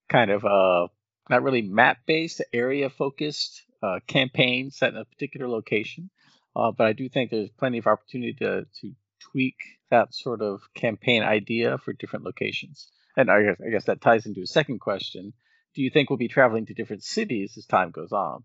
kind 0.10 0.32
of 0.32 0.44
uh, 0.44 0.88
not 1.30 1.44
really 1.44 1.62
map-based, 1.62 2.42
area-focused 2.52 3.64
uh, 3.82 4.00
campaign 4.08 4.72
set 4.72 4.90
in 4.90 4.98
a 4.98 5.06
particular 5.06 5.48
location. 5.48 6.10
Uh, 6.54 6.72
but 6.72 6.86
I 6.86 6.94
do 6.94 7.08
think 7.08 7.32
there's 7.32 7.50
plenty 7.52 7.78
of 7.78 7.88
opportunity 7.88 8.34
to 8.40 8.66
to 8.82 8.92
tweak 9.32 9.56
that 9.90 10.14
sort 10.14 10.42
of 10.42 10.62
campaign 10.74 11.24
idea 11.24 11.78
for 11.78 11.94
different 11.94 12.26
locations. 12.26 12.88
And 13.16 13.30
I 13.30 13.44
guess, 13.44 13.58
I 13.66 13.70
guess 13.70 13.86
that 13.86 14.02
ties 14.02 14.26
into 14.26 14.42
a 14.42 14.48
second 14.48 14.80
question: 14.80 15.34
Do 15.76 15.82
you 15.82 15.90
think 15.90 16.10
we'll 16.10 16.18
be 16.18 16.28
traveling 16.28 16.66
to 16.68 16.74
different 16.74 17.04
cities 17.04 17.58
as 17.58 17.66
time 17.66 17.92
goes 17.92 18.12
on? 18.12 18.44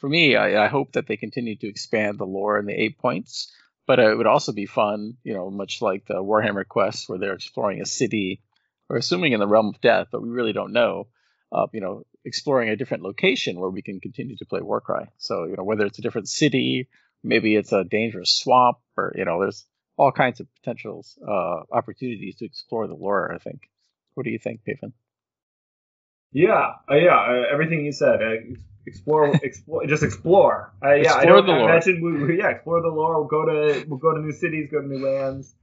For 0.00 0.08
me, 0.08 0.36
I, 0.36 0.64
I 0.64 0.68
hope 0.68 0.92
that 0.92 1.06
they 1.06 1.16
continue 1.16 1.56
to 1.56 1.68
expand 1.68 2.18
the 2.18 2.26
lore 2.26 2.58
and 2.58 2.68
the 2.68 2.72
Eightpoints 2.72 3.46
but 3.86 3.98
it 3.98 4.16
would 4.16 4.26
also 4.26 4.52
be 4.52 4.66
fun, 4.66 5.16
you 5.22 5.34
know, 5.34 5.50
much 5.50 5.82
like 5.82 6.06
the 6.06 6.14
Warhammer 6.14 6.66
Quest, 6.66 7.08
where 7.08 7.18
they're 7.18 7.34
exploring 7.34 7.80
a 7.80 7.86
city, 7.86 8.42
or 8.88 8.96
assuming 8.96 9.32
in 9.32 9.40
the 9.40 9.46
realm 9.46 9.68
of 9.68 9.80
death, 9.80 10.08
but 10.10 10.22
we 10.22 10.30
really 10.30 10.52
don't 10.52 10.72
know. 10.72 11.08
Uh, 11.52 11.66
you 11.72 11.80
know, 11.80 12.02
exploring 12.24 12.68
a 12.68 12.76
different 12.76 13.02
location 13.02 13.60
where 13.60 13.70
we 13.70 13.82
can 13.82 14.00
continue 14.00 14.36
to 14.36 14.46
play 14.46 14.60
Warcry. 14.60 15.06
So, 15.18 15.44
you 15.44 15.54
know, 15.56 15.62
whether 15.62 15.86
it's 15.86 15.98
a 15.98 16.02
different 16.02 16.28
city, 16.28 16.88
maybe 17.22 17.54
it's 17.54 17.72
a 17.72 17.84
dangerous 17.84 18.36
swamp, 18.36 18.78
or 18.96 19.12
you 19.14 19.24
know, 19.24 19.40
there's 19.40 19.66
all 19.96 20.12
kinds 20.12 20.40
of 20.40 20.46
potential 20.56 21.04
uh, 21.26 21.60
opportunities 21.72 22.36
to 22.36 22.44
explore 22.44 22.86
the 22.86 22.94
lore. 22.94 23.32
I 23.32 23.38
think. 23.38 23.60
What 24.14 24.24
do 24.24 24.30
you 24.30 24.38
think, 24.38 24.60
Paven? 24.64 24.92
Yeah, 26.32 26.72
uh, 26.90 26.94
yeah. 26.96 27.16
Uh, 27.16 27.52
everything 27.52 27.84
you 27.84 27.92
said. 27.92 28.22
Uh, 28.22 28.54
explore, 28.86 29.34
explore, 29.42 29.86
just 29.86 30.02
explore. 30.02 30.72
Uh, 30.84 30.94
yeah, 30.94 31.12
I 31.14 31.22
Explore 31.22 31.36
don't 31.36 31.46
the 31.46 31.52
lore. 31.52 31.70
imagine 31.70 32.00
we, 32.02 32.24
we- 32.24 32.38
yeah, 32.38 32.50
explore 32.50 32.82
the 32.82 32.88
lore. 32.88 33.18
We'll 33.20 33.28
go 33.28 33.44
to 33.46 33.84
we'll 33.88 33.98
go 33.98 34.14
to 34.14 34.20
new 34.20 34.32
cities, 34.32 34.68
go 34.70 34.80
to 34.80 34.86
new 34.86 35.04
lands. 35.04 35.54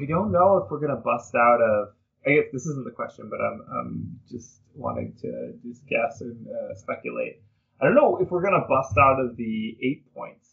I 0.00 0.04
don't 0.06 0.30
know 0.32 0.58
if 0.58 0.70
we're 0.70 0.80
gonna 0.80 1.00
bust 1.00 1.34
out 1.34 1.60
of. 1.60 1.88
I 2.26 2.30
guess 2.34 2.46
this 2.52 2.66
isn't 2.66 2.84
the 2.84 2.90
question, 2.90 3.30
but 3.30 3.40
I'm 3.40 3.60
I'm 3.72 4.20
just 4.30 4.60
wanting 4.74 5.14
to 5.22 5.54
just 5.66 5.86
guess 5.86 6.20
and 6.20 6.46
uh, 6.48 6.74
speculate. 6.74 7.40
I 7.80 7.84
don't 7.86 7.94
know 7.94 8.18
if 8.20 8.30
we're 8.30 8.42
gonna 8.42 8.66
bust 8.68 8.96
out 8.98 9.20
of 9.20 9.36
the 9.36 9.76
Eightpoints. 9.84 10.48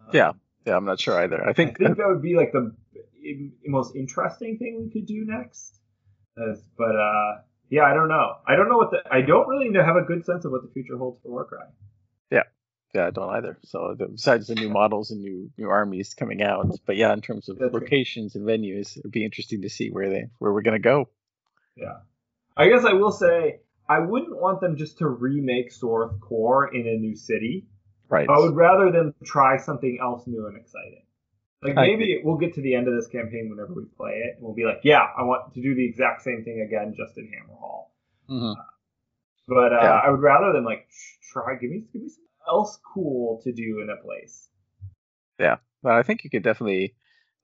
Um, 0.00 0.10
Yeah, 0.12 0.32
Yeah, 0.66 0.76
I'm 0.76 0.84
not 0.84 1.00
sure 1.00 1.18
either. 1.18 1.42
I 1.42 1.52
think 1.52 1.76
I 1.80 1.86
think, 1.86 1.98
that 1.98 2.08
would 2.08 2.22
be 2.22 2.36
like 2.36 2.52
the 2.52 2.74
most 3.66 3.96
interesting 3.96 4.58
thing 4.58 4.82
we 4.84 4.90
could 4.90 5.06
do 5.06 5.24
next. 5.26 5.80
But 6.36 6.96
uh, 6.96 7.42
yeah, 7.68 7.82
I 7.82 7.94
don't 7.94 8.08
know. 8.08 8.36
I 8.46 8.56
don't 8.56 8.68
know 8.68 8.76
what 8.76 8.90
the. 8.90 8.98
I 9.10 9.22
don't 9.22 9.48
really 9.48 9.70
have 9.74 9.96
a 9.96 10.02
good 10.02 10.24
sense 10.24 10.44
of 10.44 10.52
what 10.52 10.62
the 10.62 10.70
future 10.72 10.96
holds 10.96 11.20
for 11.22 11.30
Warcry. 11.30 11.58
yeah, 12.30 12.42
yeah, 12.94 13.06
I 13.06 13.10
don't 13.10 13.30
either. 13.30 13.58
So 13.64 13.94
the, 13.98 14.06
besides 14.06 14.46
the 14.46 14.54
new 14.54 14.70
models 14.70 15.10
and 15.10 15.20
new 15.20 15.50
new 15.58 15.68
armies 15.68 16.14
coming 16.14 16.42
out, 16.42 16.66
but 16.86 16.96
yeah, 16.96 17.12
in 17.12 17.20
terms 17.20 17.48
of 17.48 17.58
That's 17.58 17.72
locations 17.72 18.34
and 18.34 18.46
venues, 18.46 18.96
it'd 18.96 19.10
be 19.10 19.24
interesting 19.24 19.62
to 19.62 19.70
see 19.70 19.90
where 19.90 20.10
they 20.10 20.24
where 20.38 20.52
we're 20.52 20.62
gonna 20.62 20.78
go. 20.78 21.08
Yeah. 21.76 21.98
I 22.56 22.68
guess 22.68 22.84
I 22.84 22.92
will 22.92 23.12
say 23.12 23.60
I 23.88 23.98
wouldn't 24.00 24.38
want 24.38 24.60
them 24.60 24.76
just 24.76 24.98
to 24.98 25.08
remake 25.08 25.72
Soroth 25.72 26.20
Kor 26.20 26.74
in 26.74 26.86
a 26.86 26.96
new 26.96 27.16
city. 27.16 27.66
Right. 28.12 28.28
I 28.28 28.38
would 28.38 28.54
rather 28.54 28.92
them 28.92 29.14
try 29.24 29.56
something 29.56 29.98
else 29.98 30.26
new 30.26 30.46
and 30.46 30.54
exciting. 30.58 31.06
Like 31.62 31.76
maybe 31.76 32.20
we'll 32.22 32.36
get 32.36 32.52
to 32.54 32.60
the 32.60 32.74
end 32.74 32.86
of 32.86 32.94
this 32.94 33.06
campaign 33.06 33.48
whenever 33.48 33.72
we 33.72 33.84
play 33.96 34.20
it, 34.26 34.34
and 34.36 34.44
we'll 34.44 34.54
be 34.54 34.66
like, 34.66 34.80
yeah, 34.82 35.06
I 35.16 35.22
want 35.22 35.54
to 35.54 35.62
do 35.62 35.74
the 35.74 35.86
exact 35.86 36.20
same 36.20 36.44
thing 36.44 36.60
again, 36.60 36.94
just 36.94 37.16
in 37.16 37.30
Hammerhal. 37.32 37.86
Mhm. 38.28 38.56
But 39.48 39.72
uh, 39.72 39.76
Yeah. 39.76 40.00
I 40.04 40.10
would 40.10 40.20
rather 40.20 40.52
them 40.52 40.64
like 40.64 40.90
try 41.32 41.54
give 41.54 41.70
me 41.70 41.84
give 41.90 42.02
me 42.02 42.08
something 42.10 42.28
else 42.46 42.78
cool 42.92 43.40
to 43.44 43.52
do 43.52 43.80
in 43.80 43.88
a 43.88 43.96
place. 43.96 44.50
Yeah, 45.38 45.56
but 45.82 45.92
I 45.92 46.02
think 46.02 46.22
you 46.22 46.28
could 46.28 46.42
definitely, 46.42 46.94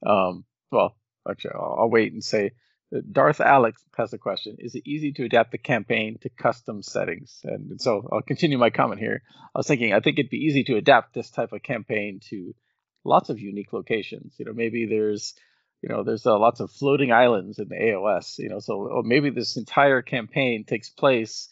um, 0.04 0.44
well, 0.70 0.98
actually, 1.26 1.52
I'll, 1.54 1.76
I'll 1.78 1.90
wait 1.90 2.12
and 2.12 2.22
say. 2.22 2.50
Darth 3.12 3.40
Alex 3.40 3.84
has 3.96 4.12
a 4.12 4.18
question: 4.18 4.56
Is 4.58 4.74
it 4.74 4.86
easy 4.86 5.12
to 5.12 5.24
adapt 5.24 5.52
the 5.52 5.58
campaign 5.58 6.18
to 6.22 6.30
custom 6.30 6.82
settings? 6.82 7.40
And 7.44 7.80
so 7.80 8.08
I'll 8.10 8.22
continue 8.22 8.56
my 8.56 8.70
comment 8.70 9.00
here. 9.00 9.22
I 9.54 9.58
was 9.58 9.66
thinking 9.66 9.92
I 9.92 10.00
think 10.00 10.18
it'd 10.18 10.30
be 10.30 10.44
easy 10.44 10.64
to 10.64 10.76
adapt 10.76 11.14
this 11.14 11.30
type 11.30 11.52
of 11.52 11.62
campaign 11.62 12.20
to 12.30 12.54
lots 13.04 13.28
of 13.28 13.38
unique 13.38 13.72
locations. 13.72 14.34
You 14.38 14.46
know, 14.46 14.54
maybe 14.54 14.86
there's 14.86 15.34
you 15.82 15.90
know 15.90 16.02
there's 16.02 16.24
uh, 16.24 16.38
lots 16.38 16.60
of 16.60 16.70
floating 16.70 17.12
islands 17.12 17.58
in 17.58 17.68
the 17.68 17.76
AOS. 17.76 18.38
You 18.38 18.48
know, 18.48 18.58
so 18.58 19.02
maybe 19.04 19.30
this 19.30 19.58
entire 19.58 20.00
campaign 20.00 20.64
takes 20.64 20.88
place 20.88 21.48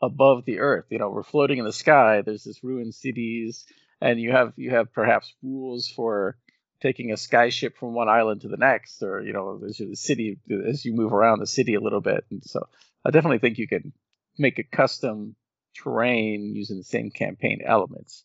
above 0.00 0.46
the 0.46 0.60
earth. 0.60 0.86
You 0.90 0.98
know, 0.98 1.10
we're 1.10 1.22
floating 1.22 1.58
in 1.58 1.66
the 1.66 1.72
sky. 1.72 2.22
There's 2.22 2.44
this 2.44 2.64
ruined 2.64 2.94
cities, 2.94 3.66
and 4.00 4.18
you 4.18 4.32
have 4.32 4.54
you 4.56 4.70
have 4.70 4.92
perhaps 4.92 5.34
rules 5.42 5.86
for 5.88 6.38
taking 6.80 7.10
a 7.10 7.14
skyship 7.14 7.76
from 7.76 7.94
one 7.94 8.08
island 8.08 8.42
to 8.42 8.48
the 8.48 8.56
next, 8.56 9.02
or 9.02 9.20
you 9.20 9.32
know, 9.32 9.60
as 9.66 9.78
you, 9.80 9.88
the 9.90 9.96
city 9.96 10.38
as 10.66 10.84
you 10.84 10.92
move 10.92 11.12
around 11.12 11.40
the 11.40 11.46
city 11.46 11.74
a 11.74 11.80
little 11.80 12.00
bit. 12.00 12.24
And 12.30 12.42
so, 12.44 12.68
I 13.04 13.10
definitely 13.10 13.38
think 13.38 13.58
you 13.58 13.68
can 13.68 13.92
make 14.38 14.58
a 14.58 14.62
custom 14.62 15.34
terrain 15.76 16.54
using 16.54 16.78
the 16.78 16.84
same 16.84 17.10
campaign 17.10 17.60
elements, 17.64 18.24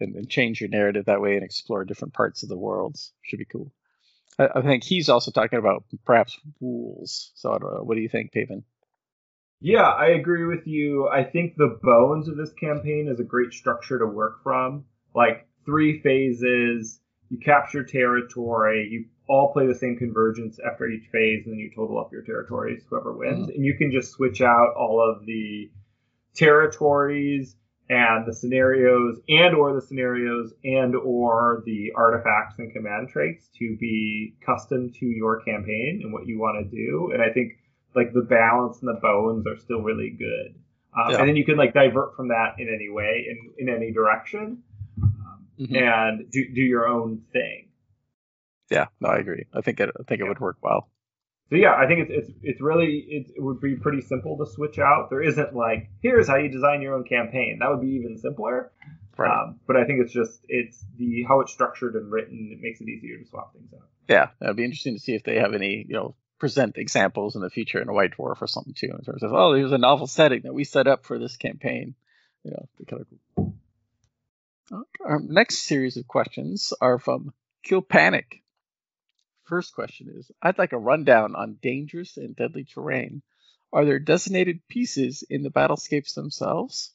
and, 0.00 0.14
and 0.16 0.28
change 0.28 0.60
your 0.60 0.70
narrative 0.70 1.06
that 1.06 1.20
way 1.20 1.34
and 1.34 1.44
explore 1.44 1.84
different 1.84 2.14
parts 2.14 2.42
of 2.42 2.48
the 2.48 2.58
worlds. 2.58 3.12
Should 3.22 3.38
be 3.38 3.44
cool. 3.44 3.72
I, 4.38 4.48
I 4.56 4.62
think 4.62 4.84
he's 4.84 5.08
also 5.08 5.30
talking 5.30 5.58
about 5.58 5.84
perhaps 6.04 6.38
rules. 6.60 7.32
So. 7.34 7.58
What 7.82 7.94
do 7.94 8.00
you 8.00 8.08
think, 8.08 8.32
Paven? 8.32 8.64
Yeah, 9.60 9.88
I 9.88 10.10
agree 10.10 10.44
with 10.44 10.68
you. 10.68 11.08
I 11.08 11.24
think 11.24 11.56
the 11.56 11.78
bones 11.82 12.28
of 12.28 12.36
this 12.36 12.52
campaign 12.52 13.08
is 13.08 13.18
a 13.18 13.24
great 13.24 13.52
structure 13.52 13.98
to 13.98 14.06
work 14.06 14.44
from. 14.44 14.84
Like 15.16 15.48
three 15.64 16.00
phases, 16.00 17.00
you 17.30 17.38
capture 17.38 17.84
territory, 17.84 18.88
you 18.90 19.04
all 19.28 19.52
play 19.52 19.66
the 19.66 19.74
same 19.74 19.96
convergence 19.96 20.58
after 20.66 20.88
each 20.88 21.08
phase, 21.12 21.44
and 21.44 21.52
then 21.52 21.58
you 21.58 21.70
total 21.74 21.98
up 21.98 22.10
your 22.12 22.22
territories, 22.22 22.82
whoever 22.88 23.12
wins. 23.12 23.50
And 23.50 23.64
you 23.64 23.74
can 23.76 23.92
just 23.92 24.12
switch 24.12 24.40
out 24.40 24.74
all 24.76 25.00
of 25.00 25.26
the 25.26 25.70
territories 26.34 27.54
and 27.90 28.26
the 28.26 28.34
scenarios 28.34 29.18
and 29.28 29.54
or 29.54 29.74
the 29.74 29.80
scenarios 29.80 30.52
and 30.64 30.94
or 30.94 31.62
the 31.66 31.92
artifacts 31.96 32.58
and 32.58 32.72
command 32.72 33.08
traits 33.08 33.48
to 33.58 33.76
be 33.78 34.34
custom 34.44 34.92
to 34.92 35.06
your 35.06 35.40
campaign 35.40 36.00
and 36.02 36.12
what 36.12 36.26
you 36.26 36.38
want 36.38 36.64
to 36.64 36.76
do. 36.76 37.10
And 37.12 37.22
I 37.22 37.30
think 37.32 37.52
like 37.94 38.12
the 38.12 38.22
balance 38.22 38.80
and 38.80 38.88
the 38.88 39.00
bones 39.00 39.46
are 39.46 39.56
still 39.56 39.80
really 39.80 40.10
good. 40.10 40.54
Um, 40.96 41.12
Yeah. 41.12 41.18
And 41.20 41.28
then 41.28 41.36
you 41.36 41.44
can 41.44 41.56
like 41.56 41.72
divert 41.72 42.14
from 42.14 42.28
that 42.28 42.54
in 42.58 42.68
any 42.68 42.90
way 42.90 43.26
in, 43.28 43.68
in 43.68 43.74
any 43.74 43.92
direction 43.92 44.62
Mhm. 45.58 45.76
and 45.76 46.30
do, 46.30 46.44
do 46.54 46.60
your 46.60 46.86
own 46.86 47.22
thing. 47.32 47.68
Yeah, 48.70 48.86
no, 49.00 49.08
I 49.08 49.18
agree. 49.18 49.46
I 49.54 49.60
think 49.62 49.80
it, 49.80 49.90
I 49.98 50.02
think 50.04 50.20
it 50.20 50.24
would 50.28 50.40
work 50.40 50.58
well. 50.62 50.90
So 51.50 51.56
yeah, 51.56 51.74
I 51.74 51.86
think 51.86 52.00
it's 52.10 52.28
it's 52.28 52.38
it's 52.42 52.60
really 52.60 53.06
it, 53.08 53.32
it 53.36 53.40
would 53.42 53.60
be 53.60 53.76
pretty 53.76 54.02
simple 54.02 54.36
to 54.38 54.46
switch 54.52 54.78
out. 54.78 55.08
There 55.08 55.22
isn't 55.22 55.54
like 55.54 55.88
here's 56.02 56.28
how 56.28 56.36
you 56.36 56.50
design 56.50 56.82
your 56.82 56.94
own 56.94 57.04
campaign. 57.04 57.58
That 57.60 57.70
would 57.70 57.80
be 57.80 57.92
even 57.94 58.18
simpler. 58.18 58.70
Right. 59.16 59.30
Um, 59.30 59.58
but 59.66 59.76
I 59.76 59.84
think 59.84 60.00
it's 60.02 60.12
just 60.12 60.44
it's 60.48 60.84
the 60.98 61.24
how 61.26 61.40
it's 61.40 61.50
structured 61.52 61.94
and 61.94 62.12
written. 62.12 62.50
It 62.52 62.60
makes 62.60 62.80
it 62.82 62.88
easier 62.88 63.16
to 63.18 63.24
swap 63.24 63.54
things 63.54 63.72
out. 63.74 63.88
yeah, 64.08 64.28
it'd 64.42 64.56
be 64.56 64.64
interesting 64.64 64.94
to 64.94 65.00
see 65.00 65.14
if 65.14 65.22
they 65.24 65.36
have 65.36 65.54
any, 65.54 65.86
you 65.88 65.94
know, 65.94 66.14
present 66.38 66.76
examples 66.76 67.34
in 67.34 67.40
the 67.42 67.50
future 67.50 67.80
in 67.80 67.88
a 67.88 67.92
White 67.94 68.12
Dwarf 68.16 68.42
or 68.42 68.46
something 68.46 68.74
too, 68.74 68.92
in 68.96 69.02
terms 69.04 69.22
of, 69.22 69.32
oh, 69.32 69.54
here's 69.54 69.72
a 69.72 69.78
novel 69.78 70.06
setting 70.06 70.42
that 70.42 70.54
we 70.54 70.62
set 70.64 70.86
up 70.86 71.04
for 71.04 71.18
this 71.18 71.36
campaign. 71.38 71.94
You 72.44 72.52
know, 72.52 72.68
kind 72.86 73.02
of 73.36 73.44
Our 74.70 75.20
next 75.20 75.60
series 75.60 75.96
of 75.96 76.06
questions 76.06 76.72
are 76.80 76.98
from 76.98 77.32
Kill 77.64 77.80
Panic. 77.82 78.42
first 79.44 79.74
question 79.74 80.08
is 80.14 80.30
I'd 80.42 80.58
like 80.58 80.72
a 80.72 80.78
rundown 80.78 81.34
on 81.34 81.58
dangerous 81.62 82.18
and 82.18 82.36
deadly 82.36 82.64
terrain. 82.64 83.22
Are 83.72 83.84
there 83.84 83.98
designated 83.98 84.60
pieces 84.68 85.24
in 85.28 85.42
the 85.42 85.50
battlescapes 85.50 86.14
themselves? 86.14 86.92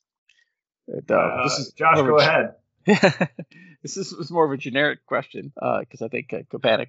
And, 0.88 1.10
uh, 1.10 1.16
Uh, 1.16 1.44
this 1.44 1.60
is 1.60 1.74
Josh, 1.74 1.98
go 1.98 2.20
ahead. 2.20 2.56
this 3.82 3.98
is, 3.98 4.14
was 4.14 4.30
more 4.30 4.46
of 4.46 4.52
a 4.52 4.58
generic 4.58 5.06
question 5.06 5.52
because 5.56 6.02
I 6.02 6.10
think 6.10 6.34
uh, 6.34 6.40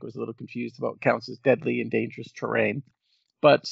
was 0.03 0.17
a 0.17 0.19
little 0.19 0.35
confused 0.35 0.79
about 0.79 0.95
what 0.95 1.01
counts 1.01 1.29
as 1.29 1.39
deadly 1.39 1.81
and 1.81 1.91
dangerous 1.91 2.31
terrain. 2.33 2.83
But 3.41 3.65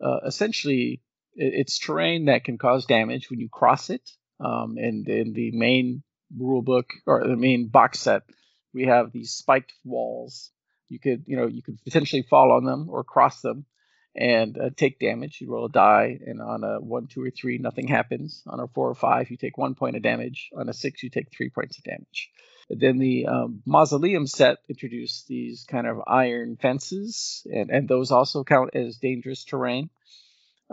uh, 0.00 0.20
essentially, 0.26 1.02
it, 1.34 1.54
it's 1.54 1.78
terrain 1.78 2.26
that 2.26 2.44
can 2.44 2.58
cause 2.58 2.86
damage 2.86 3.30
when 3.30 3.40
you 3.40 3.48
cross 3.48 3.90
it. 3.90 4.08
Um, 4.40 4.76
and 4.76 5.08
in 5.08 5.32
the 5.32 5.52
main 5.52 6.02
rule 6.38 6.62
book 6.62 6.90
or 7.06 7.26
the 7.26 7.36
main 7.36 7.68
box 7.68 8.00
set, 8.00 8.22
we 8.72 8.86
have 8.86 9.12
these 9.12 9.32
spiked 9.32 9.72
walls. 9.84 10.50
You 10.88 10.98
could, 10.98 11.24
you 11.26 11.36
know, 11.36 11.46
you 11.46 11.62
could 11.62 11.82
potentially 11.84 12.22
fall 12.22 12.52
on 12.52 12.64
them 12.64 12.88
or 12.90 13.04
cross 13.04 13.40
them 13.40 13.66
and 14.14 14.58
uh, 14.58 14.70
take 14.76 15.00
damage. 15.00 15.40
You 15.40 15.50
roll 15.50 15.66
a 15.66 15.70
die, 15.70 16.18
and 16.24 16.40
on 16.40 16.62
a 16.62 16.80
one, 16.80 17.06
two, 17.06 17.22
or 17.22 17.30
three, 17.30 17.58
nothing 17.58 17.88
happens. 17.88 18.42
On 18.46 18.60
a 18.60 18.68
four 18.68 18.88
or 18.88 18.94
five, 18.94 19.30
you 19.30 19.36
take 19.36 19.58
one 19.58 19.74
point 19.74 19.96
of 19.96 20.02
damage. 20.02 20.50
On 20.56 20.68
a 20.68 20.72
six, 20.72 21.02
you 21.02 21.10
take 21.10 21.32
three 21.32 21.50
points 21.50 21.78
of 21.78 21.84
damage. 21.84 22.30
Then 22.70 22.98
the 22.98 23.26
um, 23.26 23.62
mausoleum 23.66 24.26
set 24.26 24.58
introduced 24.68 25.26
these 25.26 25.64
kind 25.68 25.86
of 25.86 26.00
iron 26.06 26.56
fences, 26.56 27.46
and, 27.52 27.70
and 27.70 27.88
those 27.88 28.10
also 28.10 28.44
count 28.44 28.70
as 28.74 28.96
dangerous 28.96 29.44
terrain. 29.44 29.90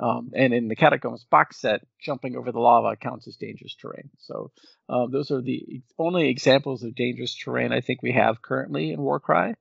Um, 0.02 0.32
and 0.36 0.54
in 0.54 0.68
the 0.68 0.76
catacombs 0.76 1.26
box 1.30 1.60
set, 1.60 1.82
jumping 2.00 2.36
over 2.36 2.52
the 2.52 2.60
lava 2.60 2.96
counts 2.96 3.28
as 3.28 3.36
dangerous 3.36 3.76
terrain. 3.76 4.10
So 4.20 4.52
um, 4.88 5.12
those 5.12 5.32
are 5.32 5.42
the 5.42 5.82
only 6.00 6.30
examples 6.30 6.84
of 6.84 6.96
dangerous 6.96 7.36
terrain 7.36 7.74
I 7.74 7.82
think 7.82 8.02
we 8.02 8.14
have 8.14 8.42
currently 8.42 8.92
in 8.92 9.02
Warcry. 9.02 9.56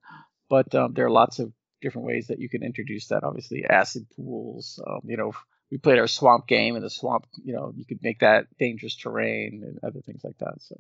But 0.49 0.75
um, 0.75 0.95
there 0.95 1.07
are 1.07 1.11
lots 1.11 1.39
of 1.39 1.53
different 1.81 2.07
ways 2.07 2.29
that 2.29 2.39
you 2.39 2.49
can 2.49 2.63
introduce 2.63 3.09
that. 3.09 3.25
Obviously, 3.25 3.65
acid 3.65 4.07
pools. 4.17 4.81
Um, 4.87 5.01
you 5.05 5.17
know, 5.17 5.33
we 5.71 5.79
played 5.79 5.99
our 5.99 6.09
swamp 6.09 6.47
game, 6.47 6.75
and 6.75 6.85
the 6.85 6.91
swamp, 6.91 7.27
you 7.45 7.55
know, 7.55 7.73
you 7.75 7.85
could 7.85 8.03
make 8.03 8.21
that 8.21 8.47
dangerous 8.59 8.97
terrain 8.97 9.63
and 9.65 9.79
other 9.83 10.01
things 10.01 10.23
like 10.25 10.39
that. 10.39 10.55
So 10.61 10.77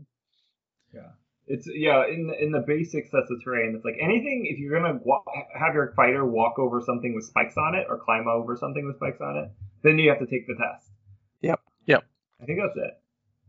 It's 1.53 1.67
yeah, 1.67 2.07
in 2.07 2.29
the, 2.29 2.45
in 2.45 2.53
the 2.53 2.61
basic 2.61 3.07
sets 3.07 3.29
of 3.29 3.43
terrain, 3.43 3.75
it's 3.75 3.85
like 3.85 3.97
anything. 4.01 4.47
If 4.49 4.61
you're 4.61 4.81
gonna 4.81 5.01
wa- 5.03 5.25
have 5.59 5.75
your 5.75 5.93
fighter 5.97 6.25
walk 6.25 6.59
over 6.61 6.81
something 6.81 7.13
with 7.13 7.25
spikes 7.25 7.57
on 7.57 7.75
it, 7.75 7.87
or 7.89 7.99
climb 7.99 8.29
over 8.29 8.57
something 8.57 8.87
with 8.87 8.97
spikes 8.97 9.21
on 9.21 9.37
it, 9.37 9.51
then 9.83 9.99
you 9.99 10.11
have 10.11 10.21
to 10.21 10.27
take 10.27 10.47
the 10.47 10.55
test. 10.55 10.89
Yep, 11.43 11.61
yep. 11.87 12.05
I 12.41 12.45
think 12.45 12.61
that's 12.63 12.77
it. 12.77 13.03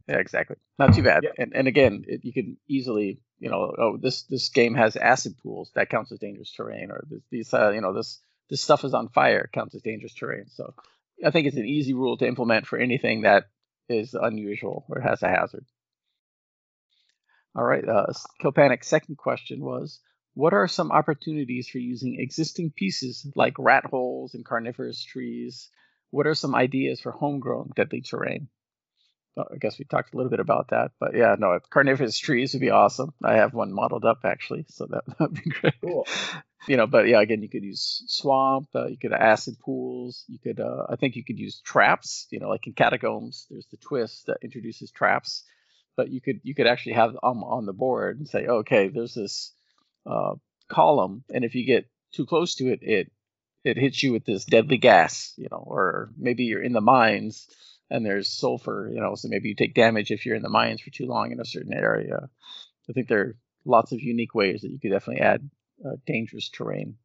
yeah, 0.08 0.18
exactly. 0.18 0.56
Not 0.80 0.96
too 0.96 1.04
bad. 1.04 1.24
Yeah. 1.24 1.30
And 1.38 1.56
and 1.56 1.68
again, 1.68 2.04
it, 2.08 2.26
you 2.26 2.34
can 2.34 2.58
easily, 2.68 3.22
you 3.40 3.50
know, 3.50 3.74
oh, 3.78 3.98
this 3.98 4.24
this 4.24 4.50
game 4.50 4.74
has 4.74 4.96
acid 4.96 5.36
pools 5.44 5.72
that 5.76 5.90
counts 5.90 6.12
as 6.12 6.18
dangerous 6.20 6.52
terrain, 6.52 6.90
or 6.90 7.04
this, 7.08 7.22
these, 7.30 7.54
uh, 7.54 7.70
you 7.70 7.82
know, 7.82 7.94
this 7.94 8.20
this 8.50 8.62
stuff 8.62 8.84
is 8.84 8.96
on 8.96 9.10
fire 9.10 9.48
counts 9.54 9.76
as 9.76 9.84
dangerous 9.84 10.16
terrain. 10.16 10.46
So 10.50 10.74
I 11.24 11.30
think 11.30 11.46
it's 11.46 11.56
an 11.58 11.66
easy 11.68 11.94
rule 11.94 12.18
to 12.18 12.28
implement 12.28 12.66
for 12.66 12.80
anything 12.80 13.22
that 13.22 13.46
is 13.88 14.16
unusual 14.16 14.86
or 14.90 15.02
has 15.02 15.22
a 15.22 15.28
hazard. 15.30 15.66
All 17.56 17.64
right, 17.64 17.88
uh, 17.88 18.08
Kopanic's 18.42 18.88
second 18.88 19.18
question 19.18 19.60
was, 19.60 20.00
what 20.34 20.54
are 20.54 20.68
some 20.68 20.92
opportunities 20.92 21.68
for 21.68 21.80
using 21.80 22.18
existing 22.20 22.72
pieces 22.72 23.30
like 23.36 23.56
rat 23.60 23.86
holes 23.86 24.34
and 24.34 24.46
carnivorous 24.46 25.04
trees? 25.04 25.70
What 26.12 26.28
are 26.28 26.36
some 26.36 26.56
ideas 26.56 27.02
for 27.02 27.12
homegrown 27.12 27.72
deadly 27.76 28.02
terrain? 28.02 28.48
I 29.38 29.58
guess 29.60 29.80
we 29.80 29.86
talked 29.86 30.14
a 30.14 30.18
little 30.18 30.30
bit 30.30 30.42
about 30.42 30.70
that, 30.70 30.92
but 31.00 31.16
yeah, 31.16 31.36
no, 31.40 31.58
carnivorous 31.70 32.18
trees 32.18 32.54
would 32.54 32.60
be 32.60 32.70
awesome. 32.70 33.14
I 33.24 33.36
have 33.36 33.54
one 33.54 33.74
modeled 33.74 34.06
up 34.06 34.20
actually, 34.26 34.66
so 34.70 34.86
that 34.90 35.04
would 35.20 35.34
be 35.34 35.50
great. 35.50 35.76
Cool. 35.82 36.06
You 36.68 36.78
know, 36.78 36.86
but 36.86 37.08
yeah, 37.08 37.22
again, 37.22 37.42
you 37.42 37.50
could 37.50 37.64
use 37.64 38.04
swamp, 38.08 38.68
uh, 38.76 38.88
you 38.88 38.98
could 38.98 39.14
acid 39.14 39.56
pools, 39.60 40.26
you 40.28 40.38
could, 40.38 40.60
uh, 40.60 40.86
I 40.90 40.96
think 40.96 41.16
you 41.16 41.24
could 41.24 41.40
use 41.40 41.60
traps. 41.62 42.28
You 42.30 42.40
know, 42.40 42.50
like 42.50 42.68
in 42.68 42.74
catacombs, 42.74 43.48
there's 43.50 43.68
the 43.72 43.78
twist 43.78 44.28
that 44.28 44.38
introduces 44.44 44.92
traps, 44.92 45.44
but 45.96 46.10
you 46.10 46.22
could 46.22 46.42
you 46.44 46.56
could 46.56 46.68
actually 46.68 46.94
have 46.94 47.18
um 47.24 47.44
on 47.44 47.66
the 47.66 47.74
board 47.74 48.18
and 48.18 48.28
say, 48.28 48.48
okay, 48.48 48.88
there's 48.88 49.14
this 49.14 49.54
uh, 50.06 50.34
column, 50.68 51.24
and 51.34 51.44
if 51.44 51.56
you 51.56 51.66
get 51.66 51.90
too 52.12 52.26
close 52.26 52.56
to 52.56 52.72
it, 52.72 52.80
it 52.82 53.12
it 53.64 53.78
hits 53.78 54.02
you 54.02 54.12
with 54.12 54.26
this 54.26 54.46
deadly 54.46 54.78
gas, 54.78 55.34
you 55.38 55.48
know, 55.52 55.64
or 55.66 56.10
maybe 56.18 56.44
you're 56.46 56.64
in 56.64 56.74
the 56.74 56.82
mines 56.82 57.48
and 57.90 58.06
there's 58.06 58.30
sulfur, 58.30 58.90
you 58.92 59.00
know, 59.02 59.16
so 59.16 59.28
maybe 59.28 59.50
you 59.50 59.56
take 59.56 59.76
damage 59.76 60.12
if 60.12 60.26
you're 60.26 60.36
in 60.36 60.42
the 60.42 60.50
mines 60.50 60.82
for 60.82 60.90
too 60.90 61.06
long 61.06 61.32
in 61.32 61.40
a 61.40 61.46
certain 61.46 61.74
area. 61.74 62.30
I 62.90 62.94
think 62.94 63.08
there 63.08 63.20
are 63.20 63.36
lots 63.66 63.92
of 63.92 64.02
unique 64.02 64.34
ways 64.34 64.62
that 64.62 64.72
you 64.72 64.80
could 64.80 64.92
definitely 64.92 65.22
add 65.22 65.50
uh, 65.86 65.98
dangerous 66.08 66.50
terrain. 66.50 66.96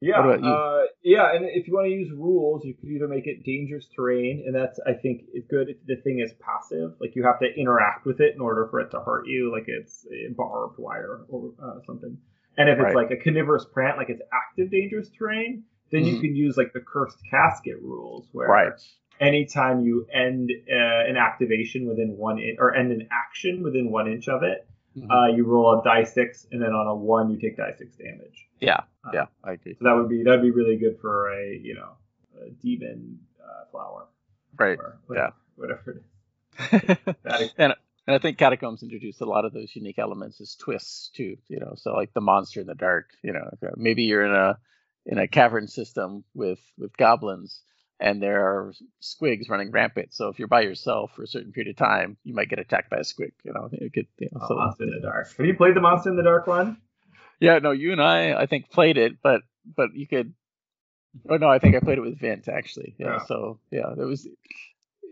Yeah, 0.00 0.18
What 0.20 0.26
about 0.26 0.42
you? 0.44 0.50
Uh, 0.52 0.82
yeah, 1.02 1.34
and 1.34 1.46
if 1.46 1.66
you 1.66 1.74
want 1.74 1.86
to 1.86 1.90
use 1.92 2.10
rules, 2.12 2.64
you 2.64 2.74
could 2.74 2.90
either 2.90 3.08
make 3.08 3.26
it 3.26 3.44
dangerous 3.44 3.88
terrain, 3.96 4.44
and 4.46 4.54
that's 4.54 4.78
I 4.86 4.92
think 4.92 5.22
good 5.48 5.70
if 5.70 5.76
the 5.86 5.96
thing 5.96 6.20
is 6.20 6.34
passive, 6.34 6.92
like 7.00 7.16
you 7.16 7.24
have 7.24 7.38
to 7.40 7.46
interact 7.56 8.04
with 8.04 8.20
it 8.20 8.34
in 8.34 8.40
order 8.40 8.66
for 8.70 8.80
it 8.80 8.90
to 8.90 9.00
hurt 9.00 9.26
you, 9.26 9.50
like 9.50 9.64
it's 9.68 10.06
barbed 10.36 10.78
wire 10.78 11.20
or 11.28 11.52
uh, 11.62 11.80
something. 11.86 12.18
And 12.58 12.68
if 12.68 12.78
it's 12.78 12.84
Right. 12.84 12.94
like 12.94 13.10
a 13.10 13.16
carnivorous 13.16 13.64
plant, 13.64 13.96
like 13.96 14.10
it's 14.10 14.22
active 14.32 14.70
dangerous 14.70 15.08
terrain, 15.10 15.64
then 15.90 16.04
you 16.04 16.16
Mhm. 16.16 16.20
can 16.20 16.36
use 16.36 16.56
like 16.58 16.72
the 16.74 16.80
cursed 16.80 17.18
casket 17.30 17.80
rules, 17.80 18.28
where 18.32 18.48
Right. 18.48 18.72
anytime 19.20 19.80
you 19.80 20.06
end 20.12 20.50
uh, 20.70 20.74
an 21.08 21.16
activation 21.16 21.86
within 21.86 22.16
one 22.18 22.38
in- 22.38 22.56
or 22.58 22.74
end 22.74 22.92
an 22.92 23.08
action 23.10 23.62
within 23.62 23.90
one 23.90 24.08
inch 24.08 24.28
of 24.28 24.42
it, 24.42 24.66
Mhm. 24.96 25.10
uh, 25.10 25.34
you 25.36 25.44
roll 25.44 25.78
a 25.78 25.84
die 25.84 26.04
six, 26.04 26.46
and 26.50 26.60
then 26.62 26.72
on 26.72 26.86
a 26.86 26.94
one 26.94 27.30
you 27.30 27.38
take 27.38 27.56
die 27.56 27.74
six 27.76 27.94
damage. 27.96 28.48
yeah, 28.60 28.80
uh, 29.04 29.10
yeah, 29.12 29.26
I 29.44 29.52
agree. 29.52 29.74
So 29.74 29.84
that 29.84 29.92
would 29.94 30.08
be 30.08 30.22
that'd 30.22 30.42
be 30.42 30.50
really 30.50 30.76
good 30.76 30.98
for 31.00 31.30
a 31.32 31.54
you 31.56 31.74
know 31.74 31.92
a 32.40 32.50
demon 32.50 33.18
uh, 33.42 33.64
flower 33.70 34.06
Right. 34.58 34.78
or 34.78 34.98
Yeah. 35.14 35.30
whatever 35.56 35.90
it 35.90 35.96
is. 35.98 36.96
That 37.24 37.40
is- 37.42 37.54
and 37.58 37.74
and 38.06 38.14
I 38.14 38.18
think 38.18 38.38
catacombs 38.38 38.82
introduced 38.82 39.20
a 39.20 39.26
lot 39.26 39.44
of 39.44 39.52
those 39.52 39.74
unique 39.74 39.98
elements 39.98 40.40
as 40.40 40.54
twists 40.54 41.08
too. 41.10 41.36
You 41.48 41.60
know, 41.60 41.74
so 41.76 41.92
like 41.92 42.12
the 42.14 42.20
monster 42.20 42.60
in 42.60 42.66
the 42.66 42.74
dark. 42.74 43.10
You 43.22 43.32
know, 43.34 43.50
uh, 43.62 43.70
maybe 43.76 44.04
you're 44.04 44.24
in 44.24 44.32
a 44.34 44.58
in 45.04 45.18
a 45.18 45.28
cavern 45.28 45.68
system 45.68 46.24
with 46.34 46.60
with 46.78 46.96
goblins, 46.96 47.60
and 47.98 48.22
there 48.22 48.44
are 48.44 48.72
squigs 49.02 49.48
running 49.48 49.70
rampant. 49.70 50.12
So 50.12 50.28
if 50.28 50.38
you're 50.38 50.48
by 50.48 50.62
yourself 50.62 51.12
for 51.16 51.22
a 51.22 51.26
certain 51.26 51.52
period 51.52 51.70
of 51.70 51.76
time, 51.76 52.16
you 52.24 52.34
might 52.34 52.48
get 52.48 52.58
attacked 52.58 52.90
by 52.90 52.98
a 52.98 53.00
squig. 53.00 53.32
You 53.44 53.52
know, 53.52 53.68
it 53.72 53.92
could. 53.92 54.06
You 54.18 54.28
know, 54.32 54.40
Oh, 54.42 54.48
so 54.48 54.54
Monster 54.54 54.84
in 54.84 54.90
the 54.90 55.00
Dark. 55.00 55.36
Have 55.36 55.46
you 55.46 55.54
played 55.54 55.74
the 55.74 55.80
Monster 55.80 56.10
in 56.10 56.16
the 56.16 56.22
Dark 56.22 56.46
one? 56.46 56.78
yeah, 57.40 57.58
no, 57.58 57.70
you 57.72 57.92
and 57.92 58.02
I, 58.02 58.34
I 58.34 58.46
think 58.46 58.70
played 58.70 58.98
it, 58.98 59.22
but 59.22 59.42
but 59.76 59.94
you 59.94 60.06
could. 60.06 60.34
Oh 61.30 61.36
no, 61.36 61.48
I 61.48 61.58
think 61.58 61.74
I 61.74 61.80
played 61.80 61.98
it 61.98 62.02
with 62.02 62.20
Vint 62.20 62.48
actually. 62.48 62.94
Yeah. 62.98 63.06
Yeah. 63.06 63.24
So 63.26 63.60
yeah, 63.70 63.94
there 63.96 64.06
was. 64.06 64.28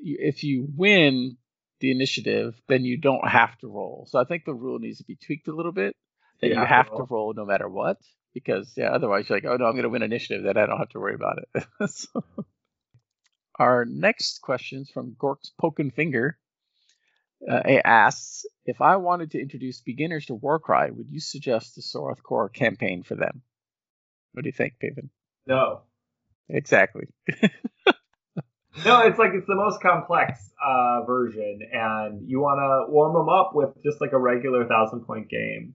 If 0.07 0.45
you 0.45 0.69
win 0.77 1.39
the 1.81 1.91
initiative, 1.91 2.61
then 2.69 2.85
you 2.85 2.99
don't 2.99 3.27
have 3.27 3.57
to 3.59 3.69
roll. 3.69 4.07
So 4.11 4.19
I 4.19 4.25
think 4.25 4.45
the 4.45 4.53
rule 4.53 4.79
needs 4.79 4.99
to 4.99 5.05
be 5.05 5.17
tweaked 5.17 5.49
a 5.49 5.55
little 5.55 5.73
bit. 5.73 5.97
That 6.41 6.49
you, 6.49 6.57
have, 6.57 6.89
to, 6.89 7.07
roll. 7.09 7.33
no 7.35 7.47
matter 7.47 7.69
what, 7.69 7.97
because 8.35 8.75
yeah, 8.77 8.91
otherwise 8.91 9.29
you're 9.29 9.39
like, 9.39 9.47
oh 9.47 9.57
no, 9.57 9.65
I'm 9.65 9.73
going 9.73 9.85
to 9.85 9.89
win 9.89 10.03
initiative, 10.03 10.43
then 10.45 10.59
I 10.59 10.67
don't 10.67 10.79
have 10.79 10.91
to 10.91 10.99
worry 11.01 11.15
about 11.15 11.39
it. 11.39 11.65
so, 11.91 12.23
our 13.59 13.85
next 13.85 14.41
question 14.43 14.81
is 14.83 14.91
from 14.91 15.17
Gork's 15.19 15.53
Poken 15.61 15.93
Finger. 15.93 16.39
Uh, 17.49 17.61
it 17.67 17.83
asks 17.85 18.47
if 18.65 18.81
I 18.81 18.97
wanted 18.97 19.33
to 19.33 19.41
introduce 19.41 19.81
beginners 19.81 20.27
to 20.27 20.35
Warcry, 20.35 20.91
would 20.91 21.11
you 21.11 21.21
suggest 21.21 21.75
the 21.75 21.83
Soroth 21.83 22.23
Kor 22.23 22.49
campaign 22.49 23.03
for 23.03 23.15
them? 23.17 23.43
What 24.33 24.43
do 24.45 24.49
you 24.49 24.53
think, 24.53 24.75
Paven? 24.81 25.11
No. 25.47 25.83
Exactly. 26.49 27.05
No, 28.85 29.03
it's 29.03 29.21
like 29.21 29.31
it's 29.35 29.47
the 29.47 29.55
most 29.55 29.81
complex 29.81 30.51
uh, 30.61 31.03
version, 31.07 31.61
and 31.73 32.29
you 32.29 32.41
want 32.41 32.59
to 32.59 32.93
warm 32.93 33.15
them 33.15 33.29
up 33.29 33.53
with 33.55 33.71
just 33.85 34.01
like 34.01 34.11
a 34.13 34.19
regular 34.19 34.67
thousand 34.67 35.03
point 35.07 35.29
game, 35.31 35.75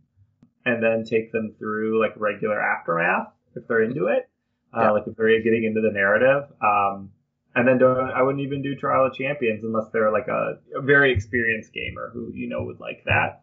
and 0.65 0.83
then 0.83 1.05
take 1.05 1.31
them 1.31 1.55
through 1.57 1.97
like 2.01 2.11
regular 2.17 2.61
aftermath 2.61 3.27
if 3.55 3.65
they're 3.69 3.83
into 3.83 4.07
it, 4.07 4.29
uh, 4.75 4.81
Yeah. 4.81 4.91
like 4.91 5.03
if 5.07 5.15
they're 5.15 5.41
getting 5.41 5.63
into 5.63 5.79
the 5.79 5.91
narrative. 5.93 6.49
Um, 6.61 7.11
and 7.55 7.67
then 7.67 7.81
I 7.83 8.21
wouldn't 8.21 8.43
even 8.43 8.61
do 8.61 8.75
Trial 8.75 9.07
of 9.07 9.13
Champions 9.13 9.63
unless 9.63 9.89
they're 9.91 10.11
like 10.11 10.27
a, 10.27 10.59
a 10.75 10.81
very 10.81 11.11
experienced 11.11 11.73
gamer 11.73 12.11
who 12.13 12.31
you 12.33 12.47
know 12.47 12.63
would 12.63 12.79
like 12.79 13.03
that. 13.05 13.41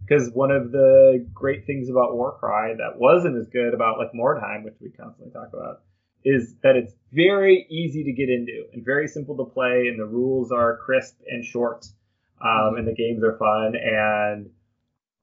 Because 0.00 0.30
one 0.30 0.50
of 0.50 0.72
the 0.72 1.26
great 1.32 1.66
things 1.66 1.88
about 1.88 2.14
Warcry 2.14 2.74
that 2.76 2.98
wasn't 2.98 3.36
as 3.36 3.48
good 3.48 3.74
about 3.74 3.98
like 3.98 4.12
Mordheim, 4.12 4.64
which 4.64 4.76
we 4.80 4.90
constantly 4.90 5.32
talk 5.32 5.50
about, 5.52 5.82
is 6.24 6.54
that 6.62 6.76
it's 6.76 6.94
very 7.12 7.66
easy 7.68 8.04
to 8.04 8.12
get 8.12 8.30
into 8.30 8.64
and 8.72 8.84
very 8.84 9.06
simple 9.06 9.36
to 9.36 9.44
play, 9.44 9.88
and 9.88 9.98
the 9.98 10.06
rules 10.06 10.50
are 10.50 10.78
crisp 10.78 11.20
and 11.28 11.44
short, 11.44 11.86
um, 12.40 12.76
and 12.76 12.88
the 12.88 12.94
games 12.94 13.22
are 13.22 13.36
fun, 13.36 13.74
and 13.76 14.50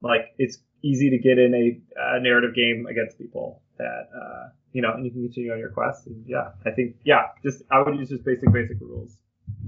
like 0.01 0.33
it's 0.37 0.59
easy 0.83 1.09
to 1.09 1.17
get 1.17 1.39
in 1.39 1.53
a, 1.53 2.15
a 2.15 2.19
narrative 2.19 2.55
game 2.55 2.85
against 2.89 3.17
people 3.17 3.61
that 3.77 4.09
uh, 4.15 4.49
you 4.73 4.81
know, 4.81 4.93
and 4.93 5.05
you 5.05 5.11
can 5.11 5.23
continue 5.23 5.51
on 5.51 5.59
your 5.59 5.69
quest. 5.69 6.07
And 6.07 6.23
yeah, 6.27 6.49
I 6.65 6.71
think 6.71 6.95
yeah, 7.03 7.29
just 7.43 7.63
I 7.71 7.81
would 7.81 7.97
use 7.97 8.09
just 8.09 8.23
basic 8.23 8.51
basic 8.51 8.79
rules. 8.79 9.15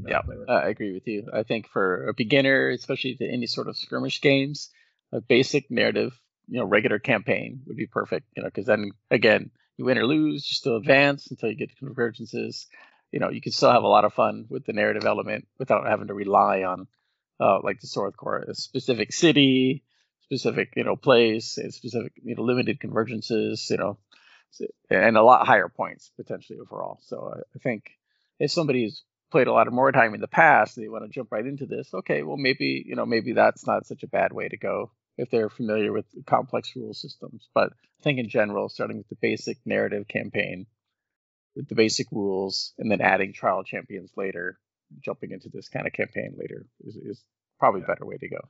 Yeah, 0.08 0.22
Uh, 0.48 0.52
I 0.52 0.70
agree 0.70 0.94
with 0.94 1.08
you. 1.08 1.30
I 1.32 1.44
think 1.44 1.68
for 1.68 2.08
a 2.08 2.14
beginner, 2.14 2.70
especially 2.70 3.16
to 3.16 3.28
any 3.28 3.48
sort 3.48 3.68
of 3.68 3.78
skirmish 3.78 4.22
games, 4.22 4.70
a 5.12 5.22
basic 5.22 5.70
narrative 5.72 6.20
you 6.48 6.60
know 6.60 6.66
regular 6.66 7.00
campaign 7.00 7.62
would 7.66 7.78
be 7.78 7.88
perfect. 7.88 8.28
You 8.36 8.44
know, 8.44 8.50
because 8.50 8.66
then 8.66 8.92
again, 9.12 9.52
you 9.78 9.86
win 9.86 9.98
or 9.98 10.06
lose, 10.06 10.50
you 10.50 10.56
still 10.56 10.78
advance 10.78 11.28
until 11.28 11.50
you 11.50 11.56
get 11.56 11.70
to 11.70 11.86
convergences. 11.86 12.66
You 13.12 13.20
know, 13.20 13.30
you 13.30 13.42
can 13.42 13.52
still 13.52 13.72
have 13.72 13.84
a 13.84 13.88
lot 13.88 14.06
of 14.06 14.14
fun 14.14 14.46
with 14.50 14.66
the 14.66 14.74
narrative 14.74 15.06
element 15.06 15.48
without 15.60 15.88
having 15.88 16.08
to 16.08 16.14
rely 16.14 16.64
on 16.64 16.88
uh, 17.40 17.60
like 17.64 17.80
the 17.80 17.88
Soroth 17.88 18.16
Kor, 18.16 18.40
a 18.40 18.56
specific 18.56 19.14
city, 19.14 19.84
specific 20.22 20.74
you 20.76 20.84
know 20.84 20.96
place, 20.96 21.58
and 21.58 21.74
specific 21.74 22.14
you 22.24 22.36
know 22.36 22.44
limited 22.44 22.80
convergences. 22.80 23.70
You 23.70 23.78
know, 23.78 23.98
and 24.90 25.18
a 25.18 25.24
lot 25.24 25.48
higher 25.48 25.70
points 25.70 26.12
potentially 26.16 26.60
overall. 26.60 27.00
So 27.04 27.34
I, 27.36 27.40
I 27.40 27.60
think 27.60 27.92
if 28.40 28.52
somebody's 28.52 29.04
played 29.32 29.48
a 29.48 29.54
lot 29.54 29.68
of 29.68 29.74
more 29.74 29.92
time 29.92 30.14
in 30.14 30.22
the 30.22 30.28
past, 30.28 30.76
they 30.76 30.88
want 30.88 31.06
to 31.06 31.10
jump 31.10 31.32
right 31.32 31.46
into 31.46 31.66
this. 31.66 31.94
Okay, 31.94 32.24
well 32.24 32.38
maybe 32.38 32.84
you 32.86 32.96
know 32.96 33.06
maybe 33.06 33.34
that's 33.34 33.66
not 33.66 33.86
such 33.86 34.04
a 34.04 34.08
bad 34.08 34.34
way 34.34 34.48
to 34.48 34.58
go 34.58 34.92
if 35.18 35.30
they're 35.30 35.50
familiar 35.50 35.92
with 35.92 36.06
complex 36.26 36.76
rule 36.76 36.94
systems. 36.94 37.48
But 37.54 37.74
I 38.00 38.04
think 38.04 38.20
in 38.20 38.30
general, 38.30 38.70
starting 38.70 38.98
with 38.98 39.10
the 39.10 39.18
basic 39.22 39.58
narrative 39.66 40.08
campaign, 40.08 40.66
with 41.56 41.68
the 41.68 41.76
basic 41.76 42.08
rules, 42.12 42.74
and 42.78 42.90
then 42.92 43.02
adding 43.02 43.34
trial 43.34 43.64
champions 43.64 44.12
later, 44.16 44.58
jumping 45.02 45.32
into 45.32 45.50
this 45.50 45.70
kind 45.70 45.88
of 45.88 45.94
campaign 45.94 46.36
later 46.38 46.66
is, 46.84 46.96
is 46.96 47.24
probably 47.60 47.82
a 47.82 47.88
better 47.88 48.06
way 48.06 48.18
to 48.18 48.30
go. 48.30 48.50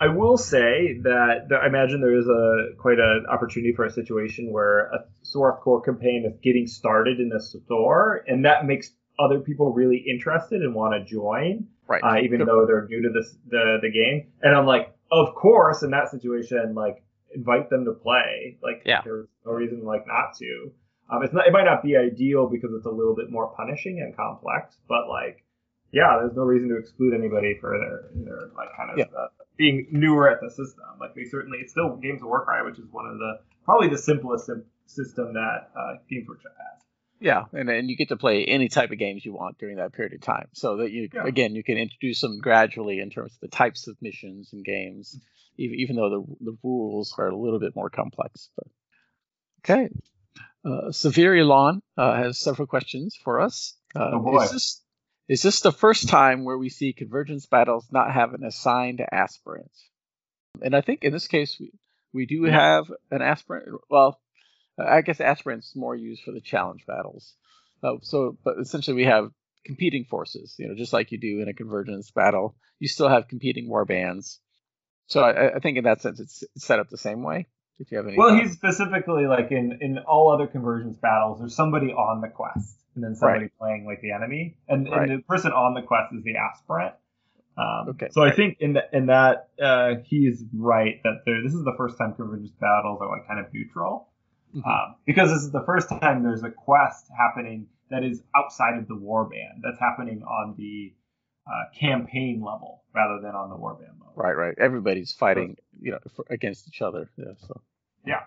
I 0.00 0.08
will 0.08 0.36
say 0.36 0.98
that 1.02 1.46
I 1.62 1.66
imagine 1.66 2.00
there 2.00 2.18
is 2.18 2.26
a 2.26 2.74
quite 2.78 2.98
an 2.98 3.26
opportunity 3.30 3.72
for 3.74 3.84
a 3.84 3.90
situation 3.90 4.52
where 4.52 4.86
a 4.86 5.04
Soroth 5.24 5.60
Kor 5.60 5.80
campaign 5.82 6.24
is 6.26 6.36
getting 6.42 6.66
started 6.66 7.20
in 7.20 7.30
a 7.32 7.40
store, 7.40 8.24
and 8.26 8.44
that 8.44 8.66
makes 8.66 8.90
other 9.18 9.38
people 9.40 9.72
really 9.72 9.98
interested 9.98 10.60
and 10.62 10.74
want 10.74 10.94
to 10.94 11.04
join, 11.08 11.68
right? 11.86 12.02
Uh, 12.02 12.18
even 12.22 12.38
Good 12.40 12.48
though 12.48 12.66
they're 12.66 12.86
new 12.88 13.02
to 13.02 13.10
this 13.10 13.36
the 13.48 13.78
the 13.80 13.90
game. 13.90 14.32
And 14.42 14.54
I'm 14.56 14.66
like, 14.66 14.92
of 15.12 15.34
course, 15.36 15.82
in 15.84 15.90
that 15.92 16.10
situation, 16.10 16.74
like 16.74 17.04
invite 17.34 17.70
them 17.70 17.84
to 17.84 17.92
play. 17.92 18.58
Like, 18.62 18.82
Yeah. 18.84 19.00
there's 19.04 19.28
no 19.46 19.52
reason 19.52 19.84
like 19.84 20.06
not 20.06 20.34
to. 20.38 20.72
Um, 21.10 21.22
it's 21.22 21.32
not. 21.32 21.46
It 21.46 21.52
might 21.52 21.64
not 21.64 21.82
be 21.84 21.96
ideal 21.96 22.48
because 22.48 22.70
it's 22.76 22.86
a 22.86 22.90
little 22.90 23.14
bit 23.14 23.30
more 23.30 23.54
punishing 23.56 24.00
and 24.00 24.16
complex, 24.16 24.76
but 24.88 25.08
like, 25.08 25.44
yeah, 25.92 26.16
there's 26.18 26.34
no 26.34 26.42
reason 26.42 26.68
to 26.70 26.76
exclude 26.78 27.14
anybody 27.14 27.56
for 27.60 27.78
their 27.78 28.10
their 28.24 28.48
like 28.56 28.68
kind 28.76 28.90
of 28.90 28.98
Yeah. 28.98 29.04
uh, 29.16 29.28
being 29.56 29.86
newer 29.90 30.28
at 30.30 30.40
the 30.40 30.50
system. 30.50 30.84
Like, 31.00 31.14
they 31.14 31.24
certainly 31.24 31.58
it's 31.58 31.72
still 31.72 31.96
Games 31.96 32.22
of 32.22 32.28
Warcry, 32.28 32.64
which 32.64 32.78
is 32.78 32.86
one 32.90 33.06
of 33.06 33.18
the 33.18 33.40
probably 33.64 33.88
the 33.88 33.98
simplest 33.98 34.46
sim- 34.46 34.64
system 34.86 35.34
that 35.34 35.70
uh, 35.78 35.94
Games 36.10 36.26
Workshop 36.28 36.52
has. 36.58 36.82
Yeah, 37.20 37.44
and 37.52 37.68
then 37.68 37.88
you 37.88 37.96
get 37.96 38.08
to 38.08 38.16
play 38.16 38.44
any 38.44 38.68
type 38.68 38.90
of 38.90 38.98
games 38.98 39.24
you 39.24 39.32
want 39.32 39.56
during 39.58 39.76
that 39.76 39.92
period 39.94 40.12
of 40.14 40.20
time. 40.20 40.48
So 40.52 40.78
that 40.78 40.90
you 40.90 41.08
Yeah. 41.14 41.24
again 41.24 41.54
you 41.54 41.62
can 41.64 41.78
introduce 41.78 42.20
them 42.20 42.38
gradually 42.40 42.98
in 43.00 43.08
terms 43.10 43.32
of 43.34 43.40
the 43.40 43.48
types 43.56 43.86
of 43.86 43.96
missions 44.02 44.50
and 44.52 44.64
games, 44.64 45.18
even, 45.56 45.78
even 45.78 45.96
though 45.96 46.10
the 46.10 46.44
the 46.52 46.56
rules 46.62 47.14
are 47.16 47.28
a 47.28 47.36
little 47.36 47.60
bit 47.60 47.74
more 47.74 47.88
complex. 47.88 48.50
But 48.56 48.66
okay, 49.64 49.88
uh, 50.66 50.90
Severe 50.90 51.34
Elon 51.36 51.80
uh, 51.96 52.14
has 52.16 52.38
several 52.40 52.66
questions 52.66 53.16
for 53.22 53.40
us. 53.40 53.74
Uh, 53.96 54.10
Oh, 54.14 54.18
boy. 54.20 54.42
Is 54.42 54.50
this 54.50 54.82
is 55.28 55.42
this 55.42 55.60
the 55.60 55.72
first 55.72 56.08
time 56.08 56.44
where 56.44 56.58
we 56.58 56.68
see 56.68 56.92
convergence 56.92 57.46
battles 57.46 57.86
not 57.90 58.12
have 58.12 58.34
an 58.34 58.44
assigned 58.44 59.02
aspirant? 59.10 59.70
And 60.62 60.74
I 60.74 60.80
think 60.80 61.02
in 61.02 61.12
this 61.12 61.28
case 61.28 61.56
we 61.58 61.72
we 62.12 62.26
do 62.26 62.44
have 62.44 62.90
an 63.10 63.22
aspirant. 63.22 63.80
Well, 63.90 64.20
I 64.78 65.02
guess 65.02 65.20
aspirant's 65.20 65.74
more 65.74 65.94
used 65.94 66.22
for 66.22 66.32
the 66.32 66.40
challenge 66.40 66.84
battles. 66.86 67.34
Uh, 67.82 67.94
so, 68.02 68.36
but 68.44 68.54
essentially 68.60 68.96
we 68.96 69.04
have 69.04 69.30
competing 69.64 70.04
forces. 70.04 70.54
You 70.58 70.68
know, 70.68 70.74
just 70.74 70.92
like 70.92 71.12
you 71.12 71.18
do 71.18 71.40
in 71.40 71.48
a 71.48 71.54
convergence 71.54 72.10
battle, 72.10 72.56
you 72.78 72.88
still 72.88 73.08
have 73.08 73.28
competing 73.28 73.68
war 73.68 73.84
bands. 73.84 74.40
So 75.06 75.20
I, 75.20 75.56
I 75.56 75.58
think 75.58 75.76
in 75.76 75.84
that 75.84 76.00
sense 76.02 76.20
it's, 76.20 76.44
set 76.56 76.78
up 76.78 76.88
the 76.88 76.96
same 76.96 77.22
way. 77.22 77.46
If 77.78 77.90
you 77.90 77.98
have 77.98 78.06
any, 78.06 78.16
Well, 78.16 78.30
thoughts. 78.30 78.42
he's 78.46 78.52
specifically 78.52 79.26
like 79.26 79.50
in 79.50 79.78
in 79.80 79.98
all 79.98 80.32
other 80.32 80.46
convergence 80.46 80.96
battles. 80.96 81.40
There's 81.40 81.56
somebody 81.56 81.88
on 81.88 82.20
the 82.20 82.28
quest, 82.28 82.78
and 82.94 83.02
then 83.04 83.14
somebody 83.14 83.48
playing 83.58 83.84
like 83.86 84.00
the 84.00 84.12
enemy, 84.12 84.56
and, 84.68 84.88
Right. 84.88 85.08
and 85.10 85.18
the 85.18 85.22
person 85.24 85.52
on 85.52 85.74
the 85.74 85.82
quest 85.82 86.12
is 86.14 86.22
the 86.24 86.36
aspirant. 86.36 86.94
Um, 87.56 87.88
Okay. 87.90 88.08
So 88.10 88.22
I 88.22 88.32
think 88.32 88.56
in 88.60 88.72
the, 88.74 88.82
in 88.92 89.06
that 89.06 89.48
uh, 89.62 89.96
he's 90.04 90.42
right 90.54 91.00
that 91.04 91.22
there, 91.24 91.42
this 91.42 91.54
is 91.54 91.64
the 91.64 91.74
first 91.76 91.96
time 91.98 92.14
convergence 92.14 92.50
battles 92.60 93.00
are 93.00 93.08
like 93.08 93.26
kind 93.28 93.38
of 93.40 93.52
neutral, 93.52 94.08
Mhm. 94.56 94.66
um, 94.66 94.96
because 95.06 95.30
this 95.30 95.42
is 95.42 95.50
the 95.52 95.62
first 95.64 95.88
time 95.88 96.22
there's 96.22 96.42
a 96.42 96.50
quest 96.50 97.08
happening 97.16 97.66
that 97.90 98.02
is 98.04 98.22
outside 98.36 98.78
of 98.78 98.88
the 98.88 98.94
warband. 98.96 99.60
That's 99.62 99.78
happening 99.78 100.22
on 100.24 100.54
the 100.56 100.94
uh, 101.46 101.64
campaign 101.78 102.40
level 102.40 102.82
rather 102.94 103.20
than 103.20 103.34
on 103.34 103.50
the 103.50 103.56
warband 103.56 104.00
level. 104.00 104.12
right, 104.16 104.36
right. 104.36 104.54
Everybody's 104.58 105.12
fighting, 105.12 105.56
you 105.80 105.90
know, 105.92 105.98
for, 106.16 106.24
against 106.30 106.66
each 106.68 106.80
other. 106.80 107.10
Yeah. 107.16 107.34
So. 107.36 107.60
Yeah. 108.06 108.22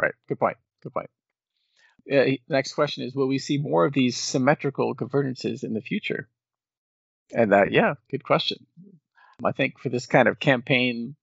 Right. 0.00 0.14
Good 0.28 0.38
point. 0.38 0.56
Good 0.82 0.92
point. 0.94 1.10
He- 2.06 2.42
next 2.48 2.74
question 2.74 3.04
is: 3.04 3.14
Will 3.14 3.28
we 3.28 3.38
see 3.38 3.58
more 3.58 3.84
of 3.84 3.92
these 3.92 4.16
symmetrical 4.16 4.94
convergences 4.94 5.64
in 5.64 5.74
the 5.74 5.80
future? 5.80 6.28
And 7.34 7.52
that, 7.52 7.72
yeah, 7.72 7.94
good 8.10 8.24
question. 8.24 8.66
I 9.44 9.52
think 9.52 9.78
for 9.78 9.88
this 9.88 10.06
kind 10.06 10.28
of 10.28 10.38
campaign 10.38 11.16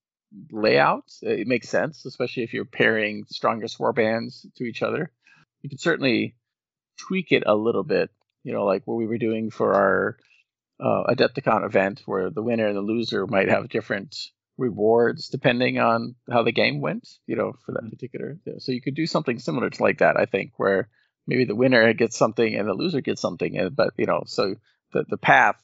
layout, 0.52 1.06
uh, 1.24 1.30
it 1.30 1.48
makes 1.48 1.70
sense, 1.70 2.06
especially 2.06 2.44
if 2.44 2.54
you're 2.54 2.66
pairing 2.66 3.26
strongest 3.30 3.80
war 3.80 3.94
bands 3.94 4.46
to 4.58 4.64
each 4.64 4.82
other. 4.82 5.12
You 5.62 5.70
can 5.70 5.78
certainly 5.78 6.36
tweak 6.98 7.32
it 7.32 7.44
a 7.46 7.56
little 7.56 7.84
bit, 7.84 8.10
you 8.44 8.54
know, 8.54 8.66
like 8.66 8.86
what 8.86 8.96
we 8.96 9.08
were 9.08 9.18
doing 9.18 9.52
for 9.52 9.74
our 9.74 10.18
uh, 10.80 11.14
Adepticon 11.14 11.66
event, 11.66 12.02
where 12.06 12.30
the 12.30 12.42
winner 12.42 12.68
and 12.68 12.76
the 12.76 12.82
loser 12.82 13.28
might 13.28 13.50
have 13.50 13.70
different 13.70 14.16
rewards 14.60 15.30
depending 15.30 15.80
on 15.80 16.16
how 16.32 16.44
the 16.44 16.52
game 16.52 16.82
went, 16.82 17.08
you 17.26 17.36
know, 17.36 17.54
for 17.66 17.72
that 17.72 17.80
mm-hmm. 17.80 17.90
particular. 17.90 18.38
So 18.60 18.72
you 18.72 18.82
could 18.82 18.96
do 18.96 19.08
something 19.08 19.40
similar 19.40 19.70
to 19.70 19.84
like 19.84 20.00
that, 20.00 20.18
I 20.18 20.26
think, 20.26 20.52
where 20.58 20.90
maybe 21.26 21.46
the 21.46 21.56
winner 21.56 21.94
gets 21.94 22.18
something 22.18 22.56
and 22.56 22.68
the 22.68 22.74
loser 22.74 23.02
gets 23.02 23.22
something, 23.22 23.58
and 23.58 23.76
but 23.76 23.94
you 23.98 24.06
know, 24.06 24.24
so 24.26 24.56
the 24.94 25.06
the 25.08 25.18
path 25.18 25.56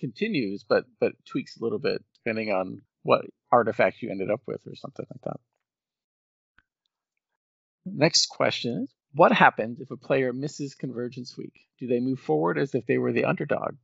continues, 0.00 0.64
but 0.68 0.84
but 0.98 1.12
tweaks 1.26 1.56
a 1.56 1.62
little 1.62 1.78
bit 1.78 2.02
depending 2.14 2.50
on 2.50 2.82
what 3.02 3.24
artifact 3.52 4.02
you 4.02 4.10
ended 4.10 4.30
up 4.30 4.40
with 4.46 4.66
or 4.66 4.74
something 4.74 5.06
like 5.10 5.22
that. 5.22 5.40
Next 7.84 8.26
question 8.26 8.82
is 8.84 8.94
What 9.12 9.32
happens 9.32 9.80
if 9.80 9.90
a 9.90 9.96
player 9.96 10.32
misses 10.32 10.74
Convergence 10.74 11.36
Week? 11.36 11.54
Do 11.78 11.86
they 11.86 12.00
move 12.00 12.18
forward 12.18 12.58
as 12.58 12.74
if 12.74 12.86
they 12.86 12.98
were 12.98 13.12
the 13.12 13.26
underdog? 13.26 13.76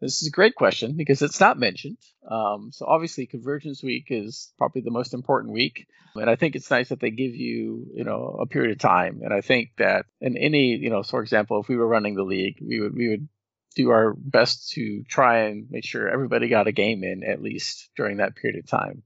This 0.00 0.22
is 0.22 0.28
a 0.28 0.32
great 0.32 0.54
question 0.54 0.96
because 0.96 1.20
it's 1.20 1.40
not 1.40 1.58
mentioned. 1.58 1.98
Um, 2.28 2.70
so 2.72 2.86
obviously, 2.86 3.26
Convergence 3.26 3.82
Week 3.82 4.06
is 4.08 4.52
probably 4.56 4.80
the 4.80 4.90
most 4.90 5.12
important 5.12 5.52
week, 5.52 5.86
and 6.14 6.30
I 6.30 6.36
think 6.36 6.56
it's 6.56 6.70
nice 6.70 6.88
that 6.88 7.00
they 7.00 7.10
give 7.10 7.34
you, 7.34 7.86
you 7.94 8.04
know, 8.04 8.38
a 8.40 8.46
period 8.46 8.72
of 8.72 8.78
time. 8.78 9.20
And 9.22 9.32
I 9.32 9.42
think 9.42 9.72
that 9.76 10.06
in 10.20 10.38
any, 10.38 10.76
you 10.76 10.88
know, 10.88 11.02
for 11.02 11.20
example, 11.20 11.60
if 11.60 11.68
we 11.68 11.76
were 11.76 11.86
running 11.86 12.14
the 12.14 12.22
league, 12.22 12.58
we 12.62 12.80
would 12.80 12.94
we 12.94 13.08
would 13.08 13.28
do 13.76 13.90
our 13.90 14.14
best 14.16 14.70
to 14.72 15.04
try 15.04 15.42
and 15.42 15.70
make 15.70 15.84
sure 15.84 16.08
everybody 16.08 16.48
got 16.48 16.66
a 16.66 16.72
game 16.72 17.04
in 17.04 17.22
at 17.22 17.42
least 17.42 17.90
during 17.96 18.16
that 18.16 18.34
period 18.36 18.58
of 18.58 18.68
time. 18.68 19.02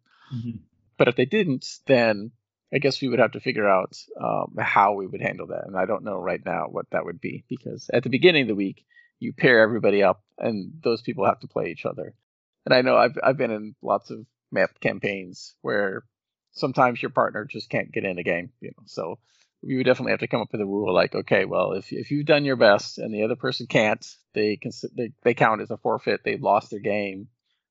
But 0.97 1.09
if 1.09 1.17
they 1.17 1.27
didn't, 1.27 1.67
then 1.87 2.31
I 2.73 2.79
guess 2.79 3.01
we 3.01 3.09
would 3.09 3.19
have 3.19 3.33
to 3.33 3.41
figure 3.41 3.69
out 3.69 3.97
um, 4.21 4.55
how 4.59 4.95
we 4.95 5.07
would 5.07 5.21
handle 5.21 5.49
that. 5.49 5.67
And 5.67 5.77
I 5.77 5.87
don't 5.87 6.05
know 6.05 6.19
right 6.19 6.45
now 6.45 6.67
what 6.71 6.87
that 6.91 7.05
would 7.05 7.21
be 7.21 7.45
because 7.49 7.91
at 7.93 8.03
the 8.05 8.11
beginning 8.11 8.43
of 8.43 8.49
the 8.49 8.55
week, 8.55 8.85
you 9.25 9.33
pair 9.33 9.61
everybody 9.61 10.03
up 10.03 10.23
and 10.39 10.73
those 10.83 11.03
people 11.03 11.25
have 11.27 11.41
to 11.41 11.49
play 11.49 11.71
each 11.71 11.87
other. 11.87 12.15
And 12.65 12.75
I 12.75 12.83
know 12.83 12.97
I've, 12.97 13.17
I've 13.23 13.37
been 13.37 13.51
in 13.51 13.75
lots 13.83 14.11
of 14.11 14.25
map 14.53 14.79
campaigns 14.81 15.55
where 15.63 16.05
sometimes 16.53 17.03
your 17.03 17.11
partner 17.11 17.45
just 17.45 17.69
can't 17.69 17.93
get 17.93 18.05
in 18.05 18.19
a 18.19 18.23
game, 18.23 18.51
you 18.61 18.69
know. 18.77 18.85
So 18.87 19.19
we 19.63 19.77
would 19.77 19.87
definitely 19.87 20.13
have 20.13 20.21
to 20.21 20.29
come 20.29 20.41
up 20.43 20.53
with 20.53 20.61
a 20.61 20.67
rule 20.67 20.95
like, 20.95 21.15
okay, 21.15 21.45
well, 21.45 21.73
if, 21.73 21.93
if 21.93 22.11
you've 22.11 22.27
done 22.27 22.45
your 22.45 22.57
best 22.57 22.99
and 22.99 23.13
the 23.13 23.25
other 23.25 23.37
person 23.37 23.67
can't, 23.67 24.07
they 24.35 24.57
can 24.57 24.71
they, 24.95 25.13
they 25.23 25.35
count 25.35 25.61
as 25.63 25.71
a 25.71 25.77
forfeit. 25.77 26.21
They've 26.25 26.41
lost 26.41 26.71
their 26.71 26.81
game. 26.81 27.29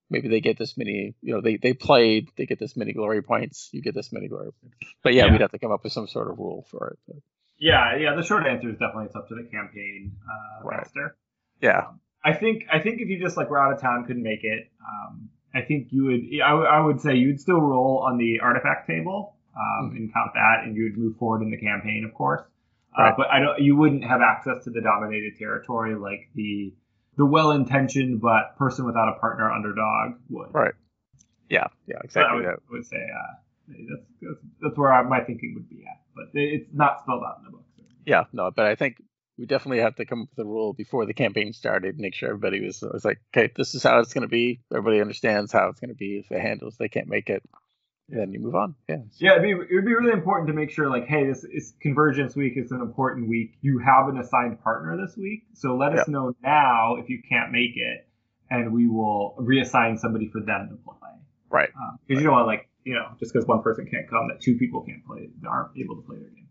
Maybe 0.10 0.28
they 0.28 0.42
get 0.42 0.58
this 0.60 0.78
many, 0.78 1.16
you 1.22 1.34
know, 1.34 1.42
they, 1.42 1.58
they 1.58 1.74
played, 1.74 2.30
they 2.36 2.46
get 2.46 2.60
this 2.60 2.76
many 2.78 2.94
glory 2.94 3.24
points, 3.24 3.70
you 3.72 3.82
get 3.82 3.96
this 3.96 4.12
many 4.12 4.28
glory 4.28 4.52
points. 4.62 4.78
But 5.02 5.14
yeah, 5.14 5.26
Yeah. 5.26 5.32
we'd 5.32 5.42
have 5.42 5.52
to 5.52 5.60
come 5.60 5.72
up 5.72 5.84
with 5.84 5.94
some 5.94 6.08
sort 6.08 6.30
of 6.30 6.38
rule 6.38 6.66
for 6.70 6.90
it. 6.90 7.00
But 7.08 7.18
Yeah, 7.58 7.96
yeah. 7.98 8.16
The 8.16 8.22
short 8.24 8.46
answer 8.46 8.70
is 8.70 8.78
definitely 8.78 9.06
it's 9.06 9.16
up 9.16 9.28
to 9.30 9.36
the 9.36 9.44
campaign 9.50 10.12
uh, 10.30 10.66
Right. 10.66 10.78
master. 10.78 11.16
Yeah, 11.64 11.86
I 12.24 12.34
think 12.34 12.66
I 12.72 12.80
think 12.80 13.02
if 13.02 13.08
you 13.10 13.20
just 13.20 13.38
like 13.38 13.50
were 13.50 13.58
out 13.60 13.74
of 13.74 13.82
town, 13.82 14.06
couldn't 14.06 14.22
make 14.24 14.44
it. 14.44 14.70
Um, 14.82 15.30
I 15.56 15.62
think 15.62 15.88
you 15.92 16.04
would. 16.06 16.22
I, 16.44 16.50
w- 16.50 16.68
I 16.68 16.80
would 16.80 17.00
say 17.02 17.16
you'd 17.16 17.40
still 17.40 17.62
roll 17.62 18.00
on 18.08 18.18
the 18.18 18.40
artifact 18.42 18.86
table 18.88 19.36
um, 19.58 19.92
Mhm. 19.92 19.98
and 19.98 20.14
count 20.14 20.32
that, 20.36 20.64
and 20.64 20.76
you 20.76 20.84
would 20.84 20.98
move 20.98 21.18
forward 21.18 21.42
in 21.42 21.50
the 21.52 21.58
campaign, 21.58 22.04
of 22.06 22.14
course. 22.14 22.42
Uh, 22.98 23.04
Right. 23.04 23.14
but 23.18 23.28
I 23.32 23.40
don't. 23.40 23.60
You 23.60 23.76
wouldn't 23.76 24.04
have 24.04 24.22
access 24.22 24.64
to 24.66 24.70
the 24.70 24.82
dominated 24.82 25.38
territory 25.40 25.96
like 25.96 26.30
the 26.36 26.74
the 27.18 27.26
well-intentioned 27.26 28.20
but 28.22 28.56
person 28.58 28.86
without 28.86 29.08
a 29.16 29.20
partner 29.20 29.52
underdog 29.52 30.14
would. 30.30 30.54
right. 30.54 30.74
Yeah, 31.50 31.68
yeah, 31.86 31.98
So 31.98 32.00
I 32.00 32.06
exactly 32.06 32.36
would, 32.38 32.46
that. 32.48 32.60
would 32.72 32.86
say 32.88 32.98
uh, 32.98 33.34
that's, 33.68 34.06
that's 34.22 34.40
that's 34.62 34.78
where 34.78 34.92
I, 34.92 35.04
my 35.04 35.20
thinking 35.22 35.54
would 35.56 35.70
be 35.70 35.84
at, 35.86 36.02
but 36.16 36.26
it's 36.34 36.68
not 36.74 37.02
spelled 37.02 37.22
out 37.24 37.38
in 37.40 37.46
the 37.46 37.52
book. 37.52 37.66
Yeah, 38.08 38.24
no, 38.34 38.50
but 38.50 38.66
I 38.66 38.74
think 38.74 38.96
we 39.38 39.46
definitely 39.46 39.80
have 39.80 39.96
to 39.96 40.06
come 40.06 40.22
up 40.24 40.28
with 40.36 40.46
a 40.46 40.48
rule 40.48 40.74
before 40.74 41.06
the 41.06 41.14
campaign 41.14 41.54
started, 41.54 42.00
make 42.00 42.14
sure 42.16 42.30
everybody 42.30 42.64
was, 42.66 42.82
was 42.82 43.04
like, 43.04 43.20
okay, 43.36 43.52
this 43.56 43.74
is 43.76 43.84
how 43.84 44.00
it's 44.00 44.14
going 44.14 44.22
to 44.22 44.28
be. 44.28 44.62
Everybody 44.72 45.02
understands 45.02 45.52
how 45.52 45.70
it's 45.70 45.80
going 45.80 45.90
to 45.90 45.96
be. 45.96 46.20
If 46.20 46.32
it 46.32 46.40
handles, 46.42 46.76
they 46.78 46.88
can't 46.90 47.08
make 47.08 47.30
it. 47.30 47.42
then 48.10 48.32
you 48.32 48.40
move 48.40 48.54
on. 48.56 48.76
Yeah. 48.88 48.98
Yeah, 49.18 49.32
it'd 49.32 49.44
be, 49.44 49.52
it 49.52 49.76
would 49.76 49.86
be 49.86 49.96
really 49.96 50.12
important 50.14 50.48
to 50.50 50.54
make 50.54 50.70
sure, 50.70 50.90
like, 50.90 51.08
hey, 51.08 51.26
this 51.26 51.44
is 51.44 51.74
Convergence 51.82 52.36
Week. 52.36 52.54
It's 52.56 52.72
an 52.72 52.82
important 52.82 53.28
week. 53.28 53.58
You 53.62 53.80
have 53.80 54.08
an 54.08 54.20
assigned 54.20 54.62
partner 54.62 54.98
this 55.04 55.18
week, 55.18 55.46
so 55.54 55.76
let 55.76 55.94
us 55.94 56.00
Yep. 56.00 56.08
know 56.10 56.36
now 56.44 56.96
if 56.98 57.10
you 57.10 57.22
can't 57.28 57.52
make 57.52 57.76
it, 57.76 58.08
and 58.52 58.72
we 58.72 58.88
will 58.88 59.36
reassign 59.40 59.98
somebody 59.98 60.30
for 60.30 60.42
them 60.42 60.70
to 60.70 60.76
play. 60.84 61.10
Right. 61.50 61.70
Um, 61.76 61.98
because 62.08 62.22
you 62.22 62.28
don't 62.28 62.36
want, 62.36 62.48
like, 62.48 62.70
you 62.84 62.94
know, 62.94 63.08
just 63.20 63.34
because 63.34 63.48
one 63.48 63.64
person 63.64 63.88
can't 63.90 64.08
come, 64.10 64.28
that 64.28 64.42
two 64.42 64.58
people 64.58 64.82
can't 64.84 65.06
play, 65.06 65.30
aren't 65.48 65.72
able 65.78 65.96
to 65.96 66.02
play 66.02 66.18
their 66.18 66.30
game. 66.30 66.48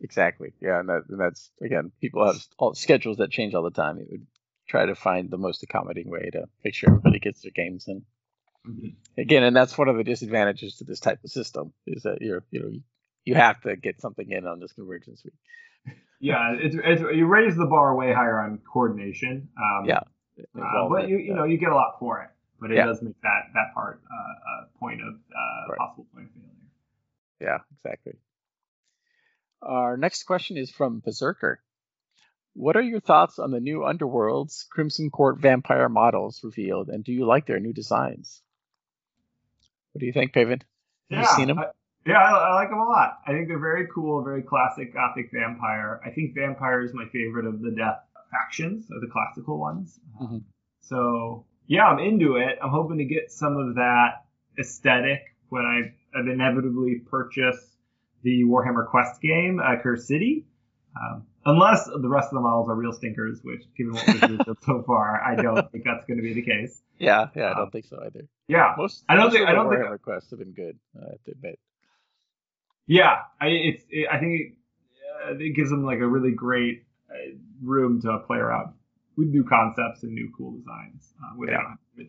Exactly. 0.00 0.52
Yeah, 0.60 0.80
and, 0.80 0.88
that, 0.88 1.02
and 1.08 1.20
that's 1.20 1.50
again, 1.62 1.92
people 2.00 2.26
have 2.26 2.42
all 2.58 2.74
schedules 2.74 3.18
that 3.18 3.30
change 3.30 3.54
all 3.54 3.62
the 3.62 3.70
time. 3.70 3.98
You 3.98 4.06
would 4.10 4.26
try 4.68 4.86
to 4.86 4.94
find 4.94 5.30
the 5.30 5.38
most 5.38 5.62
accommodating 5.62 6.10
way 6.10 6.28
to 6.32 6.44
make 6.64 6.74
sure 6.74 6.90
everybody 6.90 7.18
gets 7.18 7.42
their 7.42 7.52
games 7.54 7.86
in. 7.88 8.02
Again, 9.16 9.42
and 9.44 9.54
that's 9.56 9.78
one 9.78 9.88
of 9.88 9.96
the 9.96 10.04
disadvantages 10.04 10.76
to 10.76 10.84
this 10.84 11.00
type 11.00 11.20
of 11.24 11.30
system 11.30 11.72
is 11.86 12.02
that 12.02 12.18
you're 12.20 12.44
you 12.50 12.60
know 12.60 12.70
you 13.24 13.34
have 13.34 13.60
to 13.62 13.76
get 13.76 14.00
something 14.00 14.30
in 14.30 14.46
on 14.46 14.60
this 14.60 14.72
convergence 14.72 15.22
week. 15.24 15.96
Yeah, 16.20 16.56
it's, 16.58 16.74
it's 16.78 17.00
you 17.14 17.26
raise 17.26 17.56
the 17.56 17.66
bar 17.66 17.94
way 17.94 18.12
higher 18.12 18.40
on 18.40 18.58
coordination. 18.70 19.48
Um, 19.56 19.86
Yeah. 19.86 20.00
Uh, 20.38 20.88
but 20.88 21.08
you 21.08 21.16
you 21.18 21.34
know 21.34 21.44
you 21.44 21.56
get 21.56 21.70
a 21.70 21.74
lot 21.74 21.98
for 21.98 22.20
it, 22.22 22.30
but 22.60 22.70
it 22.70 22.76
Yeah. 22.76 22.86
does 22.86 23.00
make 23.00 23.18
that 23.22 23.52
that 23.54 23.72
part 23.72 24.02
uh, 24.10 24.66
a 24.66 24.78
point 24.78 25.00
of 25.00 25.14
uh, 25.14 25.70
Right. 25.70 25.78
possible 25.78 26.06
point 26.12 26.26
of 26.26 26.32
failure. 26.32 26.50
Yeah, 27.40 27.58
exactly. 27.76 28.14
Our 29.66 29.96
next 29.96 30.22
question 30.24 30.56
is 30.56 30.70
from 30.70 31.00
Berserker. 31.00 31.60
What 32.54 32.76
are 32.76 32.82
your 32.82 33.00
thoughts 33.00 33.38
on 33.40 33.50
the 33.50 33.60
new 33.60 33.80
Underworlds 33.80 34.68
Crimson 34.70 35.10
Court 35.10 35.38
vampire 35.40 35.88
models 35.88 36.40
revealed, 36.44 36.88
and 36.88 37.02
do 37.04 37.12
you 37.12 37.26
like 37.26 37.46
their 37.46 37.58
new 37.58 37.72
designs? 37.72 38.40
What 39.92 40.00
do 40.00 40.06
you 40.06 40.12
think, 40.12 40.32
Paven? 40.32 40.62
Have 41.10 41.20
you 41.20 41.26
seen 41.36 41.50
'em? 41.50 41.58
I, 41.58 41.66
yeah, 42.06 42.18
I, 42.18 42.30
I 42.30 42.54
like 42.54 42.70
them 42.70 42.78
a 42.78 42.84
lot. 42.84 43.18
I 43.26 43.32
think 43.32 43.48
they're 43.48 43.58
very 43.58 43.88
cool, 43.92 44.22
very 44.22 44.42
classic 44.42 44.94
gothic 44.94 45.30
vampire. 45.32 46.00
I 46.04 46.10
think 46.10 46.34
vampire 46.34 46.82
is 46.82 46.94
my 46.94 47.06
favorite 47.12 47.46
of 47.46 47.60
the 47.60 47.72
death 47.72 47.98
factions, 48.30 48.88
of 48.90 49.00
the 49.00 49.08
classical 49.08 49.58
ones. 49.58 49.98
Mhm. 50.22 50.44
So 50.82 51.44
yeah, 51.66 51.86
I'm 51.86 51.98
into 51.98 52.36
it. 52.36 52.58
I'm 52.62 52.70
hoping 52.70 52.98
to 52.98 53.04
get 53.04 53.32
some 53.32 53.56
of 53.56 53.74
that 53.74 54.24
aesthetic 54.58 55.22
when 55.48 55.64
I 55.64 55.92
inevitably 56.18 57.00
purchase 57.10 57.75
the 58.26 58.42
Warhammer 58.42 58.84
Quest 58.88 59.20
game, 59.22 59.60
uh, 59.64 59.76
Curse 59.80 60.08
City. 60.08 60.44
Um, 61.00 61.24
unless 61.44 61.84
the 61.84 62.08
rest 62.08 62.26
of 62.28 62.34
the 62.34 62.40
models 62.40 62.68
are 62.68 62.74
real 62.74 62.92
stinkers, 62.92 63.38
which, 63.44 63.62
given 63.76 63.94
what 63.94 64.04
we've 64.08 64.22
revealed 64.38 64.58
so 64.64 64.82
far, 64.84 65.22
I 65.22 65.36
don't 65.36 65.70
think 65.70 65.84
that's 65.84 66.04
going 66.06 66.16
to 66.16 66.22
be 66.22 66.32
the 66.34 66.42
case. 66.42 66.82
Yeah, 66.98 67.28
yeah, 67.36 67.44
I 67.44 67.50
Um, 67.52 67.56
don't 67.58 67.70
think 67.70 67.84
so 67.86 68.02
either. 68.04 68.26
Yeah, 68.48 68.74
Most 68.76 69.04
I 69.08 69.14
don't 69.14 69.24
most 69.26 69.32
think- 69.34 69.42
of 69.44 69.48
I 69.48 69.52
don't 69.52 69.70
think- 69.70 69.80
Warhammer 69.82 70.00
quests 70.02 70.30
have 70.30 70.40
been 70.40 70.52
good. 70.52 70.76
I 71.00 71.10
have 71.10 71.22
to 71.26 71.30
admit. 71.32 71.58
Yeah, 72.88 73.16
I 73.40 73.46
it's 73.48 73.84
it, 73.90 74.08
I 74.10 74.18
think 74.18 74.32
it, 74.40 74.52
uh, 75.28 75.34
it 75.38 75.54
gives 75.54 75.70
them 75.70 75.84
like 75.84 75.98
a 76.00 76.06
really 76.06 76.32
great 76.32 76.84
uh, 77.10 77.36
room 77.62 78.00
to 78.02 78.18
play 78.26 78.38
around 78.38 78.74
with 79.16 79.28
new 79.28 79.44
concepts 79.44 80.02
and 80.02 80.12
new 80.14 80.32
cool 80.36 80.52
designs 80.52 81.12
uh, 81.22 81.34
without 81.36 81.62
Yeah. 81.96 82.04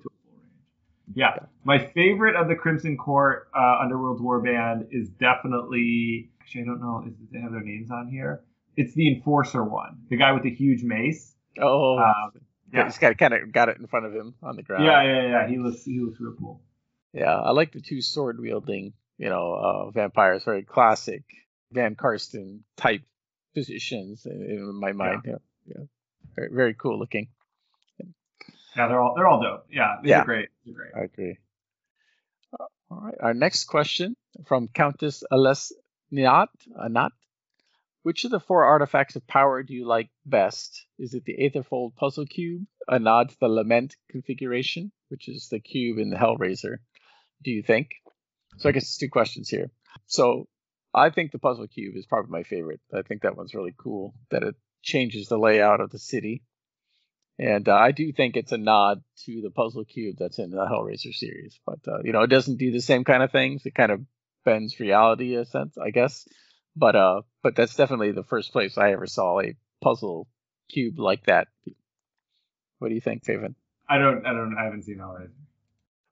Having 1.15 1.23
to 1.23 1.39
get 1.39 1.39
to 1.39 1.43
a 1.43 1.47
full 1.47 1.47
range. 1.47 1.47
Yeah, 1.47 1.47
my 1.63 1.91
favorite 1.93 2.35
of 2.35 2.47
the 2.47 2.55
Crimson 2.55 2.97
Court 2.97 3.47
uh, 3.55 3.79
Underworld 3.81 4.21
Warband 4.21 4.87
is 4.91 5.09
definitely 5.09 6.29
actually 6.41 6.61
I 6.61 6.65
don't 6.65 6.81
know 6.81 7.03
is 7.07 7.13
they 7.31 7.39
have 7.39 7.51
their 7.51 7.63
names 7.63 7.91
on 7.91 8.07
here. 8.09 8.43
It's 8.75 8.93
the 8.93 9.11
Enforcer 9.15 9.63
one, 9.63 9.99
the 10.09 10.17
guy 10.17 10.31
with 10.33 10.43
the 10.43 10.51
huge 10.53 10.83
mace. 10.83 11.33
Oh, 11.59 11.97
Um, 11.97 12.31
yeah, 12.71 12.83
he's 12.85 12.97
got 12.99 13.17
kind 13.17 13.33
of 13.33 13.51
got 13.51 13.69
it 13.69 13.77
in 13.77 13.87
front 13.87 14.05
of 14.05 14.13
him 14.13 14.35
on 14.43 14.55
the 14.55 14.63
ground. 14.63 14.85
yeah, 14.85 15.01
yeah, 15.03 15.27
yeah. 15.29 15.47
He 15.47 15.57
looks 15.57 15.83
he 15.83 15.99
looks 15.99 16.19
real 16.19 16.35
cool. 16.39 16.61
Yeah, 17.13 17.33
I 17.33 17.51
like 17.51 17.71
the 17.71 17.81
two 17.81 18.01
sword 18.01 18.39
wielding, 18.39 18.93
you 19.17 19.29
know, 19.29 19.53
uh, 19.53 19.89
vampires, 19.91 20.43
very 20.43 20.61
classic 20.63 21.23
von 21.71 21.95
Carstein 21.95 22.59
type 22.75 23.01
positions 23.55 24.25
in, 24.25 24.43
in 24.43 24.79
my 24.79 24.91
mind. 24.91 25.21
Yeah, 25.25 25.35
yeah, 25.65 25.83
Very, 26.35 26.49
very 26.53 26.73
cool 26.75 26.99
looking. 26.99 27.29
Yeah, 28.77 28.87
they're 28.87 28.99
all 29.01 29.13
they're 29.15 29.27
all 29.27 29.41
dope. 29.41 29.65
Yeah, 29.71 29.95
these 30.01 30.11
Yeah. 30.11 30.21
are 30.21 30.25
great. 30.25 30.49
These 30.63 30.75
are 30.75 30.77
great. 30.77 30.91
I 30.95 31.03
agree. 31.05 31.37
Uh, 32.53 32.65
All 32.91 33.01
right, 33.01 33.15
our 33.19 33.33
next 33.33 33.65
question 33.65 34.15
from 34.45 34.67
Countess 34.67 35.23
Alesniat 35.31 36.47
Anat. 36.81 37.11
Which 38.03 38.23
of 38.23 38.31
the 38.31 38.39
four 38.39 38.63
artifacts 38.63 39.17
of 39.17 39.27
power 39.27 39.63
do 39.63 39.73
you 39.73 39.85
like 39.85 40.09
best? 40.25 40.85
Is 40.97 41.13
it 41.13 41.25
the 41.25 41.33
Aetherfold 41.43 41.95
puzzle 41.97 42.25
cube, 42.25 42.65
a 42.87 42.99
nod 42.99 43.29
to 43.31 43.39
the 43.39 43.49
Lament 43.49 43.97
configuration, 44.09 44.93
which 45.09 45.27
is 45.27 45.49
the 45.49 45.59
cube 45.59 45.97
in 45.97 46.09
the 46.09 46.15
Hellraiser? 46.15 46.77
Do 47.43 47.51
you 47.51 47.63
think? 47.63 47.89
So 48.59 48.69
I 48.69 48.71
guess 48.71 48.83
it's 48.83 48.97
two 48.97 49.09
questions 49.09 49.49
here. 49.49 49.71
So 50.05 50.47
I 50.93 51.09
think 51.09 51.31
the 51.31 51.39
puzzle 51.39 51.67
cube 51.67 51.95
is 51.97 52.05
probably 52.05 52.31
my 52.31 52.43
favorite. 52.43 52.79
I 52.93 53.01
think 53.01 53.23
that 53.23 53.35
one's 53.35 53.53
really 53.53 53.73
cool 53.77 54.13
that 54.29 54.43
it 54.43 54.55
changes 54.81 55.27
the 55.27 55.37
layout 55.37 55.81
of 55.81 55.89
the 55.89 55.99
city. 55.99 56.43
And 57.39 57.69
uh, 57.69 57.75
I 57.75 57.91
do 57.91 58.11
think 58.11 58.35
it's 58.35 58.51
a 58.51 58.57
nod 58.57 59.03
to 59.25 59.41
the 59.41 59.51
puzzle 59.51 59.85
cube 59.85 60.15
that's 60.17 60.39
in 60.39 60.49
the 60.49 60.65
Hellraiser 60.65 61.13
series. 61.13 61.59
But, 61.65 61.79
uh, 61.87 61.99
you 62.03 62.11
know, 62.11 62.21
it 62.21 62.29
doesn't 62.29 62.57
do 62.57 62.71
the 62.71 62.81
same 62.81 63.03
kind 63.03 63.21
of 63.21 63.31
things. 63.31 63.65
It 63.65 63.75
kind 63.75 63.91
of 63.91 64.01
bends 64.43 64.79
reality 64.79 65.35
a 65.35 65.45
sense, 65.45 65.77
I 65.77 65.91
guess. 65.91 66.27
But 66.75 66.95
uh, 66.95 67.21
but 67.41 67.55
that's 67.55 67.75
definitely 67.75 68.11
the 68.11 68.23
first 68.23 68.51
place 68.51 68.77
I 68.77 68.91
ever 68.91 69.07
saw 69.07 69.41
a 69.41 69.55
puzzle 69.81 70.27
cube 70.69 70.99
like 70.99 71.25
that. 71.25 71.47
What 72.77 72.89
do 72.89 72.95
you 72.95 73.01
think, 73.01 73.25
Paven? 73.25 73.55
I 73.89 73.97
don't 73.97 74.25
I 74.25 74.33
don't 74.33 74.55
I 74.57 74.65
haven't 74.65 74.83
seen 74.83 74.99
Hellraiser. 74.99 75.31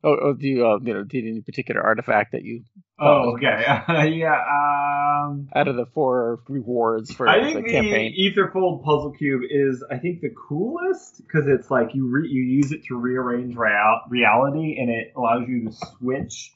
Oh, 0.03 0.17
oh 0.21 0.33
do 0.33 0.47
you 0.47 0.67
uh, 0.67 0.79
you 0.81 0.93
know 0.93 1.03
did 1.03 1.25
any 1.25 1.41
particular 1.41 1.81
artifact 1.81 2.31
that 2.31 2.43
you 2.43 2.63
Oh, 2.97 3.35
okay. 3.35 3.63
yeah. 4.17 5.25
Um, 5.25 5.49
out 5.53 5.67
of 5.67 5.75
the 5.75 5.85
four 5.93 6.41
rewards 6.47 7.13
for 7.13 7.27
I 7.27 7.39
the 7.39 7.45
think 7.53 7.65
the 7.65 7.71
campaign? 7.71 8.15
Aetherfold 8.17 8.83
puzzle 8.83 9.11
cube 9.11 9.41
is, 9.49 9.83
I 9.91 9.97
think, 9.97 10.21
the 10.21 10.29
coolest 10.47 11.17
because 11.17 11.47
it's 11.47 11.69
like 11.69 11.93
you 11.93 12.07
re- 12.07 12.29
you 12.29 12.41
use 12.41 12.71
it 12.71 12.83
to 12.85 12.95
rearrange 12.95 13.55
real- 13.57 14.01
reality, 14.09 14.77
and 14.79 14.89
it 14.89 15.11
allows 15.15 15.47
you 15.49 15.65
to 15.65 15.71
switch 15.73 16.53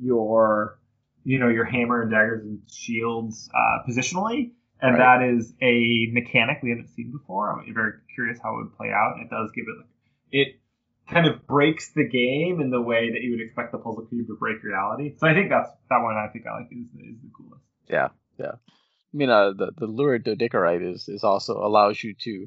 your, 0.00 0.78
you 1.24 1.38
know, 1.38 1.48
your 1.48 1.64
hammer 1.66 2.00
and 2.02 2.10
daggers 2.10 2.42
and 2.42 2.60
shields 2.70 3.50
uh, 3.54 3.86
positionally, 3.86 4.52
and 4.80 4.96
Right. 4.96 5.20
that 5.20 5.28
is 5.28 5.52
a 5.60 6.08
mechanic 6.12 6.60
we 6.62 6.70
haven't 6.70 6.88
seen 6.88 7.12
before. 7.12 7.50
I'm 7.60 7.74
very 7.74 7.92
curious 8.14 8.38
how 8.42 8.54
it 8.54 8.62
would 8.64 8.76
play 8.76 8.88
out, 8.88 9.16
it 9.20 9.28
does 9.28 9.50
give 9.54 9.66
it 9.68 9.76
like 9.78 9.86
it 10.30 10.58
kind 11.12 11.26
of 11.26 11.46
breaks 11.46 11.92
the 11.92 12.08
game 12.08 12.60
in 12.60 12.70
the 12.70 12.80
way 12.80 13.10
that 13.10 13.22
you 13.22 13.32
would 13.32 13.40
expect 13.40 13.72
the 13.72 13.78
puzzle 13.78 14.06
cube 14.08 14.26
to 14.26 14.36
break 14.38 14.62
reality. 14.62 15.14
So 15.18 15.26
I 15.26 15.34
think 15.34 15.50
that's 15.50 15.70
that 15.90 16.02
one. 16.02 16.16
I 16.16 16.28
think 16.32 16.46
I 16.46 16.58
like 16.58 16.68
is 16.72 16.86
is 16.86 17.20
the 17.22 17.30
coolest. 17.36 17.62
Yeah, 17.88 18.08
yeah. 18.38 18.52
I 18.52 19.14
mean, 19.16 19.30
uh, 19.30 19.52
the 19.52 19.72
the 19.76 19.86
lurid 19.86 20.24
dodecarite 20.24 20.94
is 20.94 21.08
is 21.08 21.24
also 21.24 21.58
allows 21.58 22.02
you 22.02 22.14
to, 22.14 22.46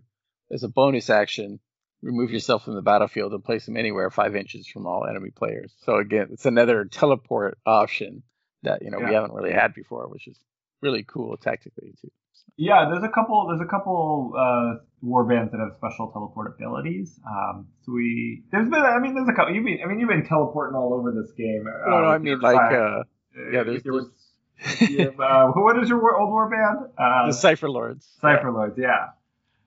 as 0.51 0.63
a 0.63 0.67
bonus 0.67 1.09
action, 1.09 1.59
remove 2.01 2.31
yourself 2.31 2.65
from 2.65 2.75
the 2.75 2.81
battlefield 2.81 3.33
and 3.33 3.43
place 3.43 3.65
them 3.65 3.77
anywhere 3.77 4.09
five 4.09 4.35
inches 4.35 4.67
from 4.67 4.87
all 4.87 5.05
enemy 5.07 5.29
players. 5.29 5.73
So 5.83 5.97
again, 5.97 6.29
it's 6.31 6.45
another 6.45 6.85
teleport 6.85 7.57
option 7.65 8.23
that 8.63 8.81
you 8.81 8.89
know 8.89 8.99
we 8.99 9.13
haven't 9.13 9.33
really 9.33 9.53
had 9.53 9.73
before, 9.73 10.07
which 10.07 10.27
is 10.27 10.37
really 10.81 11.03
cool 11.03 11.37
tactically 11.37 11.93
too. 12.01 12.11
Yeah, 12.57 12.87
there's 12.89 13.03
a 13.03 13.09
couple. 13.09 13.47
There's 13.47 13.61
a 13.61 13.69
couple 13.69 14.33
uh, 14.37 14.83
war 15.01 15.25
bands 15.25 15.51
that 15.51 15.59
have 15.59 15.73
special 15.77 16.09
teleport 16.11 16.55
abilities. 16.55 17.19
Um, 17.27 17.67
so 17.85 17.91
we 17.91 18.43
there's 18.51 18.69
been. 18.69 18.81
I 18.81 18.99
mean, 18.99 19.13
there's 19.15 19.27
a 19.27 19.33
couple. 19.33 19.53
You've 19.53 19.65
been. 19.65 19.79
I 19.83 19.87
mean, 19.87 19.99
you've 19.99 20.09
been 20.09 20.25
teleporting 20.25 20.75
all 20.75 20.93
over 20.93 21.11
this 21.11 21.31
game. 21.33 21.65
Uh, 21.67 21.89
No, 21.89 22.01
no, 22.01 22.07
I 22.07 22.17
mean 22.17 22.39
like 22.39 22.55
uh, 22.71 23.03
yeah, 23.51 23.63
there's, 23.63 23.83
there 23.83 23.93
was- 23.93 24.09
you 24.79 25.11
uh, 25.21 25.47
what 25.51 25.77
is 25.83 25.89
your 25.89 25.99
war, 25.99 26.17
old 26.17 26.29
war 26.29 26.49
band? 26.49 26.89
Uh, 26.97 27.27
the 27.27 27.33
Cypher 27.33 27.69
Lords. 27.69 28.07
Cypher 28.21 28.51
Lords. 28.53 28.77
Yeah. 28.77 29.09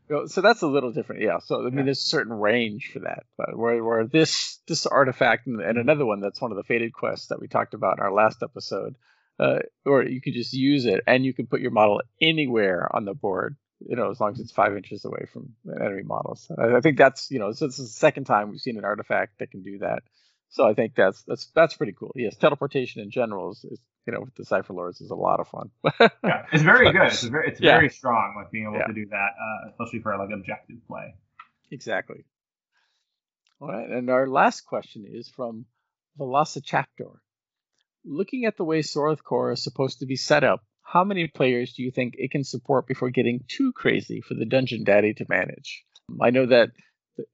So- 0.08 0.24
So 0.26 0.40
that's 0.40 0.62
a 0.62 0.66
little 0.66 0.90
different, 0.92 1.20
yeah. 1.20 1.40
So 1.40 1.60
I 1.60 1.64
mean, 1.64 1.76
Yeah. 1.80 1.82
there's 1.84 1.98
a 1.98 2.08
certain 2.08 2.32
range 2.32 2.90
for 2.94 3.00
that, 3.00 3.24
but 3.36 3.54
where 3.54 3.84
where 3.84 4.06
this 4.06 4.60
this 4.66 4.86
artifact 4.86 5.46
and, 5.46 5.60
and 5.60 5.76
another 5.76 6.06
one 6.06 6.20
that's 6.20 6.40
one 6.40 6.50
of 6.52 6.56
the 6.56 6.62
fated 6.64 6.94
quests 6.94 7.26
that 7.28 7.38
we 7.38 7.48
talked 7.48 7.74
about 7.74 7.98
in 7.98 8.02
our 8.04 8.12
last 8.12 8.42
episode, 8.42 8.94
uh, 9.38 9.58
or 9.86 10.04
you 10.04 10.20
could 10.20 10.34
just 10.34 10.52
use 10.52 10.84
it 10.86 11.00
and 11.06 11.24
you 11.24 11.32
can 11.34 11.46
put 11.46 11.60
your 11.60 11.70
model 11.70 12.00
anywhere 12.20 12.88
on 12.94 13.04
the 13.04 13.14
board, 13.14 13.56
you 13.80 13.96
know, 13.96 14.10
as 14.10 14.20
long 14.20 14.32
as 14.32 14.40
it's 14.40 14.52
five 14.52 14.76
inches 14.76 15.04
away 15.04 15.26
from 15.32 15.54
enemy 15.80 16.02
models. 16.02 16.50
I, 16.58 16.76
I 16.76 16.80
think 16.80 16.98
that's 16.98 17.30
you 17.30 17.38
know, 17.38 17.52
so 17.52 17.66
this 17.66 17.78
is 17.78 17.92
the 17.92 17.98
second 17.98 18.24
time 18.24 18.50
we've 18.50 18.60
seen 18.60 18.78
an 18.78 18.84
artifact 18.84 19.38
that 19.38 19.50
can 19.50 19.62
do 19.62 19.78
that. 19.78 20.02
So 20.50 20.66
I 20.66 20.72
think 20.74 20.94
that's 20.96 21.22
that's 21.26 21.46
that's 21.54 21.74
pretty 21.74 21.92
cool. 21.98 22.12
Yes, 22.16 22.36
teleportation 22.36 23.02
in 23.02 23.10
general 23.10 23.52
is, 23.52 23.64
is 23.70 23.78
you 24.06 24.14
know 24.14 24.20
with 24.20 24.34
the 24.34 24.44
Cypher 24.46 24.72
Lords 24.72 25.00
is 25.02 25.10
a 25.10 25.14
lot 25.14 25.40
of 25.40 25.48
fun. 25.48 25.70
Yeah. 26.24 26.46
It's 26.52 26.62
very 26.62 26.90
good. 26.90 27.02
It's 27.08 27.22
very. 27.22 27.48
It's 27.48 27.60
Yeah. 27.60 27.74
very 27.76 27.90
strong. 27.90 28.34
Like 28.36 28.50
being 28.50 28.64
able 28.64 28.78
Yeah. 28.78 28.86
to 28.86 28.94
do 28.94 29.06
that, 29.10 29.30
uh, 29.38 29.70
especially 29.70 30.00
for 30.00 30.16
like 30.16 30.30
objective 30.32 30.76
play. 30.86 31.14
Exactly. 31.70 32.24
All 33.60 33.68
right, 33.68 33.90
and 33.90 34.08
our 34.08 34.26
last 34.26 34.62
question 34.62 35.04
is 35.06 35.28
from 35.28 35.66
Velocichaptor. 36.18 37.16
Looking 38.10 38.46
at 38.46 38.56
the 38.56 38.64
way 38.64 38.80
Soroth 38.80 39.22
Kor 39.22 39.52
is 39.52 39.62
supposed 39.62 39.98
to 39.98 40.06
be 40.06 40.16
set 40.16 40.42
up, 40.42 40.62
how 40.82 41.04
many 41.04 41.28
players 41.28 41.74
do 41.74 41.82
you 41.82 41.90
think 41.90 42.14
it 42.16 42.30
can 42.30 42.42
support 42.42 42.86
before 42.86 43.10
getting 43.10 43.44
too 43.46 43.72
crazy 43.74 44.22
for 44.22 44.32
the 44.32 44.46
Dungeon 44.46 44.82
Daddy 44.84 45.12
to 45.14 45.26
manage? 45.28 45.84
I 46.20 46.30
know 46.30 46.46
that 46.46 46.70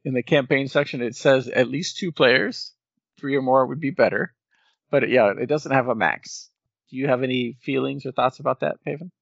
in 0.05 0.14
the 0.14 0.22
campaign 0.24 0.66
section 0.66 1.01
it 1.01 1.14
says 1.14 1.46
at 1.46 1.68
least 1.68 1.98
two 1.98 2.10
players, 2.10 2.72
three 3.20 3.36
or 3.36 3.42
more 3.42 3.64
would 3.66 3.78
be 3.80 3.90
better. 3.90 4.34
but 4.90 5.09
yeah, 5.09 5.32
it 5.38 5.46
doesn't 5.46 5.70
have 5.72 5.86
a 5.88 5.94
max. 5.94 6.51
Do 6.90 6.96
you 6.96 7.06
have 7.06 7.22
any 7.22 7.56
feelings 7.62 8.05
or 8.05 8.10
thoughts 8.12 8.40
about 8.40 8.60
that, 8.60 8.82
Paven? 8.84 9.12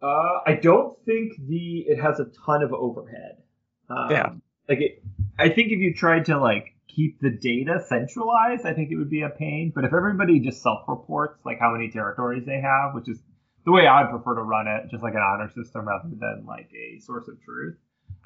Uh, 0.00 0.40
I 0.46 0.54
don't 0.54 0.96
think 1.04 1.32
the 1.46 1.84
it 1.88 2.00
has 2.00 2.20
a 2.20 2.26
ton 2.46 2.62
of 2.62 2.72
overhead. 2.72 3.42
Um, 3.90 4.10
Yeah. 4.10 4.30
Like 4.68 4.80
it, 4.80 5.02
I 5.38 5.48
think 5.48 5.72
if 5.72 5.78
you 5.78 5.92
tried 5.94 6.26
to 6.26 6.38
like 6.38 6.74
keep 6.98 7.20
the 7.20 7.30
data 7.30 7.78
centralized, 7.86 8.66
I 8.66 8.74
think 8.74 8.90
it 8.90 8.96
would 8.96 9.10
be 9.10 9.22
a 9.22 9.28
pain. 9.28 9.70
But 9.72 9.84
if 9.84 9.94
everybody 9.94 10.40
just 10.40 10.62
self-reports 10.62 11.46
like 11.46 11.60
how 11.60 11.72
many 11.72 11.90
territories 11.90 12.44
they 12.44 12.60
have, 12.60 12.92
which 12.94 13.08
is 13.08 13.22
the 13.64 13.70
way 13.70 13.86
I'd 13.86 14.10
prefer 14.10 14.34
to 14.34 14.42
run 14.42 14.66
it, 14.66 14.90
just 14.90 15.04
like 15.04 15.14
an 15.14 15.20
honor 15.20 15.48
system 15.54 15.86
rather 15.86 16.08
than 16.08 16.44
like 16.44 16.70
a 16.74 16.98
source 17.00 17.28
of 17.28 17.40
truth. 17.42 17.76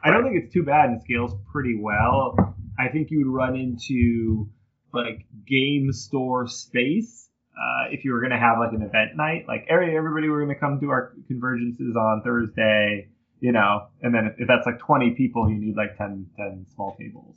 I 0.03 0.11
don't 0.11 0.25
think 0.25 0.43
it's 0.43 0.53
too 0.53 0.63
bad 0.63 0.89
and 0.89 1.03
scales 1.03 1.35
pretty 1.53 1.79
well. 1.79 2.57
I 2.79 2.89
think 2.89 3.11
you 3.11 3.19
would 3.19 3.33
run 3.33 3.57
into 3.57 4.49
like 4.95 5.27
game 5.47 5.93
store 5.93 6.49
space 6.49 7.29
uh, 7.53 7.91
if 7.91 8.05
you 8.05 8.13
were 8.13 8.21
going 8.21 8.33
to 8.33 8.39
have 8.39 8.59
like 8.59 8.73
an 8.73 8.83
event 8.83 9.17
night. 9.17 9.45
Like 9.47 9.67
every, 9.69 9.95
everybody 9.97 10.29
were 10.29 10.43
going 10.43 10.55
to 10.55 10.59
come 10.59 10.81
to 10.81 10.89
our 10.89 11.13
convergences 11.31 11.95
on 11.95 12.23
Thursday, 12.25 13.09
you 13.41 13.53
know, 13.53 13.89
and 14.01 14.15
then 14.15 14.27
if, 14.27 14.33
if 14.39 14.49
that's 14.49 14.65
like 14.65 14.79
20 14.79 15.11
people, 15.11 15.51
you 15.51 15.57
need 15.57 15.77
like 15.77 15.99
10, 15.99 16.27
10 16.37 16.67
small 16.75 16.97
tables. 16.99 17.37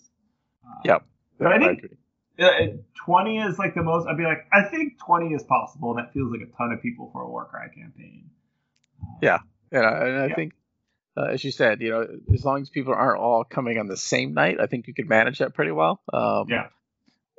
Uh, 0.65 0.81
Yep. 0.85 1.03
But 1.37 1.47
I 1.53 1.59
think 1.59 1.85
uh, 2.39 2.77
20 3.05 3.37
is 3.39 3.59
like 3.59 3.75
the 3.75 3.83
most, 3.83 4.07
I'd 4.07 4.17
be 4.17 4.23
like, 4.23 4.45
I 4.53 4.63
think 4.63 4.99
20 5.05 5.33
is 5.33 5.43
possible, 5.43 5.91
and 5.91 5.99
that 5.99 6.13
feels 6.13 6.31
like 6.31 6.41
a 6.41 6.51
ton 6.57 6.71
of 6.71 6.81
people 6.81 7.09
for 7.13 7.21
a 7.23 7.29
Warcry 7.29 7.69
campaign. 7.75 8.29
Yeah, 9.21 9.39
and 9.71 9.85
I 9.85 10.27
Yeah. 10.27 10.35
think, 10.35 10.53
uh, 11.17 11.25
as 11.31 11.43
you 11.43 11.51
said, 11.51 11.81
you 11.81 11.91
know, 11.91 12.07
as 12.33 12.43
long 12.43 12.61
as 12.61 12.69
people 12.69 12.93
aren't 12.93 13.19
all 13.19 13.43
coming 13.43 13.77
on 13.77 13.87
the 13.87 13.97
same 13.97 14.33
night, 14.33 14.59
I 14.59 14.67
think 14.67 14.87
you 14.87 14.93
could 14.93 15.07
manage 15.07 15.39
that 15.39 15.53
pretty 15.53 15.71
well. 15.71 16.01
Um, 16.13 16.45
Yeah. 16.49 16.67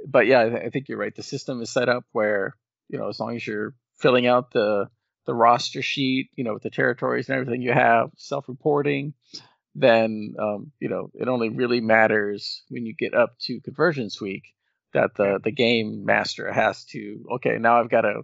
But 0.07 0.27
yeah, 0.27 0.41
I, 0.43 0.49
th- 0.49 0.63
I 0.67 0.71
think 0.71 0.89
you're 0.89 0.99
right. 0.99 1.15
The 1.15 1.23
system 1.23 1.61
is 1.63 1.71
set 1.71 1.89
up 1.89 2.05
where 2.13 2.55
you 2.89 2.99
know, 2.99 3.09
as 3.09 3.19
long 3.19 3.35
as 3.35 3.45
you're 3.47 3.75
filling 3.97 4.27
out 4.27 4.53
the 4.53 4.89
the 5.25 5.35
roster 5.35 5.83
sheet, 5.83 6.31
you 6.37 6.45
know, 6.45 6.55
with 6.55 6.63
the 6.63 6.71
territories 6.71 7.29
and 7.29 7.37
everything 7.37 7.61
you 7.61 7.73
have, 7.73 8.11
self-reporting, 8.17 9.13
then 9.79 10.35
um, 10.39 10.73
you 10.81 10.89
know, 10.89 11.11
it 11.15 11.29
only 11.29 11.51
really 11.51 11.81
matters 11.81 12.63
when 12.69 12.87
you 12.87 12.95
get 12.95 13.15
up 13.15 13.39
to 13.41 13.61
conversions 13.61 14.21
week 14.21 14.45
that 14.95 15.15
the 15.17 15.39
the 15.43 15.53
game 15.53 16.05
master 16.05 16.51
has 16.53 16.85
to 16.87 17.25
okay, 17.35 17.59
now 17.59 17.79
I've 17.81 17.91
got 17.91 18.03
to 18.03 18.23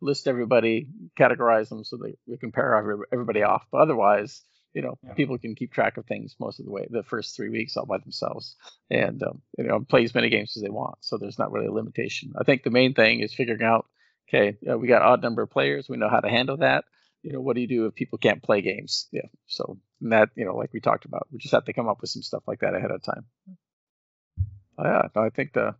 list 0.00 0.26
everybody, 0.28 0.88
categorize 1.18 1.68
them 1.68 1.84
so 1.84 1.96
that 1.98 2.14
we 2.26 2.36
can 2.36 2.52
pair 2.52 2.76
everybody 3.12 3.42
off. 3.42 3.66
But 3.70 3.78
otherwise, 3.82 4.42
you 4.74 4.82
know, 4.82 4.98
Yeah. 5.02 5.14
people 5.14 5.38
can 5.38 5.54
keep 5.54 5.72
track 5.72 5.96
of 5.96 6.06
things 6.06 6.36
most 6.38 6.58
of 6.58 6.66
the 6.66 6.72
way 6.72 6.86
the 6.90 7.02
first 7.02 7.36
three 7.36 7.48
weeks 7.50 7.76
all 7.76 7.86
by 7.86 7.98
themselves, 7.98 8.56
and 8.90 9.22
um, 9.22 9.42
you 9.58 9.64
know, 9.64 9.80
play 9.80 10.04
as 10.04 10.14
many 10.14 10.28
games 10.30 10.56
as 10.56 10.62
they 10.62 10.70
want. 10.70 10.96
So 11.00 11.16
there's 11.18 11.38
not 11.38 11.52
really 11.52 11.66
a 11.66 11.72
limitation. 11.72 12.32
I 12.38 12.44
think 12.44 12.62
the 12.62 12.70
main 12.70 12.94
thing 12.94 13.20
is 13.20 13.32
figuring 13.34 13.62
out, 13.62 13.86
okay, 14.28 14.56
uh, 14.70 14.78
we 14.78 14.88
got 14.88 15.02
odd 15.02 15.22
number 15.22 15.42
of 15.42 15.50
players, 15.50 15.88
we 15.88 15.96
know 15.96 16.08
how 16.08 16.20
to 16.20 16.28
handle 16.28 16.56
that. 16.58 16.84
You 17.22 17.32
know, 17.32 17.40
what 17.40 17.54
do 17.54 17.62
you 17.62 17.68
do 17.68 17.86
if 17.86 17.94
people 17.94 18.18
can't 18.18 18.42
play 18.42 18.60
games? 18.60 19.08
Yeah, 19.10 19.28
so 19.46 19.78
and 20.04 20.12
that 20.12 20.28
you 20.36 20.44
know, 20.44 20.54
like 20.54 20.72
we 20.72 20.78
talked 20.80 21.04
about, 21.06 21.26
we 21.32 21.38
just 21.38 21.52
have 21.54 21.64
to 21.64 21.72
come 21.72 21.88
up 21.88 22.00
with 22.00 22.10
some 22.10 22.22
stuff 22.22 22.44
like 22.46 22.60
that 22.60 22.74
ahead 22.76 22.92
of 22.92 23.02
time. 23.02 23.24
Oh, 24.78 24.84
yeah, 24.84 25.02
no, 25.16 25.22
I 25.22 25.30
think 25.30 25.52
the 25.54 25.74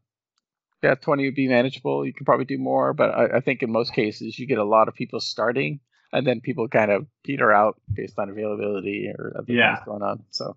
yeah, 0.83 0.95
20 0.97 1.25
would 1.27 1.35
be 1.35 1.49
manageable. 1.49 2.05
You 2.05 2.13
can 2.13 2.27
probably 2.27 2.45
do 2.45 2.59
more, 2.59 2.93
but 2.93 3.11
I, 3.11 3.37
I 3.37 3.41
think 3.41 3.63
in 3.63 3.71
most 3.73 3.95
cases 3.95 4.39
you 4.39 4.47
get 4.47 4.59
a 4.59 4.65
lot 4.65 4.89
of 4.89 4.95
people 4.95 5.19
starting 5.21 5.81
and 6.13 6.27
then 6.27 6.41
people 6.41 6.69
kind 6.69 6.91
of 6.91 7.07
peter 7.25 7.51
out 7.53 7.81
based 7.93 8.19
on 8.19 8.29
availability 8.29 9.09
or 9.17 9.33
other 9.39 9.53
Yeah. 9.53 9.77
things 9.77 9.87
going 9.87 10.03
on. 10.03 10.25
So, 10.31 10.57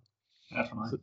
Definitely. 0.51 0.99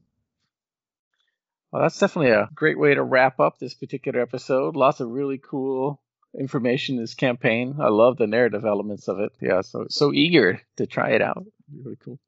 well, 1.72 1.82
that's 1.82 1.98
definitely 1.98 2.32
a 2.32 2.48
great 2.54 2.78
way 2.78 2.94
to 2.94 3.02
wrap 3.02 3.40
up 3.40 3.58
this 3.58 3.74
particular 3.74 4.20
episode. 4.20 4.76
Lots 4.76 5.00
of 5.00 5.08
really 5.08 5.38
cool 5.38 6.00
information 6.38 6.96
in 6.96 7.00
this 7.02 7.14
campaign. 7.14 7.76
I 7.80 7.88
love 7.88 8.16
the 8.16 8.26
narrative 8.26 8.64
elements 8.64 9.08
of 9.08 9.20
it. 9.20 9.32
Yeah, 9.40 9.62
so 9.62 9.86
so 9.88 10.12
eager 10.12 10.60
to 10.76 10.86
try 10.86 11.10
it 11.10 11.22
out. 11.22 11.44
Really 11.74 11.96
cool. 12.04 12.18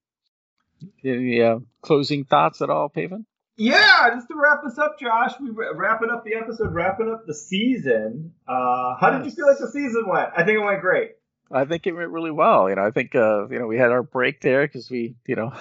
Any 1.04 1.42
uh, 1.42 1.58
closing 1.82 2.24
thoughts 2.24 2.62
at 2.62 2.70
all, 2.70 2.88
Paven? 2.88 3.24
Yeah, 3.56 4.10
just 4.14 4.28
to 4.28 4.34
wrap 4.36 4.64
us 4.64 4.78
up, 4.78 4.98
Josh, 5.00 5.32
we 5.40 5.50
were 5.50 5.74
wrapping 5.74 6.10
up 6.10 6.24
the 6.24 6.34
episode, 6.34 6.74
wrapping 6.74 7.10
up 7.10 7.26
the 7.26 7.34
season. 7.34 8.32
Uh, 8.46 8.96
how 9.00 9.10
did 9.10 9.24
you 9.24 9.30
feel 9.30 9.46
like 9.46 9.58
the 9.58 9.70
season 9.70 10.04
went? 10.06 10.28
I 10.36 10.44
think 10.44 10.58
it 10.58 10.64
went 10.64 10.82
great. 10.82 11.12
I 11.50 11.64
think 11.64 11.86
it 11.86 11.92
went 11.92 12.10
really 12.10 12.32
well. 12.32 12.68
You 12.68 12.76
know, 12.76 12.84
I 12.84 12.90
think 12.90 13.14
uh, 13.14 13.48
you 13.48 13.58
know 13.58 13.66
we 13.66 13.78
had 13.78 13.92
our 13.92 14.02
break 14.02 14.40
there 14.40 14.66
because 14.66 14.90
we, 14.90 15.14
you 15.26 15.36
know, 15.36 15.52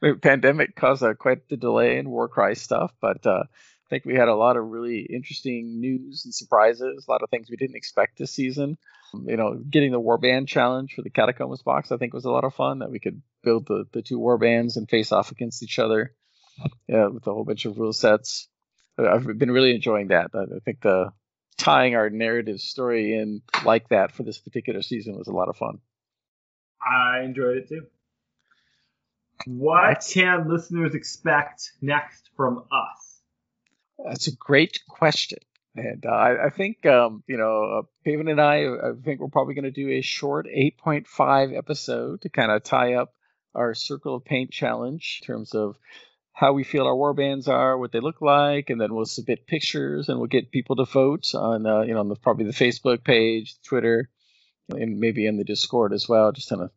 the 0.00 0.14
pandemic 0.22 0.76
caused 0.76 1.02
uh, 1.02 1.14
quite 1.14 1.48
the 1.48 1.56
delay 1.56 1.98
in 1.98 2.08
Warcry 2.08 2.54
stuff, 2.54 2.92
but 3.00 3.26
uh, 3.26 3.42
I 3.90 3.96
think 3.96 4.04
we 4.04 4.14
had 4.14 4.28
a 4.28 4.36
lot 4.36 4.56
of 4.56 4.68
really 4.68 5.00
interesting 5.00 5.80
news 5.80 6.24
and 6.24 6.32
surprises. 6.32 7.06
A 7.08 7.10
lot 7.10 7.24
of 7.24 7.30
things 7.30 7.50
we 7.50 7.56
didn't 7.56 7.74
expect 7.74 8.18
this 8.18 8.30
season. 8.30 8.78
You 9.26 9.36
know, 9.36 9.54
getting 9.54 9.90
the 9.90 10.00
Warband 10.00 10.46
challenge 10.46 10.94
for 10.94 11.02
the 11.02 11.10
Catacombs 11.10 11.62
box, 11.62 11.90
I 11.90 11.96
think 11.96 12.14
was 12.14 12.24
a 12.24 12.30
lot 12.30 12.44
of 12.44 12.54
fun. 12.54 12.78
That 12.78 12.92
we 12.92 13.00
could 13.00 13.20
build 13.42 13.66
the 13.66 13.86
the 13.90 14.02
two 14.02 14.20
Warbands 14.20 14.76
and 14.76 14.88
face 14.88 15.10
off 15.10 15.32
against 15.32 15.64
each 15.64 15.80
other, 15.80 16.14
yeah, 16.86 17.08
with 17.08 17.26
a 17.26 17.34
whole 17.34 17.44
bunch 17.44 17.64
of 17.64 17.78
rule 17.78 17.92
sets. 17.92 18.48
I've 18.96 19.26
been 19.36 19.50
really 19.50 19.74
enjoying 19.74 20.08
that. 20.08 20.30
I 20.34 20.42
I 20.42 20.60
think 20.64 20.82
the 20.82 21.12
tying 21.58 21.96
our 21.96 22.10
narrative 22.10 22.60
story 22.60 23.18
in 23.18 23.42
like 23.64 23.88
that 23.88 24.12
for 24.12 24.22
this 24.22 24.38
particular 24.38 24.82
season 24.82 25.18
was 25.18 25.26
a 25.26 25.32
lot 25.32 25.48
of 25.48 25.56
fun. 25.56 25.80
I 26.80 27.22
enjoyed 27.22 27.56
it 27.56 27.68
too. 27.68 27.86
What 29.46 30.06
can 30.08 30.48
listeners 30.48 30.94
expect 30.94 31.72
next 31.82 32.30
from 32.36 32.64
us? 32.70 33.09
That's 34.06 34.28
a 34.28 34.36
great 34.36 34.80
question. 34.88 35.38
And 35.76 36.04
uh, 36.04 36.10
I, 36.10 36.46
I 36.46 36.50
think, 36.50 36.84
um, 36.84 37.22
you 37.26 37.36
know, 37.36 37.78
uh, 37.78 37.82
Paven 38.04 38.28
and 38.28 38.40
I, 38.40 38.64
I 38.64 38.92
think 39.04 39.20
we're 39.20 39.28
probably 39.28 39.54
going 39.54 39.64
to 39.64 39.70
do 39.70 39.88
a 39.90 40.00
short 40.00 40.46
8.5 40.46 41.56
episode 41.56 42.22
to 42.22 42.28
kind 42.28 42.50
of 42.50 42.64
tie 42.64 42.94
up 42.94 43.14
our 43.54 43.74
Circle 43.74 44.16
of 44.16 44.24
Paint 44.24 44.50
challenge 44.50 45.20
in 45.22 45.26
terms 45.26 45.54
of 45.54 45.76
how 46.32 46.52
we 46.52 46.64
feel 46.64 46.86
our 46.86 46.96
war 46.96 47.14
bands 47.14 47.48
are, 47.48 47.76
what 47.78 47.92
they 47.92 48.00
look 48.00 48.20
like, 48.20 48.70
and 48.70 48.80
then 48.80 48.94
we'll 48.94 49.04
submit 49.04 49.46
pictures 49.46 50.08
and 50.08 50.18
we'll 50.18 50.26
get 50.26 50.50
people 50.50 50.76
to 50.76 50.84
vote 50.84 51.34
on, 51.34 51.66
uh, 51.66 51.82
you 51.82 51.94
know, 51.94 52.00
on 52.00 52.08
the, 52.08 52.16
probably 52.16 52.46
the 52.46 52.52
Facebook 52.52 53.04
page, 53.04 53.56
Twitter, 53.62 54.08
and 54.70 54.98
maybe 54.98 55.26
in 55.26 55.36
the 55.36 55.44
Discord 55.44 55.92
as 55.92 56.08
well, 56.08 56.32
just 56.32 56.48
kind 56.48 56.62
of 56.62 56.70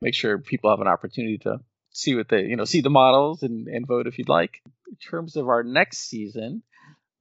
make 0.00 0.14
sure 0.14 0.38
people 0.38 0.70
have 0.70 0.80
an 0.80 0.88
opportunity 0.88 1.38
to 1.38 1.60
see 1.90 2.14
what 2.14 2.28
they, 2.28 2.42
you 2.42 2.56
know, 2.56 2.64
see 2.64 2.80
the 2.80 2.90
models 2.90 3.42
and, 3.42 3.68
and 3.68 3.86
vote 3.86 4.06
if 4.06 4.18
you'd 4.18 4.28
like. 4.28 4.60
In 4.88 4.96
terms 4.96 5.36
of 5.36 5.48
our 5.48 5.62
next 5.62 6.08
season, 6.08 6.62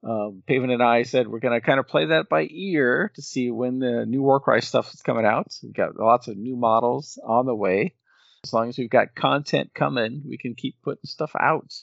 um, 0.03 0.43
Paven 0.47 0.69
and 0.69 0.83
I 0.83 1.03
said 1.03 1.27
we're 1.27 1.39
going 1.39 1.59
to 1.59 1.65
kind 1.65 1.79
of 1.79 1.87
play 1.87 2.07
that 2.07 2.29
by 2.29 2.47
ear 2.49 3.11
to 3.15 3.21
see 3.21 3.49
when 3.49 3.79
the 3.79 4.05
new 4.05 4.21
Warcry 4.21 4.61
stuff 4.61 4.93
is 4.93 5.01
coming 5.01 5.25
out. 5.25 5.53
We've 5.63 5.73
got 5.73 5.97
lots 5.97 6.27
of 6.27 6.37
new 6.37 6.55
models 6.55 7.19
on 7.25 7.45
the 7.45 7.55
way. 7.55 7.95
As 8.43 8.53
long 8.53 8.69
as 8.69 8.77
we've 8.77 8.89
got 8.89 9.15
content 9.15 9.73
coming, 9.73 10.21
we 10.27 10.37
can 10.37 10.53
keep 10.53 10.75
putting 10.83 11.05
stuff 11.05 11.31
out. 11.39 11.73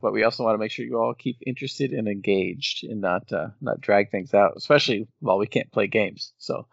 But 0.00 0.12
we 0.12 0.24
also 0.24 0.44
want 0.44 0.54
to 0.54 0.58
make 0.58 0.72
sure 0.72 0.84
you 0.84 0.98
all 0.98 1.14
keep 1.14 1.36
interested 1.46 1.92
and 1.92 2.08
engaged 2.08 2.84
and 2.84 3.00
not 3.00 3.30
uh, 3.32 3.48
not 3.60 3.80
drag 3.80 4.10
things 4.10 4.34
out, 4.34 4.54
especially 4.56 5.06
while 5.20 5.38
we 5.38 5.46
can't 5.46 5.70
play 5.70 5.86
games. 5.86 6.32
So 6.38 6.66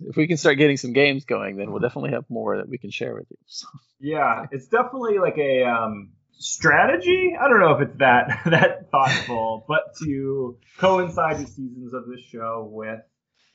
if 0.00 0.16
we 0.16 0.26
can 0.26 0.36
start 0.36 0.58
getting 0.58 0.76
some 0.76 0.92
games 0.92 1.24
going, 1.24 1.56
then 1.56 1.70
we'll 1.70 1.80
definitely 1.80 2.10
have 2.10 2.24
more 2.28 2.56
that 2.56 2.68
we 2.68 2.78
can 2.78 2.90
share 2.90 3.14
with 3.14 3.26
you. 3.30 3.36
So, 3.46 3.68
Yeah, 4.00 4.46
it's 4.50 4.66
definitely 4.66 5.18
like 5.18 5.38
a 5.38 5.64
um, 5.64 6.12
strategy. 6.38 7.36
I 7.38 7.48
don't 7.48 7.60
know 7.60 7.74
if 7.74 7.88
it's 7.88 7.98
that 7.98 8.40
that 8.46 8.90
thoughtful, 8.90 9.64
but 9.68 9.94
to 10.02 10.58
coincide 10.78 11.38
the 11.38 11.46
seasons 11.46 11.94
of 11.94 12.06
this 12.06 12.20
show 12.20 12.68
with 12.70 13.00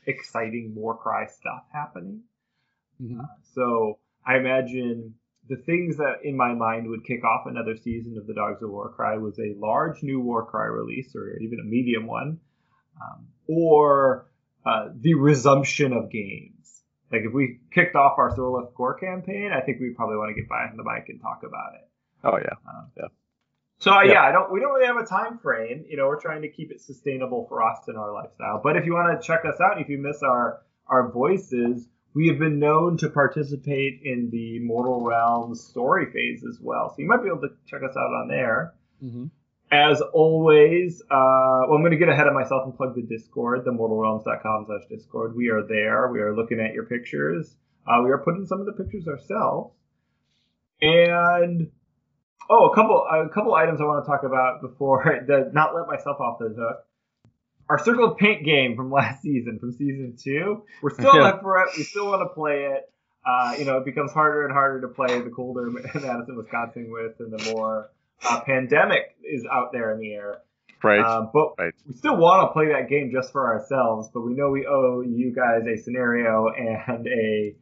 exciting 0.06 0.74
Warcry 0.76 1.28
stuff 1.28 1.64
happening. 1.72 2.22
So 3.54 4.00
I 4.26 4.38
imagine 4.38 5.16
the 5.50 5.58
things 5.58 5.98
that 5.98 6.20
in 6.24 6.36
my 6.36 6.54
mind 6.54 6.90
would 6.90 7.06
kick 7.06 7.24
off 7.24 7.46
another 7.46 7.76
season 7.78 8.18
of 8.18 8.28
the 8.28 8.34
Dogs 8.34 8.62
of 8.62 8.70
Warcry 8.70 9.20
was 9.20 9.40
a 9.40 9.56
large 9.58 10.04
new 10.04 10.20
Warcry 10.20 10.70
release, 10.72 11.16
or 11.16 11.38
even 11.40 11.60
a 11.60 11.64
medium 11.64 12.08
one, 12.08 12.40
um, 13.02 13.28
or 13.48 14.28
uh, 14.66 14.90
the 14.96 15.14
resumption 15.14 15.94
of 15.94 16.12
games. 16.12 16.54
Like 17.12 17.22
if 17.22 17.34
we 17.34 17.60
kicked 17.72 17.96
off 17.96 18.18
our 18.18 18.36
Soroth 18.36 18.74
Kor 18.74 18.96
campaign, 18.96 19.52
I 19.54 19.62
think 19.62 19.80
we 19.80 19.94
probably 19.96 20.18
want 20.18 20.36
to 20.36 20.42
get 20.42 20.50
back 20.50 20.72
on 20.72 20.78
the 20.78 20.84
mic 20.84 21.08
and 21.08 21.22
talk 21.22 21.44
about 21.46 21.76
it. 21.76 21.87
Oh 22.24 22.38
yeah, 22.38 22.56
Yeah. 22.98 23.04
So 23.80 23.92
uh, 23.92 24.02
Yeah. 24.02 24.14
yeah, 24.14 24.22
I 24.24 24.32
don't. 24.32 24.52
We 24.52 24.60
don't 24.60 24.74
really 24.74 24.88
have 24.88 24.98
a 24.98 25.06
time 25.06 25.38
frame. 25.40 25.86
You 25.88 25.98
know, 25.98 26.08
we're 26.08 26.20
trying 26.22 26.42
to 26.42 26.50
keep 26.50 26.72
it 26.72 26.82
sustainable 26.82 27.46
for 27.48 27.64
us 27.64 27.88
and 27.88 27.98
our 27.98 28.12
lifestyle. 28.14 28.60
But 28.64 28.76
if 28.78 28.86
you 28.86 28.94
want 28.94 29.20
to 29.22 29.26
check 29.26 29.46
us 29.46 29.60
out, 29.62 29.80
if 29.80 29.88
you 29.90 29.98
miss 29.98 30.24
our 30.24 30.62
our 30.88 31.12
voices, 31.12 31.88
we 32.14 32.28
have 32.30 32.40
been 32.40 32.58
known 32.60 32.98
to 32.98 33.10
participate 33.10 34.02
in 34.04 34.30
the 34.32 34.60
Mortal 34.60 35.02
Realms 35.02 35.64
story 35.64 36.12
phase 36.12 36.44
as 36.44 36.58
well. 36.62 36.90
So 36.90 36.96
you 37.02 37.08
might 37.08 37.22
be 37.22 37.28
able 37.30 37.42
to 37.42 37.50
check 37.68 37.82
us 37.84 37.96
out 37.96 38.12
on 38.14 38.28
there. 38.30 38.74
hmm 39.00 39.26
As 39.70 40.02
always, 40.02 41.02
uh, 41.12 41.68
well, 41.68 41.74
I'm 41.76 41.82
going 41.82 41.92
to 41.92 41.98
get 41.98 42.10
ahead 42.10 42.26
of 42.26 42.34
myself 42.34 42.64
and 42.66 42.76
plug 42.76 42.96
the 42.96 43.02
Discord, 43.04 43.66
the 43.66 43.72
mortalrealms.com 43.72 44.66
slash 44.66 44.88
Discord. 44.90 45.36
We 45.36 45.50
are 45.50 45.62
there. 45.62 46.08
We 46.08 46.22
are 46.22 46.34
looking 46.36 46.60
at 46.62 46.74
your 46.74 46.86
pictures. 46.86 47.54
Uh, 47.86 48.02
we 48.04 48.10
are 48.10 48.18
putting 48.18 48.46
some 48.46 48.60
of 48.62 48.66
the 48.66 48.72
pictures 48.72 49.08
ourselves. 49.08 49.76
And 50.82 51.70
oh, 52.50 52.70
a 52.72 52.76
couple 52.76 53.06
a 53.10 53.30
couple 53.34 53.54
items 53.54 53.80
I 53.82 53.86
want 53.86 54.04
to 54.06 54.10
talk 54.10 54.24
about 54.24 54.62
before 54.62 55.04
the 55.28 55.50
not 55.54 55.76
let 55.76 55.88
myself 55.88 56.20
off 56.20 56.40
the 56.40 56.50
hook. 56.58 56.86
our 57.70 57.80
Circle 57.80 58.12
of 58.12 58.18
Paint 58.18 58.46
game 58.46 58.76
from 58.76 58.92
last 59.00 59.22
season, 59.22 59.60
from 59.60 59.72
season 59.74 60.16
two. 60.22 60.64
We're 60.82 60.92
still 60.94 61.16
Yeah. 61.16 61.24
up 61.30 61.42
for 61.42 61.62
it. 61.62 61.70
We 61.78 61.84
still 61.84 62.08
want 62.08 62.22
to 62.22 62.34
play 62.34 62.66
it. 62.74 62.92
Uh, 63.26 63.56
you 63.60 63.66
know, 63.66 63.78
it 63.78 63.86
becomes 63.86 64.12
harder 64.14 64.46
and 64.46 64.54
harder 64.54 64.82
to 64.82 64.88
play 64.88 65.20
the 65.22 65.30
colder 65.30 65.70
Madison, 65.94 66.38
Wisconsin 66.38 66.90
with, 66.90 67.20
and 67.20 67.38
the 67.38 67.52
more 67.52 67.90
uh, 68.24 68.40
pandemic 68.42 69.16
is 69.24 69.46
out 69.52 69.74
there 69.74 69.92
in 69.94 70.00
the 70.00 70.14
air. 70.14 70.40
Right. 70.82 71.02
Um, 71.02 71.32
but 71.34 71.56
Right. 71.58 71.74
we 71.86 71.94
still 71.96 72.16
want 72.16 72.48
to 72.48 72.54
play 72.54 72.68
that 72.70 72.88
game 72.90 73.12
just 73.12 73.34
for 73.34 73.46
ourselves. 73.54 74.10
But 74.14 74.22
we 74.22 74.34
know 74.34 74.50
we 74.52 74.66
owe 74.66 75.02
you 75.02 75.34
guys 75.36 75.68
a 75.68 75.76
scenario 75.82 76.48
and 76.58 77.06
a, 77.08 77.56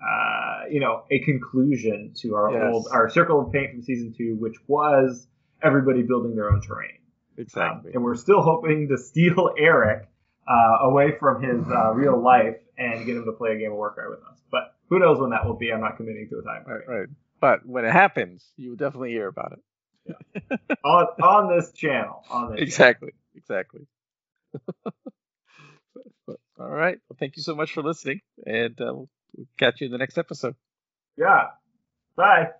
uh, 0.00 0.64
you 0.70 0.80
know, 0.80 1.04
a 1.10 1.18
conclusion 1.20 2.12
to 2.16 2.34
our 2.34 2.52
Yes. 2.52 2.62
old 2.72 2.88
our 2.92 3.08
Circle 3.08 3.40
of 3.40 3.52
Paint 3.52 3.72
from 3.72 3.82
season 3.82 4.12
two, 4.16 4.36
which 4.36 4.56
was 4.66 5.26
everybody 5.62 6.02
building 6.02 6.34
their 6.36 6.50
own 6.52 6.60
terrain. 6.60 6.98
exactly. 7.36 7.90
Um, 7.90 7.96
and 7.96 8.04
we're 8.04 8.14
still 8.16 8.42
hoping 8.52 8.88
to 8.88 8.98
steal 8.98 9.54
Eric 9.58 10.08
uh, 10.48 10.78
away 10.82 11.16
from 11.18 11.42
his 11.42 11.66
uh, 11.68 11.92
real 11.92 12.20
life 12.20 12.56
and 12.78 13.04
get 13.06 13.16
him 13.16 13.24
to 13.24 13.32
play 13.32 13.52
a 13.52 13.58
game 13.58 13.72
of 13.72 13.76
Warcry 13.78 14.08
with 14.10 14.20
us. 14.20 14.38
But 14.50 14.74
who 14.88 14.98
knows 14.98 15.18
when 15.18 15.30
that 15.30 15.44
will 15.46 15.56
be? 15.56 15.72
I'm 15.72 15.80
not 15.80 15.96
committing 15.96 16.28
to 16.30 16.38
a 16.38 16.42
time 16.42 16.64
right. 16.66 16.84
frame. 16.84 16.98
Right. 17.00 17.08
But 17.40 17.66
when 17.66 17.84
it 17.84 17.92
happens, 17.92 18.44
you 18.56 18.70
will 18.70 18.76
definitely 18.76 19.10
hear 19.10 19.28
about 19.28 19.52
it. 19.52 19.58
Yeah. 20.06 20.56
On, 20.84 21.06
on 21.22 21.56
this 21.56 21.72
channel. 21.72 22.22
On 22.30 22.52
this 22.52 22.60
Exactly. 22.60 23.12
Exactly. 23.34 23.86
All 26.58 26.70
right. 26.70 26.98
Well, 27.08 27.16
thank 27.18 27.36
you 27.36 27.42
so 27.42 27.54
much 27.54 27.72
for 27.72 27.82
listening, 27.82 28.20
and 28.46 28.80
uh, 28.80 28.92
we'll 28.94 29.10
catch 29.58 29.80
you 29.80 29.86
in 29.86 29.92
the 29.92 29.98
next 29.98 30.18
episode. 30.18 30.54
Yeah. 31.16 31.48
Bye. 32.16 32.50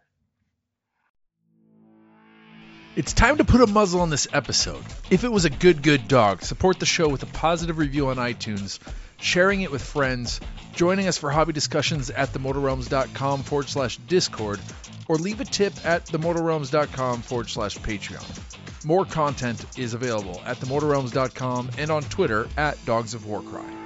It's 2.96 3.12
time 3.12 3.36
to 3.36 3.44
put 3.44 3.60
a 3.60 3.66
muzzle 3.66 4.00
on 4.00 4.08
this 4.08 4.26
episode. 4.32 4.82
If 5.10 5.22
it 5.22 5.30
was 5.30 5.44
a 5.44 5.50
good, 5.50 5.82
good 5.82 6.08
dog, 6.08 6.42
support 6.42 6.80
the 6.80 6.86
show 6.86 7.08
with 7.08 7.22
a 7.22 7.26
positive 7.26 7.76
review 7.76 8.08
on 8.08 8.16
iTunes, 8.16 8.78
sharing 9.18 9.60
it 9.60 9.70
with 9.70 9.82
friends, 9.82 10.40
joining 10.72 11.06
us 11.06 11.18
for 11.18 11.30
hobby 11.30 11.52
discussions 11.52 12.08
at 12.08 12.32
themortalrealms.com 12.32 13.42
forward 13.42 13.68
slash 13.68 13.98
Discord, 13.98 14.60
or 15.08 15.16
leave 15.16 15.42
a 15.42 15.44
tip 15.44 15.74
at 15.84 16.06
themortalrealms.com 16.06 17.20
forward 17.20 17.50
slash 17.50 17.76
Patreon. 17.76 18.84
More 18.86 19.04
content 19.04 19.64
is 19.78 19.92
available 19.92 20.40
at 20.46 20.56
themortalrealms.com 20.56 21.72
and 21.76 21.90
on 21.90 22.02
Twitter 22.04 22.48
at 22.56 22.82
Dogs 22.86 23.12
of 23.12 23.26
Warcry. 23.26 23.85